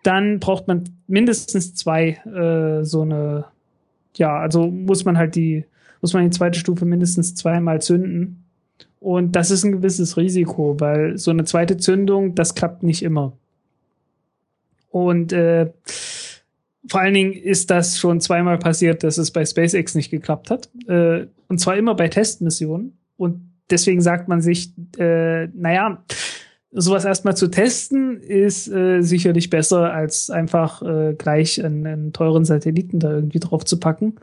dann 0.02 0.40
braucht 0.40 0.66
man 0.66 0.82
mindestens 1.06 1.76
zwei 1.76 2.18
äh, 2.26 2.84
so 2.84 3.02
eine, 3.02 3.44
ja, 4.16 4.36
also 4.40 4.66
muss 4.66 5.04
man 5.04 5.18
halt 5.18 5.36
die, 5.36 5.64
muss 6.02 6.14
man 6.14 6.24
die 6.24 6.36
zweite 6.36 6.58
Stufe 6.58 6.84
mindestens 6.84 7.36
zweimal 7.36 7.80
zünden. 7.80 8.37
Und 9.00 9.32
das 9.32 9.50
ist 9.50 9.64
ein 9.64 9.72
gewisses 9.72 10.16
Risiko, 10.16 10.78
weil 10.80 11.18
so 11.18 11.30
eine 11.30 11.44
zweite 11.44 11.76
Zündung, 11.76 12.34
das 12.34 12.54
klappt 12.54 12.82
nicht 12.82 13.02
immer. 13.02 13.32
Und 14.90 15.32
äh, 15.32 15.70
vor 16.88 17.00
allen 17.00 17.14
Dingen 17.14 17.32
ist 17.32 17.70
das 17.70 17.98
schon 17.98 18.20
zweimal 18.20 18.58
passiert, 18.58 19.04
dass 19.04 19.18
es 19.18 19.30
bei 19.30 19.44
SpaceX 19.44 19.94
nicht 19.94 20.10
geklappt 20.10 20.50
hat. 20.50 20.70
Äh, 20.88 21.26
und 21.48 21.58
zwar 21.58 21.76
immer 21.76 21.94
bei 21.94 22.08
Testmissionen. 22.08 22.98
Und 23.16 23.40
deswegen 23.70 24.00
sagt 24.00 24.28
man 24.28 24.40
sich, 24.40 24.72
äh, 24.98 25.46
naja, 25.48 26.02
sowas 26.72 27.04
erstmal 27.04 27.36
zu 27.36 27.48
testen 27.48 28.20
ist 28.20 28.68
äh, 28.68 29.00
sicherlich 29.02 29.50
besser, 29.50 29.92
als 29.92 30.30
einfach 30.30 30.82
äh, 30.82 31.14
gleich 31.16 31.62
einen, 31.64 31.86
einen 31.86 32.12
teuren 32.12 32.44
Satelliten 32.44 32.98
da 32.98 33.12
irgendwie 33.12 33.40
drauf 33.40 33.64
zu 33.64 33.78
packen 33.78 34.14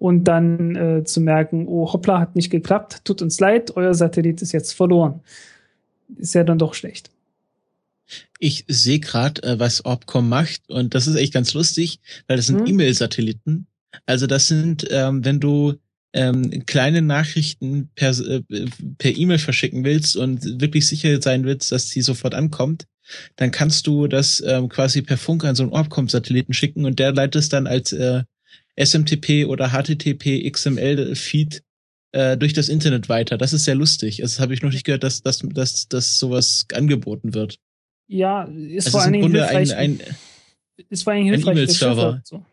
und 0.00 0.24
dann 0.24 0.76
äh, 0.76 1.04
zu 1.04 1.20
merken, 1.20 1.68
oh 1.68 1.92
hoppla, 1.92 2.18
hat 2.20 2.34
nicht 2.34 2.50
geklappt, 2.50 3.04
tut 3.04 3.20
uns 3.20 3.38
leid, 3.38 3.76
euer 3.76 3.94
Satellit 3.94 4.40
ist 4.40 4.52
jetzt 4.52 4.72
verloren. 4.72 5.20
Ist 6.16 6.34
ja 6.34 6.42
dann 6.42 6.58
doch 6.58 6.72
schlecht. 6.74 7.10
Ich 8.38 8.64
sehe 8.66 8.98
gerade, 8.98 9.42
äh, 9.42 9.58
was 9.60 9.84
Orbcom 9.84 10.26
macht 10.28 10.62
und 10.68 10.94
das 10.94 11.06
ist 11.06 11.16
echt 11.16 11.34
ganz 11.34 11.52
lustig, 11.52 12.00
weil 12.26 12.38
das 12.38 12.46
sind 12.46 12.60
Hm. 12.60 12.66
E-Mail-Satelliten. 12.66 13.66
Also 14.06 14.26
das 14.26 14.48
sind, 14.48 14.88
ähm, 14.90 15.22
wenn 15.24 15.38
du 15.38 15.74
ähm, 16.14 16.64
kleine 16.64 17.02
Nachrichten 17.02 17.90
per, 17.94 18.18
äh, 18.18 18.42
per 18.96 19.14
E-Mail 19.14 19.38
verschicken 19.38 19.84
willst 19.84 20.16
und 20.16 20.62
wirklich 20.62 20.88
sicher 20.88 21.20
sein 21.20 21.44
willst, 21.44 21.72
dass 21.72 21.90
die 21.90 22.00
sofort 22.00 22.34
ankommt, 22.34 22.86
dann 23.36 23.50
kannst 23.50 23.86
du 23.86 24.06
das 24.06 24.42
ähm, 24.46 24.70
quasi 24.70 25.02
per 25.02 25.18
Funk 25.18 25.44
an 25.44 25.54
so 25.54 25.62
einen 25.62 25.72
Orbcom-Satelliten 25.72 26.54
schicken 26.54 26.86
und 26.86 26.98
der 26.98 27.12
leitet 27.12 27.36
es 27.36 27.48
dann 27.50 27.66
als 27.66 27.92
äh, 27.92 28.22
SMTP 28.82 29.46
oder 29.46 29.68
HTTP 29.70 30.50
XML-Feed 30.50 31.62
äh, 32.12 32.36
durch 32.36 32.52
das 32.52 32.68
Internet 32.68 33.08
weiter. 33.08 33.38
Das 33.38 33.52
ist 33.52 33.64
sehr 33.64 33.74
lustig. 33.74 34.22
Also, 34.22 34.34
Das 34.34 34.40
habe 34.40 34.54
ich 34.54 34.62
noch 34.62 34.70
nicht 34.72 34.84
gehört, 34.84 35.04
dass, 35.04 35.22
dass, 35.22 35.40
dass, 35.40 35.88
dass 35.88 36.18
sowas 36.18 36.66
angeboten 36.72 37.34
wird. 37.34 37.58
Ja, 38.08 38.44
ist 38.44 38.86
Also 38.86 38.98
vor 38.98 39.02
allen 39.02 39.12
Dingen 39.12 39.30
hilfreich. 39.30 39.76
ein, 39.76 40.00
ein, 40.00 40.86
ist 40.88 41.04
vor 41.04 41.12
allen 41.12 41.24
Dingen 41.24 41.34
ein 41.34 41.38
hilfreich 41.38 41.54
für 41.54 41.62
E-Mail-Server. 41.62 42.20
So. 42.24 42.44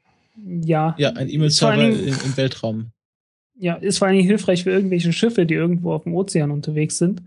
Ja. 0.64 0.96
ja, 1.00 1.14
ein 1.14 1.30
E-Mail-Server 1.30 1.84
im, 1.84 2.08
im 2.08 2.38
Weltraum. 2.38 2.92
ja, 3.58 3.74
ist 3.74 3.98
vor 3.98 4.08
allen 4.08 4.18
Dingen 4.18 4.28
hilfreich 4.28 4.64
für 4.64 4.70
irgendwelche 4.70 5.12
Schiffe, 5.14 5.48
die 5.48 5.56
irgendwo 5.56 5.94
auf 5.94 6.04
dem 6.04 6.14
Ozean 6.14 6.52
unterwegs 6.52 7.00
sind. 7.00 7.24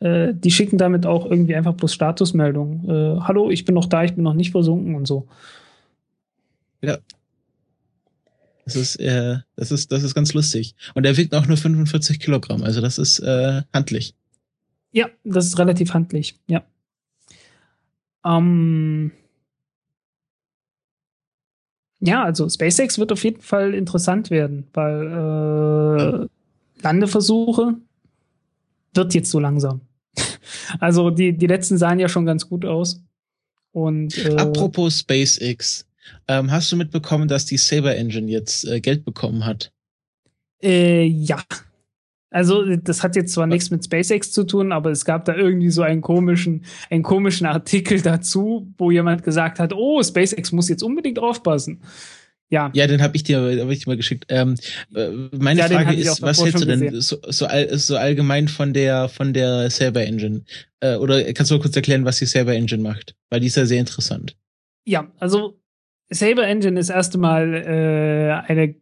Äh, 0.00 0.32
die 0.32 0.50
schicken 0.50 0.78
damit 0.78 1.04
auch 1.04 1.30
irgendwie 1.30 1.54
einfach 1.54 1.74
bloß 1.74 1.92
Statusmeldungen. 1.92 2.88
Äh, 2.88 3.20
Hallo, 3.20 3.50
ich 3.50 3.66
bin 3.66 3.74
noch 3.74 3.86
da, 3.86 4.04
ich 4.04 4.14
bin 4.14 4.24
noch 4.24 4.34
nicht 4.34 4.52
versunken 4.52 4.94
und 4.94 5.06
so. 5.06 5.28
Das 8.64 8.76
ist, 8.76 8.96
äh, 8.96 9.38
das 9.56 9.70
ist, 9.70 9.92
das 9.92 10.02
ist 10.02 10.14
ganz 10.14 10.32
lustig. 10.32 10.74
Und 10.94 11.04
er 11.04 11.16
wiegt 11.16 11.34
auch 11.34 11.46
nur 11.46 11.56
45 11.56 12.18
Kilogramm. 12.18 12.62
Also 12.62 12.80
das 12.80 12.98
ist 12.98 13.18
äh, 13.20 13.62
handlich. 13.72 14.14
Ja, 14.92 15.08
das 15.24 15.46
ist 15.46 15.58
relativ 15.58 15.92
handlich, 15.92 16.38
ja. 16.46 16.64
Ähm, 18.24 19.12
ja, 22.00 22.24
also 22.24 22.48
SpaceX 22.48 22.98
wird 22.98 23.12
auf 23.12 23.24
jeden 23.24 23.40
Fall 23.40 23.74
interessant 23.74 24.30
werden, 24.30 24.66
weil 24.72 26.28
äh, 26.28 26.82
Landeversuche 26.82 27.76
wird 28.94 29.14
jetzt 29.14 29.30
so 29.30 29.40
langsam. 29.40 29.80
Also 30.78 31.10
die, 31.10 31.36
die 31.36 31.46
letzten 31.46 31.78
sahen 31.78 31.98
ja 31.98 32.08
schon 32.08 32.26
ganz 32.26 32.48
gut 32.48 32.64
aus. 32.64 33.02
Und 33.72 34.16
äh, 34.24 34.36
Apropos 34.36 35.00
SpaceX. 35.00 35.86
Ähm, 36.28 36.50
hast 36.50 36.70
du 36.72 36.76
mitbekommen, 36.76 37.28
dass 37.28 37.46
die 37.46 37.56
Saber 37.56 37.96
Engine 37.96 38.30
jetzt 38.30 38.64
äh, 38.66 38.80
Geld 38.80 39.04
bekommen 39.04 39.44
hat? 39.44 39.72
Äh, 40.62 41.04
ja. 41.04 41.42
Also, 42.30 42.64
das 42.76 43.04
hat 43.04 43.14
jetzt 43.14 43.32
zwar 43.32 43.46
nichts 43.46 43.70
mit 43.70 43.84
SpaceX 43.84 44.32
zu 44.32 44.42
tun, 44.42 44.72
aber 44.72 44.90
es 44.90 45.04
gab 45.04 45.24
da 45.24 45.36
irgendwie 45.36 45.70
so 45.70 45.82
einen 45.82 46.00
komischen, 46.00 46.64
einen 46.90 47.04
komischen 47.04 47.46
Artikel 47.46 48.00
dazu, 48.02 48.72
wo 48.76 48.90
jemand 48.90 49.22
gesagt 49.22 49.60
hat, 49.60 49.72
oh, 49.72 50.02
SpaceX 50.02 50.50
muss 50.50 50.68
jetzt 50.68 50.82
unbedingt 50.82 51.20
aufpassen. 51.20 51.80
Ja. 52.50 52.70
Ja, 52.74 52.86
den 52.86 53.02
habe 53.02 53.16
ich 53.16 53.22
dir, 53.22 53.38
hab 53.60 53.70
ich 53.70 53.84
dir 53.84 53.90
mal 53.90 53.96
geschickt. 53.96 54.26
Ähm, 54.28 54.56
äh, 54.94 55.08
meine 55.32 55.60
Ja, 55.60 55.68
Frage 55.68 55.94
ist, 55.94 56.22
was 56.22 56.42
hältst 56.42 56.62
du 56.62 56.66
denn 56.66 57.00
so, 57.00 57.18
so, 57.28 57.46
all, 57.46 57.76
so 57.78 57.96
allgemein 57.96 58.48
von 58.48 58.72
der 58.72 59.08
von 59.08 59.32
der 59.32 59.70
Saber 59.70 60.04
Engine? 60.04 60.42
Äh, 60.80 60.96
oder 60.96 61.32
kannst 61.32 61.50
du 61.50 61.56
mal 61.56 61.62
kurz 61.62 61.76
erklären, 61.76 62.04
was 62.04 62.18
die 62.18 62.26
Saber 62.26 62.54
Engine 62.54 62.82
macht? 62.82 63.14
Weil 63.30 63.40
die 63.40 63.46
ist 63.46 63.56
ja 63.56 63.66
sehr 63.66 63.80
interessant. 63.80 64.36
Ja, 64.86 65.10
also 65.18 65.58
Saber 66.10 66.46
Engine 66.46 66.78
ist 66.78 66.90
erst 66.90 67.14
einmal 67.14 67.54
äh, 67.54 68.50
eine. 68.50 68.74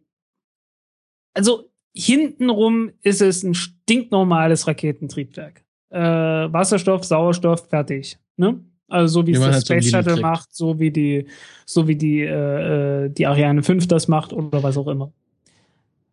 Also 1.33 1.69
hintenrum 1.95 2.91
ist 3.01 3.21
es 3.21 3.43
ein 3.43 3.53
stinknormales 3.53 4.67
Raketentriebwerk. 4.67 5.63
Äh, 5.89 5.99
Wasserstoff, 5.99 7.03
Sauerstoff, 7.03 7.67
fertig. 7.69 8.17
Ne? 8.37 8.63
Also 8.87 9.21
so 9.21 9.27
wie 9.27 9.31
Wie 9.31 9.35
es 9.35 9.39
das 9.39 9.55
halt 9.55 9.65
Space 9.65 9.89
Shuttle 9.89 10.21
macht, 10.21 10.53
so 10.55 10.79
wie 10.79 10.91
die, 10.91 11.27
so 11.65 11.87
wie 11.87 11.95
die 11.95 12.21
äh, 12.21 13.05
äh, 13.05 13.09
die 13.09 13.25
Ariane 13.25 13.63
5 13.63 13.87
das 13.87 14.07
macht 14.07 14.33
oder 14.33 14.61
was 14.61 14.77
auch 14.77 14.87
immer. 14.87 15.11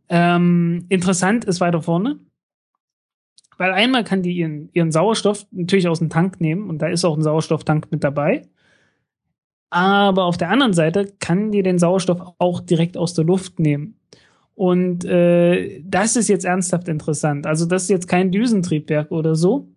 Ähm, 0.08 0.86
interessant 0.88 1.44
ist 1.44 1.60
weiter 1.60 1.82
vorne. 1.82 2.18
Weil 3.58 3.72
einmal 3.72 4.04
kann 4.04 4.22
die 4.22 4.32
ihren, 4.32 4.70
ihren 4.72 4.90
Sauerstoff 4.90 5.46
natürlich 5.50 5.86
aus 5.86 5.98
dem 5.98 6.08
Tank 6.08 6.40
nehmen 6.40 6.70
und 6.70 6.78
da 6.78 6.88
ist 6.88 7.04
auch 7.04 7.16
ein 7.16 7.22
Sauerstofftank 7.22 7.88
mit 7.90 8.02
dabei. 8.02 8.48
Aber 9.70 10.24
auf 10.24 10.36
der 10.36 10.50
anderen 10.50 10.72
Seite 10.72 11.12
kann 11.20 11.52
die 11.52 11.62
den 11.62 11.78
Sauerstoff 11.78 12.20
auch 12.38 12.60
direkt 12.60 12.96
aus 12.96 13.14
der 13.14 13.24
Luft 13.24 13.60
nehmen. 13.60 13.94
Und 14.56 15.04
äh, 15.04 15.80
das 15.84 16.16
ist 16.16 16.28
jetzt 16.28 16.44
ernsthaft 16.44 16.88
interessant. 16.88 17.46
Also 17.46 17.64
das 17.64 17.84
ist 17.84 17.88
jetzt 17.88 18.08
kein 18.08 18.30
Düsentriebwerk 18.30 19.10
oder 19.10 19.34
so, 19.34 19.68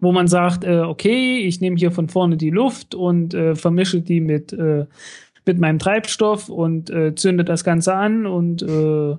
wo 0.00 0.12
man 0.12 0.26
sagt, 0.26 0.64
äh, 0.64 0.80
okay, 0.80 1.38
ich 1.38 1.60
nehme 1.60 1.76
hier 1.76 1.90
von 1.90 2.08
vorne 2.08 2.36
die 2.36 2.50
Luft 2.50 2.94
und 2.94 3.32
äh, 3.32 3.54
vermische 3.54 4.02
die 4.02 4.20
mit, 4.20 4.52
äh, 4.52 4.84
mit 5.46 5.58
meinem 5.58 5.78
Treibstoff 5.78 6.50
und 6.50 6.90
äh, 6.90 7.14
zünde 7.14 7.44
das 7.44 7.64
Ganze 7.64 7.94
an 7.94 8.26
und 8.26 8.62
äh, 8.62 9.16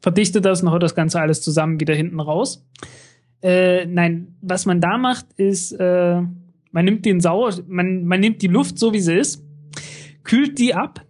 verdichte 0.00 0.40
das 0.40 0.62
und 0.62 0.70
haut 0.70 0.82
das 0.82 0.94
Ganze 0.94 1.18
alles 1.18 1.40
zusammen 1.40 1.80
wieder 1.80 1.94
hinten 1.94 2.20
raus. 2.20 2.64
Äh, 3.42 3.86
nein, 3.86 4.36
was 4.42 4.64
man 4.64 4.80
da 4.80 4.96
macht, 4.96 5.26
ist, 5.36 5.72
äh, 5.72 6.22
man 6.74 6.84
nimmt 6.84 7.04
den 7.04 7.20
Sauer, 7.20 7.54
man, 7.68 8.04
man 8.04 8.18
nimmt 8.18 8.42
die 8.42 8.48
Luft 8.48 8.80
so 8.80 8.92
wie 8.92 8.98
sie 9.00 9.14
ist, 9.14 9.44
kühlt 10.24 10.58
die 10.58 10.74
ab 10.74 11.06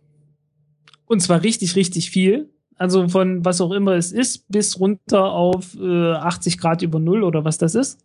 und 1.06 1.20
zwar 1.20 1.42
richtig, 1.42 1.74
richtig 1.74 2.10
viel. 2.10 2.50
Also 2.76 3.08
von 3.08 3.46
was 3.46 3.62
auch 3.62 3.72
immer 3.72 3.92
es 3.92 4.12
ist, 4.12 4.46
bis 4.50 4.78
runter 4.78 5.32
auf 5.32 5.74
äh, 5.80 6.12
80 6.12 6.58
Grad 6.58 6.82
über 6.82 6.98
Null 7.00 7.22
oder 7.22 7.46
was 7.46 7.56
das 7.56 7.74
ist. 7.74 8.04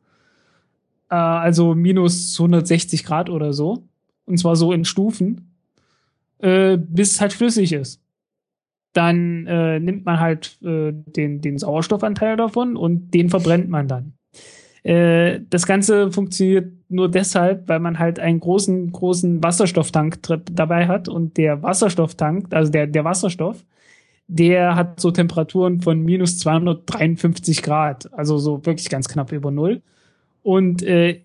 Äh, 1.10 1.16
also 1.16 1.76
minus 1.76 2.40
160 2.40 3.04
Grad 3.04 3.30
oder 3.30 3.52
so. 3.52 3.84
Und 4.26 4.38
zwar 4.38 4.56
so 4.56 4.72
in 4.72 4.86
Stufen, 4.86 5.54
äh, 6.38 6.78
bis 6.78 7.12
es 7.12 7.22
halt 7.22 7.34
flüssig 7.34 7.74
ist. 7.74 8.02
Dann 8.94 9.48
äh, 9.48 9.82
nimmt 9.82 10.06
man 10.06 10.22
halt 10.22 10.60
äh, 10.64 10.94
den, 10.94 11.42
den 11.42 11.58
Sauerstoffanteil 11.58 12.38
davon 12.38 12.78
und 12.78 13.14
den 13.14 13.30
verbrennt 13.30 13.68
man 13.68 13.90
dann. 13.90 14.14
Äh, 14.84 15.42
das 15.50 15.66
Ganze 15.66 16.12
funktioniert 16.12 16.72
nur 16.90 17.10
deshalb, 17.10 17.68
weil 17.68 17.80
man 17.80 18.00
halt 18.00 18.20
einen 18.20 18.40
großen, 18.40 18.92
großen 18.92 19.44
Wasserstofftank 19.44 20.20
dabei 20.52 20.88
hat 20.88 21.08
und 21.08 21.38
der 21.38 21.62
Wasserstofftank, 21.62 22.54
also 22.54 22.72
der, 22.72 22.88
der 22.88 23.04
Wasserstoff, 23.04 23.64
der 24.28 24.76
hat 24.76 25.00
so 25.00 25.12
Temperaturen 25.12 25.82
von 25.82 26.02
minus 26.04 26.38
253 26.40 27.64
Grad, 27.64 28.12
also 28.14 28.38
so 28.38 28.66
wirklich 28.66 28.90
ganz 28.90 29.08
knapp 29.10 29.32
über 29.32 29.52
Null. 29.52 29.82
Und 30.44 30.84
äh, 30.84 31.22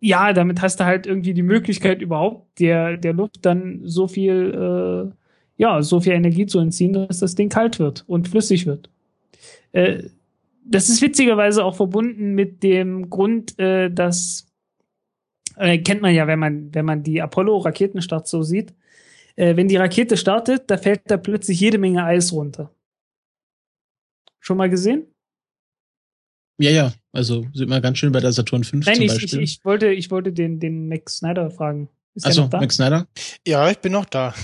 ja, 0.00 0.32
damit 0.32 0.62
hast 0.62 0.80
du 0.80 0.84
halt 0.84 1.06
irgendwie 1.06 1.34
die 1.34 1.42
Möglichkeit 1.42 2.00
überhaupt 2.00 2.58
der, 2.58 2.96
der 2.96 3.12
Luft 3.12 3.44
dann 3.44 3.80
so 3.84 4.08
viel, 4.08 5.12
äh, 5.12 5.14
ja, 5.58 5.82
so 5.82 6.00
viel 6.00 6.12
Energie 6.12 6.46
zu 6.46 6.58
entziehen, 6.58 6.94
dass 6.94 7.18
das 7.18 7.34
Ding 7.34 7.50
kalt 7.50 7.78
wird 7.78 8.04
und 8.06 8.28
flüssig 8.28 8.66
wird. 8.66 8.88
Äh, 9.72 10.04
das 10.64 10.88
ist 10.88 11.02
witzigerweise 11.02 11.64
auch 11.64 11.76
verbunden 11.76 12.34
mit 12.34 12.62
dem 12.62 13.10
Grund, 13.10 13.58
äh, 13.58 13.90
dass 13.90 14.46
äh, 15.56 15.78
kennt 15.78 16.02
man 16.02 16.14
ja, 16.14 16.26
wenn 16.26 16.38
man 16.38 16.74
wenn 16.74 16.84
man 16.84 17.02
die 17.02 17.20
Apollo-Raketenstarts 17.20 18.30
so 18.30 18.42
sieht, 18.42 18.74
äh, 19.36 19.56
wenn 19.56 19.68
die 19.68 19.76
Rakete 19.76 20.16
startet, 20.16 20.70
da 20.70 20.76
fällt 20.78 21.02
da 21.06 21.16
plötzlich 21.16 21.60
jede 21.60 21.78
Menge 21.78 22.04
Eis 22.04 22.32
runter. 22.32 22.70
Schon 24.38 24.56
mal 24.56 24.70
gesehen? 24.70 25.06
Ja, 26.58 26.70
ja. 26.70 26.92
Also 27.12 27.46
sieht 27.52 27.68
man 27.68 27.82
ganz 27.82 27.98
schön 27.98 28.12
bei 28.12 28.20
der 28.20 28.32
Saturn 28.32 28.64
5 28.64 28.86
Nein, 28.86 28.96
zum 28.96 29.04
ich, 29.04 29.12
ich, 29.12 29.20
Beispiel. 29.22 29.42
ich 29.42 29.64
wollte 29.64 29.92
ich 29.92 30.10
wollte 30.10 30.32
den 30.32 30.60
den 30.60 30.88
Max 30.88 31.18
Snyder 31.18 31.50
fragen. 31.50 31.88
Ist 32.14 32.26
Achso, 32.26 32.42
noch 32.42 32.50
da? 32.50 32.60
Max 32.60 32.76
Snyder. 32.76 33.06
Ja, 33.46 33.70
ich 33.70 33.78
bin 33.78 33.92
noch 33.92 34.06
da. 34.06 34.34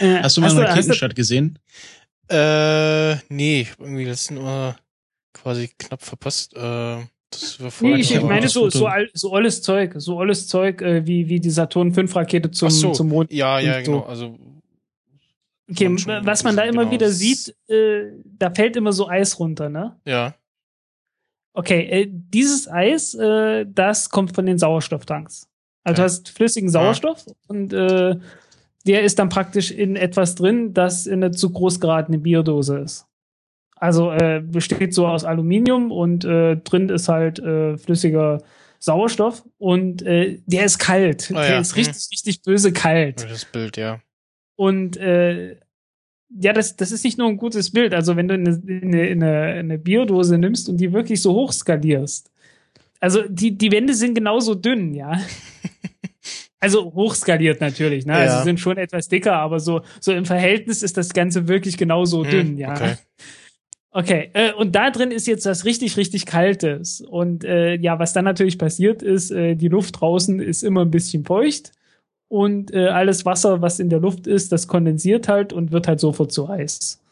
Äh, 0.00 0.22
Hast 0.22 0.36
du 0.36 0.40
mal 0.40 0.48
hast 0.48 0.56
einen 0.56 0.66
Raketenstart 0.66 1.16
gesehen? 1.16 1.58
Äh, 2.28 3.16
nee, 3.28 3.62
ich 3.62 3.70
irgendwie 3.80 4.04
letzten 4.04 4.36
Mal 4.36 4.76
quasi 5.42 5.68
knapp 5.78 6.02
verpasst. 6.02 6.54
Äh, 6.56 6.60
das 7.30 7.60
war 7.60 7.70
Nee, 7.80 7.96
ich, 7.96 8.10
Ja, 8.10 8.18
ich 8.20 8.24
meine 8.24 8.48
so, 8.48 8.70
so, 8.70 8.86
al- 8.86 9.10
so 9.12 9.32
alles 9.34 9.62
Zeug, 9.62 9.94
so 9.96 10.18
alles 10.18 10.48
Zeug, 10.48 10.80
äh, 10.82 11.06
wie, 11.06 11.28
wie 11.28 11.40
die 11.40 11.50
Saturn 11.50 11.92
5 11.92 12.14
Rakete 12.16 12.50
zum, 12.50 12.70
so, 12.70 12.92
zum 12.92 13.08
Mond. 13.08 13.30
Ja, 13.32 13.58
ja, 13.58 13.76
und 13.78 13.84
so. 13.84 13.92
genau. 13.92 14.04
Also 14.04 14.38
Okay, 15.70 15.88
was 16.24 16.44
man 16.44 16.56
da 16.56 16.62
immer 16.62 16.82
genau 16.84 16.92
wieder 16.92 17.10
sieht, 17.10 17.54
äh, 17.68 18.04
da 18.24 18.50
fällt 18.50 18.76
immer 18.76 18.92
so 18.92 19.06
Eis 19.08 19.38
runter, 19.38 19.68
ne? 19.68 19.96
ja. 20.06 20.34
Okay, 21.54 21.80
äh, 21.90 22.06
dieses 22.08 22.68
Eis, 22.70 23.14
äh, 23.14 23.66
das 23.68 24.10
kommt 24.10 24.34
von 24.34 24.46
den 24.46 24.58
Sauerstofftanks. 24.58 25.48
Also 25.82 25.96
du 25.96 26.02
Okay. 26.02 26.02
hast 26.04 26.28
flüssigen 26.28 26.70
Sauerstoff 26.70 27.24
und 27.48 27.72
äh, 27.72 28.16
der 28.86 29.02
ist 29.02 29.18
dann 29.18 29.28
praktisch 29.28 29.70
in 29.72 29.96
etwas 29.96 30.36
drin, 30.36 30.72
das 30.72 31.06
in 31.06 31.14
einer 31.24 31.32
zu 31.32 31.50
groß 31.50 31.80
geratene 31.80 32.18
Bierdose 32.18 32.78
ist. 32.78 33.06
Also 33.80 34.10
äh, 34.10 34.42
besteht 34.44 34.94
so 34.94 35.06
aus 35.06 35.24
Aluminium 35.24 35.90
und 35.92 36.24
äh, 36.24 36.56
drin 36.56 36.88
ist 36.88 37.08
halt 37.08 37.38
äh, 37.38 37.76
flüssiger 37.76 38.42
Sauerstoff 38.80 39.44
und 39.58 40.02
äh, 40.02 40.40
der 40.46 40.64
ist 40.64 40.78
kalt. 40.78 41.30
Ah, 41.34 41.42
der 41.42 41.50
ja. 41.50 41.60
ist 41.60 41.76
richtig, 41.76 42.08
richtig 42.12 42.42
böse 42.42 42.72
kalt. 42.72 43.26
Das 43.28 43.44
Bild, 43.44 43.76
ja. 43.76 44.00
Und 44.56 44.96
äh, 44.96 45.56
ja, 46.40 46.52
das, 46.52 46.76
das 46.76 46.92
ist 46.92 47.04
nicht 47.04 47.18
nur 47.18 47.28
ein 47.28 47.36
gutes 47.36 47.70
Bild. 47.70 47.94
Also 47.94 48.16
wenn 48.16 48.28
du 48.28 48.34
eine, 48.34 48.50
eine, 48.50 49.02
eine, 49.02 49.42
eine 49.58 49.78
Bierdose 49.78 50.38
nimmst 50.38 50.68
und 50.68 50.76
die 50.76 50.92
wirklich 50.92 51.22
so 51.22 51.32
hoch 51.34 51.52
skalierst. 51.52 52.30
Also 53.00 53.22
die, 53.28 53.56
die 53.56 53.72
Wände 53.72 53.94
sind 53.94 54.14
genauso 54.14 54.54
dünn, 54.54 54.94
ja. 54.94 55.20
Also 56.60 56.92
hochskaliert 56.92 57.60
natürlich, 57.60 58.04
ne? 58.04 58.14
Ja. 58.14 58.18
Also 58.18 58.42
sind 58.42 58.58
schon 58.58 58.78
etwas 58.78 59.08
dicker, 59.08 59.36
aber 59.36 59.60
so, 59.60 59.82
so 60.00 60.12
im 60.12 60.24
Verhältnis 60.24 60.82
ist 60.82 60.96
das 60.96 61.10
Ganze 61.10 61.46
wirklich 61.46 61.76
genauso 61.76 62.24
Hm, 62.24 62.30
dünn, 62.30 62.56
ja. 62.58 62.72
okay. 62.72 62.96
Okay, 63.98 64.30
äh, 64.32 64.52
und 64.52 64.76
da 64.76 64.92
drin 64.92 65.10
ist 65.10 65.26
jetzt 65.26 65.44
was 65.44 65.64
richtig, 65.64 65.96
richtig 65.96 66.24
Kaltes. 66.24 67.00
Und 67.00 67.42
äh, 67.42 67.74
ja, 67.74 67.98
was 67.98 68.12
dann 68.12 68.26
natürlich 68.26 68.56
passiert 68.56 69.02
ist, 69.02 69.32
äh, 69.32 69.56
die 69.56 69.66
Luft 69.66 70.00
draußen 70.00 70.38
ist 70.38 70.62
immer 70.62 70.84
ein 70.84 70.92
bisschen 70.92 71.24
feucht 71.24 71.72
und 72.28 72.72
äh, 72.72 72.86
alles 72.90 73.26
Wasser, 73.26 73.60
was 73.60 73.80
in 73.80 73.90
der 73.90 73.98
Luft 73.98 74.28
ist, 74.28 74.52
das 74.52 74.68
kondensiert 74.68 75.26
halt 75.26 75.52
und 75.52 75.72
wird 75.72 75.88
halt 75.88 75.98
sofort 75.98 76.30
zu 76.30 76.48
Eis. 76.48 77.02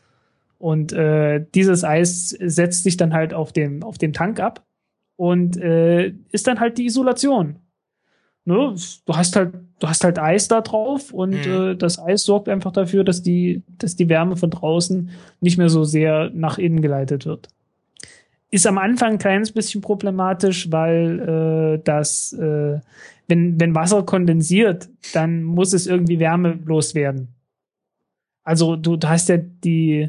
Und 0.58 0.92
äh, 0.92 1.44
dieses 1.56 1.82
Eis 1.82 2.28
setzt 2.28 2.84
sich 2.84 2.96
dann 2.96 3.12
halt 3.12 3.34
auf 3.34 3.52
dem, 3.52 3.82
auf 3.82 3.98
dem 3.98 4.12
Tank 4.12 4.38
ab 4.38 4.64
und 5.16 5.56
äh, 5.56 6.14
ist 6.30 6.46
dann 6.46 6.60
halt 6.60 6.78
die 6.78 6.86
Isolation. 6.86 7.56
Ne? 8.44 8.76
Du 9.06 9.16
hast 9.16 9.34
halt, 9.34 9.54
du 9.78 9.88
hast 9.88 10.04
halt 10.04 10.18
Eis 10.18 10.48
da 10.48 10.60
drauf 10.60 11.12
und 11.12 11.46
Mhm. 11.46 11.52
äh, 11.52 11.74
das 11.76 11.98
Eis 11.98 12.24
sorgt 12.24 12.48
einfach 12.48 12.72
dafür, 12.72 13.04
dass 13.04 13.22
die, 13.22 13.62
dass 13.78 13.96
die 13.96 14.08
Wärme 14.08 14.36
von 14.36 14.50
draußen 14.50 15.10
nicht 15.40 15.58
mehr 15.58 15.68
so 15.68 15.84
sehr 15.84 16.30
nach 16.32 16.58
innen 16.58 16.82
geleitet 16.82 17.26
wird. 17.26 17.48
Ist 18.50 18.66
am 18.66 18.78
Anfang 18.78 19.12
ein 19.12 19.18
kleines 19.18 19.52
bisschen 19.52 19.80
problematisch, 19.80 20.70
weil 20.70 21.76
äh, 21.78 21.82
das, 21.84 22.32
äh, 22.32 22.78
wenn, 23.28 23.60
wenn 23.60 23.74
Wasser 23.74 24.04
kondensiert, 24.04 24.88
dann 25.12 25.42
muss 25.42 25.72
es 25.72 25.86
irgendwie 25.86 26.20
Wärme 26.20 26.58
loswerden. 26.64 27.28
Also 28.44 28.76
du, 28.76 28.96
du 28.96 29.08
hast 29.08 29.28
ja 29.28 29.36
die, 29.36 30.08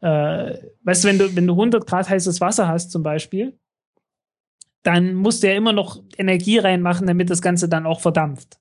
äh, 0.00 0.54
weißt 0.84 1.04
du, 1.04 1.08
wenn 1.08 1.18
du, 1.18 1.36
wenn 1.36 1.46
du 1.46 1.54
100 1.54 1.84
Grad 1.86 2.08
heißes 2.08 2.40
Wasser 2.40 2.68
hast 2.68 2.92
zum 2.92 3.02
Beispiel, 3.02 3.58
dann 4.84 5.14
musst 5.14 5.42
du 5.42 5.48
ja 5.48 5.54
immer 5.54 5.72
noch 5.72 6.00
Energie 6.16 6.58
reinmachen, 6.58 7.06
damit 7.06 7.30
das 7.30 7.42
Ganze 7.42 7.68
dann 7.68 7.84
auch 7.86 8.00
verdampft. 8.00 8.58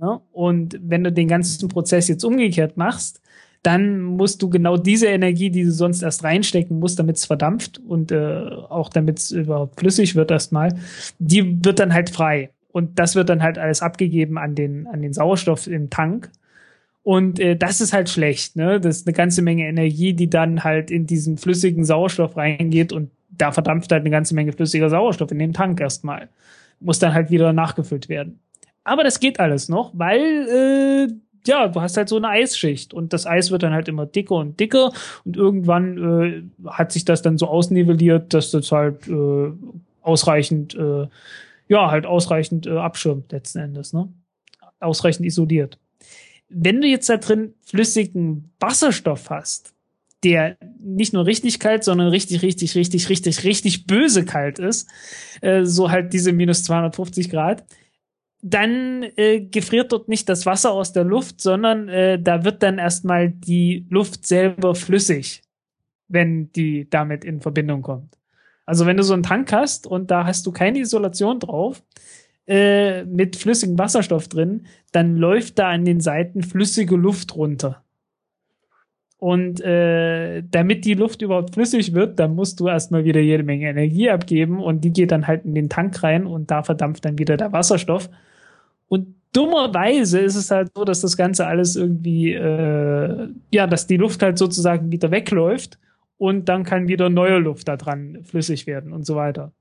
Ne? 0.00 0.20
Und 0.32 0.78
wenn 0.82 1.04
du 1.04 1.12
den 1.12 1.28
ganzen 1.28 1.68
Prozess 1.68 2.08
jetzt 2.08 2.24
umgekehrt 2.24 2.76
machst, 2.76 3.20
dann 3.62 4.00
musst 4.00 4.42
du 4.42 4.48
genau 4.48 4.76
diese 4.76 5.06
Energie, 5.06 5.50
die 5.50 5.64
du 5.64 5.72
sonst 5.72 6.02
erst 6.02 6.22
reinstecken 6.22 6.78
musst, 6.78 6.98
damit 7.00 7.16
es 7.16 7.24
verdampft 7.24 7.78
und 7.78 8.12
äh, 8.12 8.48
auch 8.68 8.88
damit 8.88 9.18
es 9.18 9.32
überhaupt 9.32 9.80
flüssig 9.80 10.14
wird 10.14 10.30
erstmal, 10.30 10.78
die 11.18 11.64
wird 11.64 11.80
dann 11.80 11.92
halt 11.92 12.10
frei. 12.10 12.50
Und 12.70 12.98
das 12.98 13.14
wird 13.14 13.28
dann 13.28 13.42
halt 13.42 13.58
alles 13.58 13.82
abgegeben 13.82 14.38
an 14.38 14.54
den, 14.54 14.86
an 14.86 15.02
den 15.02 15.12
Sauerstoff 15.12 15.66
im 15.66 15.90
Tank. 15.90 16.30
Und 17.02 17.40
äh, 17.40 17.56
das 17.56 17.80
ist 17.80 17.92
halt 17.92 18.08
schlecht, 18.08 18.54
ne? 18.56 18.80
Das 18.80 18.98
ist 18.98 19.06
eine 19.06 19.14
ganze 19.14 19.40
Menge 19.40 19.66
Energie, 19.66 20.12
die 20.12 20.28
dann 20.28 20.62
halt 20.62 20.90
in 20.90 21.06
diesen 21.06 21.38
flüssigen 21.38 21.84
Sauerstoff 21.84 22.36
reingeht 22.36 22.92
und 22.92 23.10
da 23.30 23.52
verdampft 23.52 23.92
halt 23.92 24.02
eine 24.02 24.10
ganze 24.10 24.34
Menge 24.34 24.52
flüssiger 24.52 24.90
Sauerstoff 24.90 25.30
in 25.30 25.38
den 25.38 25.52
Tank 25.52 25.80
erstmal. 25.80 26.28
Muss 26.78 26.98
dann 26.98 27.14
halt 27.14 27.30
wieder 27.30 27.52
nachgefüllt 27.52 28.08
werden. 28.08 28.40
Aber 28.86 29.02
das 29.02 29.18
geht 29.18 29.40
alles 29.40 29.68
noch, 29.68 29.90
weil 29.94 31.08
äh, 31.10 31.14
ja, 31.44 31.66
du 31.66 31.80
hast 31.80 31.96
halt 31.96 32.08
so 32.08 32.16
eine 32.16 32.28
Eisschicht 32.28 32.94
und 32.94 33.12
das 33.12 33.26
Eis 33.26 33.50
wird 33.50 33.64
dann 33.64 33.72
halt 33.72 33.88
immer 33.88 34.06
dicker 34.06 34.36
und 34.36 34.60
dicker 34.60 34.92
und 35.24 35.36
irgendwann 35.36 36.52
äh, 36.64 36.68
hat 36.70 36.92
sich 36.92 37.04
das 37.04 37.20
dann 37.20 37.36
so 37.36 37.48
ausnivelliert, 37.48 38.32
dass 38.32 38.52
das 38.52 38.70
halt 38.70 39.08
äh, 39.08 39.52
ausreichend, 40.02 40.76
äh, 40.76 41.08
ja, 41.68 41.90
halt 41.90 42.06
ausreichend 42.06 42.68
äh, 42.68 42.76
abschirmt 42.76 43.32
letzten 43.32 43.58
Endes, 43.58 43.92
ne? 43.92 44.08
Ausreichend 44.78 45.26
isoliert. 45.26 45.80
Wenn 46.48 46.80
du 46.80 46.86
jetzt 46.86 47.08
da 47.08 47.16
drin 47.16 47.54
flüssigen 47.64 48.52
Wasserstoff 48.60 49.30
hast, 49.30 49.74
der 50.22 50.58
nicht 50.78 51.12
nur 51.12 51.26
richtig 51.26 51.58
kalt, 51.58 51.82
sondern 51.82 52.06
richtig, 52.08 52.42
richtig, 52.42 52.76
richtig, 52.76 53.08
richtig, 53.08 53.42
richtig 53.42 53.86
böse 53.88 54.24
kalt 54.24 54.60
ist, 54.60 54.88
äh, 55.40 55.64
so 55.64 55.90
halt 55.90 56.12
diese 56.12 56.32
minus 56.32 56.62
250 56.62 57.30
Grad, 57.30 57.64
dann 58.42 59.02
äh, 59.16 59.40
gefriert 59.40 59.92
dort 59.92 60.08
nicht 60.08 60.28
das 60.28 60.46
Wasser 60.46 60.72
aus 60.72 60.92
der 60.92 61.04
Luft, 61.04 61.40
sondern 61.40 61.88
äh, 61.88 62.20
da 62.20 62.44
wird 62.44 62.62
dann 62.62 62.78
erstmal 62.78 63.30
die 63.30 63.86
Luft 63.88 64.26
selber 64.26 64.74
flüssig, 64.74 65.42
wenn 66.08 66.52
die 66.52 66.88
damit 66.88 67.24
in 67.24 67.40
Verbindung 67.40 67.82
kommt. 67.82 68.16
Also 68.66 68.84
wenn 68.84 68.96
du 68.96 69.02
so 69.02 69.14
einen 69.14 69.22
Tank 69.22 69.52
hast 69.52 69.86
und 69.86 70.10
da 70.10 70.26
hast 70.26 70.46
du 70.46 70.52
keine 70.52 70.80
Isolation 70.80 71.40
drauf, 71.40 71.82
äh, 72.46 73.04
mit 73.04 73.36
flüssigem 73.36 73.78
Wasserstoff 73.78 74.28
drin, 74.28 74.66
dann 74.92 75.16
läuft 75.16 75.58
da 75.58 75.70
an 75.70 75.84
den 75.84 76.00
Seiten 76.00 76.42
flüssige 76.42 76.96
Luft 76.96 77.34
runter. 77.34 77.84
Und 79.18 79.62
äh, 79.62 80.42
damit 80.50 80.84
die 80.84 80.94
Luft 80.94 81.22
überhaupt 81.22 81.54
flüssig 81.54 81.94
wird, 81.94 82.18
dann 82.18 82.34
musst 82.34 82.60
du 82.60 82.68
erstmal 82.68 83.04
wieder 83.04 83.20
jede 83.20 83.44
Menge 83.44 83.68
Energie 83.68 84.10
abgeben 84.10 84.62
und 84.62 84.84
die 84.84 84.92
geht 84.92 85.10
dann 85.10 85.26
halt 85.26 85.44
in 85.46 85.54
den 85.54 85.70
Tank 85.70 86.02
rein 86.02 86.26
und 86.26 86.50
da 86.50 86.62
verdampft 86.62 87.04
dann 87.06 87.18
wieder 87.18 87.38
der 87.38 87.52
Wasserstoff. 87.52 88.10
Und 88.88 89.14
dummerweise 89.32 90.20
ist 90.20 90.36
es 90.36 90.50
halt 90.50 90.70
so, 90.74 90.84
dass 90.84 91.00
das 91.00 91.16
Ganze 91.16 91.46
alles 91.46 91.76
irgendwie, 91.76 92.34
äh, 92.34 93.28
ja, 93.52 93.66
dass 93.66 93.86
die 93.86 93.96
Luft 93.96 94.22
halt 94.22 94.36
sozusagen 94.36 94.92
wieder 94.92 95.10
wegläuft 95.10 95.78
und 96.18 96.48
dann 96.50 96.64
kann 96.64 96.88
wieder 96.88 97.08
neue 97.08 97.38
Luft 97.38 97.68
da 97.68 97.76
dran 97.76 98.18
flüssig 98.22 98.66
werden 98.66 98.92
und 98.92 99.06
so 99.06 99.16
weiter. 99.16 99.52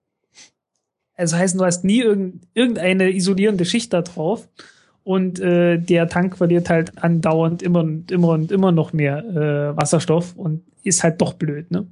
Also 1.15 1.37
heißt, 1.37 1.57
du 1.57 1.63
hast 1.63 1.85
nie 1.85 2.01
irgend, 2.01 2.45
irgendeine 2.53 3.09
isolierende 3.15 3.63
Schicht 3.63 3.93
da 3.93 4.01
drauf 4.01 4.49
und 5.05 5.39
äh, 5.39 5.77
der 5.77 6.09
Tank 6.09 6.35
verliert 6.35 6.67
halt 6.67 7.01
andauernd 7.01 7.61
immer 7.61 7.81
und 7.81 8.11
immer 8.11 8.29
und 8.29 8.51
immer 8.51 8.71
noch 8.71 8.91
mehr 8.91 9.19
äh, 9.19 9.77
Wasserstoff 9.77 10.35
und 10.35 10.63
ist 10.83 11.03
halt 11.03 11.21
doch 11.21 11.33
blöd, 11.33 11.69
ne? 11.69 11.85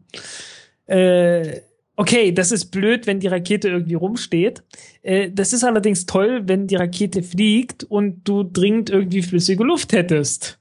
Äh, 0.87 1.61
okay, 1.95 2.31
das 2.31 2.51
ist 2.51 2.65
blöd, 2.65 3.05
wenn 3.05 3.19
die 3.19 3.27
Rakete 3.27 3.69
irgendwie 3.69 3.93
rumsteht. 3.93 4.63
Äh, 5.03 5.29
das 5.31 5.53
ist 5.53 5.63
allerdings 5.63 6.07
toll, 6.07 6.41
wenn 6.47 6.65
die 6.65 6.75
Rakete 6.75 7.21
fliegt 7.21 7.83
und 7.83 8.27
du 8.27 8.41
dringend 8.41 8.89
irgendwie 8.89 9.21
flüssige 9.21 9.63
Luft 9.63 9.93
hättest. 9.93 10.59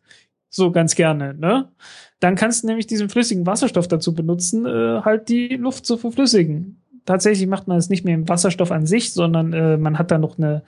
So 0.51 0.71
ganz 0.71 0.95
gerne, 0.95 1.33
ne? 1.33 1.71
Dann 2.21 2.37
kannst 2.37 2.63
du 2.63 2.67
nämlich 2.67 2.87
diesen 2.87 3.09
flüssigen 3.09 3.47
Wasserstoff 3.47 3.89
dazu 3.89 4.15
benutzen, 4.15 4.67
äh, 4.67 5.01
halt 5.01 5.31
die 5.31 5.57
Luft 5.57 5.87
zu 5.87 5.97
verflüssigen. 5.97 6.83
Tatsächlich 7.07 7.49
macht 7.49 7.67
man 7.67 7.79
es 7.79 7.89
nicht 7.89 8.05
mehr 8.05 8.15
im 8.15 8.29
Wasserstoff 8.29 8.71
an 8.71 8.87
sich, 8.87 9.15
sondern 9.15 9.55
äh, 9.55 9.79
man 9.79 9.99
hat 9.99 10.11
da 10.11 10.19
noch 10.19 10.37
eine 10.37 10.63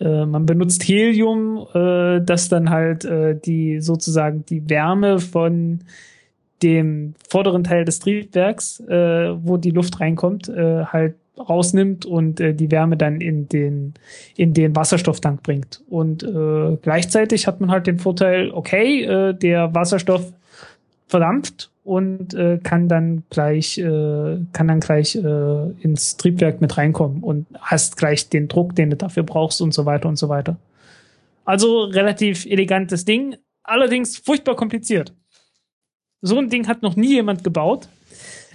äh, 0.00 0.26
man 0.26 0.46
benutzt 0.46 0.82
Helium, 0.84 1.66
äh, 1.74 2.20
das 2.20 2.48
dann 2.48 2.70
halt 2.70 3.04
äh, 3.04 3.38
die 3.38 3.80
sozusagen 3.80 4.44
die 4.46 4.68
Wärme 4.68 5.18
von 5.18 5.80
dem 6.62 7.14
vorderen 7.28 7.64
Teil 7.64 7.84
des 7.84 8.00
Triebwerks, 8.00 8.80
äh, 8.80 9.34
wo 9.44 9.56
die 9.56 9.70
Luft 9.70 10.00
reinkommt, 10.00 10.48
äh, 10.48 10.84
halt 10.84 11.14
rausnimmt 11.38 12.04
und 12.04 12.40
äh, 12.40 12.52
die 12.54 12.70
Wärme 12.70 12.96
dann 12.96 13.20
in 13.20 13.48
den 13.48 13.94
in 14.36 14.54
den 14.54 14.74
Wasserstofftank 14.74 15.42
bringt. 15.42 15.82
Und 15.88 16.22
äh, 16.24 16.76
gleichzeitig 16.82 17.46
hat 17.46 17.60
man 17.60 17.70
halt 17.70 17.86
den 17.86 17.98
Vorteil, 17.98 18.50
okay, 18.50 19.04
äh, 19.04 19.34
der 19.34 19.74
Wasserstoff 19.74 20.32
verdampft 21.06 21.70
und 21.88 22.34
äh, 22.34 22.58
kann 22.62 22.86
dann 22.86 23.24
gleich 23.30 23.78
äh, 23.78 24.38
kann 24.52 24.68
dann 24.68 24.80
gleich 24.80 25.16
äh, 25.16 25.70
ins 25.80 26.18
Triebwerk 26.18 26.60
mit 26.60 26.76
reinkommen 26.76 27.22
und 27.22 27.46
hast 27.58 27.96
gleich 27.96 28.28
den 28.28 28.46
Druck, 28.46 28.74
den 28.76 28.90
du 28.90 28.96
dafür 28.96 29.22
brauchst 29.22 29.62
und 29.62 29.72
so 29.72 29.86
weiter 29.86 30.06
und 30.06 30.16
so 30.16 30.28
weiter. 30.28 30.58
Also 31.46 31.84
relativ 31.84 32.44
elegantes 32.44 33.06
Ding, 33.06 33.36
allerdings 33.62 34.18
furchtbar 34.18 34.54
kompliziert. 34.54 35.14
So 36.20 36.38
ein 36.38 36.50
Ding 36.50 36.68
hat 36.68 36.82
noch 36.82 36.94
nie 36.94 37.14
jemand 37.14 37.42
gebaut. 37.42 37.88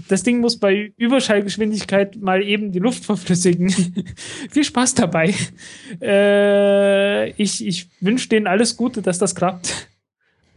Das 0.10 0.22
Ding 0.22 0.40
muss 0.40 0.60
bei 0.60 0.94
Überschallgeschwindigkeit 0.98 2.18
mal 2.18 2.44
eben 2.44 2.72
die 2.72 2.80
Luft 2.80 3.04
verflüssigen. 3.04 3.70
Viel 4.52 4.64
Spaß 4.64 4.94
dabei. 4.94 5.34
Äh, 6.02 7.32
ich 7.32 7.66
ich 7.66 7.90
wünsche 8.00 8.30
denen 8.30 8.46
alles 8.46 8.78
Gute, 8.78 9.02
dass 9.02 9.18
das 9.18 9.34
klappt 9.34 9.88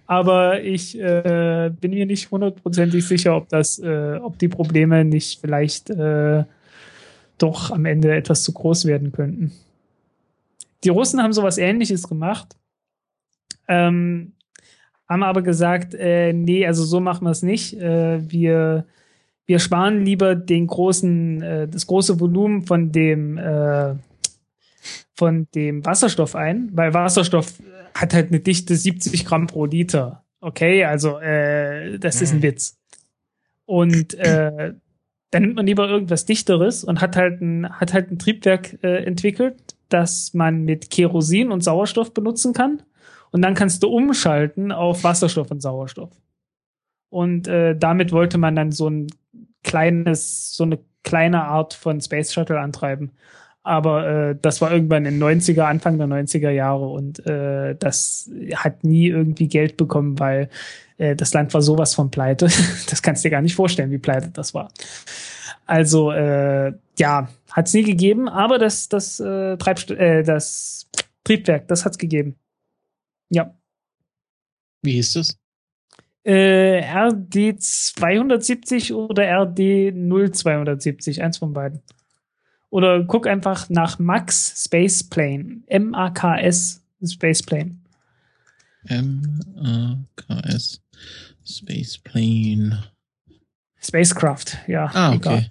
aber 0.06 0.62
ich 0.62 0.98
äh, 0.98 1.70
bin 1.80 1.90
mir 1.90 2.06
nicht 2.06 2.30
hundertprozentig 2.30 3.06
sicher, 3.06 3.36
ob 3.36 3.48
das, 3.48 3.78
äh, 3.78 4.18
ob 4.22 4.38
die 4.38 4.48
Probleme 4.48 5.04
nicht 5.04 5.40
vielleicht 5.40 5.90
äh, 5.90 6.44
doch 7.38 7.70
am 7.70 7.84
Ende 7.84 8.14
etwas 8.14 8.42
zu 8.42 8.52
groß 8.52 8.86
werden 8.86 9.12
könnten. 9.12 9.52
Die 10.84 10.90
Russen 10.90 11.22
haben 11.22 11.32
sowas 11.32 11.58
Ähnliches 11.58 12.06
gemacht, 12.08 12.56
ähm, 13.66 14.32
haben 15.08 15.22
aber 15.22 15.42
gesagt, 15.42 15.94
äh, 15.94 16.32
nee, 16.32 16.66
also 16.66 16.84
so 16.84 17.00
machen 17.00 17.24
wir 17.24 17.30
es 17.30 17.42
nicht. 17.42 17.74
Äh, 17.74 18.30
wir 18.30 18.86
wir 19.48 19.60
sparen 19.60 20.04
lieber 20.04 20.34
den 20.34 20.66
großen, 20.66 21.42
äh, 21.42 21.68
das 21.68 21.86
große 21.86 22.18
Volumen 22.18 22.62
von 22.62 22.90
dem 22.92 23.38
von 25.14 25.48
dem 25.54 25.84
Wasserstoff 25.84 26.36
ein, 26.36 26.68
weil 26.74 26.92
Wasserstoff 26.92 27.54
hat 28.00 28.14
halt 28.14 28.28
eine 28.28 28.40
Dichte 28.40 28.76
70 28.76 29.24
Gramm 29.24 29.46
pro 29.46 29.64
Liter. 29.66 30.24
Okay, 30.40 30.84
also 30.84 31.18
äh, 31.18 31.98
das 31.98 32.22
ist 32.22 32.32
ein 32.32 32.38
Mhm. 32.38 32.42
Witz. 32.42 32.78
Und 33.64 34.14
äh, 34.14 34.74
dann 35.30 35.42
nimmt 35.42 35.56
man 35.56 35.66
lieber 35.66 35.88
irgendwas 35.88 36.24
Dichteres 36.24 36.84
und 36.84 37.00
hat 37.00 37.16
halt 37.16 37.40
ein, 37.40 37.68
hat 37.68 37.92
halt 37.92 38.10
ein 38.10 38.18
Triebwerk 38.18 38.78
äh, 38.84 39.04
entwickelt, 39.04 39.76
das 39.88 40.34
man 40.34 40.62
mit 40.62 40.90
Kerosin 40.90 41.50
und 41.50 41.64
Sauerstoff 41.64 42.14
benutzen 42.14 42.52
kann. 42.52 42.82
Und 43.32 43.42
dann 43.42 43.54
kannst 43.54 43.82
du 43.82 43.88
umschalten 43.88 44.70
auf 44.72 45.02
Wasserstoff 45.04 45.50
und 45.50 45.60
Sauerstoff. 45.60 46.10
Und 47.10 47.48
äh, 47.48 47.76
damit 47.76 48.12
wollte 48.12 48.38
man 48.38 48.54
dann 48.54 48.72
so 48.72 48.88
ein 48.88 49.08
kleines, 49.64 50.54
so 50.54 50.64
eine 50.64 50.78
kleine 51.02 51.44
Art 51.44 51.74
von 51.74 52.00
Space 52.00 52.32
Shuttle 52.32 52.60
antreiben. 52.60 53.12
Aber 53.66 54.06
äh, 54.06 54.36
das 54.40 54.60
war 54.60 54.70
irgendwann 54.70 55.06
in 55.06 55.18
den 55.18 55.40
90er, 55.40 55.62
Anfang 55.62 55.98
der 55.98 56.06
90er 56.06 56.50
Jahre 56.50 56.86
und 56.86 57.26
äh, 57.26 57.74
das 57.74 58.30
hat 58.54 58.84
nie 58.84 59.08
irgendwie 59.08 59.48
Geld 59.48 59.76
bekommen, 59.76 60.20
weil 60.20 60.50
äh, 60.98 61.16
das 61.16 61.34
Land 61.34 61.52
war 61.52 61.62
sowas 61.62 61.92
von 61.92 62.12
pleite. 62.12 62.46
Das 62.88 63.02
kannst 63.02 63.24
du 63.24 63.28
dir 63.28 63.32
gar 63.32 63.42
nicht 63.42 63.56
vorstellen, 63.56 63.90
wie 63.90 63.98
pleite 63.98 64.30
das 64.30 64.54
war. 64.54 64.70
Also 65.66 66.12
äh, 66.12 66.74
ja, 66.96 67.28
hat 67.50 67.66
es 67.66 67.74
nie 67.74 67.82
gegeben, 67.82 68.28
aber 68.28 68.58
das, 68.58 68.88
das, 68.88 69.18
äh, 69.18 69.56
Treibst 69.56 69.90
äh, 69.90 70.22
das 70.22 70.88
Triebwerk, 71.24 71.66
das 71.66 71.84
hat's 71.84 71.98
gegeben. 71.98 72.36
Ja. 73.30 73.52
Wie 74.82 74.92
hieß 74.92 75.14
das? 75.14 75.36
Äh, 76.22 76.84
RD 76.84 77.60
270 77.60 78.92
oder 78.92 79.24
RD 79.24 79.92
0270, 79.92 81.20
eins 81.20 81.38
von 81.38 81.52
beiden. 81.52 81.82
Oder 82.76 83.04
guck 83.04 83.26
einfach 83.26 83.70
nach 83.70 83.98
Max 83.98 84.62
Spaceplane. 84.62 85.62
M-A-K-S 85.66 86.84
Spaceplane. 87.02 87.78
M-A-K-S 88.84 90.82
Spaceplane. 91.42 92.84
Spacecraft, 93.80 94.58
ja. 94.66 94.90
Ah, 94.92 95.14
okay. 95.14 95.48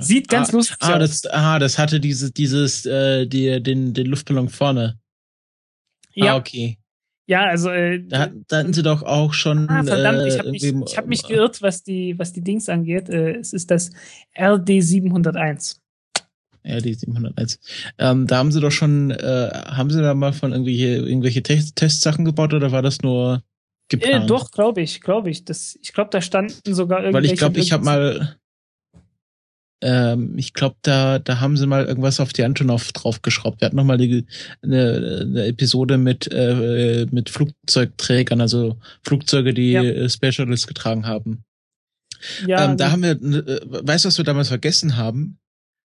Sieht 0.00 0.28
ganz 0.28 0.50
ah, 0.50 0.52
lustig 0.52 0.76
ah, 0.80 0.96
aus. 0.98 1.22
Das, 1.22 1.32
ah, 1.32 1.58
das 1.58 1.78
hatte 1.78 2.00
dieses, 2.00 2.34
dieses, 2.34 2.84
äh, 2.84 3.26
die, 3.26 3.62
den, 3.62 3.94
den 3.94 4.06
Luftballon 4.08 4.50
vorne. 4.50 5.00
ja, 6.12 6.34
Ah, 6.34 6.36
okay. 6.36 6.76
Ja, 7.30 7.44
also 7.46 7.70
äh, 7.70 8.02
Da, 8.08 8.28
da 8.48 8.58
hatten 8.58 8.72
sie 8.72 8.82
doch 8.82 9.02
auch 9.04 9.32
schon. 9.32 9.68
Ah, 9.70 9.84
verdammt, 9.84 10.22
äh, 10.22 10.28
ich 10.28 10.38
habe 10.38 10.50
mich, 10.50 10.64
ich 10.64 10.96
hab 10.98 11.06
mich 11.06 11.22
geirrt, 11.22 11.62
was 11.62 11.82
die, 11.84 12.18
was 12.18 12.32
die 12.32 12.42
Dings 12.42 12.68
angeht. 12.68 13.08
Äh, 13.08 13.36
es 13.38 13.52
ist 13.52 13.70
das 13.70 13.90
RD 14.36 14.82
701. 14.82 15.80
Ja, 16.64 16.78
die 16.80 16.92
701. 16.92 17.58
Ähm, 17.98 18.26
da 18.26 18.36
haben 18.38 18.52
sie 18.52 18.60
doch 18.60 18.70
schon, 18.72 19.12
äh, 19.12 19.50
haben 19.66 19.90
sie 19.90 20.02
da 20.02 20.12
mal 20.14 20.32
von 20.32 20.52
irgendwelche, 20.52 20.96
irgendwelche 20.96 21.42
Test 21.42 21.76
Testsachen 21.76 22.24
gebaut 22.24 22.52
oder 22.52 22.72
war 22.72 22.82
das 22.82 23.00
nur 23.00 23.36
Äh, 23.36 23.96
geplant? 23.96 24.28
doch, 24.28 24.50
glaube 24.50 24.82
ich, 24.82 25.00
glaube 25.00 25.30
ich. 25.30 25.44
Das, 25.44 25.78
ich 25.80 25.92
glaube, 25.92 26.10
da 26.10 26.20
standen 26.20 26.74
sogar 26.74 26.98
Weil 26.98 27.04
irgendwelche. 27.06 27.32
ich 27.34 27.38
glaube, 27.38 27.60
ich 27.60 27.72
habe 27.72 27.84
mal, 27.84 28.36
ähm, 29.82 30.36
ich 30.36 30.52
glaube, 30.54 30.76
da, 30.82 31.18
da 31.18 31.40
haben 31.40 31.56
sie 31.56 31.66
mal 31.66 31.84
irgendwas 31.86 32.20
auf 32.20 32.32
die 32.32 32.44
Antonov 32.44 32.92
draufgeschraubt. 32.92 33.60
Wir 33.60 33.66
hatten 33.66 33.76
noch 33.76 33.84
mal 33.84 33.96
die, 33.98 34.26
eine, 34.62 35.20
eine 35.22 35.46
Episode 35.46 35.96
mit, 35.98 36.30
äh, 36.32 37.06
mit 37.10 37.30
Flugzeugträgern, 37.30 38.40
also 38.40 38.78
Flugzeuge, 39.02 39.54
die 39.54 39.72
Ja. 39.72 39.82
äh, 39.82 40.08
Space 40.08 40.34
Shuttles 40.34 40.66
getragen 40.66 41.06
haben. 41.06 41.44
Ja, 42.46 42.70
ähm, 42.70 42.76
da 42.76 42.90
haben 42.92 43.02
wir, 43.02 43.12
äh, 43.12 43.60
weißt 43.86 44.04
du, 44.04 44.08
was 44.08 44.18
wir 44.18 44.24
damals 44.24 44.48
vergessen 44.48 44.96
haben? 44.96 45.38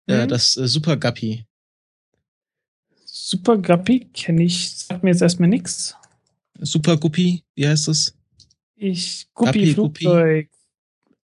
Äh, 0.08 0.24
Hm? 0.24 0.28
das 0.28 0.58
äh, 0.58 0.68
Super 0.68 0.98
Guppy. 0.98 1.46
Super 3.06 3.58
Guppy 3.58 4.10
kenne 4.14 4.44
ich, 4.44 4.72
sagt 4.76 5.04
mir 5.04 5.12
jetzt 5.12 5.22
erstmal 5.22 5.50
nix. 5.50 5.96
Super 6.60 6.98
Guppy, 6.98 7.44
wie 7.56 7.68
heißt 7.68 7.88
das? 7.88 8.14
Ich 8.76 9.28
Guppy, 9.34 9.74
Guppi 9.74 10.04
Flugzeug. 10.04 10.50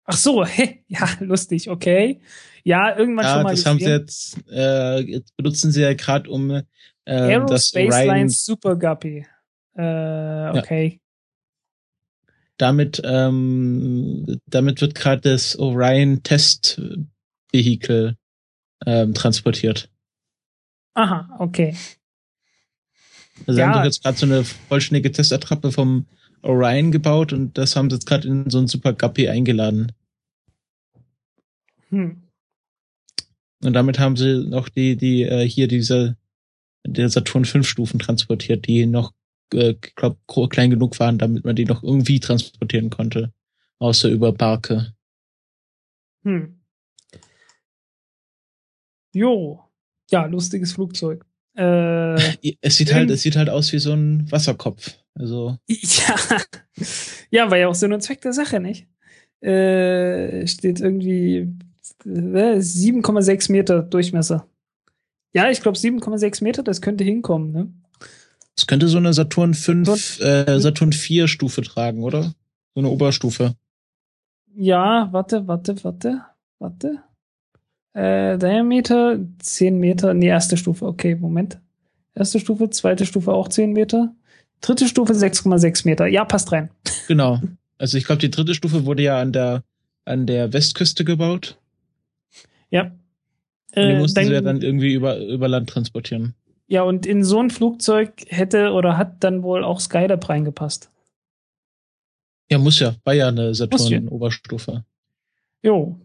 Ach 0.04 0.16
so, 0.16 0.44
hä, 0.44 0.82
ja, 0.88 1.08
lustig, 1.20 1.68
okay. 1.70 2.20
Ja, 2.64 2.96
irgendwann 2.96 3.26
schon 3.26 3.36
Ja, 3.36 3.42
mal 3.42 3.50
das 3.50 3.66
haben 3.66 3.78
sie 3.78 3.84
gesehen. 3.84 4.00
jetzt, 4.00 4.38
äh, 4.50 5.00
jetzt 5.00 5.36
benutzen 5.36 5.70
sie 5.70 5.82
ja 5.82 5.92
gerade 5.94 6.30
um 6.30 6.50
äh, 6.50 6.62
das 7.04 7.74
Aerospace 7.74 7.92
Orion 7.94 8.06
Lines 8.06 8.44
Super 8.44 8.76
Guppy. 8.76 9.26
Äh, 9.76 10.58
okay. 10.58 11.00
damit 12.58 13.02
ähm, 13.04 14.40
damit 14.46 14.80
wird 14.80 14.94
gerade 14.94 15.20
das 15.22 15.58
Orion 15.58 16.22
Test 16.22 16.80
Vehicle 17.52 18.16
ähm, 18.86 19.14
transportiert. 19.14 19.90
Aha, 20.94 21.36
okay. 21.40 21.76
Also 23.46 23.58
Ja. 23.60 23.66
haben 23.66 23.72
doch 23.74 23.84
jetzt 23.84 24.02
gerade 24.02 24.16
so 24.16 24.26
eine 24.26 24.44
vollständige 24.44 25.10
Testattrappe 25.10 25.72
vom 25.72 26.06
Orion 26.42 26.92
gebaut 26.92 27.32
und 27.32 27.58
das 27.58 27.74
haben 27.74 27.90
sie 27.90 27.96
jetzt 27.96 28.06
gerade 28.06 28.28
in 28.28 28.48
so 28.48 28.58
ein 28.58 28.68
Super 28.68 28.92
Guppy 28.92 29.28
eingeladen. 29.28 29.92
Hm. 31.90 32.23
Und 33.64 33.72
damit 33.72 33.98
haben 33.98 34.16
sie 34.16 34.46
noch 34.46 34.68
die 34.68 34.96
die 34.96 35.22
äh, 35.22 35.48
hier 35.48 35.68
diese 35.68 36.16
der 36.86 37.08
Saturn 37.08 37.44
5 37.44 37.66
Stufen 37.66 37.98
transportiert, 37.98 38.66
die 38.66 38.86
noch 38.86 39.12
äh, 39.52 39.74
glaub 39.96 40.18
klein 40.50 40.70
genug 40.70 40.98
waren, 41.00 41.18
damit 41.18 41.44
man 41.44 41.56
die 41.56 41.64
noch 41.64 41.82
irgendwie 41.82 42.20
transportieren 42.20 42.90
konnte, 42.90 43.32
außer 43.78 44.08
über 44.08 44.32
Barke. 44.32 44.94
Hm. 46.24 46.60
Jo. 49.14 49.60
Ja, 50.10 50.26
lustiges 50.26 50.72
Flugzeug. 50.72 51.24
Äh, 51.56 52.14
Es 52.60 52.76
sieht 52.76 52.92
halt 52.92 53.10
es 53.10 53.22
sieht 53.22 53.36
halt 53.36 53.48
aus 53.48 53.72
wie 53.72 53.78
so 53.78 53.92
ein 53.92 54.30
Wasserkopf. 54.30 54.98
Also 55.14 55.56
ja. 55.68 56.16
ja, 57.30 57.50
war 57.50 57.58
ja 57.58 57.68
auch 57.68 57.74
Sinn 57.74 57.92
und 57.92 58.02
Zweck 58.02 58.20
der 58.20 58.32
Sache, 58.32 58.60
nicht? 58.60 58.86
Äh, 59.40 60.46
steht 60.46 60.80
irgendwie 60.80 61.54
7,6 62.04 63.52
Meter 63.52 63.82
Durchmesser. 63.82 64.46
Ja, 65.32 65.50
ich 65.50 65.60
glaube 65.60 65.78
7,6 65.78 66.42
Meter, 66.44 66.62
das 66.62 66.80
könnte 66.80 67.04
hinkommen, 67.04 67.52
ne? 67.52 67.72
Es 68.56 68.66
könnte 68.66 68.86
so 68.86 68.98
eine 68.98 69.12
Saturn 69.12 69.52
5, 69.52 70.20
äh, 70.20 70.60
Saturn 70.60 70.92
4 70.92 71.26
Stufe 71.26 71.62
tragen, 71.62 72.04
oder? 72.04 72.34
So 72.74 72.80
eine 72.80 72.88
Oberstufe. 72.88 73.54
Ja, 74.54 75.08
warte, 75.10 75.48
warte, 75.48 75.82
warte, 75.82 76.22
warte. 76.60 76.98
Äh, 77.94 78.38
Diameter 78.38 79.18
10 79.40 79.78
Meter, 79.78 80.14
nee, 80.14 80.28
erste 80.28 80.56
Stufe, 80.56 80.86
okay, 80.86 81.16
Moment. 81.16 81.58
Erste 82.14 82.38
Stufe, 82.38 82.70
zweite 82.70 83.06
Stufe 83.06 83.32
auch 83.32 83.48
10 83.48 83.72
Meter. 83.72 84.14
Dritte 84.60 84.86
Stufe 84.86 85.12
6,6 85.12 85.84
Meter. 85.84 86.06
Ja, 86.06 86.24
passt 86.24 86.52
rein. 86.52 86.70
Genau. 87.08 87.40
Also 87.76 87.98
ich 87.98 88.04
glaube, 88.04 88.20
die 88.20 88.30
dritte 88.30 88.54
Stufe 88.54 88.86
wurde 88.86 89.02
ja 89.02 89.20
an 89.20 89.32
der 89.32 89.64
an 90.04 90.26
der 90.26 90.52
Westküste 90.52 91.04
gebaut. 91.04 91.58
Ja. 92.74 92.82
Und 92.86 92.96
die 93.76 93.80
Äh, 93.80 93.98
mussten 93.98 94.14
dann- 94.16 94.26
sie 94.26 94.32
ja 94.32 94.40
dann 94.40 94.62
irgendwie 94.62 94.94
über, 94.94 95.16
über 95.18 95.46
Land 95.48 95.68
transportieren. 95.70 96.34
Ja, 96.66 96.82
und 96.82 97.06
in 97.06 97.22
so 97.22 97.38
ein 97.40 97.50
Flugzeug 97.50 98.24
hätte 98.28 98.72
oder 98.72 98.96
hat 98.96 99.22
dann 99.22 99.42
wohl 99.42 99.62
auch 99.62 99.78
Skylab 99.80 100.28
reingepasst. 100.28 100.90
Ja, 102.50 102.58
muss 102.58 102.80
ja. 102.80 102.94
War 103.04 103.14
ja 103.14 103.28
eine. 103.28 103.54
Saturn-Oberstufe. 103.54 104.84
Jo. 105.62 105.98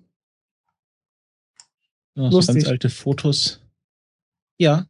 Ja, 2.16 2.30
so 2.32 2.40
ganz 2.40 2.68
alte 2.68 2.90
Fotos. 2.90 3.62
Ja. 4.60 4.86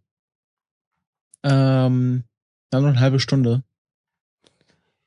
Ähm, 1.44 2.24
haben 2.74 2.84
noch 2.84 2.90
eine 2.90 3.00
halbe 3.00 3.20
Stunde. 3.20 3.64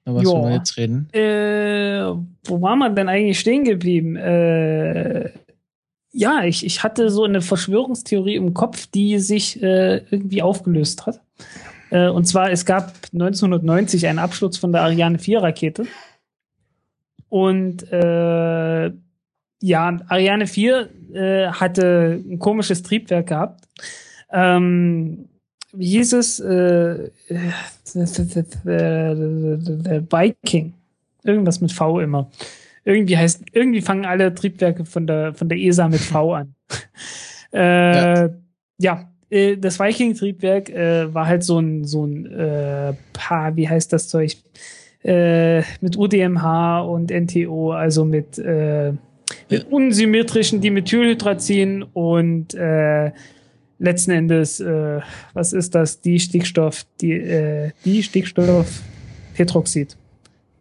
Aber 0.05 0.19
was 0.20 0.27
wollen 0.27 0.44
wir 0.51 0.55
jetzt 0.57 0.77
reden? 0.77 1.09
Äh, 1.12 2.05
wo 2.44 2.61
war 2.61 2.77
man 2.77 2.94
denn 2.97 3.09
eigentlich 3.09 3.39
stehen 3.40 3.65
geblieben? 3.65 4.16
Äh, 4.16 5.32
ja, 6.12 6.44
ich, 6.44 6.64
ich 6.64 6.82
hatte 6.82 7.10
so 7.10 7.24
eine 7.24 7.40
Verschwörungstheorie 7.40 8.36
im 8.36 8.55
Kopf, 8.55 8.86
die 8.86 9.18
sich 9.18 9.62
äh, 9.62 10.05
irgendwie 10.10 10.43
aufgelöst 10.43 11.06
hat. 11.06 11.20
Äh, 11.90 12.09
und 12.09 12.26
zwar, 12.26 12.51
es 12.51 12.66
gab 12.66 12.93
1990 13.12 14.06
einen 14.06 14.18
Absturz 14.18 14.59
von 14.59 14.72
der 14.72 14.82
Ariane 14.82 15.18
4 15.18 15.43
Rakete. 15.43 15.86
Und 17.28 17.90
äh, 17.90 18.93
ja, 19.62 20.01
Ariane 20.09 20.47
4 20.47 20.89
äh, 21.14 21.47
hatte 21.48 22.22
ein 22.26 22.39
komisches 22.39 22.82
Triebwerk 22.82 23.28
gehabt. 23.28 23.68
Ähm, 24.30 25.28
wie 25.72 25.86
hieß 25.86 26.12
es? 26.12 26.40
Äh, 26.40 27.10
äh, 27.28 27.52
Viking. 30.10 30.74
Irgendwas 31.24 31.60
mit 31.62 31.72
V 31.72 32.01
immer. 32.01 32.30
Irgendwie 32.84 33.16
heißt, 33.16 33.44
irgendwie 33.52 33.80
fangen 33.80 34.04
alle 34.04 34.34
Triebwerke 34.34 34.84
von 34.84 35.06
der, 35.06 35.34
von 35.34 35.48
der 35.48 35.59
ESA 35.59 35.88
mit 35.88 36.00
V 36.00 36.34
an. 36.34 36.54
äh, 37.52 38.28
ja. 38.78 39.12
äh, 39.30 39.56
das 39.56 39.78
Viking-Triebwerk 39.78 40.70
äh, 40.70 41.14
war 41.14 41.26
halt 41.26 41.44
so 41.44 41.59
ein, 41.59 41.84
so 41.84 42.04
ein 42.04 42.26
äh, 42.26 42.94
Paar, 43.12 43.56
wie 43.56 43.68
heißt 43.68 43.92
das 43.92 44.09
Zeug? 44.09 44.36
Äh, 45.04 45.62
mit 45.80 45.96
UDMH 45.96 46.80
und 46.80 47.10
NTO, 47.10 47.72
also 47.72 48.04
mit, 48.04 48.38
äh, 48.38 48.92
mit 49.48 49.70
unsymmetrischen 49.70 50.60
Dimethylhydrazin 50.60 51.82
und 51.82 52.54
äh, 52.54 53.12
letzten 53.78 54.12
Endes, 54.12 54.60
äh, 54.60 55.00
was 55.34 55.52
ist 55.52 55.74
das? 55.74 56.00
Die 56.00 56.20
Stickstoff, 56.20 56.86
die, 57.00 57.12
äh, 57.12 57.72
die 57.84 58.02
Stickstofftetroxid. 58.02 59.96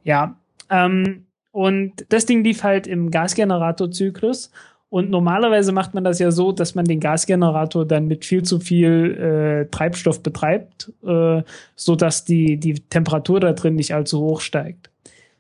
Ja. 0.04 0.40
Ähm, 0.70 1.26
und 1.52 1.94
das 2.10 2.26
Ding 2.26 2.44
lief 2.44 2.64
halt 2.64 2.88
im 2.88 3.12
Gasgeneratorzyklus. 3.12 4.52
Und 4.90 5.10
normalerweise 5.10 5.72
macht 5.72 5.94
man 5.94 6.04
das 6.04 6.20
ja 6.20 6.32
so, 6.32 6.52
dass 6.52 6.76
man 6.76 6.84
den 6.84 7.00
Gasgenerator 7.00 7.86
dann 7.86 8.08
mit 8.08 8.26
viel 8.26 8.44
zu 8.44 8.60
viel 8.60 9.16
äh, 9.16 9.72
Treibstoff 9.72 10.22
betreibt, 10.22 10.92
äh, 11.06 11.44
so 11.78 11.96
dass 11.96 12.26
die, 12.26 12.58
die 12.58 12.74
Temperatur 12.74 13.40
da 13.40 13.54
drin 13.54 13.76
nicht 13.76 13.94
allzu 13.94 14.20
hoch 14.20 14.42
steigt. 14.42 14.90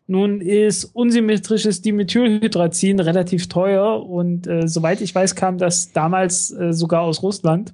Nun 0.08 0.40
ist 0.40 0.86
unsymmetrisches 0.86 1.82
Dimethylhydrazin 1.82 3.02
relativ 3.02 3.50
teuer 3.50 4.06
und 4.06 4.48
äh, 4.48 4.68
soweit 4.68 5.02
ich 5.02 5.14
weiß, 5.14 5.36
kam 5.36 5.58
das 5.58 5.92
damals 5.92 6.52
äh, 6.52 6.72
sogar 6.72 7.02
aus 7.02 7.22
Russland. 7.22 7.74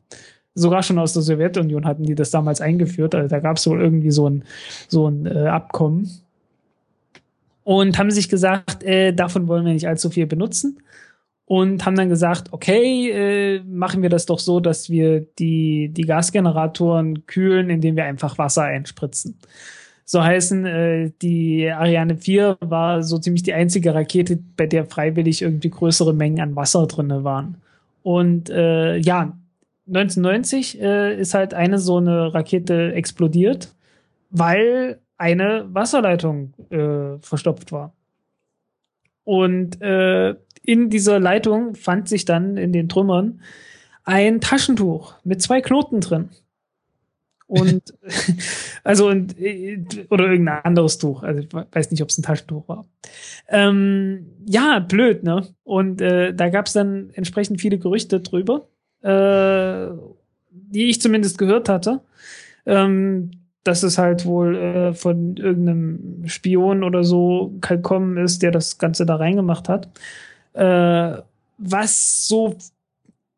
Sogar 0.55 0.81
schon 0.81 0.97
aus 0.97 1.13
der 1.13 1.21
Sowjetunion 1.21 1.85
hatten 1.85 2.03
die 2.03 2.15
das 2.15 2.31
damals 2.31 2.59
eingeführt. 2.59 3.13
Also 3.13 3.27
da 3.27 3.39
gab 3.39 3.57
es 3.57 3.67
wohl 3.67 3.79
irgendwie 3.79 4.11
so 4.11 4.27
ein, 4.27 4.43
so 4.87 5.07
ein 5.07 5.27
äh, 5.27 5.47
Abkommen. 5.47 6.09
Und 7.67 7.99
haben 7.99 8.11
sich 8.11 8.29
gesagt, 8.29 8.81
äh, 8.83 9.11
davon 9.11 9.49
wollen 9.49 9.65
wir 9.65 9.73
nicht 9.73 9.89
allzu 9.89 10.09
viel 10.09 10.25
benutzen. 10.25 10.79
Und 11.43 11.85
haben 11.85 11.97
dann 11.97 12.07
gesagt, 12.07 12.53
okay, 12.53 13.11
äh, 13.11 13.61
machen 13.65 14.01
wir 14.01 14.09
das 14.09 14.25
doch 14.25 14.39
so, 14.39 14.61
dass 14.61 14.89
wir 14.89 15.19
die, 15.37 15.89
die 15.89 16.03
Gasgeneratoren 16.03 17.25
kühlen, 17.25 17.69
indem 17.69 17.97
wir 17.97 18.05
einfach 18.05 18.37
Wasser 18.37 18.63
einspritzen. 18.63 19.37
So 20.05 20.23
heißen, 20.23 20.65
äh, 20.65 21.11
die 21.21 21.69
Ariane 21.69 22.15
4 22.15 22.55
war 22.61 23.03
so 23.03 23.17
ziemlich 23.17 23.43
die 23.43 23.53
einzige 23.53 23.93
Rakete, 23.93 24.39
bei 24.55 24.65
der 24.65 24.85
freiwillig 24.85 25.41
irgendwie 25.41 25.69
größere 25.69 26.13
Mengen 26.13 26.39
an 26.39 26.55
Wasser 26.55 26.87
drinne 26.87 27.25
waren. 27.25 27.57
Und 28.01 28.49
äh, 28.49 28.95
ja, 28.95 29.37
1990 29.87 30.81
äh, 30.81 31.19
ist 31.19 31.33
halt 31.33 31.53
eine 31.53 31.79
so 31.79 31.97
eine 31.97 32.33
Rakete 32.33 32.93
explodiert, 32.93 33.75
weil 34.29 35.01
eine 35.17 35.65
Wasserleitung 35.73 36.53
äh, 36.69 37.19
verstopft 37.19 37.71
war. 37.71 37.93
Und 39.23 39.81
äh, 39.81 40.35
in 40.63 40.89
dieser 40.89 41.19
Leitung 41.19 41.75
fand 41.75 42.07
sich 42.07 42.25
dann 42.25 42.57
in 42.57 42.71
den 42.71 42.89
Trümmern 42.89 43.41
ein 44.03 44.39
Taschentuch 44.39 45.15
mit 45.23 45.41
zwei 45.41 45.61
Knoten 45.61 45.99
drin. 45.99 46.29
Und 47.47 47.93
also 48.83 49.07
und, 49.07 49.39
äh, 49.39 49.83
oder 50.09 50.29
irgendein 50.29 50.63
anderes 50.63 50.97
Tuch. 50.97 51.23
Also 51.23 51.41
ich 51.41 51.53
weiß 51.53 51.91
nicht, 51.91 52.01
ob 52.03 52.09
es 52.09 52.17
ein 52.17 52.23
Taschentuch 52.23 52.67
war. 52.67 52.85
Ähm, 53.47 54.27
ja, 54.45 54.79
blöd, 54.79 55.23
ne? 55.23 55.47
Und 55.63 56.01
äh, 56.01 56.33
da 56.33 56.49
gab 56.49 56.67
es 56.67 56.73
dann 56.73 57.09
entsprechend 57.13 57.59
viele 57.59 57.79
Gerüchte 57.79 58.19
drüber, 58.19 58.67
äh, 59.01 59.87
die 60.51 60.89
ich 60.89 61.01
zumindest 61.01 61.37
gehört 61.37 61.69
hatte. 61.69 62.01
Ähm, 62.65 63.31
dass 63.67 63.83
es 63.83 63.97
halt 63.97 64.25
wohl 64.25 64.55
äh, 64.55 64.93
von 64.93 65.37
irgendeinem 65.37 66.23
Spion 66.27 66.83
oder 66.83 67.03
so 67.03 67.53
gekommen 67.61 68.17
ist, 68.17 68.41
der 68.41 68.51
das 68.51 68.77
Ganze 68.77 69.05
da 69.05 69.15
reingemacht 69.17 69.69
hat. 69.69 69.89
Äh, 70.53 71.21
was 71.57 72.27
so, 72.27 72.55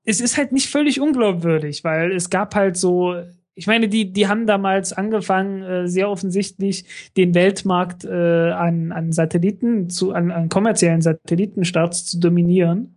es 0.05 0.21
ist 0.21 0.37
halt 0.37 0.51
nicht 0.51 0.69
völlig 0.69 1.01
unglaubwürdig, 1.01 1.83
weil 1.83 2.11
es 2.11 2.29
gab 2.29 2.55
halt 2.55 2.77
so, 2.77 3.15
ich 3.55 3.67
meine, 3.67 3.89
die, 3.89 4.13
die 4.13 4.27
haben 4.27 4.47
damals 4.47 4.93
angefangen, 4.93 5.63
äh, 5.63 5.87
sehr 5.87 6.09
offensichtlich 6.09 6.85
den 7.17 7.33
Weltmarkt 7.33 8.05
äh, 8.05 8.51
an, 8.51 8.91
an 8.91 9.11
Satelliten, 9.11 9.89
zu, 9.89 10.13
an, 10.13 10.31
an 10.31 10.47
kommerziellen 10.47 11.01
Satellitenstarts 11.01 12.05
zu 12.05 12.19
dominieren. 12.19 12.95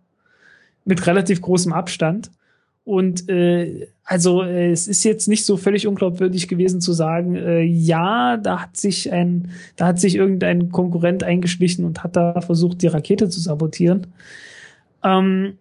Mit 0.85 1.05
relativ 1.07 1.41
großem 1.41 1.73
Abstand. 1.73 2.29
Und 2.85 3.29
äh, 3.29 3.87
also 4.03 4.43
äh, 4.43 4.71
es 4.71 4.87
ist 4.87 5.03
jetzt 5.03 5.27
nicht 5.27 5.45
so 5.45 5.55
völlig 5.55 5.87
unglaubwürdig 5.87 6.47
gewesen 6.49 6.81
zu 6.81 6.91
sagen, 6.91 7.35
äh, 7.35 7.61
ja, 7.61 8.37
da 8.37 8.61
hat 8.61 8.75
sich 8.75 9.11
ein, 9.11 9.51
da 9.77 9.87
hat 9.87 9.99
sich 9.99 10.15
irgendein 10.15 10.69
Konkurrent 10.69 11.23
eingeschlichen 11.23 11.85
und 11.85 12.03
hat 12.03 12.15
da 12.17 12.41
versucht, 12.41 12.81
die 12.81 12.87
Rakete 12.87 13.29
zu 13.29 13.39
sabotieren. 13.39 14.07
Ähm, 15.03 15.57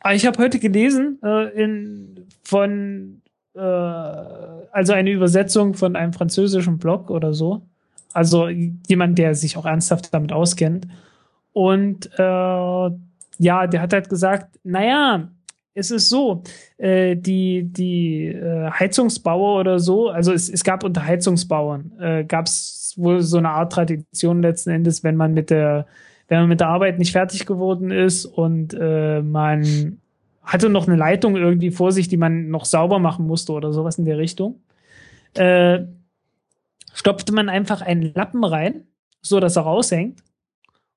aber 0.00 0.14
ich 0.14 0.26
habe 0.26 0.42
heute 0.42 0.58
gelesen 0.58 1.18
äh, 1.22 1.62
in, 1.62 2.26
von 2.42 3.22
äh, 3.54 3.60
also 3.60 4.92
eine 4.92 5.10
Übersetzung 5.10 5.74
von 5.74 5.96
einem 5.96 6.12
französischen 6.12 6.78
Blog 6.78 7.10
oder 7.10 7.32
so. 7.32 7.62
Also 8.12 8.48
jemand, 8.48 9.18
der 9.18 9.34
sich 9.34 9.56
auch 9.56 9.66
ernsthaft 9.66 10.12
damit 10.12 10.32
auskennt. 10.32 10.86
Und 11.52 12.10
äh, 12.18 12.90
ja, 13.38 13.66
der 13.66 13.80
hat 13.80 13.92
halt 13.92 14.08
gesagt, 14.08 14.58
naja, 14.64 15.28
es 15.78 15.90
ist 15.92 16.08
so, 16.08 16.42
äh, 16.76 17.16
die, 17.16 17.62
die 17.64 18.26
äh, 18.26 18.70
Heizungsbauer 18.70 19.60
oder 19.60 19.78
so, 19.78 20.08
also 20.08 20.32
es, 20.32 20.48
es 20.48 20.64
gab 20.64 20.82
unter 20.82 21.04
Heizungsbauern, 21.04 21.92
äh, 22.00 22.24
gab 22.24 22.46
es 22.46 22.94
wohl 22.96 23.20
so 23.20 23.38
eine 23.38 23.50
Art 23.50 23.72
Tradition 23.72 24.42
letzten 24.42 24.70
Endes, 24.70 25.04
wenn 25.04 25.14
man 25.16 25.34
mit 25.34 25.50
der, 25.50 25.86
wenn 26.26 26.40
man 26.40 26.48
mit 26.48 26.60
der 26.60 26.68
Arbeit 26.68 26.98
nicht 26.98 27.12
fertig 27.12 27.46
geworden 27.46 27.92
ist 27.92 28.26
und 28.26 28.74
äh, 28.78 29.22
man 29.22 30.00
hatte 30.42 30.68
noch 30.68 30.88
eine 30.88 30.96
Leitung 30.96 31.36
irgendwie 31.36 31.70
vor 31.70 31.92
sich, 31.92 32.08
die 32.08 32.16
man 32.16 32.48
noch 32.48 32.64
sauber 32.64 32.98
machen 32.98 33.26
musste 33.26 33.52
oder 33.52 33.72
sowas 33.72 33.98
in 33.98 34.04
der 34.04 34.18
Richtung, 34.18 34.60
äh, 35.34 35.80
stopfte 36.92 37.32
man 37.32 37.48
einfach 37.48 37.82
einen 37.82 38.12
Lappen 38.14 38.42
rein, 38.42 38.84
so 39.20 39.38
dass 39.38 39.56
er 39.56 39.62
raushängt. 39.62 40.24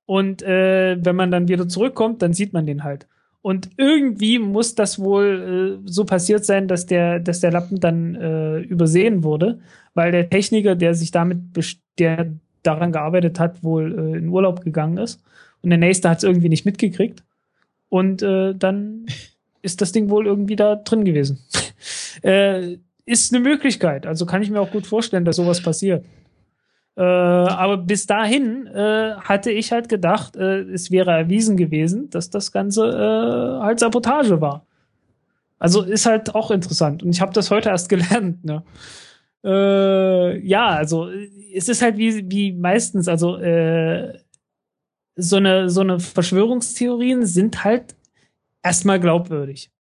Und 0.08 0.42
äh, 0.42 0.98
wenn 1.00 1.16
man 1.16 1.32
dann 1.32 1.48
wieder 1.48 1.68
zurückkommt, 1.68 2.22
dann 2.22 2.34
sieht 2.34 2.54
man 2.54 2.66
den 2.66 2.84
halt. 2.84 3.08
Und 3.42 3.72
irgendwie 3.78 4.38
muss 4.38 4.76
das 4.76 5.00
wohl 5.00 5.80
äh, 5.84 5.90
so 5.90 6.06
passiert 6.06 6.46
sein, 6.46 6.68
dass 6.68 6.86
der, 6.86 7.20
dass 7.20 7.40
der 7.40 7.52
Lappen 7.52 7.80
dann 7.80 8.16
äh, 8.16 8.60
übersehen 8.60 9.24
wurde, 9.24 9.60
weil 9.94 10.12
der 10.12 10.30
Techniker, 10.30 10.76
der 10.76 10.94
sich 10.94 11.12
damit, 11.12 11.40
der 11.98 12.32
daran 12.62 12.92
gearbeitet 12.92 13.40
hat, 13.40 13.64
wohl 13.64 13.98
äh, 13.98 14.18
in 14.18 14.30
Urlaub 14.30 14.64
gegangen 14.64 14.98
ist. 14.98 15.24
Und 15.62 15.72
der 15.72 15.80
nächste 15.80 16.10
hat 16.10 16.20
es 16.20 16.24
irgendwie 16.24 16.50
nicht 16.50 16.66
mitgekriegt. 16.66 17.24
Und 17.90 18.22
äh, 18.22 18.54
dann 18.54 19.06
ist 19.64 19.82
das 19.82 19.92
Ding 19.92 20.10
wohl 20.10 20.28
irgendwie 20.28 20.56
da 20.56 20.76
drin 20.76 21.04
gewesen. 21.04 21.40
äh, 22.22 22.78
ist 23.06 23.34
eine 23.34 23.44
Möglichkeit. 23.44 24.06
Also 24.06 24.28
kann 24.28 24.44
ich 24.44 24.52
mir 24.52 24.62
auch 24.62 24.72
gut 24.72 24.86
vorstellen, 24.86 25.26
dass 25.26 25.38
sowas 25.38 25.62
passiert. 25.62 26.06
Äh, 26.96 27.02
aber 27.02 27.78
bis 27.78 28.06
dahin 28.06 28.68
äh, 28.68 29.16
hatte 29.16 29.52
ich 29.52 29.72
halt 29.72 29.88
gedacht, 29.88 30.36
äh, 30.36 30.62
es 30.62 30.92
wäre 30.92 31.12
erwiesen 31.12 31.56
gewesen, 31.56 32.10
dass 32.10 32.30
das 32.30 32.52
Ganze 32.52 32.86
äh, 32.88 33.64
halt 33.64 33.80
Sabotage 33.80 34.42
war. 34.42 34.66
Also 35.58 35.84
ist 35.84 36.06
halt 36.06 36.36
auch 36.36 36.52
interessant. 36.52 37.04
Und 37.04 37.12
ich 37.12 37.22
habe 37.22 37.34
das 37.34 37.52
heute 37.52 37.70
erst 37.70 37.88
gelernt. 37.90 38.44
Ne? 38.44 38.64
Äh, 39.44 40.40
ja, 40.46 40.68
also 40.68 41.10
es 41.54 41.70
ist 41.70 41.82
halt 41.82 41.98
wie, 41.98 42.30
wie 42.30 42.52
meistens, 42.52 43.08
also 43.08 43.38
äh, 43.38 44.18
so 45.16 45.38
eine 45.38 45.70
so 45.70 45.82
eine 45.82 46.00
Verschwörungstheorien 46.00 47.26
sind 47.26 47.64
halt 47.64 47.96
erstmal 48.64 49.00
glaubwürdig. 49.00 49.72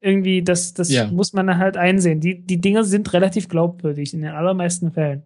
Irgendwie, 0.00 0.42
das, 0.42 0.74
das 0.74 0.90
ja. 0.90 1.06
muss 1.06 1.32
man 1.32 1.58
halt 1.58 1.76
einsehen. 1.76 2.20
Die, 2.20 2.40
die 2.40 2.60
Dinge 2.60 2.84
sind 2.84 3.12
relativ 3.12 3.48
glaubwürdig 3.48 4.14
in 4.14 4.22
den 4.22 4.32
allermeisten 4.32 4.90
Fällen. 4.90 5.22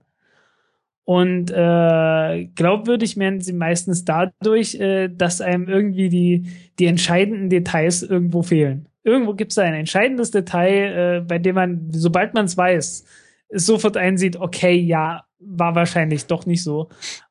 Und 1.06 1.52
äh, 1.52 2.46
glaubwürdig 2.56 3.16
werden 3.16 3.40
sie 3.40 3.52
meistens 3.52 4.04
dadurch, 4.04 4.74
äh, 4.74 5.06
dass 5.06 5.40
einem 5.40 5.68
irgendwie 5.68 6.08
die, 6.08 6.46
die 6.80 6.86
entscheidenden 6.86 7.48
Details 7.48 8.02
irgendwo 8.02 8.42
fehlen. 8.42 8.88
Irgendwo 9.04 9.34
gibt 9.34 9.52
es 9.52 9.58
ein 9.58 9.74
entscheidendes 9.74 10.32
Detail, 10.32 11.18
äh, 11.18 11.20
bei 11.20 11.38
dem 11.38 11.54
man, 11.54 11.88
sobald 11.92 12.34
man 12.34 12.46
es 12.46 12.56
weiß, 12.56 13.04
sofort 13.52 13.96
einsieht, 13.96 14.34
okay, 14.34 14.74
ja, 14.74 15.22
war 15.38 15.76
wahrscheinlich 15.76 16.26
doch 16.26 16.44
nicht 16.44 16.64
so. 16.64 16.88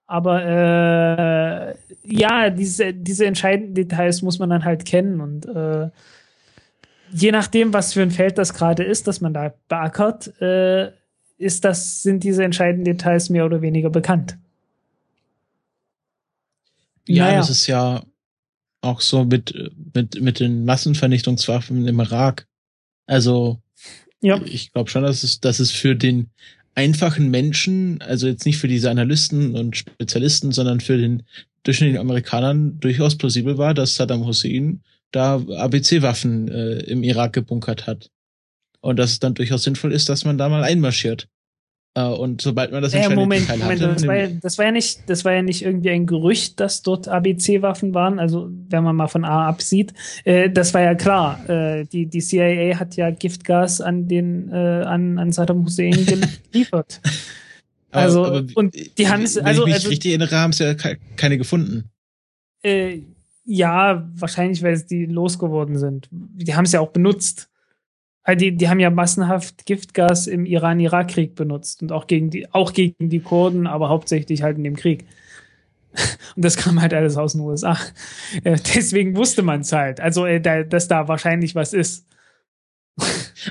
Aber 0.08 0.46
äh, 0.46 1.76
ja, 2.04 2.50
diese, 2.52 2.94
diese 2.94 3.26
entscheidenden 3.26 3.74
Details 3.74 4.22
muss 4.22 4.40
man 4.40 4.52
dann 4.52 4.64
halt 4.64 4.86
kennen 4.86 5.20
und 5.20 5.48
äh, 5.48 5.90
je 7.12 7.32
nachdem, 7.34 7.74
was 7.74 7.92
für 7.92 8.04
ein 8.04 8.12
Feld 8.12 8.38
das 8.38 8.54
gerade 8.54 8.84
ist, 8.84 9.06
dass 9.08 9.20
man 9.20 9.34
da 9.34 9.54
beackert, 9.68 10.40
äh, 10.42 10.92
ist 11.38 11.66
das, 11.66 12.02
sind 12.02 12.24
diese 12.24 12.44
entscheidenden 12.44 12.86
Details 12.86 13.30
mehr 13.30 13.46
oder 13.46 13.62
weniger 13.62 13.90
bekannt. 13.90 14.38
Ja, 17.08 17.26
naja. 17.26 17.38
das 17.38 17.50
ist 17.50 17.68
ja 17.68 18.04
auch 18.82 19.02
so 19.02 19.26
mit, 19.26 19.54
mit, 19.94 20.22
mit 20.22 20.40
den 20.40 20.66
Massenvernichtungswaffen 20.66 21.88
im 21.88 22.00
Irak. 22.00 22.48
Also, 23.06 23.60
ja. 24.22 24.42
ich 24.46 24.72
glaube 24.72 24.90
schon, 24.90 25.04
dass 25.04 25.24
es, 25.24 25.40
dass 25.40 25.60
es 25.60 25.72
für 25.72 25.96
den 25.96 26.30
einfachen 26.76 27.30
Menschen, 27.32 28.02
also 28.02 28.28
jetzt 28.28 28.46
nicht 28.46 28.58
für 28.58 28.68
diese 28.68 28.90
Analysten 28.90 29.56
und 29.56 29.78
Spezialisten, 29.78 30.52
sondern 30.52 30.82
für 30.82 30.98
den 30.98 31.24
durchschnittlichen 31.64 32.02
Amerikanern 32.02 32.80
durchaus 32.80 33.18
plausibel 33.18 33.58
war, 33.58 33.74
dass 33.74 33.96
Saddam 33.96 34.26
Hussein 34.26 34.82
da 35.12 35.36
ABC-Waffen 35.36 36.48
äh, 36.50 36.80
im 36.82 37.04
Irak 37.04 37.34
gebunkert 37.34 37.88
hat. 37.88 38.12
Und 38.86 38.98
dass 38.98 39.14
es 39.14 39.20
dann 39.20 39.34
durchaus 39.34 39.64
sinnvoll 39.64 39.92
ist, 39.92 40.10
dass 40.10 40.26
man 40.26 40.38
da 40.38 40.48
mal 40.48 40.64
einmarschiert. 40.64 41.28
Uh, 41.98 42.14
und 42.14 42.42
sobald 42.42 42.72
man 42.72 42.84
das 42.84 42.94
ja, 42.94 43.10
Moment, 43.10 43.48
Moment, 43.48 43.64
hatte, 43.64 43.88
das, 43.88 44.06
war 44.06 44.16
ja, 44.16 44.28
das 44.28 44.58
war 44.60 44.66
ja 44.66 44.72
nicht, 44.72 45.10
das 45.10 45.26
war 45.26 45.34
ja 45.34 45.42
nicht 45.42 45.64
irgendwie 45.64 45.90
ein 45.90 46.06
Gerücht, 46.06 46.60
dass 46.60 46.84
dort 46.84 47.08
ABC-Waffen 47.08 47.96
waren. 47.96 48.20
Also 48.20 48.52
wenn 48.70 48.84
man 48.84 48.96
mal 48.96 49.08
von 49.08 49.26
A 49.26 49.48
absieht, 49.48 49.94
äh, 50.24 50.52
das 50.52 50.74
war 50.76 50.82
ja 50.82 50.94
klar. 50.94 51.50
Äh, 51.50 51.86
die 51.86 52.06
die 52.06 52.20
CIA 52.20 52.78
hat 52.80 52.96
ja 52.96 53.10
Giftgas 53.10 53.82
an 53.82 54.08
den 54.08 54.52
äh, 54.52 54.84
an 54.86 55.18
an 55.18 55.32
Saddam 55.32 55.66
Hussein 55.66 56.06
geliefert. 56.52 57.02
also 57.90 58.26
aber, 58.26 58.38
aber, 58.38 58.48
und 58.54 58.76
die 59.00 59.08
haben 59.08 59.24
es, 59.24 59.38
also 59.38 59.62
wenn 59.62 59.70
ich 59.70 59.74
mich 59.74 59.74
also, 59.76 59.90
richtig 59.90 60.12
erinnere, 60.12 60.36
haben 60.36 60.54
sie 60.54 60.66
ja 60.66 60.76
keine 61.16 61.40
gefunden. 61.40 61.90
Äh, 62.62 63.00
ja, 63.46 64.08
wahrscheinlich, 64.14 64.62
weil 64.62 64.74
es 64.74 64.86
die 64.86 65.06
losgeworden 65.06 65.80
sind. 65.80 66.08
Die 66.12 66.54
haben 66.54 66.66
es 66.66 66.74
ja 66.74 66.82
auch 66.82 66.92
benutzt. 66.92 67.50
Die, 68.34 68.58
die 68.58 68.70
haben 68.70 68.80
ja 68.80 68.90
massenhaft 68.90 69.66
Giftgas 69.68 70.26
im 70.26 70.46
Iran-Irak-Krieg 70.46 71.36
benutzt 71.36 71.84
und 71.84 71.92
auch 71.92 72.08
gegen 72.08 72.32
die, 72.32 72.52
auch 72.52 72.74
gegen 72.74 73.10
die 73.10 73.20
Kurden, 73.20 73.68
aber 73.68 73.90
hauptsächlich 73.90 74.42
halt 74.42 74.58
in 74.58 74.64
dem 74.64 74.76
Krieg. 74.76 75.06
Und 76.36 76.44
das 76.44 76.58
kam 76.58 76.82
halt 76.82 76.94
alles 76.94 77.18
aus 77.18 77.34
den 77.34 77.42
USA. 77.42 77.78
Äh, 78.44 78.58
deswegen 78.76 79.16
wusste 79.16 79.44
man 79.44 79.62
es 79.62 79.72
halt. 79.72 80.00
Also, 80.00 80.26
äh, 80.26 80.42
dass 80.68 80.88
da 80.88 81.08
wahrscheinlich 81.08 81.56
was 81.56 81.74
ist. 81.74 82.06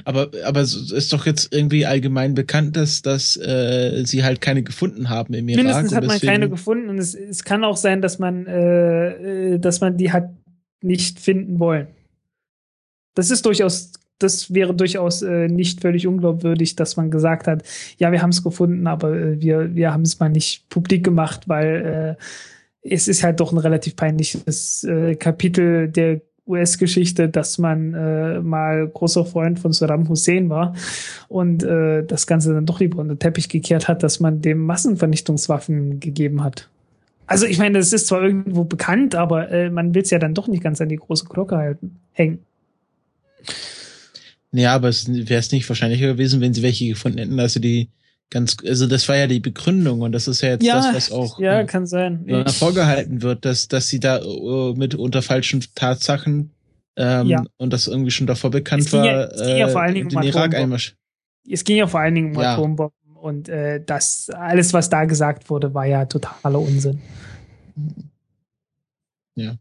Aber, 0.04 0.30
aber 0.44 0.60
es 0.60 0.90
ist 0.90 1.12
doch 1.12 1.26
jetzt 1.26 1.54
irgendwie 1.54 1.86
allgemein 1.86 2.34
bekannt, 2.34 2.76
dass, 2.76 3.02
dass 3.02 3.36
äh, 3.36 4.02
sie 4.04 4.24
halt 4.24 4.40
keine 4.40 4.62
gefunden 4.62 5.08
haben 5.10 5.34
im 5.34 5.48
Irak. 5.48 5.64
Mindestens 5.64 5.94
hat 5.94 6.06
man 6.06 6.18
keine 6.18 6.48
gefunden 6.48 6.88
und 6.88 6.98
es, 6.98 7.14
es 7.14 7.44
kann 7.44 7.62
auch 7.62 7.76
sein, 7.76 8.00
dass 8.02 8.18
man, 8.18 8.46
äh, 8.46 9.58
dass 9.58 9.80
man 9.80 9.96
die 9.96 10.12
hat 10.12 10.30
nicht 10.82 11.20
finden 11.20 11.58
wollen. 11.58 11.88
Das 13.14 13.30
ist 13.30 13.46
durchaus 13.46 13.92
das 14.18 14.54
wäre 14.54 14.74
durchaus 14.74 15.22
äh, 15.22 15.48
nicht 15.48 15.80
völlig 15.80 16.06
unglaubwürdig, 16.06 16.76
dass 16.76 16.96
man 16.96 17.10
gesagt 17.10 17.46
hat, 17.46 17.62
ja, 17.98 18.12
wir 18.12 18.22
haben 18.22 18.30
es 18.30 18.42
gefunden, 18.42 18.86
aber 18.86 19.14
äh, 19.16 19.40
wir, 19.40 19.74
wir 19.74 19.92
haben 19.92 20.02
es 20.02 20.20
mal 20.20 20.30
nicht 20.30 20.68
publik 20.68 21.04
gemacht, 21.04 21.48
weil 21.48 22.16
äh, 22.82 22.90
es 22.94 23.08
ist 23.08 23.24
halt 23.24 23.40
doch 23.40 23.52
ein 23.52 23.58
relativ 23.58 23.96
peinliches 23.96 24.84
äh, 24.84 25.14
Kapitel 25.16 25.88
der 25.88 26.20
US-Geschichte, 26.46 27.28
dass 27.28 27.58
man 27.58 27.94
äh, 27.94 28.40
mal 28.40 28.86
großer 28.86 29.24
Freund 29.24 29.58
von 29.58 29.72
Saddam 29.72 30.08
Hussein 30.08 30.50
war 30.50 30.74
und 31.28 31.62
äh, 31.62 32.04
das 32.04 32.26
Ganze 32.26 32.52
dann 32.52 32.66
doch 32.66 32.80
lieber 32.80 32.98
unter 32.98 33.18
Teppich 33.18 33.48
gekehrt 33.48 33.88
hat, 33.88 34.02
dass 34.02 34.20
man 34.20 34.42
dem 34.42 34.58
Massenvernichtungswaffen 34.66 36.00
gegeben 36.00 36.44
hat. 36.44 36.68
Also 37.26 37.46
ich 37.46 37.58
meine, 37.58 37.78
das 37.78 37.94
ist 37.94 38.08
zwar 38.08 38.22
irgendwo 38.22 38.64
bekannt, 38.64 39.14
aber 39.14 39.50
äh, 39.50 39.70
man 39.70 39.94
will 39.94 40.02
es 40.02 40.10
ja 40.10 40.18
dann 40.18 40.34
doch 40.34 40.46
nicht 40.46 40.62
ganz 40.62 40.82
an 40.82 40.90
die 40.90 40.96
große 40.96 41.24
Glocke 41.24 41.56
halten, 41.56 41.98
hängen. 42.12 42.40
Ja, 44.56 44.72
aber 44.74 44.88
es 44.88 45.08
wäre 45.08 45.40
es 45.40 45.50
nicht 45.50 45.68
wahrscheinlicher 45.68 46.06
gewesen, 46.06 46.40
wenn 46.40 46.54
sie 46.54 46.62
welche 46.62 46.86
gefunden 46.86 47.18
hätten, 47.18 47.40
also 47.40 47.58
die 47.58 47.88
ganz, 48.30 48.56
also 48.64 48.86
das 48.86 49.08
war 49.08 49.16
ja 49.16 49.26
die 49.26 49.40
Begründung 49.40 50.00
und 50.02 50.12
das 50.12 50.28
ist 50.28 50.42
ja 50.42 50.50
jetzt 50.50 50.62
Ja, 50.64 50.76
das, 50.76 50.94
was 50.94 51.12
auch 51.12 51.38
ja, 51.40 51.60
äh, 51.60 51.66
kann 51.66 51.86
sein. 51.86 52.26
äh, 52.28 52.48
vorgehalten 52.50 53.22
wird, 53.22 53.44
dass, 53.44 53.66
dass 53.68 53.88
sie 53.88 53.98
da 54.00 54.18
äh, 54.18 54.72
mit 54.74 54.94
unter 54.94 55.22
falschen 55.22 55.64
Tatsachen 55.74 56.50
ähm, 56.96 57.26
Ja. 57.26 57.42
und 57.56 57.72
das 57.72 57.88
irgendwie 57.88 58.12
schon 58.12 58.26
davor 58.28 58.50
bekannt 58.50 58.92
war, 58.92 59.04
ja- 59.04 59.24
es 59.24 59.40
ging 59.46 59.56
ja 59.56 59.68
vor 59.68 59.82
allen 59.82 59.94
Dingen 59.94 60.06
um 60.06 60.22
Irak 60.22 60.28
Atombomben. 60.36 60.62
einmarsch. 60.62 60.94
es 61.50 61.64
ging 61.64 61.76
ja 61.78 61.86
vor 61.88 62.00
allen 62.00 62.14
Dingen 62.14 62.36
um 62.36 62.40
Ja. 62.42 62.52
Atombomben 62.54 63.16
und 63.16 63.48
äh, 63.48 63.82
das 63.84 64.30
alles, 64.30 64.72
was 64.72 64.88
da 64.88 65.04
gesagt 65.04 65.50
wurde, 65.50 65.74
war 65.74 65.86
ja 65.86 66.04
totaler 66.04 66.60
Unsinn. 66.60 67.00
Ja. 69.36 69.56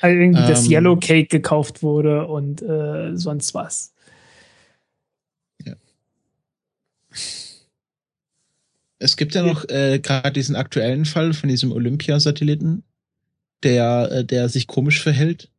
Also 0.00 0.16
irgendwie 0.18 0.40
das 0.42 0.64
Ähm. 0.66 0.72
Yellow 0.72 0.96
Cake 0.96 1.26
gekauft 1.28 1.82
wurde 1.82 2.26
und 2.26 2.62
äh, 2.62 3.14
sonst 3.16 3.54
was. 3.54 3.91
Es 8.98 9.16
gibt 9.16 9.34
ja 9.34 9.42
noch 9.42 9.68
äh, 9.68 9.98
gerade 9.98 10.32
diesen 10.32 10.54
aktuellen 10.54 11.04
Fall 11.04 11.32
von 11.32 11.48
diesem 11.48 11.72
Olympiasatelliten, 11.72 12.84
der, 13.62 14.10
äh, 14.12 14.24
der 14.24 14.48
sich 14.48 14.66
komisch 14.66 15.02
verhält. 15.02 15.50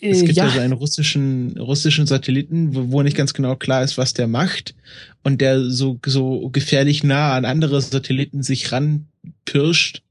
Es 0.00 0.22
Äh, 0.22 0.26
gibt 0.26 0.36
ja. 0.36 0.46
ja, 0.46 0.50
so 0.50 0.60
einen 0.60 0.74
russischen, 0.74 1.58
russischen 1.58 2.06
Satelliten, 2.06 2.74
wo, 2.74 2.92
wo 2.92 3.02
nicht 3.02 3.16
ganz 3.16 3.32
genau 3.32 3.56
klar 3.56 3.82
ist, 3.82 3.96
was 3.96 4.12
der 4.12 4.28
macht. 4.28 4.74
Und 5.22 5.40
der 5.40 5.70
so, 5.70 5.98
so 6.04 6.50
gefährlich 6.50 7.02
nah 7.04 7.34
an 7.34 7.44
andere 7.44 7.80
Satelliten 7.80 8.42
sich 8.42 8.70
ranpirscht. 8.70 10.02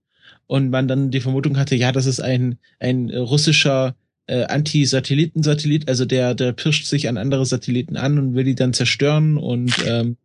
Und 0.47 0.69
man 0.69 0.87
dann 0.87 1.11
die 1.11 1.19
Vermutung 1.19 1.57
hatte, 1.57 1.75
ja, 1.75 1.91
das 1.91 2.05
ist 2.05 2.21
ein, 2.21 2.57
ein 2.79 3.09
russischer 3.09 3.95
äh, 4.27 4.43
Anti-Satelliten-Satellit, 4.45 5.89
also 5.89 6.05
der, 6.05 6.35
der 6.35 6.53
pirscht 6.53 6.85
sich 6.85 7.09
an 7.09 7.17
andere 7.17 7.45
Satelliten 7.45 7.97
an 7.97 8.17
und 8.17 8.33
will 8.33 8.45
die 8.45 8.55
dann 8.55 8.73
zerstören. 8.73 9.37
Und 9.37 9.73
ähm, 9.85 10.15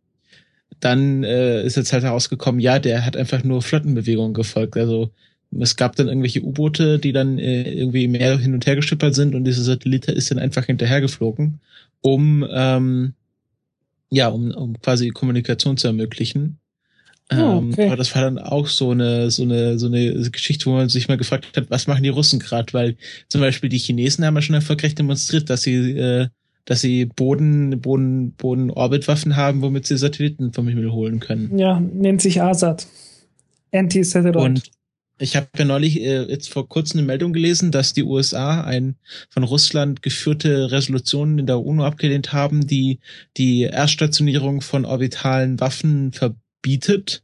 dann 0.83 1.23
äh, 1.23 1.63
ist 1.63 1.77
jetzt 1.77 1.93
halt 1.93 2.03
herausgekommen, 2.03 2.59
ja, 2.59 2.79
der 2.79 3.05
hat 3.05 3.17
einfach 3.17 3.43
nur 3.43 3.61
Flottenbewegungen 3.61 4.33
gefolgt. 4.33 4.77
Also 4.77 5.11
es 5.59 5.75
gab 5.75 5.95
dann 5.95 6.07
irgendwelche 6.07 6.41
U-Boote, 6.43 6.99
die 6.99 7.11
dann 7.11 7.37
äh, 7.37 7.71
irgendwie 7.71 8.05
im 8.05 8.11
Meer 8.11 8.37
hin 8.37 8.53
und 8.53 8.65
her 8.65 8.75
geschippert 8.75 9.15
sind 9.15 9.35
und 9.35 9.43
dieser 9.45 9.63
Satellit 9.63 10.05
ist 10.07 10.31
dann 10.31 10.39
einfach 10.39 10.65
hinterhergeflogen, 10.65 11.59
um 12.01 12.45
ähm, 12.51 13.13
ja, 14.09 14.27
um, 14.27 14.51
um 14.51 14.79
quasi 14.79 15.09
Kommunikation 15.09 15.77
zu 15.77 15.87
ermöglichen. 15.87 16.59
Oh, 17.31 17.35
Ähm, 17.35 17.71
okay. 17.71 17.87
Aber 17.87 17.95
das 17.95 18.13
war 18.13 18.21
dann 18.21 18.37
auch 18.37 18.67
so 18.67 18.91
eine, 18.91 19.31
so 19.31 19.43
eine, 19.43 19.79
so 19.79 19.87
eine 19.87 20.29
Geschichte, 20.29 20.65
wo 20.67 20.73
man 20.73 20.89
sich 20.89 21.07
mal 21.07 21.17
gefragt 21.17 21.57
hat, 21.57 21.71
was 21.71 21.87
machen 21.87 22.03
die 22.03 22.09
Russen 22.09 22.39
gerade? 22.39 22.73
Weil 22.73 22.95
zum 23.27 23.41
Beispiel 23.41 23.69
die 23.69 23.79
Chinesen 23.79 24.23
haben 24.25 24.35
ja 24.35 24.41
schon 24.41 24.55
erfolgreich 24.55 24.93
demonstriert, 24.93 25.49
dass 25.49 25.63
sie, 25.63 25.97
äh, 25.97 26.27
dass 26.65 26.81
sie 26.81 27.05
Boden, 27.05 27.81
Boden, 27.81 28.33
Boden-Orbit-Waffen 28.33 29.35
haben, 29.35 29.61
womit 29.61 29.85
sie 29.85 29.97
Satelliten 29.97 30.53
vom 30.53 30.67
Himmel 30.67 30.91
holen 30.91 31.19
können. 31.19 31.57
ja, 31.57 31.79
nennt 31.79 32.21
sich 32.21 32.41
ASAT. 32.41 32.87
Anti-Satellite. 33.71 34.39
Und 34.39 34.71
ich 35.19 35.35
habe 35.35 35.47
ja 35.57 35.65
neulich 35.65 35.99
äh, 36.01 36.23
jetzt 36.23 36.49
vor 36.49 36.67
kurzem 36.67 36.99
eine 36.99 37.07
Meldung 37.07 37.33
gelesen, 37.33 37.71
dass 37.71 37.93
die 37.93 38.03
USA 38.03 38.61
ein 38.63 38.95
von 39.29 39.43
Russland 39.43 40.01
geführte 40.01 40.71
Resolution 40.71 41.39
in 41.39 41.45
der 41.45 41.59
UNO 41.63 41.85
abgelehnt 41.85 42.33
haben, 42.33 42.65
die 42.67 42.99
die 43.37 43.61
Erststationierung 43.63 44.61
von 44.61 44.85
orbitalen 44.85 45.59
Waffen 45.59 46.11
verbietet. 46.13 47.23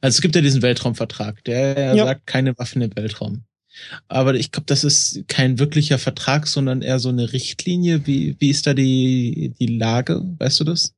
Also 0.00 0.16
es 0.16 0.22
gibt 0.22 0.34
ja 0.34 0.42
diesen 0.42 0.62
Weltraumvertrag, 0.62 1.42
der 1.44 1.94
Ja. 1.94 2.04
sagt 2.04 2.26
keine 2.26 2.56
Waffen 2.58 2.82
im 2.82 2.94
Weltraum. 2.96 3.42
Aber 4.08 4.34
ich 4.34 4.52
glaube, 4.52 4.66
das 4.66 4.84
ist 4.84 5.24
kein 5.28 5.58
wirklicher 5.58 5.98
Vertrag, 5.98 6.46
sondern 6.46 6.82
eher 6.82 6.98
so 6.98 7.08
eine 7.08 7.32
Richtlinie. 7.32 8.06
Wie, 8.06 8.36
wie 8.38 8.50
ist 8.50 8.66
da 8.66 8.74
die, 8.74 9.52
die 9.58 9.66
Lage? 9.78 10.22
Weißt 10.38 10.60
du 10.60 10.64
das? 10.64 10.92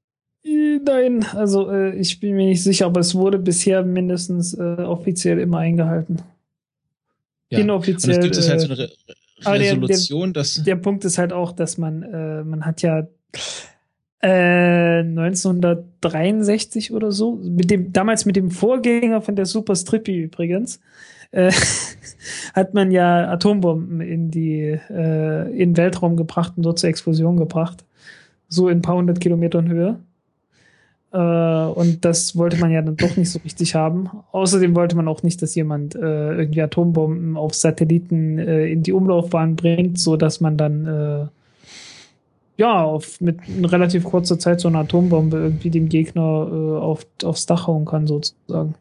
Äh, 0.44 0.78
Nein, 0.84 1.24
also 1.34 1.70
äh, 1.70 1.96
ich 1.96 2.20
bin 2.20 2.36
mir 2.36 2.46
nicht 2.46 2.62
sicher, 2.62 2.86
aber 2.86 3.00
es 3.00 3.14
wurde 3.14 3.38
bisher 3.38 3.82
mindestens 3.82 4.54
äh, 4.54 4.62
offiziell 4.62 5.38
immer 5.38 5.58
eingehalten. 5.58 6.22
Und 7.50 7.58
Inoffiziell. 7.58 8.16
es 8.18 8.22
gibt 8.22 8.36
es 8.36 8.48
halt 8.48 8.60
so 8.60 8.66
äh, 8.68 8.70
eine 8.70 8.78
Re 8.78 8.90
aber 9.44 9.58
der- 9.58 9.74
der- 9.74 9.82
Resolution, 9.82 10.32
dass 10.32 10.62
der 10.64 10.76
Punkt 10.76 11.04
ist 11.04 11.16
halt 11.18 11.32
auch, 11.32 11.52
dass 11.52 11.78
man, 11.78 12.02
äh, 12.02 12.42
man 12.44 12.64
hat 12.66 12.82
ja 12.82 13.06
äh, 14.20 14.98
1963 15.00 16.92
oder 16.92 17.12
so, 17.12 17.36
mit 17.36 17.70
dem, 17.70 17.92
damals 17.92 18.24
mit 18.24 18.36
dem 18.36 18.50
Vorgänger 18.50 19.22
von 19.22 19.36
der 19.36 19.46
Super 19.46 19.76
Strippy 19.76 20.22
übrigens, 20.22 20.80
äh, 21.30 21.52
hat 22.54 22.74
man 22.74 22.90
ja 22.90 23.30
Atombomben 23.30 24.00
in 24.00 24.30
die, 24.30 24.78
äh, 24.90 25.50
in 25.50 25.70
den 25.70 25.76
Weltraum 25.76 26.16
gebracht 26.16 26.54
und 26.56 26.64
dort 26.64 26.78
zur 26.78 26.88
Explosion 26.88 27.36
gebracht. 27.36 27.84
So 28.48 28.68
in 28.68 28.78
ein 28.78 28.82
paar 28.82 28.96
hundert 28.96 29.20
Kilometern 29.20 29.68
Höhe. 29.68 29.98
Äh, 31.12 31.18
und 31.18 32.04
das 32.04 32.36
wollte 32.36 32.58
man 32.58 32.70
ja 32.70 32.82
dann 32.82 32.96
doch 32.96 33.16
nicht 33.16 33.30
so 33.30 33.38
richtig 33.40 33.74
haben. 33.74 34.10
Außerdem 34.32 34.74
wollte 34.74 34.96
man 34.96 35.08
auch 35.08 35.22
nicht, 35.22 35.40
dass 35.42 35.54
jemand 35.54 35.94
äh, 35.94 36.34
irgendwie 36.34 36.62
Atombomben 36.62 37.36
auf 37.36 37.54
Satelliten 37.54 38.38
äh, 38.38 38.66
in 38.66 38.82
die 38.82 38.92
Umlaufbahn 38.92 39.56
bringt, 39.56 39.98
so 39.98 40.16
dass 40.16 40.40
man 40.40 40.56
dann 40.56 40.86
äh, 40.86 41.26
ja 42.58 42.82
auf, 42.82 43.20
mit 43.20 43.38
relativ 43.62 44.04
kurzer 44.04 44.38
Zeit 44.38 44.60
so 44.60 44.68
eine 44.68 44.78
Atombombe 44.78 45.38
irgendwie 45.38 45.70
dem 45.70 45.88
Gegner 45.88 46.48
äh, 46.50 46.78
auf, 46.78 47.06
aufs 47.24 47.46
Dach 47.46 47.66
hauen 47.66 47.84
kann, 47.84 48.06
sozusagen. 48.06 48.74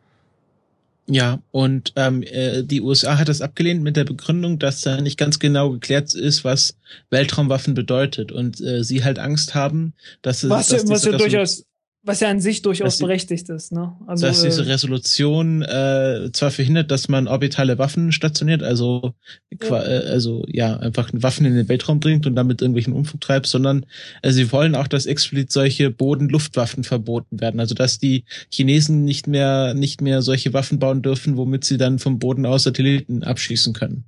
Ja, 1.09 1.41
und 1.51 1.93
ähm, 1.95 2.21
äh, 2.21 2.63
die 2.63 2.81
USA 2.81 3.17
hat 3.17 3.29
das 3.29 3.41
abgelehnt 3.41 3.81
mit 3.81 3.95
der 3.95 4.03
Begründung, 4.03 4.59
dass 4.59 4.81
da 4.81 4.99
nicht 4.99 5.17
ganz 5.17 5.39
genau 5.39 5.69
geklärt 5.71 6.13
ist, 6.13 6.43
was 6.43 6.75
Weltraumwaffen 7.09 7.73
bedeutet. 7.73 8.33
Und 8.33 8.59
äh, 8.59 8.83
sie 8.83 9.05
halt 9.05 9.17
Angst 9.17 9.55
haben, 9.55 9.93
dass 10.21 10.43
es 10.43 10.49
Was, 10.49 10.67
dass 10.67 10.87
was 10.89 11.05
ja 11.05 11.17
durchaus, 11.17 11.63
was 12.07 12.21
ja 12.21 12.29
an 12.29 12.39
sich 12.41 12.61
durchaus 12.63 12.97
die- 12.97 13.03
berechtigt 13.03 13.49
ist, 13.49 13.71
ne? 13.71 13.95
Also, 14.07 14.25
dass 14.25 14.41
diese 14.41 14.63
äh, 14.63 14.65
Resolution 14.65 15.61
äh, 15.61 16.29
zwar 16.33 16.49
verhindert, 16.51 16.89
dass 16.89 17.09
man 17.09 17.27
orbitale 17.27 17.77
Waffen 17.77 18.11
stationiert, 18.11 18.63
also 18.63 19.13
qua- 19.59 19.83
äh, 19.85 20.07
also 20.07 20.43
ja 20.47 20.77
einfach 20.77 21.09
Waffen 21.13 21.45
in 21.45 21.55
den 21.55 21.69
Weltraum 21.69 21.99
bringt 21.99 22.25
und 22.25 22.35
damit 22.35 22.61
irgendwelchen 22.61 22.93
Unfug 22.93 23.21
treibt, 23.21 23.45
sondern 23.47 23.85
äh, 24.23 24.31
sie 24.31 24.51
wollen 24.51 24.73
auch, 24.75 24.87
dass 24.87 25.05
explizit 25.05 25.51
solche 25.51 25.91
Boden-Luftwaffen 25.91 26.83
verboten 26.83 27.39
werden, 27.41 27.59
also 27.59 27.75
dass 27.75 27.99
die 27.99 28.23
Chinesen 28.51 29.03
nicht 29.05 29.27
mehr 29.27 29.73
nicht 29.75 30.01
mehr 30.01 30.21
solche 30.21 30.53
Waffen 30.53 30.79
bauen 30.79 31.01
dürfen, 31.01 31.37
womit 31.37 31.65
sie 31.65 31.77
dann 31.77 31.99
vom 31.99 32.17
Boden 32.19 32.45
aus 32.45 32.63
Satelliten 32.63 33.23
abschießen 33.23 33.73
können. 33.73 34.05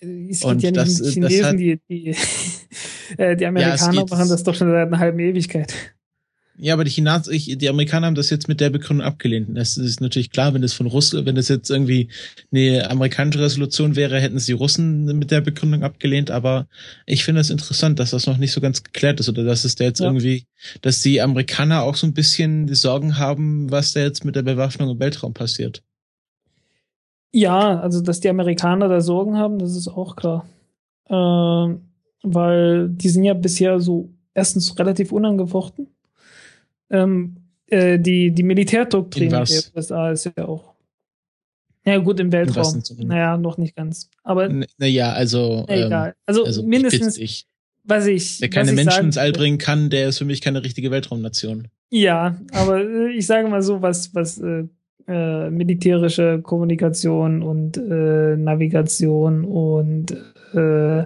es 0.00 0.40
geht 0.40 0.44
und 0.44 0.62
ja 0.62 0.70
nicht 0.70 0.76
das- 0.76 1.00
um 1.00 1.06
die 1.06 1.12
Chinesen, 1.12 1.44
hat- 1.46 1.58
die, 1.58 1.80
die, 1.88 2.16
äh, 3.16 3.36
die 3.36 3.46
Amerikaner 3.46 3.92
geht- 4.02 4.10
machen 4.10 4.28
das 4.28 4.42
doch 4.42 4.54
schon 4.54 4.68
seit 4.70 4.88
einer 4.88 4.98
halben 4.98 5.18
Ewigkeit. 5.20 5.72
Ja, 6.58 6.72
aber 6.72 6.84
die 6.84 6.90
Chinesen, 6.90 7.34
ich, 7.34 7.58
die 7.58 7.68
Amerikaner 7.68 8.06
haben 8.06 8.14
das 8.14 8.30
jetzt 8.30 8.48
mit 8.48 8.60
der 8.60 8.70
Begründung 8.70 9.06
abgelehnt. 9.06 9.48
Das 9.56 9.76
ist 9.76 10.00
natürlich 10.00 10.30
klar, 10.30 10.54
wenn 10.54 10.62
es 10.62 10.72
von 10.72 10.86
Russland, 10.86 11.26
wenn 11.26 11.34
das 11.34 11.48
jetzt 11.48 11.68
irgendwie 11.68 12.08
eine 12.50 12.90
amerikanische 12.90 13.40
Resolution 13.40 13.94
wäre, 13.94 14.20
hätten 14.20 14.36
es 14.36 14.46
die 14.46 14.52
Russen 14.52 15.04
mit 15.18 15.30
der 15.30 15.42
Begründung 15.42 15.82
abgelehnt. 15.82 16.30
Aber 16.30 16.66
ich 17.04 17.24
finde 17.24 17.42
es 17.42 17.50
interessant, 17.50 17.98
dass 17.98 18.10
das 18.10 18.26
noch 18.26 18.38
nicht 18.38 18.52
so 18.52 18.62
ganz 18.62 18.82
geklärt 18.82 19.20
ist 19.20 19.28
oder 19.28 19.44
dass 19.44 19.64
es 19.66 19.74
da 19.74 19.84
jetzt 19.84 20.00
Ja. 20.00 20.06
irgendwie, 20.06 20.46
dass 20.80 21.02
die 21.02 21.20
Amerikaner 21.20 21.82
auch 21.82 21.94
so 21.94 22.06
ein 22.06 22.14
bisschen 22.14 22.66
die 22.66 22.74
Sorgen 22.74 23.18
haben, 23.18 23.70
was 23.70 23.92
da 23.92 24.00
jetzt 24.00 24.24
mit 24.24 24.34
der 24.34 24.42
Bewaffnung 24.42 24.88
im 24.88 24.98
Weltraum 24.98 25.34
passiert. 25.34 25.82
Ja, 27.32 27.80
also 27.80 28.00
dass 28.00 28.20
die 28.20 28.30
Amerikaner 28.30 28.88
da 28.88 29.02
Sorgen 29.02 29.36
haben, 29.36 29.58
das 29.58 29.76
ist 29.76 29.88
auch 29.88 30.16
klar. 30.16 30.48
Ähm, 31.10 31.82
weil 32.22 32.88
die 32.88 33.10
sind 33.10 33.24
ja 33.24 33.34
bisher 33.34 33.78
so 33.78 34.08
erstens 34.32 34.78
relativ 34.78 35.12
unangefochten. 35.12 35.88
Ähm, 36.90 37.36
äh, 37.68 37.98
die, 37.98 38.30
die 38.30 38.42
Militärdoktrin 38.42 39.24
In 39.24 39.30
der? 39.30 39.46
USA 39.74 40.10
ist 40.10 40.30
ja 40.36 40.46
auch. 40.46 40.74
Ja, 41.84 41.98
gut, 41.98 42.18
im 42.18 42.32
Weltraum. 42.32 42.82
Naja, 42.98 43.36
noch 43.36 43.58
nicht 43.58 43.76
ganz. 43.76 44.10
Aber 44.24 44.48
Naja, 44.78 45.12
also, 45.12 45.64
ähm, 45.68 45.86
egal. 45.86 46.14
Also, 46.26 46.44
also 46.44 46.62
mindestens, 46.64 47.16
ich, 47.16 47.46
was 47.84 48.06
ich. 48.06 48.40
wer 48.40 48.50
keine 48.50 48.70
ich 48.70 48.76
Menschen 48.76 49.04
ins 49.04 49.18
All 49.18 49.30
bringen 49.30 49.58
kann, 49.58 49.88
der 49.88 50.08
ist 50.08 50.18
für 50.18 50.24
mich 50.24 50.40
keine 50.40 50.64
richtige 50.64 50.90
Weltraumnation. 50.90 51.68
Ja, 51.90 52.36
aber 52.52 52.80
äh, 52.80 53.12
ich 53.12 53.26
sage 53.26 53.48
mal 53.48 53.62
so, 53.62 53.82
was, 53.82 54.12
was 54.16 54.38
äh, 54.38 54.64
äh, 55.06 55.50
militärische 55.50 56.40
Kommunikation 56.42 57.42
und 57.42 57.76
äh, 57.76 58.36
Navigation 58.36 59.44
und 59.44 60.16
äh, 60.54 61.04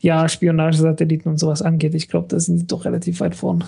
ja, 0.00 0.28
Spionagesatelliten 0.28 1.30
und 1.30 1.38
sowas 1.38 1.62
angeht. 1.62 1.94
Ich 1.94 2.08
glaube, 2.08 2.26
da 2.28 2.40
sind 2.40 2.58
die 2.58 2.66
doch 2.66 2.84
relativ 2.84 3.20
weit 3.20 3.36
vorn. 3.36 3.64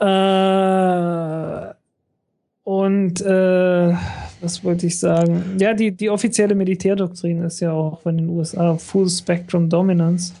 Äh, 0.00 1.74
und 2.64 3.20
äh, 3.20 3.94
was 4.40 4.64
wollte 4.64 4.86
ich 4.86 4.98
sagen? 4.98 5.56
Ja, 5.58 5.74
die, 5.74 5.92
die 5.92 6.08
offizielle 6.10 6.54
Militärdoktrin 6.54 7.42
ist 7.44 7.60
ja 7.60 7.72
auch 7.72 8.00
von 8.00 8.16
den 8.16 8.28
USA 8.28 8.76
Full 8.76 9.08
Spectrum 9.08 9.68
Dominance. 9.68 10.32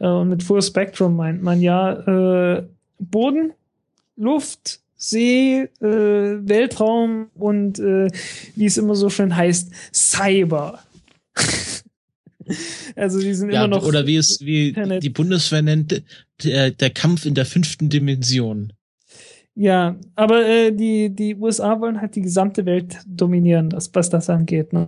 Äh, 0.00 0.06
und 0.08 0.28
mit 0.30 0.42
Full 0.42 0.62
Spectrum 0.62 1.16
meint 1.16 1.42
man 1.42 1.60
ja 1.60 1.92
äh, 2.56 2.64
Boden, 2.98 3.52
Luft, 4.16 4.80
See, 4.96 5.68
äh, 5.80 5.86
Weltraum 5.86 7.28
und 7.36 7.78
äh, 7.78 8.08
wie 8.56 8.66
es 8.66 8.76
immer 8.78 8.96
so 8.96 9.10
schön 9.10 9.36
heißt, 9.36 9.70
Cyber. 9.94 10.80
also 12.96 13.20
die 13.20 13.32
sind 13.34 13.52
Ja, 13.52 13.64
immer 13.64 13.76
noch. 13.76 13.86
oder 13.86 14.06
wie 14.08 14.16
es, 14.16 14.40
wie 14.40 14.70
Internet. 14.70 15.04
die 15.04 15.10
Bundeswehr 15.10 15.62
nennt, 15.62 16.02
der, 16.42 16.72
der 16.72 16.90
Kampf 16.90 17.26
in 17.26 17.34
der 17.34 17.46
fünften 17.46 17.88
Dimension. 17.90 18.72
Ja, 19.60 19.96
aber 20.14 20.46
äh, 20.46 20.70
die, 20.70 21.10
die 21.10 21.34
USA 21.34 21.80
wollen 21.80 22.00
halt 22.00 22.14
die 22.14 22.22
gesamte 22.22 22.64
Welt 22.64 22.98
dominieren, 23.08 23.70
das, 23.70 23.90
was 23.92 24.08
das 24.08 24.30
angeht. 24.30 24.72
Ne? 24.72 24.86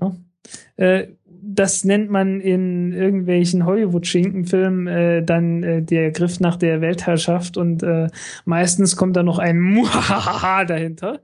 Äh, 0.76 1.08
das 1.42 1.82
nennt 1.84 2.08
man 2.08 2.40
in 2.40 2.92
irgendwelchen 2.92 3.66
Hollywood-Schinkenfilmen 3.66 4.86
äh, 4.86 5.22
dann 5.24 5.64
äh, 5.64 5.82
der 5.82 6.12
Griff 6.12 6.38
nach 6.38 6.54
der 6.54 6.80
Weltherrschaft 6.80 7.56
und 7.56 7.82
äh, 7.82 8.06
meistens 8.44 8.94
kommt 8.94 9.16
da 9.16 9.24
noch 9.24 9.40
ein 9.40 9.58
Muhahaha 9.74 10.64
dahinter. 10.64 11.18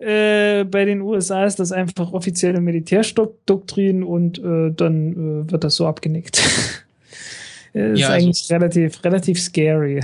Äh, 0.00 0.64
bei 0.64 0.84
den 0.86 1.02
USA 1.02 1.44
ist 1.44 1.60
das 1.60 1.70
einfach 1.70 2.12
offizielle 2.12 2.60
Militärdoktrin 2.60 4.02
und 4.02 4.40
äh, 4.40 4.72
dann 4.74 5.44
äh, 5.46 5.50
wird 5.52 5.62
das 5.62 5.76
so 5.76 5.86
abgenickt. 5.86 6.42
Äh, 7.74 7.92
ist 7.92 8.00
Ja, 8.00 8.08
also- 8.08 8.26
eigentlich 8.26 8.50
relativ, 8.50 9.04
relativ 9.04 9.38
scary. 9.38 10.00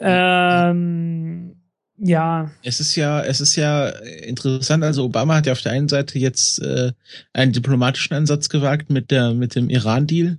Ähm, 0.00 1.56
ja, 2.02 2.50
Es 2.62 2.80
ist 2.80 2.96
ja, 2.96 3.22
es 3.22 3.40
ist 3.42 3.56
ja 3.56 3.90
interessant. 4.24 4.82
Also 4.82 5.04
Obama 5.04 5.36
hat 5.36 5.46
ja 5.46 5.52
auf 5.52 5.60
der 5.60 5.72
einen 5.72 5.88
Seite 5.88 6.18
jetzt 6.18 6.60
äh, 6.62 6.92
einen 7.34 7.52
diplomatischen 7.52 8.16
Ansatz 8.16 8.48
gewagt 8.48 8.88
mit 8.90 9.10
der 9.10 9.34
mit 9.34 9.54
dem 9.54 9.68
Iran-Deal, 9.68 10.38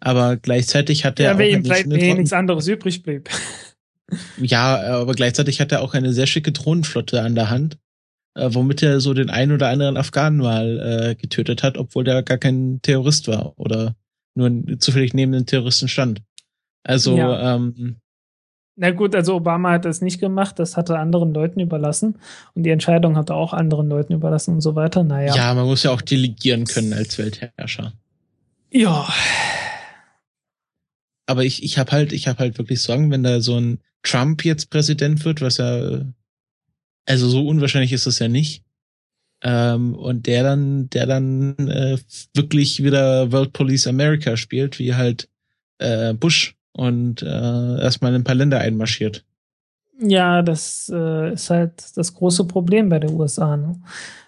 aber 0.00 0.38
gleichzeitig 0.38 1.04
hat 1.04 1.20
er 1.20 1.26
ja, 1.26 1.34
auch 1.34 1.40
ihm 1.40 1.64
schöne 1.64 2.00
eh 2.00 2.14
nichts 2.14 2.32
anderes 2.32 2.66
übrig 2.66 3.02
blieb. 3.02 3.28
ja, 4.38 5.00
aber 5.00 5.12
gleichzeitig 5.14 5.60
hat 5.60 5.70
er 5.72 5.82
auch 5.82 5.92
eine 5.92 6.14
sehr 6.14 6.26
schicke 6.26 6.52
Drohnenflotte 6.52 7.20
an 7.20 7.34
der 7.34 7.50
Hand, 7.50 7.76
äh, 8.34 8.48
womit 8.52 8.82
er 8.82 9.00
so 9.00 9.12
den 9.12 9.28
einen 9.28 9.52
oder 9.52 9.68
anderen 9.68 9.98
Afghanen 9.98 10.38
mal 10.38 11.10
äh, 11.10 11.14
getötet 11.14 11.62
hat, 11.62 11.76
obwohl 11.76 12.04
der 12.04 12.22
gar 12.22 12.38
kein 12.38 12.80
Terrorist 12.80 13.28
war 13.28 13.58
oder 13.58 13.94
nur 14.34 14.78
zufällig 14.78 15.12
neben 15.12 15.32
den 15.32 15.44
Terroristen 15.44 15.88
stand. 15.88 16.22
Also 16.84 17.18
Ja. 17.18 17.56
ähm, 17.56 17.96
Na 18.78 18.90
gut, 18.90 19.14
also 19.14 19.34
Obama 19.36 19.72
hat 19.72 19.86
das 19.86 20.02
nicht 20.02 20.20
gemacht, 20.20 20.58
das 20.58 20.76
hat 20.76 20.90
er 20.90 20.98
anderen 20.98 21.32
Leuten 21.32 21.60
überlassen 21.60 22.16
und 22.54 22.62
die 22.62 22.70
Entscheidung 22.70 23.16
hat 23.16 23.30
er 23.30 23.36
auch 23.36 23.54
anderen 23.54 23.88
Leuten 23.88 24.12
überlassen 24.12 24.54
und 24.54 24.60
so 24.60 24.74
weiter. 24.74 25.02
Naja. 25.02 25.34
ja, 25.34 25.54
man 25.54 25.64
muss 25.64 25.82
ja 25.82 25.90
auch 25.90 26.02
delegieren 26.02 26.66
können 26.66 26.92
als 26.92 27.16
Weltherrscher. 27.16 27.94
Ja. 28.70 29.08
aber 31.26 31.44
ich, 31.44 31.62
ich 31.62 31.78
habe 31.78 31.90
halt, 31.92 32.12
ich 32.12 32.28
habe 32.28 32.40
halt 32.40 32.58
wirklich 32.58 32.82
Sorgen, 32.82 33.10
wenn 33.10 33.22
da 33.22 33.40
so 33.40 33.58
ein 33.58 33.78
Trump 34.02 34.44
jetzt 34.44 34.68
Präsident 34.68 35.24
wird, 35.24 35.40
was 35.40 35.56
ja, 35.56 36.02
also 37.06 37.28
so 37.28 37.48
unwahrscheinlich 37.48 37.92
ist 37.92 38.06
es 38.06 38.18
ja 38.18 38.28
nicht. 38.28 38.62
Ähm, 39.42 39.94
und 39.94 40.26
der 40.26 40.42
dann, 40.42 40.90
der 40.90 41.06
dann 41.06 41.56
äh, 41.68 41.98
wirklich 42.34 42.82
wieder 42.82 43.32
World 43.32 43.54
Police 43.54 43.86
America 43.86 44.36
spielt, 44.36 44.78
wie 44.78 44.94
halt 44.94 45.28
äh, 45.78 46.12
Bush 46.12 46.55
und 46.76 47.22
äh, 47.22 47.80
erstmal 47.80 48.12
in 48.14 48.20
ein 48.20 48.24
paar 48.24 48.34
Länder 48.34 48.58
einmarschiert. 48.60 49.24
Ja, 49.98 50.42
das 50.42 50.92
äh, 50.94 51.32
ist 51.32 51.48
halt 51.48 51.96
das 51.96 52.12
große 52.14 52.44
Problem 52.44 52.90
bei 52.90 52.98
den 52.98 53.14
USA. 53.18 53.56
Ne? 53.56 53.80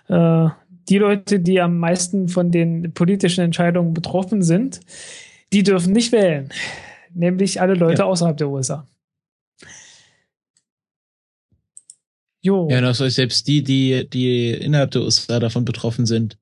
Äh, 0.09 0.49
die 0.89 0.97
Leute, 0.97 1.41
die 1.41 1.61
am 1.61 1.79
meisten 1.79 2.29
von 2.29 2.51
den 2.51 2.95
politischen 2.95 3.43
Entscheidungen 3.45 3.93
betroffen 3.93 4.43
sind, 4.43 4.81
die 5.53 5.63
dürfen 5.63 5.93
nicht 5.93 6.13
wählen. 6.13 6.49
Nämlich 7.13 7.61
alle 7.61 7.75
Leute 7.75 8.03
Ja. 8.03 8.07
außerhalb 8.07 8.37
der 8.39 8.49
USA. 8.49 8.87
Jo. 12.41 12.69
Ja, 12.71 12.81
heißt, 12.81 13.01
selbst 13.15 13.47
die, 13.47 13.63
die, 13.63 14.09
die 14.09 14.53
innerhalb 14.53 14.93
der 14.93 15.03
USA 15.03 15.39
davon 15.39 15.67
betroffen 15.67 16.07
sind, 16.07 16.39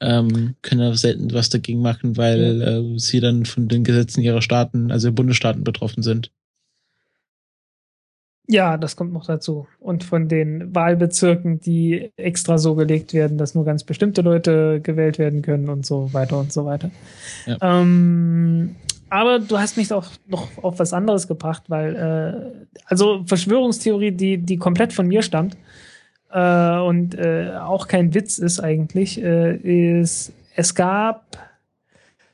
ähm, 0.00 0.54
können 0.62 0.80
ja 0.80 0.94
selten 0.94 1.32
was 1.32 1.48
dagegen 1.48 1.82
machen, 1.82 2.16
weil 2.16 2.62
äh, 2.62 2.98
sie 2.98 3.20
dann 3.20 3.44
von 3.44 3.68
den 3.68 3.84
Gesetzen 3.84 4.22
ihrer 4.22 4.42
Staaten, 4.42 4.90
also 4.90 5.12
Bundesstaaten 5.12 5.64
betroffen 5.64 6.02
sind. 6.02 6.30
Ja, 8.50 8.78
das 8.78 8.96
kommt 8.96 9.12
noch 9.12 9.26
dazu. 9.26 9.66
Und 9.78 10.04
von 10.04 10.26
den 10.26 10.74
Wahlbezirken, 10.74 11.60
die 11.60 12.12
extra 12.16 12.56
so 12.56 12.74
gelegt 12.74 13.12
werden, 13.12 13.36
dass 13.36 13.54
nur 13.54 13.66
ganz 13.66 13.84
bestimmte 13.84 14.22
Leute 14.22 14.80
gewählt 14.80 15.18
werden 15.18 15.42
können 15.42 15.68
und 15.68 15.84
so 15.84 16.14
weiter 16.14 16.38
und 16.38 16.50
so 16.50 16.64
weiter. 16.64 16.90
Ja. 17.44 17.58
Ähm, 17.60 18.76
aber 19.10 19.38
du 19.38 19.58
hast 19.58 19.76
mich 19.76 19.92
auch 19.92 20.06
noch 20.26 20.48
auf 20.62 20.78
was 20.78 20.94
anderes 20.94 21.28
gebracht, 21.28 21.64
weil, 21.68 21.96
äh, 21.96 22.78
also 22.86 23.22
Verschwörungstheorie, 23.26 24.12
die, 24.12 24.38
die 24.38 24.56
komplett 24.56 24.94
von 24.94 25.06
mir 25.06 25.22
stammt 25.22 25.56
äh, 26.30 26.78
und 26.78 27.14
äh, 27.14 27.52
auch 27.60 27.88
kein 27.88 28.14
Witz 28.14 28.38
ist 28.38 28.60
eigentlich, 28.60 29.22
äh, 29.22 30.00
ist, 30.00 30.32
es 30.54 30.74
gab 30.74 31.38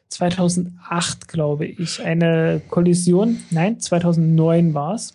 2008, 0.08 1.28
glaube 1.28 1.66
ich, 1.66 2.02
eine 2.02 2.60
Kollision, 2.68 3.40
nein, 3.50 3.80
2009 3.80 4.74
war 4.74 4.94
es. 4.94 5.14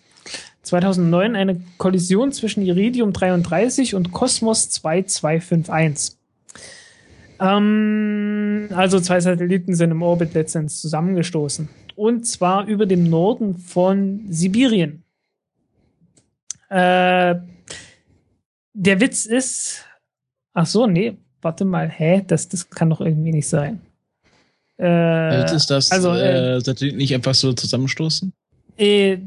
2009 0.62 1.36
eine 1.36 1.60
Kollision 1.78 2.32
zwischen 2.32 2.62
Iridium 2.62 3.12
33 3.12 3.94
und 3.94 4.12
Kosmos 4.12 4.68
2251. 4.70 6.16
Ähm, 7.40 8.68
also 8.74 9.00
zwei 9.00 9.20
Satelliten 9.20 9.74
sind 9.74 9.90
im 9.90 10.02
Orbit 10.02 10.34
letztendlich 10.34 10.78
zusammengestoßen. 10.78 11.68
Und 11.96 12.26
zwar 12.26 12.66
über 12.66 12.86
dem 12.86 13.04
Norden 13.04 13.56
von 13.56 14.26
Sibirien. 14.28 15.02
Äh, 16.68 17.36
der 18.72 19.00
Witz 19.00 19.26
ist, 19.26 19.84
ach 20.52 20.66
so, 20.66 20.86
nee, 20.86 21.16
warte 21.42 21.64
mal, 21.64 21.88
hä, 21.88 22.22
das, 22.26 22.48
das 22.48 22.68
kann 22.70 22.90
doch 22.90 23.00
irgendwie 23.00 23.32
nicht 23.32 23.48
sein. 23.48 23.80
Äh, 24.78 25.40
Jetzt 25.40 25.52
ist 25.52 25.70
das 25.70 25.90
also, 25.90 26.12
äh, 26.12 26.56
äh, 26.56 26.60
Satelliten 26.60 26.98
nicht 26.98 27.14
einfach 27.14 27.34
so 27.34 27.52
zusammenstoßen? 27.52 28.32
äh, 28.78 29.18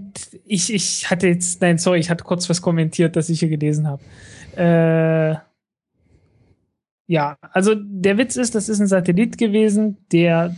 ich, 0.46 0.74
ich 0.74 1.10
hatte 1.10 1.28
jetzt, 1.28 1.62
nein, 1.62 1.78
sorry, 1.78 2.00
ich 2.00 2.10
hatte 2.10 2.24
kurz 2.24 2.50
was 2.50 2.62
kommentiert, 2.62 3.16
das 3.16 3.30
ich 3.30 3.40
hier 3.40 3.50
gelesen 3.50 3.88
habe. 3.88 4.02
Äh, 4.56 5.36
ja, 7.06 7.38
also 7.42 7.76
der 7.76 8.18
Witz 8.18 8.36
ist, 8.36 8.56
das 8.56 8.70
ist 8.70 8.80
ein 8.80 8.88
Satellit 8.88 9.38
gewesen, 9.38 9.98
der 10.12 10.56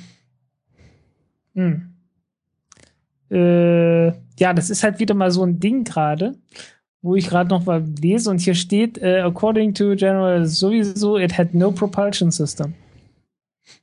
hm, 1.55 1.93
äh, 3.31 4.07
ja, 4.39 4.53
das 4.53 4.69
ist 4.69 4.83
halt 4.83 4.99
wieder 4.99 5.15
mal 5.15 5.31
so 5.31 5.43
ein 5.43 5.59
Ding 5.59 5.83
gerade, 5.83 6.35
wo 7.05 7.15
ich 7.15 7.27
gerade 7.27 7.51
noch 7.51 7.65
mal 7.65 7.83
lese 8.01 8.31
und 8.31 8.39
hier 8.39 8.55
steht, 8.55 8.97
äh, 8.97 9.19
according 9.19 9.75
to 9.75 9.95
General 9.95 10.43
sowieso, 10.47 11.19
it 11.19 11.37
had 11.37 11.53
no 11.53 11.71
propulsion 11.71 12.31
system. 12.31 12.73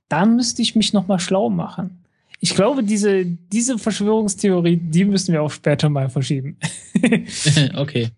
Da 0.09 0.27
müsste 0.27 0.61
ich 0.61 0.75
mich 0.75 0.93
noch 0.93 1.07
mal 1.07 1.21
schlau 1.21 1.49
machen. 1.49 2.03
Ich 2.41 2.57
glaube, 2.57 2.83
diese, 2.83 3.25
diese 3.25 3.79
Verschwörungstheorie, 3.79 4.77
die 4.77 5.05
müssen 5.05 5.33
wir 5.33 5.41
auch 5.41 5.53
später 5.53 5.89
mal 5.89 6.11
verschieben. 6.11 6.57
okay. 7.77 8.09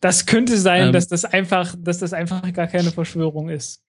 Das 0.00 0.26
könnte 0.26 0.56
sein, 0.56 0.86
Ähm. 0.86 0.92
dass 0.92 1.08
das 1.08 1.24
einfach, 1.24 1.74
dass 1.76 1.98
das 1.98 2.12
einfach 2.12 2.52
gar 2.52 2.68
keine 2.68 2.92
Verschwörung 2.92 3.48
ist. 3.48 3.82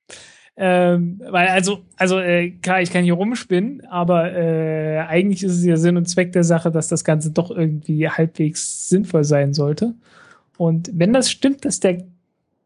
Ähm, 0.58 1.22
weil 1.30 1.50
also, 1.50 1.84
also 1.98 2.20
äh, 2.20 2.50
klar, 2.50 2.82
ich 2.82 2.92
kann 2.92 3.04
hier 3.04 3.14
rumspinnen, 3.14 3.86
aber 3.86 4.34
äh, 4.34 5.00
eigentlich 5.08 5.44
ist 5.44 5.54
es 5.54 5.66
ja 5.66 5.78
Sinn 5.78 5.98
und 5.98 6.10
Zweck 6.10 6.32
der 6.32 6.44
Sache, 6.44 6.72
dass 6.72 6.88
das 6.88 7.04
Ganze 7.04 7.30
doch 7.30 7.52
irgendwie 7.52 8.10
halbwegs 8.10 8.90
sinnvoll 8.90 9.24
sein 9.24 9.54
sollte. 9.54 9.94
Und 10.64 10.90
wenn 10.94 11.12
das 11.12 11.30
stimmt, 11.30 11.66
dass 11.66 11.82
der, 11.82 12.06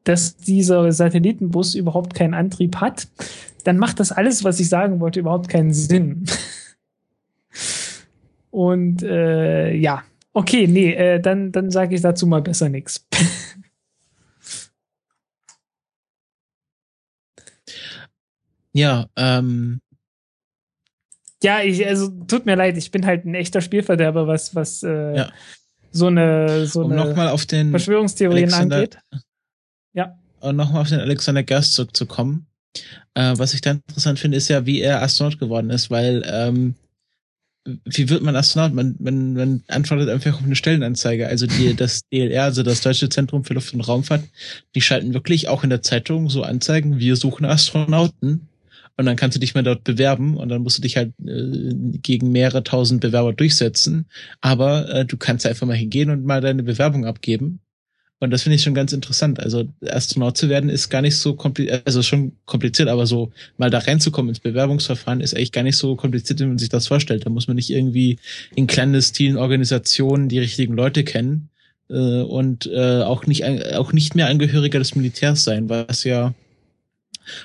dass 0.04 0.38
dieser 0.38 0.92
Satellitenbus 0.92 1.74
überhaupt 1.74 2.14
keinen 2.14 2.36
Antrieb 2.36 2.76
hat, 2.76 3.08
dann 3.64 3.80
macht 3.80 4.00
das 4.00 4.12
alles, 4.12 4.44
was 4.44 4.60
ich 4.60 4.70
sagen 4.70 5.00
wollte, 5.00 5.20
überhaupt 5.20 5.50
keinen 5.50 5.74
Sinn. 5.74 6.28
Und 8.52 9.02
äh, 9.02 9.74
ja, 9.74 10.04
okay, 10.32 10.68
nee, 10.68 10.94
äh, 10.94 11.20
dann, 11.20 11.52
dann 11.52 11.72
sage 11.72 11.96
ich 11.96 12.02
dazu 12.02 12.28
mal 12.28 12.44
besser 12.44 12.70
nichts. 12.70 13.08
Ja, 18.74 19.08
ähm, 19.16 19.82
Ja, 21.42 21.64
ich, 21.64 21.84
also 21.88 22.10
tut 22.28 22.46
mir 22.46 22.54
leid, 22.54 22.78
ich 22.78 22.92
bin 22.92 23.08
halt 23.08 23.26
ein 23.26 23.34
echter 23.34 23.62
Spielverderber, 23.62 24.28
was, 24.28 24.54
was 24.54 24.84
äh, 24.84 25.18
Ja. 25.18 25.32
So 25.98 26.08
eine, 26.08 26.66
so 26.66 26.84
um 26.84 26.92
eine 26.92 27.04
nochmal 27.04 27.30
auf 27.30 27.46
den 27.46 27.72
Verschwörungstheorien 27.72 28.46
Alexander- 28.54 28.76
angeht. 28.78 29.00
Ja. 29.94 30.18
um 30.40 30.56
nochmal 30.56 30.82
auf 30.82 30.90
den 30.90 31.00
Alexander 31.00 31.44
Gerst 31.44 31.74
zurückzukommen. 31.74 32.48
Äh, 33.16 33.34
was 33.38 33.54
ich 33.54 33.62
da 33.62 33.72
interessant 33.72 34.20
finde, 34.20 34.38
ist 34.38 34.48
ja, 34.48 34.66
wie 34.66 34.82
er 34.82 35.02
Astronaut 35.02 35.40
geworden 35.40 35.70
ist, 35.72 35.90
weil 35.90 36.24
ähm, 36.28 36.76
wie 37.86 38.10
wird 38.10 38.22
man 38.22 38.36
Astronaut? 38.36 38.74
Man, 38.74 38.96
man, 39.00 39.34
man 39.34 39.64
antwortet 39.68 40.10
einfach 40.10 40.36
auf 40.36 40.44
eine 40.44 40.56
Stellenanzeige. 40.56 41.28
Also 41.28 41.48
die, 41.48 41.74
das 41.76 42.02
DLR, 42.14 42.44
also 42.44 42.64
das 42.64 42.82
Deutsche 42.82 43.10
Zentrum 43.10 43.44
für 43.44 43.54
Luft- 43.54 43.74
und 43.74 43.82
Raumfahrt, 43.82 44.24
die 44.76 44.82
schalten 44.82 45.14
wirklich 45.14 45.48
auch 45.48 45.64
in 45.64 45.70
der 45.70 45.82
Zeitung 45.82 46.30
so 46.30 46.44
Anzeigen, 46.44 47.00
wir 47.00 47.16
suchen 47.16 47.46
Astronauten. 47.46 48.48
Und 48.98 49.06
dann 49.06 49.16
kannst 49.16 49.36
du 49.36 49.40
dich 49.40 49.54
mal 49.54 49.64
dort 49.64 49.84
bewerben 49.84 50.38
und 50.38 50.50
dann 50.50 50.64
musst 50.64 50.80
du 50.80 50.82
dich 50.82 50.98
halt 50.98 51.14
äh, 51.24 51.74
gegen 52.02 52.32
mehrere 52.32 52.64
tausend 52.64 53.00
Bewerber 53.00 53.32
durchsetzen. 53.32 54.08
Aber 54.42 54.90
äh, 54.90 55.06
du 55.06 55.18
kannst 55.18 55.46
einfach 55.46 55.68
mal 55.68 55.78
hingehen 55.78 56.10
und 56.10 56.26
mal 56.26 56.42
deine 56.42 56.64
Bewerbung 56.64 57.06
abgeben. 57.06 57.60
Und 58.20 58.32
das 58.32 58.42
finde 58.42 58.56
ich 58.56 58.64
schon 58.64 58.74
ganz 58.74 58.94
interessant. 58.94 59.40
Also 59.40 59.66
Astronaut 59.88 60.38
zu 60.38 60.50
werden 60.50 60.72
ist 60.72 60.90
gar 60.90 61.04
nicht 61.04 61.18
so 61.18 61.36
kompliziert, 61.36 61.84
also 61.86 62.02
schon 62.02 62.32
kompliziert, 62.46 62.90
aber 62.90 63.06
so 63.06 63.32
mal 63.58 63.70
da 63.70 63.78
reinzukommen 63.78 64.30
ins 64.30 64.40
Bewerbungsverfahren 64.40 65.22
ist 65.22 65.36
eigentlich 65.36 65.52
gar 65.52 65.62
nicht 65.62 65.78
so 65.78 65.96
kompliziert, 65.96 66.40
wie 66.40 66.46
man 66.46 66.58
sich 66.58 66.70
das 66.70 66.88
vorstellt. 66.88 67.28
Da 67.28 67.30
muss 67.30 67.48
man 67.48 67.56
nicht 67.56 67.70
irgendwie 67.70 68.18
in 68.56 68.66
clandestinen 68.66 69.38
Organisationen 69.38 70.30
die 70.30 70.40
richtigen 70.40 70.74
Leute 70.74 71.04
kennen 71.04 71.50
äh, 71.92 72.22
und 72.22 72.66
äh, 72.66 73.04
auch 73.04 73.28
nicht 73.28 73.46
auch 73.46 73.94
nicht 73.94 74.16
mehr 74.16 74.28
Angehöriger 74.28 74.80
des 74.80 74.96
Militärs 74.96 75.44
sein, 75.44 75.70
was 75.70 76.04
ja 76.04 76.34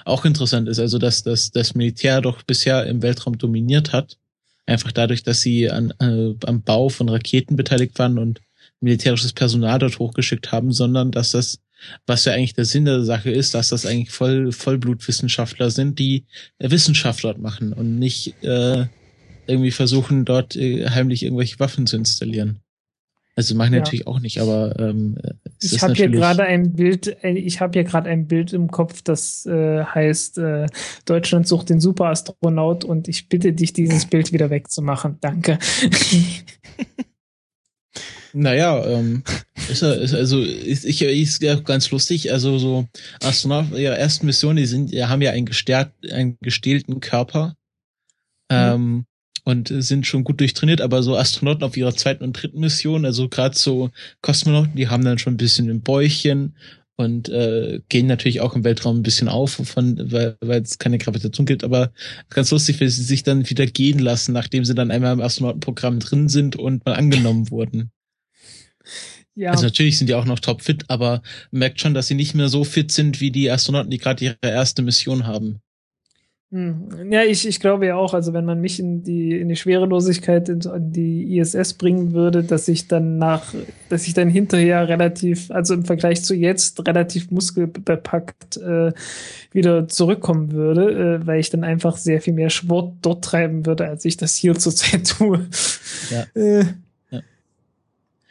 auch 0.05 0.25
interessant 0.25 0.69
ist. 0.69 0.79
Also 0.79 0.99
dass, 0.99 1.23
dass 1.23 1.51
das 1.51 1.75
Militär 1.75 2.21
doch 2.21 2.43
bisher 2.43 2.87
im 2.87 3.03
Weltraum 3.03 3.39
dominiert 3.39 3.93
hat, 3.93 4.19
einfach 4.67 4.93
dadurch, 4.93 5.23
dass 5.23 5.41
sie 5.41 5.71
an, 5.71 5.93
äh, 6.01 6.35
am 6.47 6.63
Bau 6.63 6.89
von 6.89 7.09
Raketen 7.09 7.57
beteiligt 7.57 7.99
waren 7.99 8.19
und 8.19 8.41
militärisches 8.81 9.33
Personal 9.33 9.79
dort 9.79 9.99
hochgeschickt 9.99 10.53
haben, 10.53 10.73
sondern 10.73 11.11
dass 11.11 11.33
das, 11.33 11.61
was 12.07 12.25
ja 12.25 12.33
eigentlich 12.33 12.55
der 12.55 12.65
Sinn 12.65 12.85
der 12.85 13.03
Sache 13.05 13.31
ist, 13.31 13.55
dass 13.55 13.69
das 13.69 13.87
eigentlich 13.87 14.11
voll 14.11 14.53
Vollblutwissenschaftler 14.53 15.71
sind, 15.71 15.99
die 15.99 16.27
Wissenschaft 16.59 17.25
dort 17.25 17.39
machen 17.39 17.73
und 17.73 17.99
nicht 17.99 18.43
äh, 18.43 18.87
irgendwie 19.47 19.71
versuchen, 19.71 20.25
dort 20.25 20.57
äh, 20.57 20.89
heimlich 20.89 21.23
irgendwelche 21.23 21.59
Waffen 21.59 21.87
zu 21.87 21.97
installieren. 21.97 22.61
Also 23.35 23.55
machen 23.55 23.73
ja. 23.73 23.81
natürlich 23.81 24.07
auch 24.07 24.21
nicht, 24.21 24.41
aber 24.41 24.79
ähm, 24.79 25.17
ich 25.63 25.83
habe 25.83 25.95
hier 25.95 26.09
gerade 26.09 26.43
ein 26.45 26.75
Bild, 26.75 27.23
äh, 27.23 27.33
ich 27.33 27.61
habe 27.61 27.73
hier 27.75 27.85
gerade 27.85 28.11
ein 28.11 28.27
Bild 28.27 28.53
im 28.53 28.71
Kopf, 28.71 29.03
das 29.03 29.47
äh, 29.47 29.85
heißt 29.85 30.39
äh, 30.39 30.67
Deutschland 31.05 31.47
sucht 31.47 31.71
den 31.71 31.81
Superastronaut 31.81 32.85
und 32.85 33.09
ich 33.09 33.29
bitte 33.29 33.53
dich, 33.53 33.73
dieses 33.73 34.07
Bild 34.07 34.33
wieder 34.33 34.51
wegzumachen. 34.51 35.19
Danke. 35.21 35.59
Naja, 38.35 38.85
ähm, 38.87 39.25
ist, 39.69 39.83
ist 39.83 40.15
also 40.15 40.41
ist, 40.41 40.85
ich, 40.87 41.03
ist 41.03 41.43
ja 41.43 41.57
ganz 41.57 41.91
lustig. 41.91 42.33
Also 42.33 42.59
so 42.59 42.89
Astronauten 43.23 43.77
ihrer 43.77 43.99
ersten 43.99 44.27
Mission, 44.27 44.57
die 44.57 44.65
sind, 44.65 44.91
die 44.91 45.05
haben 45.05 45.21
ja 45.21 45.33
einen, 45.33 45.45
gestärkt, 45.45 46.11
einen 46.11 46.39
gestählten 46.41 47.01
Körper 47.01 47.57
mhm. 48.51 48.57
ähm, 48.57 49.07
und 49.45 49.69
sind 49.69 50.07
schon 50.07 50.25
gut 50.25 50.41
durchtrainiert. 50.41 50.81
Aber 50.81 51.03
so 51.03 51.17
Astronauten 51.17 51.65
auf 51.65 51.77
ihrer 51.77 51.95
zweiten 51.95 52.25
und 52.25 52.33
dritten 52.33 52.61
Mission, 52.61 53.05
also 53.05 53.29
gerade 53.29 53.57
so 53.57 53.91
Kosmonauten, 54.21 54.77
die 54.77 54.89
haben 54.89 55.05
dann 55.05 55.19
schon 55.19 55.35
ein 55.35 55.39
bisschen 55.39 55.69
im 55.69 55.81
Bäuchchen 55.81 56.55
und 56.97 57.29
äh, 57.29 57.81
gehen 57.89 58.07
natürlich 58.07 58.41
auch 58.41 58.55
im 58.55 58.65
Weltraum 58.65 58.99
ein 58.99 59.03
bisschen 59.03 59.29
auf, 59.29 59.53
von, 59.53 60.13
weil, 60.13 60.37
weil 60.41 60.63
es 60.63 60.79
keine 60.79 60.99
Gravitation 60.99 61.47
gibt, 61.47 61.65
aber 61.65 61.93
ganz 62.29 62.51
lustig, 62.51 62.81
wenn 62.81 62.89
sie 62.89 63.03
sich 63.03 63.23
dann 63.23 63.49
wieder 63.49 63.67
gehen 63.67 63.99
lassen, 63.99 64.33
nachdem 64.33 64.65
sie 64.65 64.75
dann 64.75 64.91
einmal 64.91 65.13
im 65.13 65.21
Astronautenprogramm 65.21 66.01
drin 66.01 66.29
sind 66.29 66.57
und 66.57 66.85
mal 66.85 66.95
angenommen 66.95 67.51
wurden. 67.51 67.91
Ja. 69.35 69.53
Also 69.53 69.65
natürlich 69.65 69.99
sind 69.99 70.09
die 70.09 70.15
auch 70.15 70.27
noch 70.27 70.41
topfit, 70.41 70.85
aber 70.89 71.23
merkt 71.51 71.81
schon, 71.81 71.95
dass 71.95 72.07
sie 72.07 72.15
nicht 72.15 72.35
mehr 72.35 72.49
so 72.49 72.65
fit 72.65 72.93
sind 72.93 73.21
wie 73.21 73.31
die 73.31 73.51
Astronauten, 73.51 73.91
die 73.91 73.99
gerade 73.99 74.25
ihre 74.25 74.37
erste 74.43 74.83
Mission 74.83 75.27
haben. 75.27 75.61
Hm. 76.53 77.11
Ja, 77.11 77.23
ich, 77.23 77.49
ich 77.49 77.61
glaube 77.61 77.87
ja 77.87 77.97
auch, 77.97 78.13
also 78.13 78.35
wenn 78.35 78.45
man 78.45 78.61
mich 78.61 78.79
in 78.79 79.03
die, 79.03 79.41
in 79.41 79.49
die 79.49 79.57
Schwerelosigkeit, 79.57 80.51
in, 80.51 80.61
in 80.61 80.93
die 80.93 81.39
ISS 81.39 81.73
bringen 81.73 82.13
würde, 82.13 82.45
dass 82.45 82.69
ich 82.69 82.89
dann 82.89 83.17
nach, 83.17 83.55
dass 83.89 84.07
ich 84.07 84.13
dann 84.13 84.29
hinterher 84.29 84.87
relativ, 84.87 85.51
also 85.51 85.73
im 85.73 85.87
Vergleich 85.87 86.23
zu 86.23 86.35
jetzt 86.35 86.87
relativ 86.87 87.31
muskelbepackt 87.31 88.59
äh, 88.59 88.93
wieder 89.51 89.89
zurückkommen 89.89 90.53
würde, 90.53 91.21
äh, 91.23 91.27
weil 91.27 91.41
ich 91.41 91.49
dann 91.49 91.65
einfach 91.65 91.97
sehr 91.97 92.21
viel 92.21 92.35
mehr 92.35 92.51
Sport 92.51 92.97
dort 93.01 93.25
treiben 93.25 93.65
würde, 93.65 93.89
als 93.89 94.05
ich 94.05 94.19
das 94.19 94.35
hier 94.35 94.55
zurzeit 94.59 95.09
tue. 95.09 95.47
Ja. 96.11 96.27
Äh, 96.39 96.65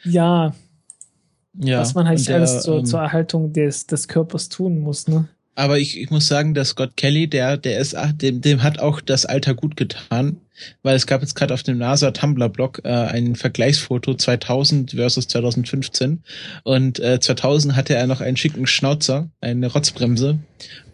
ja. 0.04 0.54
Ja. 1.54 1.80
Was 1.80 1.94
man 1.94 2.06
halt 2.06 2.26
der, 2.28 2.36
alles 2.36 2.62
zur, 2.62 2.78
ähm, 2.78 2.84
zur 2.84 3.00
Erhaltung 3.00 3.52
des, 3.52 3.86
des 3.86 4.06
Körpers 4.06 4.48
tun 4.48 4.78
muss, 4.78 5.08
ne? 5.08 5.28
Aber 5.54 5.78
ich, 5.78 6.00
ich 6.00 6.10
muss 6.10 6.28
sagen, 6.28 6.54
dass 6.54 6.70
Scott 6.70 6.96
Kelly, 6.96 7.28
der, 7.28 7.58
der 7.58 7.78
ist, 7.78 7.94
dem, 8.14 8.40
dem 8.40 8.62
hat 8.62 8.78
auch 8.78 9.00
das 9.02 9.26
Alter 9.26 9.54
gut 9.54 9.76
getan, 9.76 10.38
weil 10.82 10.96
es 10.96 11.06
gab 11.06 11.20
jetzt 11.20 11.34
gerade 11.34 11.52
auf 11.52 11.62
dem 11.62 11.76
NASA 11.76 12.10
Tumblr 12.12 12.48
Blog 12.48 12.80
äh, 12.84 12.88
ein 12.88 13.36
Vergleichsfoto 13.36 14.14
2000 14.14 14.92
versus 14.92 15.28
2015 15.28 16.22
und 16.62 17.00
äh, 17.00 17.20
2000 17.20 17.76
hatte 17.76 17.94
er 17.94 18.06
noch 18.06 18.22
einen 18.22 18.38
schicken 18.38 18.66
Schnauzer, 18.66 19.28
eine 19.42 19.66
Rotzbremse 19.66 20.38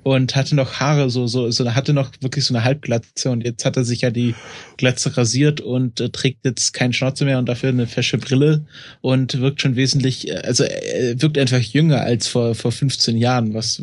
und 0.03 0.35
hatte 0.35 0.57
noch 0.57 0.75
Haare 0.81 1.11
so 1.11 1.27
so 1.27 1.51
so 1.51 1.75
hatte 1.75 1.93
noch 1.93 2.11
wirklich 2.21 2.45
so 2.45 2.55
eine 2.55 2.65
Halbglatze 2.65 3.31
und 3.31 3.45
jetzt 3.45 3.65
hat 3.65 3.77
er 3.77 3.85
sich 3.85 4.01
ja 4.01 4.11
die 4.11 4.35
Glatze 4.77 5.17
rasiert 5.17 5.61
und 5.61 6.01
äh, 6.01 6.09
trägt 6.11 6.45
jetzt 6.45 6.73
keinen 6.73 6.93
Schnauze 6.93 7.25
mehr 7.25 7.39
und 7.39 7.49
dafür 7.49 7.69
eine 7.69 7.87
fesche 7.87 8.19
Brille 8.19 8.65
und 9.03 9.41
wirkt 9.41 9.61
schon 9.61 9.77
wesentlich 9.77 10.29
äh, 10.29 10.39
also 10.39 10.65
er 10.65 11.21
wirkt 11.21 11.39
einfach 11.39 11.61
jünger 11.61 12.01
als 12.01 12.27
vor 12.27 12.55
vor 12.55 12.73
15 12.73 13.17
Jahren 13.17 13.55
was 13.55 13.83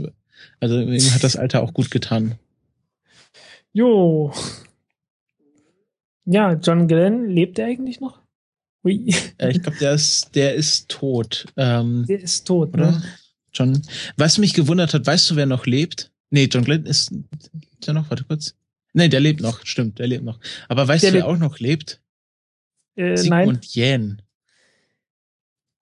also 0.59 0.79
ihm 0.79 1.13
hat 1.13 1.23
das 1.23 1.35
Alter 1.35 1.63
auch 1.63 1.73
gut 1.73 1.91
getan. 1.91 2.35
Jo. 3.73 4.33
Ja, 6.25 6.53
John 6.53 6.87
Glenn, 6.87 7.29
lebt 7.29 7.59
er 7.59 7.67
eigentlich 7.67 7.99
noch? 7.99 8.19
Ui. 8.83 9.13
Äh, 9.37 9.51
ich 9.51 9.61
glaube, 9.61 9.77
der 9.79 9.93
ist, 9.93 10.35
der 10.35 10.53
ist 10.55 10.89
tot. 10.89 11.45
Ähm, 11.57 12.05
der 12.07 12.21
ist 12.21 12.45
tot, 12.45 12.73
oder? 12.73 12.91
Ne? 12.91 13.03
John. 13.53 13.81
Was 14.17 14.37
mich 14.37 14.53
gewundert 14.53 14.93
hat, 14.93 15.05
weißt 15.05 15.31
du, 15.31 15.35
wer 15.35 15.45
noch 15.45 15.65
lebt? 15.65 16.11
Nee, 16.29 16.45
John 16.45 16.63
Glenn 16.63 16.85
ist, 16.85 17.11
ist 17.11 17.87
der 17.87 17.93
noch? 17.93 18.09
Warte 18.09 18.23
kurz. 18.23 18.55
Nee, 18.93 19.09
der 19.09 19.19
lebt 19.19 19.41
noch, 19.41 19.65
stimmt, 19.65 19.99
der 19.99 20.07
lebt 20.07 20.23
noch. 20.23 20.39
Aber 20.69 20.87
weißt 20.87 21.03
der 21.03 21.11
du, 21.11 21.17
wer 21.17 21.27
auch 21.27 21.37
noch 21.37 21.59
lebt? 21.59 22.01
Äh, 22.95 23.17
Sigmund 23.17 23.47
nein. 23.47 23.59
Jähn. 23.63 24.21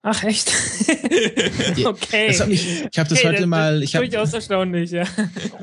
Ach 0.05 0.21
echt? 0.25 0.51
okay. 1.85 2.27
Das 2.27 2.45
mich, 2.45 2.84
ich 2.91 2.99
habe 2.99 3.09
das 3.09 3.19
okay, 3.19 3.27
heute 3.30 3.39
das, 3.39 3.47
mal. 3.47 3.81
Ich 3.81 3.95
habe 3.95 4.07
durchaus 4.09 4.34
erstaunlich, 4.34 4.91
ja. 4.91 5.05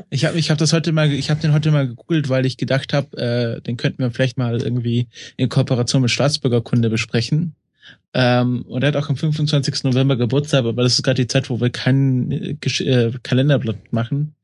Ich 0.08 0.24
habe 0.24 0.38
ich 0.38 0.48
habe 0.48 0.58
das 0.58 0.72
heute 0.72 0.92
mal. 0.92 1.12
Ich 1.12 1.28
habe 1.30 1.42
den 1.42 1.52
heute 1.52 1.70
mal 1.70 1.86
gegoogelt, 1.86 2.30
weil 2.30 2.46
ich 2.46 2.56
gedacht 2.56 2.94
habe, 2.94 3.18
äh, 3.18 3.60
den 3.60 3.76
könnten 3.76 3.98
wir 3.98 4.10
vielleicht 4.10 4.38
mal 4.38 4.62
irgendwie 4.62 5.08
in 5.36 5.50
Kooperation 5.50 6.00
mit 6.00 6.10
Staatsbürgerkunde 6.10 6.88
besprechen. 6.88 7.54
Ähm, 8.14 8.62
und 8.62 8.82
er 8.82 8.88
hat 8.88 8.96
auch 8.96 9.10
am 9.10 9.16
25. 9.16 9.84
November 9.84 10.16
Geburtstag, 10.16 10.64
aber 10.64 10.84
das 10.84 10.94
ist 10.94 11.02
gerade 11.02 11.20
die 11.20 11.28
Zeit, 11.28 11.50
wo 11.50 11.60
wir 11.60 11.68
kein 11.68 12.32
äh, 12.32 13.12
Kalenderblatt 13.22 13.92
machen. 13.92 14.34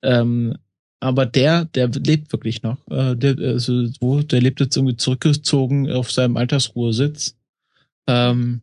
Ähm, 0.00 0.56
aber 0.98 1.26
der, 1.26 1.66
der 1.66 1.88
lebt 1.88 2.32
wirklich 2.32 2.62
noch. 2.62 2.78
Äh, 2.90 3.16
der, 3.16 3.36
also, 3.38 3.86
wo, 4.00 4.22
der 4.22 4.40
lebt 4.40 4.60
jetzt 4.60 4.76
irgendwie 4.76 4.96
zurückgezogen 4.96 5.90
auf 5.90 6.10
seinem 6.10 6.38
Altersruhesitz. 6.38 7.36
Ähm, 8.06 8.62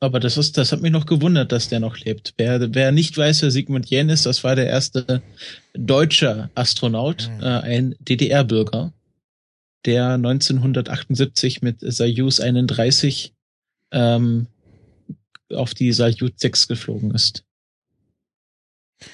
aber 0.00 0.18
das 0.18 0.38
ist, 0.38 0.56
das 0.56 0.72
hat 0.72 0.80
mich 0.80 0.90
noch 0.90 1.04
gewundert, 1.04 1.52
dass 1.52 1.68
der 1.68 1.78
noch 1.78 1.98
lebt. 1.98 2.32
Wer, 2.38 2.74
wer 2.74 2.90
nicht 2.90 3.16
weiß, 3.16 3.42
wer 3.42 3.50
Sigmund 3.50 3.90
Jähn 3.90 4.08
ist, 4.08 4.24
das 4.24 4.42
war 4.42 4.56
der 4.56 4.66
erste 4.66 5.22
deutsche 5.74 6.50
Astronaut, 6.54 7.30
mhm. 7.36 7.42
äh, 7.42 7.60
ein 7.60 7.94
DDR-Bürger, 8.00 8.94
der 9.84 10.14
1978 10.14 11.60
mit 11.60 11.80
Soyuz 11.80 12.40
31 12.40 13.34
ähm, 13.92 14.46
auf 15.52 15.74
die 15.74 15.92
Soyuz 15.92 16.40
6 16.40 16.68
geflogen 16.68 17.10
ist. 17.10 17.44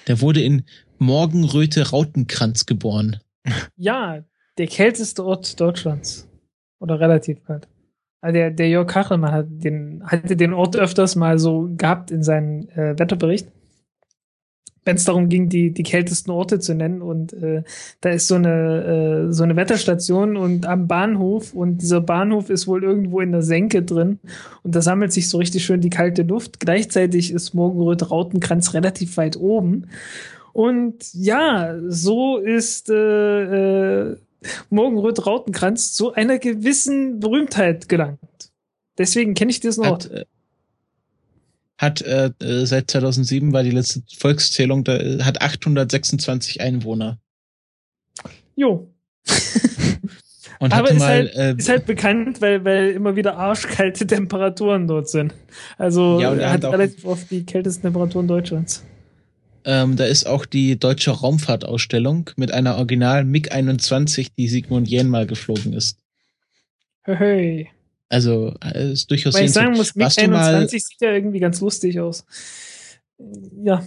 Der 0.07 0.21
wurde 0.21 0.43
in 0.43 0.65
Morgenröte 0.99 1.91
Rautenkranz 1.91 2.65
geboren. 2.65 3.21
Ja, 3.77 4.25
der 4.59 4.67
kälteste 4.67 5.25
Ort 5.25 5.61
Deutschlands. 5.61 6.29
Oder 6.79 7.01
relativ 7.01 7.43
kalt. 7.45 7.69
Also 8.27 8.35
der, 8.35 8.51
der 8.51 8.69
Jörg 8.69 8.89
Kachelmann 8.89 9.31
hat 9.31 9.47
den, 9.48 10.03
hatte 10.05 10.35
den 10.35 10.53
Ort 10.53 10.77
öfters 10.77 11.15
mal 11.15 11.39
so 11.39 11.70
gehabt 11.77 12.11
in 12.11 12.24
seinem 12.24 12.69
äh, 12.70 12.98
Wetterbericht. 12.98 13.47
Wenn 14.85 14.97
es 14.97 15.05
darum 15.05 15.28
ging, 15.28 15.48
die, 15.48 15.70
die 15.70 15.85
kältesten 15.85 16.32
Orte 16.32 16.59
zu 16.59 16.74
nennen. 16.74 17.03
Und 17.03 17.35
äh, 17.35 17.62
da 18.01 18.11
ist 18.11 18.27
so 18.27 18.35
eine, 18.35 19.28
äh, 19.28 19.32
so 19.32 19.44
eine 19.44 19.55
Wetterstation 19.55 20.36
und 20.36 20.66
am 20.66 20.89
Bahnhof 20.89 21.55
und 21.55 21.82
dieser 21.82 22.01
Bahnhof 22.01 22.51
ist 22.51 22.66
wohl 22.66 22.82
irgendwo 22.82 23.20
in 23.20 23.31
der 23.31 23.43
Senke 23.43 23.85
drin 23.85 24.19
und 24.65 24.74
da 24.74 24.82
sammelt 24.82 25.12
sich 25.12 25.28
so 25.28 25.39
richtig 25.39 25.65
schön 25.65 25.81
die 25.81 25.90
kalte 25.90 26.24
Luft. 26.24 26.59
Gleichzeitig 26.59 27.32
ist 27.32 27.55
Morgenröth 27.55 28.11
Rautenkranz 28.11 28.74
relativ 28.74 29.16
weit 29.19 29.36
oben. 29.36 29.86
Und 30.53 31.15
ja, 31.15 31.77
so 31.86 32.39
ist 32.39 32.90
äh, 32.90 34.11
äh, 34.11 34.16
Morgenröt 34.71 35.27
Rautenkranz 35.27 35.93
zu 35.95 36.13
einer 36.13 36.39
gewissen 36.39 37.21
Berühmtheit 37.21 37.89
gelangt. 37.89 38.19
Deswegen 38.99 39.35
kenne 39.35 39.51
ich 39.51 39.61
diesen 39.61 39.85
Ort. 39.87 40.11
Hat, 41.79 42.03
äh, 42.03 42.31
hat 42.31 42.43
äh 42.43 42.67
seit 42.67 42.91
2007 42.91 43.53
war 43.53 43.63
die 43.63 43.71
letzte 43.71 44.03
Volkszählung, 44.17 44.85
da 44.85 44.97
äh, 44.97 45.23
hat 45.23 45.43
826 45.43 46.61
Einwohner. 46.61 47.19
Jo. 48.55 48.91
Und 50.59 50.73
Aber 50.73 50.91
ist, 50.91 50.99
mal, 50.99 51.09
halt, 51.09 51.35
äh, 51.35 51.55
ist 51.57 51.69
halt 51.69 51.85
bekannt, 51.85 52.41
weil, 52.41 52.65
weil 52.65 52.91
immer 52.91 53.15
wieder 53.15 53.37
arschkalte 53.37 54.07
Temperaturen 54.07 54.87
dort 54.87 55.09
sind. 55.11 55.35
Also 55.77 56.19
ja, 56.19 56.35
er 56.35 56.51
hat, 56.51 56.65
hat 56.65 56.73
relativ 56.73 57.05
oft 57.05 57.31
die 57.31 57.45
kältesten 57.45 57.83
Temperaturen 57.83 58.27
Deutschlands. 58.27 58.83
Ähm, 59.69 59.97
da 59.97 60.05
ist 60.05 60.27
auch 60.27 60.47
die 60.47 60.79
deutsche 60.79 61.11
Raumfahrtausstellung 61.11 62.31
mit 62.37 62.53
einer 62.53 62.77
Original 62.77 63.25
MiG-21, 63.25 64.29
die 64.39 64.47
Sigmund 64.49 64.87
Jähn 64.89 65.09
mal 65.09 65.27
geflogen 65.27 65.73
ist. 65.73 65.99
Hey. 67.03 67.69
Also 68.09 68.55
äh, 68.63 68.93
ist 68.93 69.11
durchaus 69.11 69.35
Weil 69.35 69.47
ich 69.47 69.53
sagen 69.53 69.75
muss, 69.77 69.97
mal- 69.97 70.07
MiG-21 70.09 70.69
sieht 70.71 71.01
ja 71.01 71.13
irgendwie 71.13 71.41
ganz 71.41 71.61
lustig 71.61 71.99
aus. 71.99 72.25
Ja, 73.65 73.85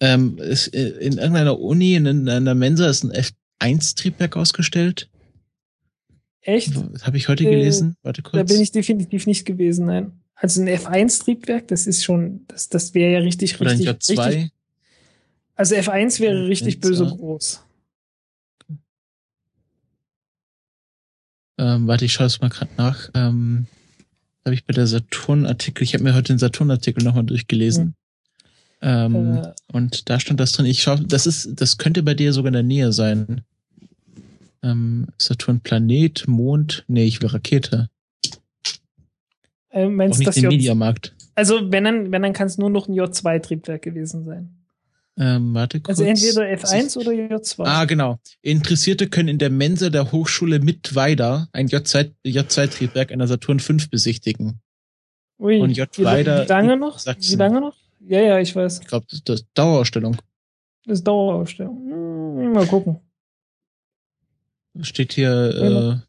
Ähm, 0.00 0.38
ist, 0.38 0.68
äh, 0.68 0.88
in 1.00 1.18
irgendeiner 1.18 1.58
Uni, 1.58 1.94
in, 1.94 2.06
in 2.06 2.28
einer 2.28 2.54
Mensa 2.54 2.88
ist 2.88 3.04
ein 3.04 3.12
F1-Triebwerk 3.60 4.36
ausgestellt. 4.36 5.10
echt? 6.42 6.72
Das 6.92 7.06
habe 7.06 7.16
ich 7.16 7.28
heute 7.28 7.44
Äh, 7.44 7.50
gelesen. 7.50 7.96
Warte 8.02 8.22
kurz. 8.22 8.34
Da 8.36 8.42
bin 8.44 8.62
ich 8.62 8.70
definitiv 8.70 9.26
nicht 9.26 9.44
gewesen, 9.44 9.86
nein. 9.86 10.12
Also 10.36 10.62
ein 10.62 10.68
F1-Triebwerk, 10.68 11.66
das 11.68 11.86
ist 11.86 12.04
schon, 12.04 12.44
das, 12.48 12.68
das 12.68 12.94
wäre 12.94 13.12
ja 13.12 13.18
richtig, 13.18 13.60
Oder 13.60 13.72
ein 13.72 13.76
richtig, 13.78 14.16
J2. 14.16 14.26
richtig. 14.26 14.52
Also 15.60 15.74
F1 15.74 16.20
wäre 16.20 16.48
richtig 16.48 16.76
F1, 16.76 16.80
böse 16.80 17.04
groß. 17.04 17.62
Ähm, 21.58 21.86
warte, 21.86 22.06
ich 22.06 22.14
schaue 22.14 22.28
es 22.28 22.40
mal 22.40 22.48
gerade 22.48 22.70
nach. 22.78 23.10
Ähm, 23.12 23.66
habe 24.46 24.54
ich 24.54 24.64
bei 24.64 24.72
der 24.72 24.86
Saturn-Artikel, 24.86 25.84
ich 25.84 25.92
habe 25.92 26.02
mir 26.02 26.14
heute 26.14 26.32
den 26.32 26.38
Saturn-Artikel 26.38 27.04
nochmal 27.04 27.24
durchgelesen. 27.24 27.94
Ähm, 28.80 29.36
Äh, 29.36 29.52
und 29.70 30.08
da 30.08 30.18
stand 30.18 30.40
das 30.40 30.52
drin. 30.52 30.64
Ich 30.64 30.82
schaue, 30.82 31.02
das 31.02 31.26
ist, 31.26 31.60
das 31.60 31.76
könnte 31.76 32.02
bei 32.02 32.14
dir 32.14 32.32
sogar 32.32 32.48
in 32.48 32.54
der 32.54 32.62
Nähe 32.62 32.90
sein. 32.94 33.42
Ähm, 34.62 35.08
Saturn 35.18 35.60
Planet, 35.60 36.26
Mond, 36.26 36.86
nee, 36.88 37.04
ich 37.04 37.20
will 37.20 37.28
Rakete. 37.28 37.90
äh, 39.68 39.84
Auch 39.84 39.90
meinst 39.90 40.20
du 40.20 40.24
das 40.24 40.36
Mediamarkt. 40.40 41.14
Also 41.34 41.70
wenn 41.70 41.84
dann, 41.84 42.12
wenn 42.12 42.22
dann 42.22 42.32
kann 42.32 42.46
es 42.46 42.56
nur 42.56 42.70
noch 42.70 42.88
ein 42.88 42.94
J2-Triebwerk 42.94 43.82
gewesen 43.82 44.24
sein. 44.24 44.56
Ähm, 45.22 45.52
warte 45.52 45.80
kurz. 45.80 45.98
Also 45.98 46.04
entweder 46.04 46.50
Das 46.50 46.72
F1 46.72 46.86
ist- 46.86 46.96
oder 46.96 47.10
J2. 47.10 47.64
Ah, 47.66 47.84
genau. 47.84 48.18
Interessierte 48.40 49.06
können 49.06 49.28
in 49.28 49.38
der 49.38 49.50
Mensa 49.50 49.90
der 49.90 50.12
Hochschule 50.12 50.60
Mittweida 50.60 51.48
ein 51.52 51.68
J2 51.68 52.12
J2-Triebwerk 52.24 53.12
einer 53.12 53.26
Saturn 53.26 53.60
V 53.60 53.74
besichtigen. 53.90 54.60
Ui, 55.38 55.60
und 55.60 55.76
J 55.76 55.88
wie, 55.98 56.02
lange 56.02 56.78
noch? 56.78 56.98
Sachsen. 56.98 57.32
Wie 57.32 57.36
lange 57.36 57.60
noch? 57.60 57.76
Ja, 58.00 58.20
ja, 58.20 58.38
ich 58.38 58.56
weiß. 58.56 58.80
Ich 58.80 58.86
glaube, 58.86 59.04
das, 59.10 59.22
das 59.22 59.40
ist 59.40 59.48
Dauerausstellung. 59.52 60.16
Das 60.86 61.00
ist 61.00 61.04
Dauerausstellung. 61.06 61.76
Hm, 61.76 62.52
mal 62.52 62.66
gucken. 62.66 63.00
Steht 64.80 65.12
hier, 65.12 66.02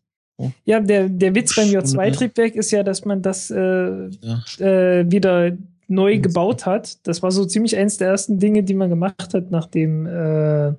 Ja, 0.64 0.80
der, 0.80 1.10
der 1.10 1.36
Witz 1.36 1.54
beim 1.56 1.68
Schule. 1.68 1.82
J2-Triebwerk 1.82 2.56
ist 2.56 2.72
ja, 2.72 2.84
dass 2.84 3.04
man 3.04 3.22
das 3.22 3.52
äh, 3.52 3.58
äh, 3.60 4.10
ja, 4.22 4.44
äh, 4.66 5.12
wieder 5.12 5.52
neu 5.92 6.20
gebaut 6.20 6.66
hat. 6.66 7.06
Das 7.06 7.22
war 7.22 7.32
so 7.32 7.46
ziemlich 7.46 7.78
eins 7.78 7.98
der 7.98 8.08
ersten 8.08 8.40
Dinge, 8.40 8.64
die 8.64 8.74
man 8.74 8.90
gemacht 8.90 9.34
hat, 9.34 9.52
nachdem, 9.52 10.08
äh, 10.08 10.74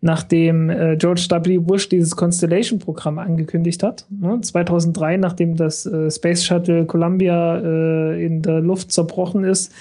nachdem 0.00 0.70
äh, 0.70 0.96
George 0.96 1.26
W. 1.30 1.58
Bush 1.58 1.88
dieses 1.88 2.16
Constellation-Programm 2.16 3.18
angekündigt 3.18 3.82
hat. 3.82 4.06
Ne? 4.10 4.40
2003, 4.40 5.18
nachdem 5.18 5.56
das 5.56 5.86
äh, 5.86 6.10
Space 6.10 6.44
Shuttle 6.44 6.86
Columbia 6.86 7.58
äh, 7.58 8.24
in 8.24 8.42
der 8.42 8.60
Luft 8.60 8.90
zerbrochen 8.90 9.44
ist, 9.44 9.72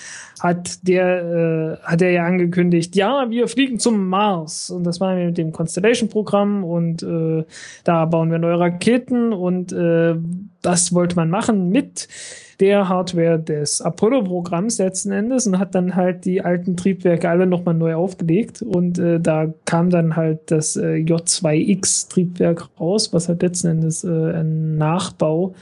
hat 0.42 0.88
der 0.88 1.78
äh, 1.84 1.86
hat 1.86 2.02
er 2.02 2.12
ja 2.12 2.26
angekündigt, 2.26 2.96
ja, 2.96 3.30
wir 3.30 3.48
fliegen 3.48 3.80
zum 3.80 4.08
Mars 4.08 4.70
und 4.70 4.84
das 4.84 5.00
war 5.00 5.16
mit 5.16 5.38
dem 5.38 5.52
Constellation-Programm 5.52 6.64
und 6.64 7.04
äh, 7.04 7.46
da 7.84 8.06
bauen 8.06 8.32
wir 8.32 8.40
neue 8.40 8.60
Raketen 8.60 9.34
und 9.34 9.72
äh, 9.72 10.16
das 10.62 10.94
wollte 10.94 11.16
man 11.16 11.30
machen 11.30 11.70
mit 11.70 12.08
der 12.62 12.88
Hardware 12.88 13.40
des 13.40 13.82
Apollo-Programms 13.82 14.78
letzten 14.78 15.12
Endes 15.12 15.48
und 15.48 15.58
hat 15.58 15.74
dann 15.74 15.96
halt 15.96 16.26
die 16.26 16.42
alten 16.42 16.78
Triebwerke 16.78 17.28
alle 17.28 17.48
nochmal 17.48 17.74
neu 17.74 17.96
aufgelegt 17.96 18.62
und 18.62 19.00
äh, 19.00 19.20
da 19.20 19.52
kam 19.66 19.90
dann 19.90 20.16
halt 20.16 20.52
das 20.52 20.78
äh, 20.78 20.98
J2X-Triebwerk 20.98 22.70
raus, 22.80 23.12
was 23.14 23.28
halt 23.28 23.42
letzten 23.42 23.68
Endes 23.70 24.04
äh, 24.04 24.10
ein 24.10 24.78
Nachbau 24.78 25.56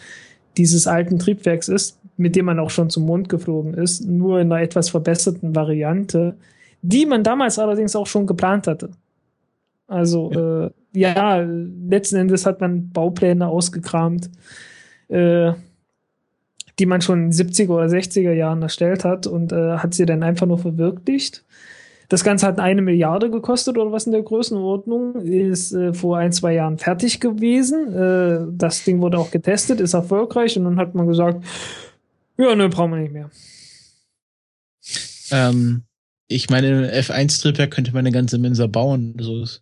dieses 0.57 0.87
alten 0.87 1.19
Triebwerks 1.19 1.69
ist, 1.69 1.97
mit 2.17 2.35
dem 2.35 2.45
man 2.45 2.59
auch 2.59 2.69
schon 2.69 2.89
zum 2.89 3.05
Mond 3.05 3.29
geflogen 3.29 3.75
ist, 3.75 4.05
nur 4.05 4.41
in 4.41 4.51
einer 4.51 4.61
etwas 4.61 4.89
verbesserten 4.89 5.55
Variante, 5.55 6.35
die 6.81 7.05
man 7.05 7.23
damals 7.23 7.59
allerdings 7.59 7.95
auch 7.95 8.07
schon 8.07 8.27
geplant 8.27 8.67
hatte. 8.67 8.89
Also 9.87 10.31
ja, 10.33 10.65
äh, 10.65 10.69
ja 11.13 11.47
letzten 11.87 12.17
Endes 12.17 12.45
hat 12.45 12.59
man 12.59 12.89
Baupläne 12.89 13.47
ausgekramt, 13.47 14.29
äh, 15.07 15.53
die 16.79 16.85
man 16.85 17.01
schon 17.01 17.25
in 17.25 17.31
den 17.31 17.49
70er 17.49 17.69
oder 17.69 17.85
60er 17.85 18.31
Jahren 18.31 18.61
erstellt 18.61 19.03
hat 19.03 19.27
und 19.27 19.51
äh, 19.51 19.77
hat 19.77 19.93
sie 19.93 20.05
dann 20.05 20.23
einfach 20.23 20.47
nur 20.47 20.57
verwirklicht. 20.57 21.43
Das 22.07 22.23
Ganze 22.23 22.47
hat 22.47 22.59
eine 22.59 22.81
Milliarde 22.81 23.29
gekostet 23.29 23.77
oder 23.77 23.91
was 23.91 24.07
in 24.07 24.13
der 24.13 24.23
Größenordnung, 24.23 25.15
ist 25.21 25.73
äh, 25.73 25.93
vor 25.93 26.17
ein, 26.17 26.31
zwei 26.31 26.53
Jahren 26.53 26.79
fertig 26.79 27.19
gewesen. 27.19 27.93
Äh, 27.93 28.47
das 28.57 28.83
Ding 28.83 28.99
wurde 28.99 29.19
auch 29.19 29.29
getestet, 29.29 29.79
ist 29.79 29.93
erfolgreich 29.93 30.57
und 30.57 30.63
dann 30.63 30.77
hat 30.77 30.95
man 30.95 31.07
gesagt, 31.07 31.45
ja, 32.37 32.55
ne, 32.55 32.69
brauchen 32.69 32.91
wir 32.91 32.99
nicht 32.99 33.13
mehr. 33.13 33.29
Ähm, 35.31 35.83
ich 36.27 36.49
meine, 36.49 36.91
F1-Triebwerk 36.91 37.71
könnte 37.71 37.91
man 37.91 37.99
eine 37.99 38.11
ganze 38.11 38.39
Mensa 38.39 38.65
bauen. 38.65 39.15
So 39.19 39.43
ist. 39.43 39.61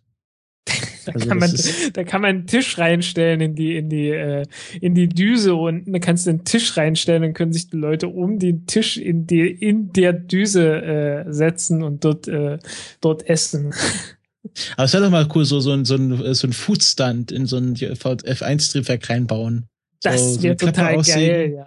Da, 1.08 1.14
Also 1.14 1.28
kann 1.28 1.40
das 1.40 1.82
man, 1.82 1.92
da 1.94 2.04
kann 2.04 2.20
man 2.20 2.28
einen 2.28 2.46
Tisch 2.46 2.76
reinstellen 2.76 3.40
in 3.40 3.54
die, 3.54 3.76
in 3.76 3.88
die, 3.88 4.10
äh, 4.10 4.44
in 4.80 4.94
die 4.94 5.08
Düse 5.08 5.54
und 5.54 5.90
da 5.90 5.98
kannst 5.98 6.26
du 6.26 6.30
einen 6.30 6.44
Tisch 6.44 6.76
reinstellen, 6.76 7.22
dann 7.22 7.34
können 7.34 7.52
sich 7.52 7.70
die 7.70 7.78
Leute 7.78 8.08
um 8.08 8.38
den 8.38 8.66
Tisch 8.66 8.98
in 8.98 9.26
die, 9.26 9.48
in 9.48 9.92
der 9.92 10.12
Düse 10.12 10.82
äh, 10.82 11.32
setzen 11.32 11.82
und 11.82 12.04
dort, 12.04 12.28
äh, 12.28 12.58
dort 13.00 13.28
essen. 13.28 13.72
Aber 14.76 14.84
es 14.84 14.92
wäre 14.92 15.04
doch 15.04 15.10
mal 15.10 15.28
cool, 15.34 15.44
so, 15.44 15.60
so 15.60 15.72
ein, 15.72 15.84
so 15.84 15.94
ein, 15.94 16.34
so 16.34 16.46
ein 16.46 16.52
Foodstand 16.52 17.32
in 17.32 17.46
so 17.46 17.56
ein 17.56 17.74
F1-Triebwerk 17.74 19.08
reinbauen. 19.08 19.66
Das 20.02 20.20
so, 20.20 20.34
so 20.34 20.42
wäre 20.42 20.56
Klappe 20.56 20.72
total 20.74 20.94
aussägen. 20.96 21.56
geil, 21.56 21.66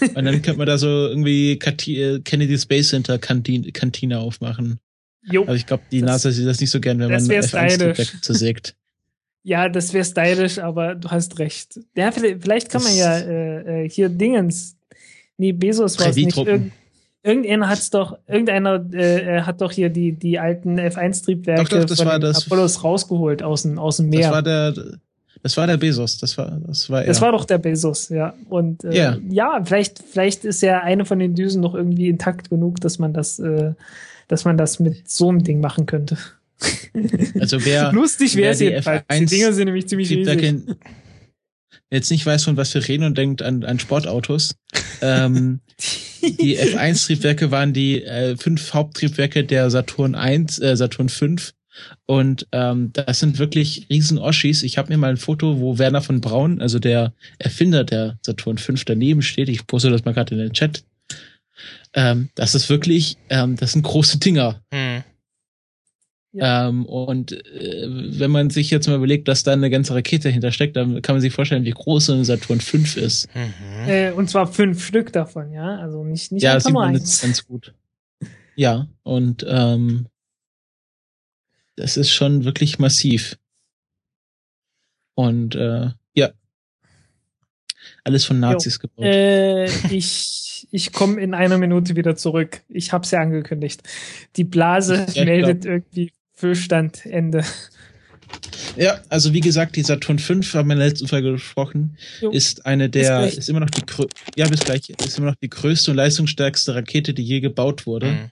ja. 0.00 0.08
Und 0.14 0.24
dann 0.24 0.42
könnte 0.42 0.58
man 0.58 0.66
da 0.66 0.76
so 0.76 0.88
irgendwie 0.88 1.58
Kati 1.58 2.00
äh, 2.00 2.20
Kennedy 2.20 2.58
Space 2.58 2.88
Center 2.88 3.18
Kantine, 3.18 3.70
Kantine 3.72 4.18
aufmachen. 4.18 4.80
Jo. 5.30 5.42
Aber 5.42 5.54
ich 5.54 5.66
glaube, 5.66 5.82
die 5.90 6.00
Das- 6.00 6.08
NASA 6.10 6.30
sieht 6.30 6.46
das 6.46 6.60
nicht 6.60 6.70
so 6.70 6.80
gern, 6.80 6.98
wenn 6.98 7.08
das 7.10 7.22
man 7.22 7.30
wär 7.30 7.42
F1-Triebwerk 7.42 7.94
stylisch. 7.96 8.20
zersägt. 8.22 8.74
Ja, 9.46 9.68
das 9.68 9.92
wäre 9.92 10.06
stylisch, 10.06 10.58
aber 10.58 10.94
du 10.94 11.10
hast 11.10 11.38
recht. 11.38 11.78
Ja, 11.94 12.10
vielleicht, 12.12 12.42
vielleicht 12.42 12.70
kann 12.70 12.82
man 12.82 12.92
Das- 12.92 12.98
ja 12.98 13.18
äh, 13.18 13.84
äh, 13.84 13.88
hier 13.90 14.08
Dingens. 14.08 14.74
Nee, 15.36 15.52
Bezos 15.52 16.00
war 16.00 16.06
es 16.08 16.16
nicht. 16.16 16.34
Irgend, 16.38 16.72
irgendeiner 17.22 17.68
hat's 17.68 17.90
doch, 17.90 18.16
irgendeiner 18.26 18.82
äh, 18.94 19.36
äh, 19.38 19.40
hat 19.42 19.60
doch 19.60 19.70
hier 19.70 19.90
die, 19.90 20.12
die 20.12 20.38
alten 20.38 20.78
F1-Triebwerke 20.80 21.62
Doch, 21.64 21.68
doch, 21.80 21.84
das 21.84 22.00
von 22.00 22.20
das- 22.22 22.46
Apollos 22.46 22.82
rausgeholt 22.84 23.42
aus 23.42 23.62
dem, 23.64 23.78
aus 23.78 23.98
dem 23.98 24.10
Das 24.10 24.18
Meer. 24.20 24.30
war 24.30 24.42
der, 24.42 24.74
das 25.42 25.56
war 25.58 25.66
der 25.66 25.76
Bezos. 25.76 26.16
Das 26.16 26.38
war, 26.38 26.58
das 26.66 26.88
war 26.88 27.02
er. 27.02 27.06
Das 27.08 27.20
war 27.20 27.32
doch 27.32 27.44
der 27.44 27.58
Bezos, 27.58 28.08
ja. 28.08 28.32
Und 28.48 28.82
äh, 28.84 28.96
Ja. 28.96 29.18
ja, 29.28 29.60
vielleicht, 29.62 30.02
vielleicht 30.10 30.46
ist 30.46 30.62
ja 30.62 30.80
eine 30.80 31.04
von 31.04 31.18
den 31.18 31.34
Düsen 31.34 31.60
noch 31.60 31.74
irgendwie 31.74 32.08
intakt 32.08 32.48
genug, 32.48 32.80
dass 32.80 32.98
man 32.98 33.12
das, 33.12 33.38
äh, 33.40 33.72
dass 34.34 34.44
man 34.44 34.56
das 34.56 34.80
mit 34.80 35.08
so 35.08 35.28
einem 35.28 35.44
Ding 35.44 35.60
machen 35.60 35.86
könnte. 35.86 36.18
also 37.38 37.64
wer, 37.64 37.92
Lustig 37.92 38.34
wäre 38.34 38.46
wer 38.46 38.50
es 38.52 38.60
jedenfalls. 38.60 39.04
Die 39.08 39.14
F1 39.14 39.30
Dinger 39.30 39.52
sind 39.52 39.66
nämlich 39.66 39.86
ziemlich 39.88 40.10
riesig. 40.10 40.42
in- 40.42 40.74
jetzt 41.90 42.10
nicht 42.10 42.26
weiß, 42.26 42.42
von 42.44 42.56
was 42.56 42.74
wir 42.74 42.86
reden 42.88 43.04
und 43.04 43.16
denkt 43.16 43.40
an, 43.42 43.62
an 43.64 43.78
Sportautos. 43.78 44.56
ähm, 45.00 45.60
die 46.22 46.58
F1-Triebwerke 46.58 47.50
waren 47.52 47.72
die 47.72 48.02
äh, 48.02 48.36
fünf 48.36 48.74
Haupttriebwerke 48.74 49.44
der 49.44 49.70
Saturn 49.70 50.14
1, 50.16 50.58
äh, 50.58 50.76
Saturn 50.76 51.08
5. 51.08 51.52
Und 52.06 52.46
ähm, 52.52 52.90
das 52.92 53.20
sind 53.20 53.38
wirklich 53.38 53.86
riesen 53.90 54.18
Oschis. 54.18 54.62
Ich 54.62 54.78
habe 54.78 54.92
mir 54.92 54.98
mal 54.98 55.10
ein 55.10 55.16
Foto, 55.16 55.58
wo 55.60 55.78
Werner 55.78 56.02
von 56.02 56.20
Braun, 56.20 56.60
also 56.60 56.78
der 56.78 57.12
Erfinder 57.38 57.84
der 57.84 58.18
Saturn 58.22 58.58
5, 58.58 58.84
daneben 58.84 59.22
steht. 59.22 59.48
Ich 59.48 59.66
poste 59.66 59.90
das 59.90 60.04
mal 60.04 60.14
gerade 60.14 60.34
in 60.34 60.40
den 60.40 60.52
Chat. 60.52 60.84
Ähm, 61.92 62.30
das 62.34 62.54
ist 62.54 62.68
wirklich, 62.68 63.16
ähm, 63.28 63.56
das 63.56 63.72
sind 63.72 63.82
große 63.82 64.18
Dinger. 64.18 64.62
Hm. 64.72 65.04
Ähm, 66.36 66.84
und 66.86 67.32
äh, 67.32 67.86
wenn 68.18 68.30
man 68.30 68.50
sich 68.50 68.70
jetzt 68.70 68.88
mal 68.88 68.96
überlegt, 68.96 69.28
dass 69.28 69.44
da 69.44 69.52
eine 69.52 69.70
ganze 69.70 69.94
Rakete 69.94 70.28
hintersteckt, 70.28 70.76
dann 70.76 71.00
kann 71.00 71.14
man 71.14 71.20
sich 71.20 71.32
vorstellen, 71.32 71.64
wie 71.64 71.70
groß 71.70 72.06
so 72.06 72.12
ein 72.12 72.24
Saturn 72.24 72.60
5 72.60 72.96
ist. 72.96 73.28
Mhm. 73.34 73.88
Äh, 73.88 74.10
und 74.10 74.28
zwar 74.28 74.48
fünf 74.48 74.84
Stück 74.84 75.12
davon, 75.12 75.52
ja. 75.52 75.78
Also 75.78 76.02
nicht, 76.02 76.32
nicht 76.32 76.42
ja, 76.42 76.54
das 76.54 76.64
sieht 76.64 76.72
nur 76.72 76.82
man 76.82 76.94
jetzt 76.94 77.22
ganz 77.22 77.46
gut. 77.46 77.72
Ja, 78.56 78.88
und 79.02 79.44
ähm, 79.48 80.06
das 81.76 81.96
ist 81.96 82.10
schon 82.10 82.44
wirklich 82.44 82.78
massiv. 82.78 83.38
Und 85.14 85.54
äh, 85.54 85.90
ja, 86.14 86.30
alles 88.04 88.24
von 88.24 88.38
Nazis 88.38 88.78
gebaut. 88.78 89.04
Äh, 89.04 89.64
ich 89.90 90.44
ich 90.70 90.92
komme 90.92 91.20
in 91.20 91.34
einer 91.34 91.58
Minute 91.58 91.96
wieder 91.96 92.16
zurück. 92.16 92.62
Ich 92.68 92.92
hab's 92.92 93.10
ja 93.10 93.20
angekündigt. 93.20 93.82
Die 94.36 94.44
Blase 94.44 95.06
Ja, 95.12 95.24
meldet 95.24 95.64
irgendwie 95.64 96.12
Füllstand 96.32 97.06
Ende. 97.06 97.44
Ja, 98.76 99.00
also 99.08 99.32
wie 99.32 99.40
gesagt, 99.40 99.76
die 99.76 99.82
Saturn 99.82 100.18
5, 100.18 100.54
haben 100.54 100.68
wir 100.68 100.72
in 100.72 100.80
der 100.80 100.88
letzten 100.88 101.06
Folge 101.06 101.32
gesprochen, 101.32 101.96
Jo. 102.20 102.30
ist 102.30 102.66
eine 102.66 102.90
der, 102.90 103.28
ist 103.28 103.48
immer 103.48 103.60
noch 103.60 103.70
die 103.70 103.82
ja 104.36 104.48
bis 104.48 104.60
gleich, 104.60 104.90
ist 104.90 105.18
immer 105.18 105.28
noch 105.28 105.36
die 105.36 105.50
größte 105.50 105.92
und 105.92 105.96
leistungsstärkste 105.96 106.74
Rakete, 106.74 107.14
die 107.14 107.22
je 107.22 107.40
gebaut 107.40 107.86
wurde. 107.86 108.06
Mhm. 108.06 108.30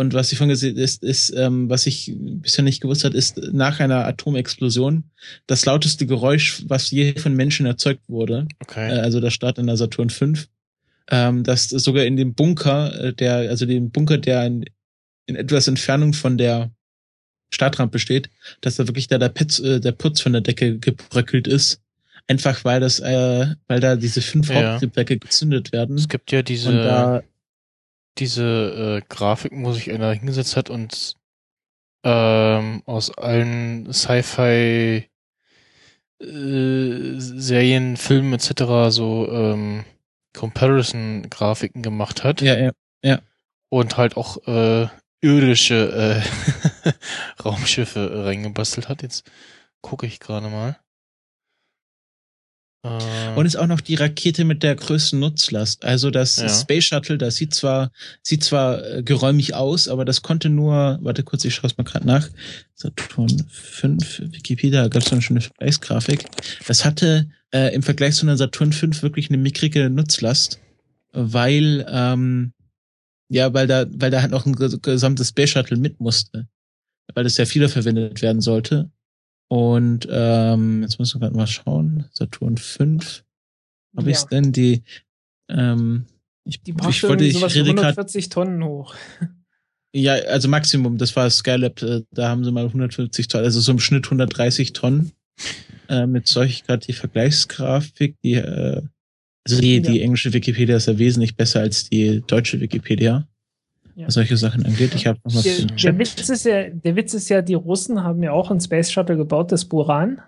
Und 0.00 0.14
was 0.14 0.30
ich 0.30 0.38
von 0.38 0.48
gesehen 0.48 0.76
ist, 0.76 1.02
ist, 1.02 1.34
ähm, 1.36 1.68
was 1.68 1.84
ich 1.88 2.14
bisher 2.16 2.62
nicht 2.62 2.80
gewusst 2.80 3.02
hat, 3.02 3.14
ist 3.14 3.36
nach 3.52 3.80
einer 3.80 4.06
Atomexplosion 4.06 5.02
das 5.48 5.64
lauteste 5.66 6.06
Geräusch, 6.06 6.62
was 6.68 6.92
je 6.92 7.16
von 7.18 7.34
Menschen 7.34 7.66
erzeugt 7.66 8.02
wurde. 8.06 8.46
Okay. 8.60 8.90
Äh, 8.90 9.00
also 9.00 9.20
der 9.20 9.30
Start 9.30 9.58
in 9.58 9.66
der 9.66 9.76
Saturn 9.76 10.08
V. 10.08 10.34
Ähm, 11.10 11.42
dass 11.42 11.68
sogar 11.70 12.04
in 12.04 12.16
dem 12.16 12.34
Bunker, 12.34 13.06
äh, 13.06 13.12
der, 13.12 13.50
also 13.50 13.66
dem 13.66 13.90
Bunker, 13.90 14.18
der 14.18 14.46
in, 14.46 14.66
in 15.26 15.34
etwas 15.34 15.66
Entfernung 15.66 16.12
von 16.12 16.38
der 16.38 16.70
Startrampe 17.50 17.98
steht, 17.98 18.30
dass 18.60 18.76
da 18.76 18.86
wirklich 18.86 19.08
da 19.08 19.18
der, 19.18 19.30
Putz, 19.30 19.58
äh, 19.58 19.80
der 19.80 19.92
Putz 19.92 20.20
von 20.20 20.32
der 20.32 20.42
Decke 20.42 20.78
gebröckelt 20.78 21.48
ist. 21.48 21.80
Einfach 22.28 22.64
weil 22.64 22.78
das, 22.78 23.00
äh, 23.00 23.46
weil 23.66 23.80
da 23.80 23.96
diese 23.96 24.20
fünf 24.20 24.48
Ja. 24.48 24.74
Haupttriebwerke 24.74 25.18
gezündet 25.18 25.72
werden. 25.72 25.96
es 25.96 26.08
gibt 26.08 26.30
ja 26.30 26.42
diese, 26.42 26.70
da, 26.70 27.22
diese 28.18 29.00
äh, 29.02 29.06
Grafiken, 29.08 29.64
wo 29.64 29.72
sich 29.72 29.90
einer 29.90 30.12
hingesetzt 30.12 30.56
hat 30.56 30.70
und 30.70 31.16
ähm, 32.04 32.82
aus 32.86 33.16
allen 33.16 33.92
Sci-Fi 33.92 35.08
äh, 36.20 37.14
Serien, 37.18 37.96
Filmen 37.96 38.32
etc. 38.32 38.90
so 38.90 39.28
ähm, 39.30 39.84
Comparison-Grafiken 40.34 41.82
gemacht 41.82 42.24
hat 42.24 42.40
ja, 42.40 42.70
ja. 43.02 43.20
und 43.68 43.96
halt 43.96 44.16
auch 44.16 44.46
äh, 44.46 44.88
irdische 45.20 46.22
äh, 46.86 46.92
Raumschiffe 47.44 48.24
reingebastelt 48.24 48.88
hat. 48.88 49.02
Jetzt 49.02 49.30
gucke 49.80 50.06
ich 50.06 50.20
gerade 50.20 50.48
mal. 50.48 50.78
Äh, 52.84 53.34
Und 53.34 53.44
ist 53.46 53.56
auch 53.56 53.66
noch 53.66 53.80
die 53.80 53.96
Rakete 53.96 54.44
mit 54.44 54.62
der 54.62 54.76
größten 54.76 55.18
Nutzlast. 55.18 55.84
Also 55.84 56.10
das 56.10 56.36
Ja. 56.36 56.48
Space 56.48 56.84
Shuttle, 56.84 57.18
das 57.18 57.36
sieht 57.36 57.54
zwar, 57.54 57.90
sieht 58.22 58.44
zwar 58.44 58.84
äh, 58.84 59.02
geräumig 59.02 59.54
aus, 59.54 59.88
aber 59.88 60.04
das 60.04 60.22
konnte 60.22 60.48
nur, 60.48 60.98
warte 61.02 61.24
kurz, 61.24 61.44
ich 61.44 61.54
schaue 61.54 61.70
es 61.70 61.76
mal 61.76 61.84
gerade 61.84 62.06
nach. 62.06 62.28
Saturn 62.74 63.44
5, 63.50 64.22
Wikipedia, 64.32 64.82
da 64.82 64.88
gab 64.88 65.02
es 65.02 65.12
eine 65.12 65.40
Vergleichsgrafik. 65.40 66.24
Das 66.66 66.84
hatte 66.84 67.28
äh, 67.52 67.74
im 67.74 67.82
Vergleich 67.82 68.14
zu 68.14 68.26
einer 68.26 68.36
Saturn 68.36 68.72
5 68.72 69.02
wirklich 69.02 69.28
eine 69.28 69.38
mickrige 69.38 69.90
Nutzlast, 69.90 70.60
weil, 71.12 71.84
ähm, 71.90 72.52
ja, 73.28 73.52
weil 73.54 73.66
da, 73.66 73.86
weil 73.90 74.10
da 74.12 74.22
halt 74.22 74.30
noch 74.30 74.46
ein 74.46 74.54
ges- 74.54 74.80
gesamtes 74.80 75.30
Space 75.30 75.50
Shuttle 75.50 75.76
mit 75.76 75.98
musste. 76.00 76.46
Weil 77.14 77.24
das 77.24 77.34
sehr 77.36 77.46
viele 77.46 77.68
verwendet 77.68 78.20
werden 78.22 78.40
sollte. 78.42 78.90
Und 79.48 80.06
ähm, 80.10 80.82
jetzt 80.82 80.98
müssen 80.98 81.16
wir 81.20 81.26
gerade 81.26 81.36
mal 81.36 81.46
schauen. 81.46 82.04
Saturn 82.12 82.56
5. 82.58 83.24
Habe 83.96 84.10
Ja. 84.10 84.12
ich's 84.12 84.26
denn? 84.26 84.52
Die, 84.52 84.82
ähm, 85.48 86.04
ich, 86.44 86.60
Die 86.62 86.74
ich 86.88 87.02
wollte, 87.02 87.24
ich 87.24 87.34
rede 87.36 87.74
gerade, 87.74 87.88
140 87.88 88.28
Tonnen 88.28 88.62
hoch. 88.64 88.94
ja, 89.94 90.14
also 90.14 90.48
Maximum, 90.48 90.98
das 90.98 91.16
war 91.16 91.28
Skylab, 91.30 91.82
äh, 91.82 92.02
da 92.12 92.28
haben 92.28 92.44
sie 92.44 92.52
mal 92.52 92.66
150 92.66 93.28
Tonnen, 93.28 93.44
also 93.44 93.60
so 93.60 93.72
im 93.72 93.78
Schnitt 93.80 94.06
130 94.06 94.72
Tonnen. 94.74 95.12
Äh, 95.88 96.06
mit 96.06 96.26
solch 96.26 96.64
gerade 96.64 96.84
die 96.86 96.92
Vergleichsgrafik, 96.92 98.16
die, 98.22 98.34
äh, 98.34 98.82
also 99.46 99.60
die, 99.62 99.80
die 99.80 99.96
Ja. 99.98 100.02
englische 100.04 100.32
Wikipedia 100.34 100.76
ist 100.76 100.86
ja 100.88 100.98
wesentlich 100.98 101.36
besser 101.36 101.60
als 101.60 101.88
die 101.88 102.22
deutsche 102.26 102.60
Wikipedia. 102.60 103.26
Was 104.06 104.14
solche 104.14 104.36
Sachen 104.36 104.64
angeht. 104.64 104.94
Ich 104.94 105.06
habe 105.06 105.18
noch 105.24 105.34
was 105.34 105.42
Der, 105.42 105.66
der. 105.66 105.98
Witz 105.98 106.28
ist 106.28 106.44
ja, 106.44 106.68
der 106.70 106.96
Witz 106.96 107.14
ist 107.14 107.28
ja, 107.28 107.42
die 107.42 107.54
Russen 107.54 108.04
haben 108.04 108.22
ja 108.22 108.32
auch 108.32 108.50
ein 108.50 108.60
Space 108.60 108.90
Shuttle 108.90 109.16
gebaut, 109.16 109.52
das 109.52 109.64
Buran. 109.64 110.20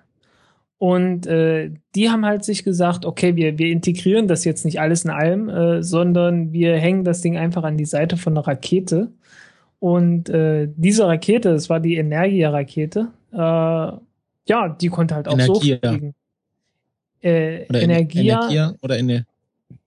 Und 0.78 1.26
äh, 1.26 1.70
die 1.94 2.08
haben 2.08 2.24
halt 2.24 2.42
sich 2.42 2.64
gesagt, 2.64 3.04
okay, 3.04 3.36
wir, 3.36 3.58
wir 3.58 3.68
integrieren 3.68 4.28
das 4.28 4.44
jetzt 4.44 4.64
nicht 4.64 4.80
alles 4.80 5.04
in 5.04 5.10
allem, 5.10 5.48
äh, 5.50 5.82
sondern 5.82 6.52
wir 6.52 6.76
hängen 6.78 7.04
das 7.04 7.20
Ding 7.20 7.36
einfach 7.36 7.64
an 7.64 7.76
die 7.76 7.84
Seite 7.84 8.16
von 8.16 8.32
einer 8.32 8.46
Rakete. 8.46 9.12
Und 9.78 10.30
äh, 10.30 10.68
diese 10.76 11.06
Rakete, 11.06 11.52
das 11.52 11.68
war 11.68 11.80
die 11.80 11.96
Energia-Rakete, 11.96 13.08
äh, 13.32 13.36
ja, 13.36 14.68
die 14.80 14.88
konnte 14.88 15.14
halt 15.14 15.28
auch 15.28 15.34
Energia. 15.34 15.54
so 15.54 15.60
fliegen. 15.60 16.14
Äh, 17.22 17.66
Oder 17.68 17.82
Energia, 17.82 18.40
Energia 18.40 18.74
oder 18.80 18.98
in 18.98 19.24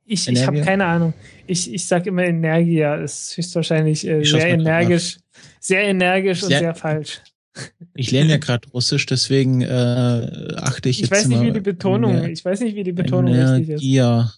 ich, 0.05 0.27
ich 0.27 0.41
habe 0.45 0.57
Energia? 0.57 0.63
keine 0.65 0.85
Ahnung. 0.85 1.13
Ich, 1.47 1.73
ich 1.73 1.85
sag 1.85 2.05
immer 2.05 2.23
Energia, 2.23 2.95
ist 2.95 3.35
höchstwahrscheinlich 3.38 4.07
äh, 4.07 4.23
sehr 4.23 4.39
mal 4.39 4.39
grad 4.39 4.59
energisch, 4.59 5.17
sehr 5.59 5.84
energisch 5.84 6.43
und 6.43 6.49
Sehr- 6.49 6.59
sehr 6.59 6.75
falsch. 6.75 7.21
Ich 7.93 8.09
lerne 8.11 8.31
ja 8.31 8.38
gerade 8.38 8.67
Russisch, 8.69 9.05
deswegen 9.05 9.61
äh, 9.61 9.67
achte 10.57 10.89
ich, 10.89 10.97
Ich 10.97 11.01
jetzt 11.01 11.11
weiß 11.11 11.27
nicht, 11.27 11.41
wie 11.43 11.51
die 11.51 11.59
Betonung, 11.59 12.13
mehr- 12.13 12.30
ich 12.30 12.43
weiß 12.43 12.61
nicht, 12.61 12.75
wie 12.75 12.84
die 12.84 12.93
Betonung 12.93 13.31
richtig 13.34 13.69
ist. 13.69 13.81
Energia. 13.84 14.34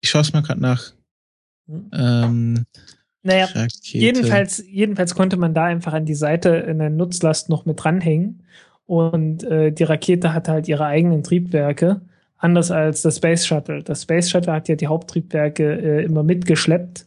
Ich 0.00 0.08
schaue 0.10 0.22
es 0.22 0.32
mal 0.32 0.42
gerade 0.42 0.60
nach. 0.60 0.92
Hm. 1.68 1.90
Ähm, 1.92 2.64
Naja, 3.22 3.46
Rakete. 3.46 3.98
jedenfalls, 3.98 4.64
jedenfalls 4.66 5.14
konnte 5.16 5.36
man 5.36 5.52
da 5.52 5.64
einfach 5.64 5.92
an 5.94 6.06
die 6.06 6.14
Seite 6.14 6.64
eine 6.64 6.90
Nutzlast 6.90 7.48
noch 7.48 7.66
mit 7.66 7.82
dranhängen. 7.82 8.44
Und 8.86 9.42
äh, 9.44 9.72
die 9.72 9.82
Rakete 9.84 10.32
hatte 10.32 10.52
halt 10.52 10.68
ihre 10.68 10.84
eigenen 10.86 11.22
Triebwerke, 11.24 12.00
anders 12.40 12.70
als 12.70 13.02
das 13.02 13.16
Space 13.16 13.46
Shuttle. 13.46 13.82
Das 13.82 14.02
Space 14.02 14.30
Shuttle 14.30 14.52
hat 14.52 14.68
ja 14.68 14.74
die 14.76 14.88
Haupttriebwerke 14.88 15.64
äh, 15.64 16.04
immer 16.04 16.22
mitgeschleppt 16.22 17.06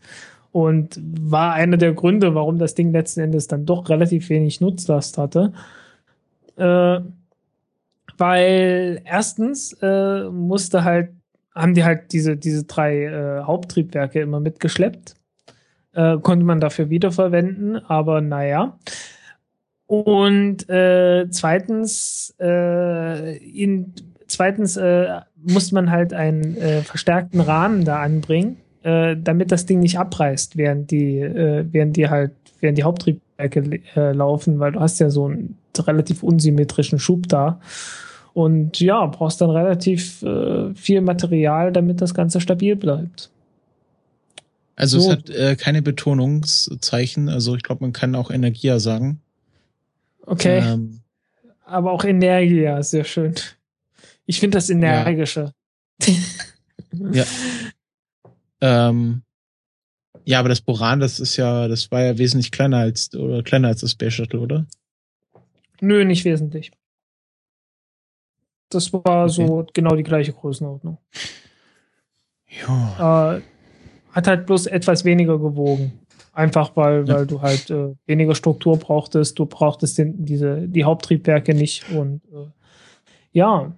und 0.51 0.99
war 1.01 1.53
einer 1.53 1.77
der 1.77 1.93
Gründe, 1.93 2.35
warum 2.35 2.57
das 2.59 2.75
Ding 2.75 2.91
letzten 2.91 3.21
Endes 3.21 3.47
dann 3.47 3.65
doch 3.65 3.89
relativ 3.89 4.29
wenig 4.29 4.61
Nutzlast 4.61 5.17
hatte. 5.17 5.53
Äh, 6.55 6.99
weil 8.17 9.01
erstens 9.03 9.73
äh, 9.81 10.29
musste 10.29 10.83
halt, 10.83 11.09
haben 11.55 11.73
die 11.73 11.83
halt 11.83 12.13
diese, 12.13 12.37
diese 12.37 12.63
drei 12.63 13.05
äh, 13.05 13.41
Haupttriebwerke 13.41 14.21
immer 14.21 14.39
mitgeschleppt 14.39 15.15
äh, 15.93 16.17
konnte 16.17 16.45
man 16.45 16.59
dafür 16.59 16.89
wiederverwenden, 16.89 17.77
aber 17.85 18.21
naja. 18.21 18.77
Und 19.85 20.67
äh, 20.69 21.27
zweitens, 21.29 22.35
äh, 22.39 23.37
in, 23.37 23.93
zweitens 24.33 24.77
äh, 24.77 25.21
muss 25.35 25.71
man 25.71 25.91
halt 25.91 26.13
einen 26.13 26.57
äh, 26.57 26.81
verstärkten 26.81 27.39
Rahmen 27.39 27.85
da 27.85 28.01
anbringen, 28.01 28.57
äh, 28.83 29.15
damit 29.21 29.51
das 29.51 29.65
Ding 29.65 29.79
nicht 29.79 29.97
abreißt, 29.97 30.57
während 30.57 30.91
die, 30.91 31.19
äh, 31.19 31.65
während 31.71 31.95
die 31.95 32.09
halt, 32.09 32.31
während 32.59 32.77
die 32.77 32.83
Haupttriebwerke 32.83 33.81
äh, 33.95 34.11
laufen, 34.11 34.59
weil 34.59 34.73
du 34.73 34.79
hast 34.79 34.99
ja 34.99 35.09
so 35.09 35.25
einen 35.25 35.57
relativ 35.77 36.23
unsymmetrischen 36.23 36.99
Schub 36.99 37.27
da. 37.27 37.59
Und 38.33 38.79
ja, 38.79 39.05
brauchst 39.05 39.41
dann 39.41 39.51
relativ 39.51 40.23
äh, 40.23 40.73
viel 40.73 41.01
Material, 41.01 41.71
damit 41.71 42.01
das 42.01 42.13
Ganze 42.13 42.41
stabil 42.41 42.75
bleibt. 42.75 43.29
Also 44.75 44.99
So. 44.99 45.11
es 45.11 45.17
hat 45.17 45.29
äh, 45.29 45.55
keine 45.55 45.81
Betonungszeichen, 45.81 47.29
also 47.29 47.55
ich 47.55 47.63
glaube, 47.63 47.83
man 47.83 47.93
kann 47.93 48.15
auch 48.15 48.31
Energia 48.31 48.79
sagen. 48.79 49.21
Okay. 50.25 50.63
Ähm, 50.65 51.01
Aber 51.65 51.91
auch 51.91 52.03
Energia, 52.03 52.81
sehr 52.81 53.03
schön. 53.03 53.35
Ich 54.25 54.39
finde 54.39 54.57
das 54.57 54.69
energischer. 54.69 55.53
ja. 57.11 57.25
Ähm, 58.61 59.23
ja, 60.25 60.39
aber 60.39 60.49
das 60.49 60.61
Boran, 60.61 60.99
das 60.99 61.19
ist 61.19 61.35
ja, 61.35 61.67
das 61.67 61.91
war 61.91 62.01
ja 62.03 62.17
wesentlich 62.17 62.51
kleiner 62.51 62.77
als 62.77 63.13
oder 63.13 63.43
kleiner 63.43 63.67
als 63.69 63.81
das 63.81 63.91
Space 63.91 64.13
Shuttle, 64.13 64.39
oder? 64.39 64.65
Nö, 65.81 66.05
nicht 66.05 66.23
wesentlich. 66.23 66.71
Das 68.69 68.91
war 68.93 69.27
so 69.29 69.67
genau 69.73 69.95
die 69.95 70.03
gleiche 70.03 70.33
Größenordnung. 70.33 70.97
ja. 72.67 73.35
Äh, 73.37 73.41
hat 74.11 74.27
halt 74.27 74.45
bloß 74.45 74.67
etwas 74.67 75.03
weniger 75.05 75.37
gewogen. 75.39 75.99
Einfach 76.33 76.75
weil, 76.75 77.07
Ja. 77.07 77.15
weil 77.15 77.27
du 77.27 77.41
halt 77.41 77.69
äh, 77.69 77.93
weniger 78.05 78.33
Struktur 78.33 78.77
brauchtest, 78.77 79.37
du 79.37 79.45
brauchtest 79.45 79.97
den, 79.97 80.25
diese, 80.25 80.67
die 80.67 80.83
Haupttriebwerke 80.83 81.53
nicht 81.53 81.89
und 81.91 82.21
äh, 82.31 82.47
ja. 83.31 83.71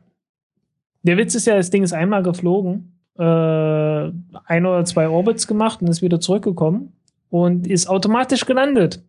Der 1.05 1.17
Witz 1.17 1.35
ist 1.35 1.45
ja, 1.45 1.55
das 1.55 1.69
Ding 1.69 1.83
ist 1.83 1.93
einmal 1.93 2.23
geflogen, 2.23 2.99
äh, 3.19 3.23
ein 3.23 4.65
oder 4.65 4.83
zwei 4.85 5.07
Orbits 5.07 5.45
gemacht 5.45 5.81
und 5.81 5.87
ist 5.87 6.01
wieder 6.01 6.19
zurückgekommen 6.19 6.93
und 7.29 7.67
ist 7.67 7.87
automatisch 7.87 8.47
gelandet. 8.47 9.03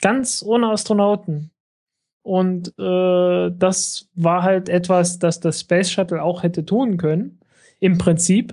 Ganz 0.00 0.42
ohne 0.44 0.70
Astronauten. 0.70 1.52
Und 2.22 2.76
äh, 2.76 3.50
das 3.56 4.08
war 4.16 4.42
halt 4.42 4.68
etwas, 4.68 5.20
das 5.20 5.38
das 5.38 5.60
Space 5.60 5.92
Shuttle 5.92 6.22
auch 6.24 6.42
hätte 6.42 6.66
tun 6.66 6.96
können, 6.96 7.38
im 7.78 7.96
Prinzip. 7.96 8.52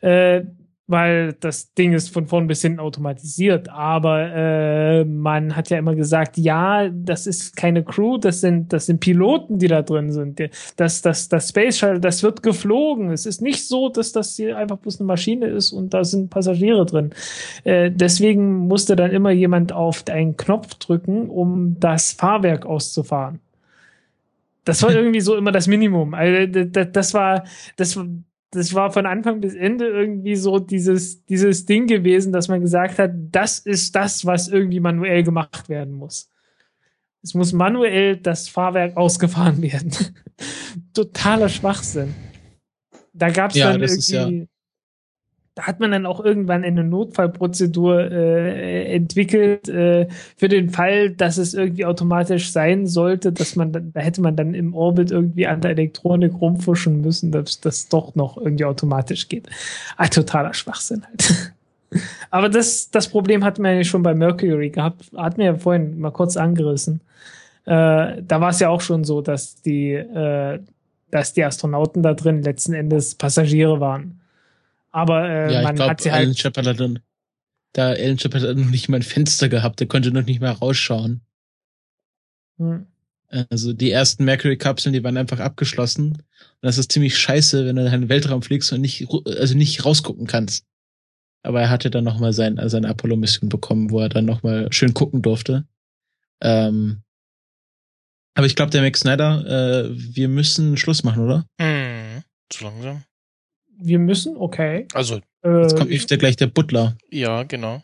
Äh, 0.00 0.42
weil 0.90 1.34
das 1.34 1.72
Ding 1.74 1.92
ist 1.92 2.08
von 2.10 2.26
vorn 2.26 2.46
bis 2.46 2.62
hinten 2.62 2.80
automatisiert. 2.80 3.68
Aber 3.68 4.32
äh, 4.34 5.04
man 5.04 5.56
hat 5.56 5.70
ja 5.70 5.78
immer 5.78 5.94
gesagt, 5.94 6.36
ja, 6.36 6.88
das 6.88 7.26
ist 7.26 7.56
keine 7.56 7.84
Crew, 7.84 8.18
das 8.18 8.40
sind, 8.40 8.72
das 8.72 8.86
sind 8.86 9.00
Piloten, 9.00 9.58
die 9.58 9.68
da 9.68 9.82
drin 9.82 10.12
sind. 10.12 10.40
Das, 10.76 11.02
das, 11.02 11.28
das 11.28 11.48
Space 11.50 11.78
Shuttle, 11.78 12.00
das 12.00 12.22
wird 12.22 12.42
geflogen. 12.42 13.10
Es 13.10 13.26
ist 13.26 13.40
nicht 13.40 13.66
so, 13.66 13.88
dass 13.88 14.12
das 14.12 14.36
hier 14.36 14.56
einfach 14.56 14.78
bloß 14.78 15.00
eine 15.00 15.06
Maschine 15.06 15.46
ist 15.46 15.72
und 15.72 15.94
da 15.94 16.04
sind 16.04 16.30
Passagiere 16.30 16.84
drin. 16.86 17.10
Äh, 17.64 17.90
deswegen 17.90 18.58
musste 18.66 18.96
dann 18.96 19.10
immer 19.10 19.30
jemand 19.30 19.72
auf 19.72 20.04
einen 20.10 20.36
Knopf 20.36 20.74
drücken, 20.74 21.28
um 21.28 21.78
das 21.78 22.12
Fahrwerk 22.12 22.66
auszufahren. 22.66 23.40
Das 24.64 24.82
war 24.82 24.90
irgendwie 24.94 25.20
so 25.20 25.36
immer 25.36 25.52
das 25.52 25.66
Minimum. 25.66 26.14
Also, 26.14 26.64
das, 26.64 26.88
das 26.92 27.14
war, 27.14 27.44
das, 27.76 27.98
das 28.50 28.74
war 28.74 28.90
von 28.92 29.06
Anfang 29.06 29.40
bis 29.40 29.54
Ende 29.54 29.86
irgendwie 29.86 30.34
so 30.34 30.58
dieses, 30.58 31.24
dieses 31.26 31.66
Ding 31.66 31.86
gewesen, 31.86 32.32
dass 32.32 32.48
man 32.48 32.60
gesagt 32.60 32.98
hat, 32.98 33.12
das 33.30 33.60
ist 33.60 33.94
das, 33.94 34.26
was 34.26 34.48
irgendwie 34.48 34.80
manuell 34.80 35.22
gemacht 35.22 35.68
werden 35.68 35.94
muss. 35.94 36.30
Es 37.22 37.34
muss 37.34 37.52
manuell 37.52 38.16
das 38.16 38.48
Fahrwerk 38.48 38.96
ausgefahren 38.96 39.62
werden. 39.62 39.92
Totaler 40.94 41.48
Schwachsinn. 41.48 42.14
Da 43.12 43.30
gab 43.30 43.50
es 43.50 43.56
Ja, 43.56 43.72
dann 43.72 43.82
irgendwie, 43.82 44.48
da 45.54 45.64
hat 45.64 45.80
man 45.80 45.90
dann 45.90 46.06
auch 46.06 46.24
irgendwann 46.24 46.62
eine 46.62 46.84
Notfallprozedur 46.84 48.10
äh, 48.10 48.94
entwickelt 48.94 49.68
äh, 49.68 50.06
für 50.36 50.48
den 50.48 50.70
Fall, 50.70 51.10
dass 51.10 51.38
es 51.38 51.54
irgendwie 51.54 51.84
automatisch 51.84 52.52
sein 52.52 52.86
sollte, 52.86 53.32
dass 53.32 53.56
man 53.56 53.72
dann, 53.72 53.92
da 53.92 54.00
hätte 54.00 54.20
man 54.20 54.36
dann 54.36 54.54
im 54.54 54.74
Orbit 54.74 55.10
irgendwie 55.10 55.46
an 55.46 55.60
der 55.60 55.72
Elektronik 55.72 56.40
rumfuschen 56.40 57.00
müssen, 57.00 57.32
dass 57.32 57.60
das 57.60 57.88
doch 57.88 58.14
noch 58.14 58.36
irgendwie 58.36 58.64
automatisch 58.64 59.28
geht. 59.28 59.48
Ah, 59.96 60.06
totaler 60.06 60.54
Schwachsinn 60.54 61.04
halt. 61.06 61.52
Aber 62.30 62.48
das, 62.48 62.90
das 62.90 63.08
Problem 63.08 63.42
hatten 63.42 63.62
wir 63.62 63.74
ja 63.74 63.82
schon 63.82 64.04
bei 64.04 64.14
Mercury 64.14 64.70
gehabt, 64.70 65.10
hatten 65.16 65.38
wir 65.38 65.46
ja 65.46 65.54
vorhin 65.56 65.98
mal 65.98 66.12
kurz 66.12 66.36
angerissen. 66.36 67.00
Äh, 67.64 68.22
da 68.22 68.40
war 68.40 68.50
es 68.50 68.60
ja 68.60 68.68
auch 68.68 68.80
schon 68.80 69.02
so, 69.02 69.20
dass 69.20 69.60
die, 69.62 69.92
äh, 69.94 70.60
dass 71.10 71.32
die 71.32 71.44
Astronauten 71.44 72.04
da 72.04 72.14
drin 72.14 72.42
letzten 72.42 72.74
Endes 72.74 73.16
Passagiere 73.16 73.80
waren. 73.80 74.19
Aber 74.90 75.28
äh, 75.28 75.52
ja, 75.52 75.60
ich 75.60 75.64
man 75.64 75.76
glaube, 75.76 75.90
hat 75.90 76.00
sie 76.00 76.10
Alan 76.10 76.26
halt. 76.28 76.38
Shepard 76.38 76.66
hat 76.66 76.80
dann, 76.80 77.00
da 77.72 77.90
Alan 77.90 78.18
Shepard 78.18 78.42
hat 78.42 78.56
noch 78.56 78.70
nicht 78.70 78.88
mal 78.88 78.96
ein 78.98 79.02
Fenster 79.02 79.48
gehabt, 79.48 79.80
der 79.80 79.86
konnte 79.86 80.10
noch 80.10 80.24
nicht 80.24 80.40
mehr 80.40 80.52
rausschauen. 80.52 81.22
Hm. 82.58 82.86
Also 83.48 83.72
die 83.72 83.92
ersten 83.92 84.24
Mercury-Kapseln, 84.24 84.92
die 84.92 85.04
waren 85.04 85.16
einfach 85.16 85.38
abgeschlossen. 85.38 86.12
Und 86.14 86.22
das 86.62 86.78
ist 86.78 86.90
ziemlich 86.90 87.16
scheiße, 87.16 87.64
wenn 87.64 87.76
du 87.76 87.84
in 87.84 87.92
den 87.92 88.08
Weltraum 88.08 88.42
fliegst 88.42 88.72
und 88.72 88.80
nicht, 88.80 89.06
also 89.24 89.56
nicht 89.56 89.84
rausgucken 89.84 90.26
kannst. 90.26 90.66
Aber 91.42 91.60
er 91.60 91.70
hatte 91.70 91.90
dann 91.90 92.04
nochmal 92.04 92.32
sein, 92.32 92.58
äh, 92.58 92.68
seine 92.68 92.88
Apollo-Mission 92.88 93.48
bekommen, 93.48 93.90
wo 93.90 94.00
er 94.00 94.08
dann 94.08 94.24
nochmal 94.24 94.72
schön 94.72 94.94
gucken 94.94 95.22
durfte. 95.22 95.64
Ähm, 96.42 97.02
aber 98.34 98.46
ich 98.46 98.56
glaube, 98.56 98.70
der 98.70 98.82
Max 98.82 99.00
Snyder, 99.00 99.46
äh, 99.46 99.90
wir 99.90 100.28
müssen 100.28 100.76
Schluss 100.76 101.04
machen, 101.04 101.24
oder? 101.24 101.46
Hm, 101.60 102.22
zu 102.48 102.64
langsam. 102.64 103.04
Wir 103.82 103.98
müssen, 103.98 104.36
okay. 104.36 104.86
Also, 104.94 105.20
Äh, 105.42 105.62
Jetzt 105.62 105.76
kommt 105.76 105.90
nicht 105.90 106.10
der 106.10 106.18
gleich 106.18 106.36
der 106.36 106.48
Butler. 106.48 106.96
ja, 107.10 107.42
genau. 107.44 107.82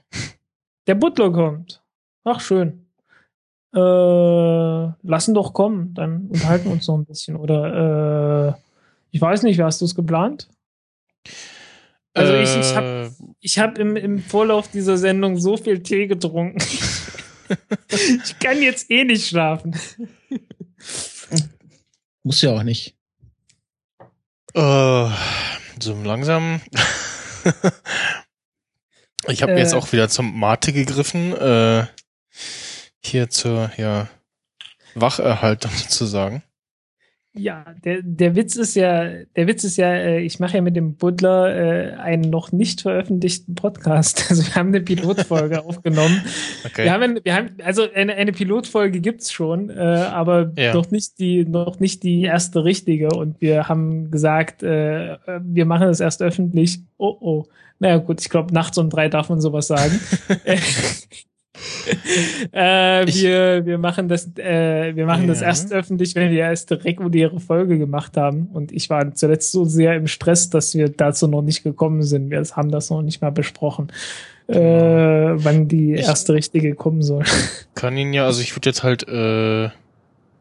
der 0.87 0.95
Butler 0.95 1.33
kommt. 1.33 1.83
Ach, 2.25 2.41
schön. 2.41 2.87
Äh, 3.75 3.79
lassen 3.79 5.35
doch 5.35 5.53
kommen, 5.53 5.95
dann 5.95 6.27
unterhalten 6.29 6.67
wir 6.67 6.73
uns 6.73 6.87
noch 6.87 6.97
ein 6.99 7.05
bisschen. 7.07 7.37
Oder 7.37 8.55
äh, 8.57 8.61
ich 9.11 9.21
weiß 9.21 9.43
nicht, 9.43 9.59
wie 9.59 9.63
hast 9.63 9.81
du 9.81 9.85
es 9.87 9.95
geplant? 9.95 10.49
Also 12.15 12.35
ich, 12.35 12.57
ich 12.57 12.75
habe 12.77 12.87
Äh, 12.87 13.11
ich 13.41 13.59
hab 13.59 13.79
im, 13.79 13.97
im 13.97 14.19
Vorlauf 14.21 14.69
dieser 14.71 14.97
Sendung 14.97 15.39
so 15.39 15.57
viel 15.57 15.83
Tee 15.83 16.07
getrunken. 16.07 16.59
ich 18.25 18.39
kann 18.39 18.61
jetzt 18.63 18.91
eh 18.91 19.05
nicht 19.05 19.27
schlafen. 19.29 19.75
Muss 22.23 22.43
ja 22.43 22.53
auch 22.53 22.63
nicht. 22.63 22.97
Äh, 24.55 25.11
so 25.83 25.95
langsam. 26.03 26.61
ich 29.29 29.43
habe 29.43 29.53
Äh. 29.53 29.59
jetzt 29.59 29.75
auch 29.75 29.93
wieder 29.93 30.09
zum 30.09 30.39
Mate 30.39 30.73
gegriffen. 30.73 31.37
Äh, 31.37 31.87
hier 33.03 33.31
zur 33.31 33.71
ja, 33.77 34.09
Wacherhaltung 34.95 35.71
sozusagen. 35.77 36.43
Ja, 37.39 37.65
der, 37.85 38.01
der 38.03 38.35
Witz 38.35 38.57
ist 38.57 38.77
ja, 38.77 39.11
der 39.37 39.47
Witz 39.47 39.63
ist 39.65 39.77
ja, 39.77 39.93
äh, 39.93 40.21
ich 40.21 40.41
mache 40.41 40.57
ja 40.57 40.63
mit 40.63 40.75
dem 40.75 40.97
Butler 40.97 41.55
äh, 41.55 41.93
einen 41.97 42.31
noch 42.31 42.51
nicht 42.53 42.81
veröffentlichten 42.81 43.55
Podcast. 43.55 44.25
Also 44.31 44.45
wir 44.47 44.55
haben 44.55 44.69
eine 44.69 44.81
Pilotfolge 44.81 45.65
aufgenommen. 45.65 46.23
Okay. 46.65 46.85
Wir 46.85 46.93
haben, 46.93 47.21
wir 47.23 47.35
haben, 47.35 47.51
also 47.63 47.87
eine, 47.93 48.15
eine 48.15 48.33
Pilotfolge 48.33 49.01
gibt's 49.01 49.33
schon, 49.33 49.71
äh, 49.71 49.75
aber 49.75 50.53
Ja. 50.57 50.75
noch 50.75 50.91
nicht 50.91 51.19
die, 51.19 51.45
noch 51.45 51.79
nicht 51.79 52.03
die 52.03 52.23
erste 52.23 52.65
richtige. 52.65 53.09
Und 53.09 53.41
wir 53.41 53.69
haben 53.69 54.11
gesagt, 54.11 54.63
äh, 54.63 55.19
wir 55.43 55.67
machen 55.67 55.89
es 55.89 56.01
erst 56.01 56.23
öffentlich. 56.23 56.81
Oh 56.97 57.17
oh. 57.21 57.45
Naja 57.79 57.99
gut, 57.99 58.21
ich 58.23 58.31
glaube, 58.31 58.55
nachts 58.55 58.79
um 58.79 58.89
drei 58.89 59.09
darf 59.09 59.29
man 59.29 59.41
sowas 59.41 59.67
sagen. 59.67 60.01
äh, 62.53 63.05
Ich- 63.09 63.23
wir, 63.23 63.65
wir 63.67 63.79
machen 63.79 64.09
das, 64.09 64.29
äh, 64.39 64.95
wir 64.95 65.07
machen 65.07 65.27
das 65.27 65.41
Ja. 65.41 65.47
erst 65.49 65.73
öffentlich, 65.73 66.15
wenn 66.15 66.25
wir 66.25 66.31
die 66.31 66.37
erste 66.39 66.83
reguläre 66.85 67.41
Folge 67.41 67.79
gemacht 67.79 68.17
haben. 68.17 68.49
Und 68.53 68.73
ich 68.73 68.91
war 68.91 69.15
zuletzt 69.15 69.53
so 69.53 69.65
sehr 69.65 69.95
im 69.95 70.07
Stress, 70.07 70.51
dass 70.51 70.75
wir 70.75 70.89
dazu 70.89 71.27
noch 71.29 71.43
nicht 71.43 71.63
gekommen 71.63 72.03
sind. 72.03 72.31
Wir 72.31 72.43
haben 72.43 72.71
das 72.71 72.91
noch 72.91 73.03
nicht 73.03 73.21
mal 73.23 73.31
besprochen, 73.33 73.89
äh, 74.49 74.55
wann 74.57 75.69
die 75.69 75.95
Ich- 75.95 76.07
erste 76.07 76.35
richtige 76.35 76.75
kommen 76.75 77.03
soll. 77.03 77.25
Kann 77.75 77.97
ihn 77.97 78.13
ja, 78.13 78.27
also 78.27 78.41
ich 78.41 78.55
würde 78.57 78.69
jetzt 78.71 78.83
halt 78.83 79.07
äh, 79.09 79.69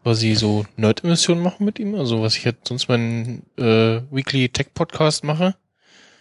quasi 0.04 0.36
so 0.36 0.66
Nerd-Emissionen 0.78 1.42
machen 1.42 1.66
mit 1.66 1.80
ihm, 1.80 1.96
also 1.96 2.22
was 2.22 2.38
ich 2.38 2.44
jetzt 2.46 2.68
sonst 2.68 2.88
meinen 2.90 3.42
äh, 3.58 4.02
Weekly 4.12 4.50
Tech 4.50 4.68
Podcast 4.74 5.24
mache. 5.24 5.56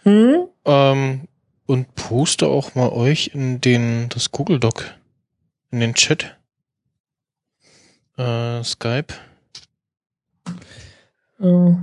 Hm? 0.03 0.45
Ähm, 0.65 1.21
und 1.65 1.95
poste 1.95 2.47
auch 2.47 2.75
mal 2.75 2.89
euch 2.89 3.31
in 3.33 3.61
den 3.61 4.09
das 4.09 4.31
Google 4.31 4.59
Doc 4.59 4.95
in 5.71 5.79
den 5.79 5.93
Chat. 5.93 6.37
Äh, 8.17 8.63
Skype. 8.63 9.13
Äh, 11.39 11.73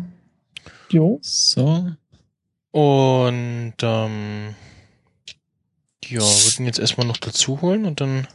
jo. 0.90 1.18
So. 1.20 1.92
Und 2.70 3.74
ähm, 3.82 4.54
ja, 6.06 6.20
würde 6.20 6.56
ihn 6.59 6.66
jetzt 6.66 6.78
erstmal 6.78 7.06
noch 7.06 7.18
dazu 7.18 7.60
holen 7.60 7.84
und 7.84 8.00
dann 8.00 8.26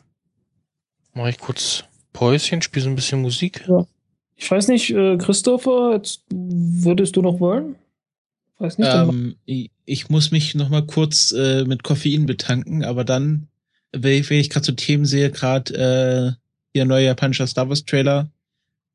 mache 1.13 1.31
ich 1.31 1.39
kurz 1.39 1.85
Päuschen, 2.13 2.61
spiele 2.61 2.83
so 2.83 2.89
ein 2.89 2.95
bisschen 2.95 3.21
Musik. 3.21 3.67
Ich 4.35 4.49
weiß 4.49 4.67
nicht, 4.67 4.91
äh, 4.91 5.17
Christopher, 5.17 5.93
jetzt 5.93 6.21
würdest 6.29 7.15
du 7.15 7.23
noch 7.23 7.39
wollen? 7.39 7.75
Weiß 8.59 8.77
nicht. 8.77 8.89
Ähm, 8.91 9.35
ich, 9.45 9.69
ich 9.85 10.09
muss 10.09 10.31
mich 10.31 10.55
noch 10.55 10.69
mal 10.69 10.85
kurz 10.85 11.31
äh, 11.31 11.63
mit 11.65 11.83
Koffein 11.83 12.25
betanken, 12.25 12.83
aber 12.83 13.03
dann, 13.03 13.47
wenn 13.91 14.13
ich, 14.19 14.29
ich 14.31 14.49
gerade 14.49 14.65
so 14.65 14.71
Themen 14.71 15.05
sehe, 15.05 15.29
gerade 15.31 15.73
äh, 16.37 16.41
hier 16.73 16.85
neuer 16.85 17.01
japanischer 17.01 17.45
Star 17.47 17.69
Wars 17.69 17.85
Trailer 17.85 18.29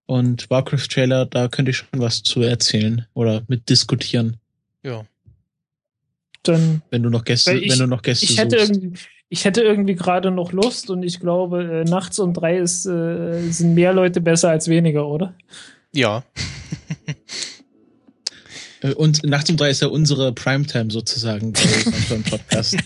und 0.06 0.50
Warcraft 0.50 0.88
Trailer, 0.90 1.26
da 1.26 1.48
könnte 1.48 1.70
ich 1.70 1.76
schon 1.78 1.88
was 2.00 2.22
zu 2.22 2.42
erzählen 2.42 3.06
oder 3.14 3.42
mit 3.48 3.68
diskutieren, 3.68 4.36
Ja. 4.82 5.04
dann 6.42 6.82
wenn 6.90 7.02
du 7.04 7.10
noch 7.10 7.24
Gäste, 7.24 7.54
ich- 7.54 7.70
wenn 7.70 7.78
du 7.78 7.86
noch 7.86 8.02
Gäste 8.02 8.24
ich 8.26 8.38
hätte 8.38 8.58
suchst. 8.58 8.70
irgendwie, 8.72 8.98
ich 9.28 9.44
hätte 9.44 9.62
irgendwie 9.62 9.94
gerade 9.94 10.30
noch 10.32 10.52
Lust 10.52 10.90
und 10.90 11.04
ich 11.04 11.20
glaube, 11.20 11.82
äh, 11.82 11.84
nachts 11.88 12.18
um 12.18 12.34
drei 12.34 12.58
ist, 12.58 12.84
äh, 12.86 13.48
sind 13.50 13.74
mehr 13.74 13.92
Leute 13.92 14.20
besser 14.20 14.50
als 14.50 14.66
weniger, 14.68 15.06
oder? 15.06 15.34
Ja. 15.94 16.24
Äh, 18.82 18.92
Und 18.94 19.24
nachts 19.24 19.48
um 19.50 19.56
drei 19.56 19.70
ist 19.70 19.80
ja 19.82 19.88
unsere 19.88 20.32
Primetime 20.32 20.90
sozusagen 20.90 21.52
bei 21.52 21.60
unserem 21.86 22.22
Podcast. 22.22 22.76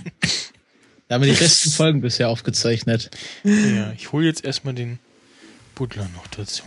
Da 1.08 1.14
haben 1.16 1.24
wir 1.24 1.32
die 1.32 1.38
besten 1.38 1.70
Folgen 1.70 2.00
bisher 2.00 2.28
aufgezeichnet. 2.28 3.10
ja. 3.44 3.92
Ich 3.92 4.12
hole 4.12 4.26
jetzt 4.26 4.44
erstmal 4.44 4.74
den 4.74 4.98
Butler 5.74 6.08
noch 6.14 6.26
dazu. 6.28 6.64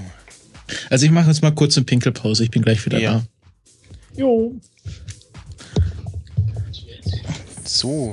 Also 0.90 1.06
ich 1.06 1.12
mache 1.12 1.28
jetzt 1.30 1.42
mal 1.42 1.52
kurz 1.52 1.76
eine 1.78 1.86
Pinkelpause. 1.86 2.44
Ich 2.44 2.52
bin 2.52 2.62
gleich 2.62 2.86
wieder 2.86 3.00
Ja. 3.00 3.14
da. 3.14 3.24
Jo. 4.16 4.56
So. 7.66 8.12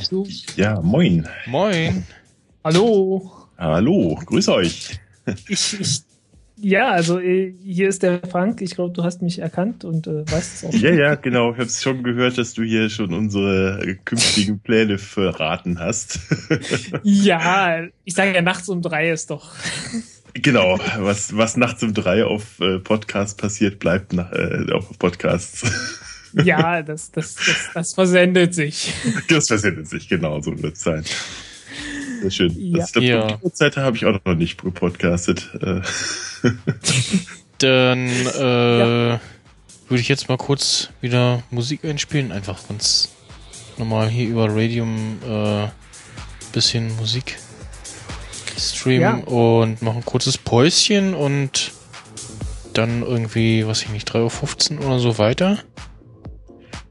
Ja, 0.57 0.81
moin. 0.83 1.27
Moin. 1.47 2.07
Hallo. 2.65 3.31
Hallo, 3.59 4.21
grüß 4.27 4.49
euch. 4.49 4.99
Ich, 5.49 5.81
ich, 5.81 6.01
ja, 6.59 6.91
also 6.91 7.19
äh, 7.19 7.53
hier 7.63 7.89
ist 7.89 8.03
der 8.03 8.21
Frank. 8.21 8.63
Ich 8.63 8.75
glaube, 8.75 8.95
du 8.95 9.05
hast 9.05 9.21
mich 9.21 9.39
erkannt 9.41 9.85
und 9.85 10.07
äh, 10.07 10.31
weißt 10.31 10.55
es 10.55 10.65
auch. 10.65 10.73
Ja, 10.73 10.91
ja, 10.91 11.15
genau. 11.15 11.53
Ich 11.53 11.59
habe 11.59 11.69
schon 11.69 12.03
gehört, 12.03 12.39
dass 12.39 12.55
du 12.55 12.63
hier 12.63 12.89
schon 12.89 13.13
unsere 13.13 13.97
künftigen 14.05 14.59
Pläne 14.61 14.99
verraten 14.99 15.79
hast. 15.79 16.21
Ja, 17.03 17.85
ich 18.05 18.15
sage 18.15 18.35
ja, 18.35 18.43
nachts 18.43 18.69
um 18.69 18.83
drei 18.83 19.11
ist 19.11 19.31
doch. 19.31 19.53
genau, 20.35 20.79
was, 20.99 21.37
was 21.37 21.57
nachts 21.57 21.83
um 21.83 21.95
drei 21.95 22.25
auf 22.25 22.61
äh, 22.61 22.79
Podcast 22.79 23.39
passiert, 23.39 23.79
bleibt 23.79 24.13
nach, 24.13 24.33
äh, 24.33 24.67
auf 24.73 24.99
Podcasts. 24.99 25.63
Ja, 26.33 26.83
das, 26.83 27.11
das, 27.13 27.35
das, 27.35 27.71
das 27.75 27.95
versendet 27.95 28.55
sich. 28.55 28.93
das 29.29 29.49
versendet 29.49 29.89
sich, 29.89 30.09
genau, 30.09 30.41
so 30.41 30.61
wird 30.63 30.77
es 30.77 30.83
sein. 30.83 31.05
Sehr 32.23 32.31
schön. 32.31 32.55
Ja. 32.59 32.79
Das, 32.79 32.93
der 32.93 33.03
Ja. 33.03 33.39
Uhrzeit 33.41 33.77
habe 33.77 33.97
ich 33.97 34.05
auch 34.07 34.19
noch 34.25 34.35
nicht 34.35 34.63
gepodcastet. 34.63 35.49
Äh, 35.61 35.81
Dann 37.59 38.07
äh, 38.09 39.19
würde 39.89 40.01
ich 40.01 40.09
jetzt 40.09 40.29
mal 40.29 40.37
kurz 40.37 40.91
wieder 41.01 41.43
Musik 41.51 41.85
einspielen, 41.85 42.33
einfach 42.33 42.59
ganz 42.69 43.11
normal 43.79 44.09
hier 44.09 44.29
über 44.29 44.49
Radium 44.51 45.19
äh, 45.27 45.69
bisschen 46.53 46.95
Musik 46.97 47.39
streamen 48.59 49.01
Ja. 49.21 49.25
und 49.27 49.83
machen 49.83 49.99
ein 49.99 50.05
kurzes 50.05 50.39
Päuschen 50.39 51.15
und 51.15 51.73
dann 52.73 53.03
irgendwie, 53.03 53.67
was 53.67 53.83
ich 53.83 53.89
nicht, 53.91 54.11
3.15 54.11 54.79
Uhr 54.81 54.87
oder 54.87 54.99
so 54.99 55.19
weiter. 55.19 55.59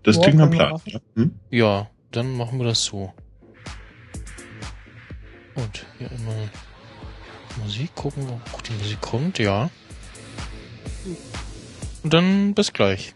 Das 0.04 0.16
Ja, 0.18 0.22
klingt 0.24 0.40
wir 0.40 0.48
Plan. 0.48 0.82
Ja. 0.86 1.00
Hm? 1.16 1.32
Ja, 1.52 1.88
dann 2.12 2.36
machen 2.38 2.60
wir 2.60 2.66
das 2.66 2.84
so. 2.84 3.14
Und 5.56 5.86
hier 5.98 6.12
immer 6.12 6.36
Musik 7.64 7.96
gucken, 7.96 8.28
ob 8.30 8.54
auch 8.54 8.62
die 8.62 8.74
Musik 8.74 9.00
kommt, 9.02 9.40
ja. 9.40 9.70
Und 12.04 12.14
dann 12.14 12.54
bis 12.54 12.74
gleich. 12.74 13.14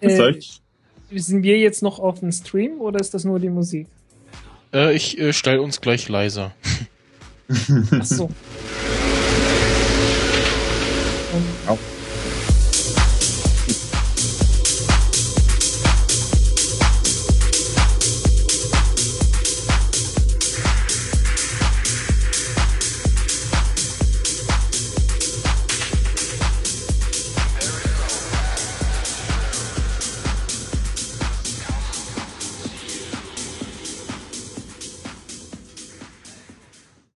Bis 0.00 0.12
Äh, 0.12 0.16
gleich. 0.16 0.60
sind 1.14 1.42
wir 1.42 1.58
jetzt 1.58 1.82
noch 1.82 1.98
auf 1.98 2.20
dem 2.20 2.30
Stream 2.32 2.80
oder 2.80 3.00
ist 3.00 3.14
das 3.14 3.24
nur 3.24 3.40
die 3.40 3.48
Musik? 3.48 3.88
Äh, 4.72 4.94
ich 4.94 5.18
äh, 5.18 5.32
stelle 5.32 5.60
uns 5.60 5.80
gleich 5.80 6.08
leiser. 6.08 6.54
Ach 7.58 8.04
so. 8.04 8.30
Und 11.32 11.78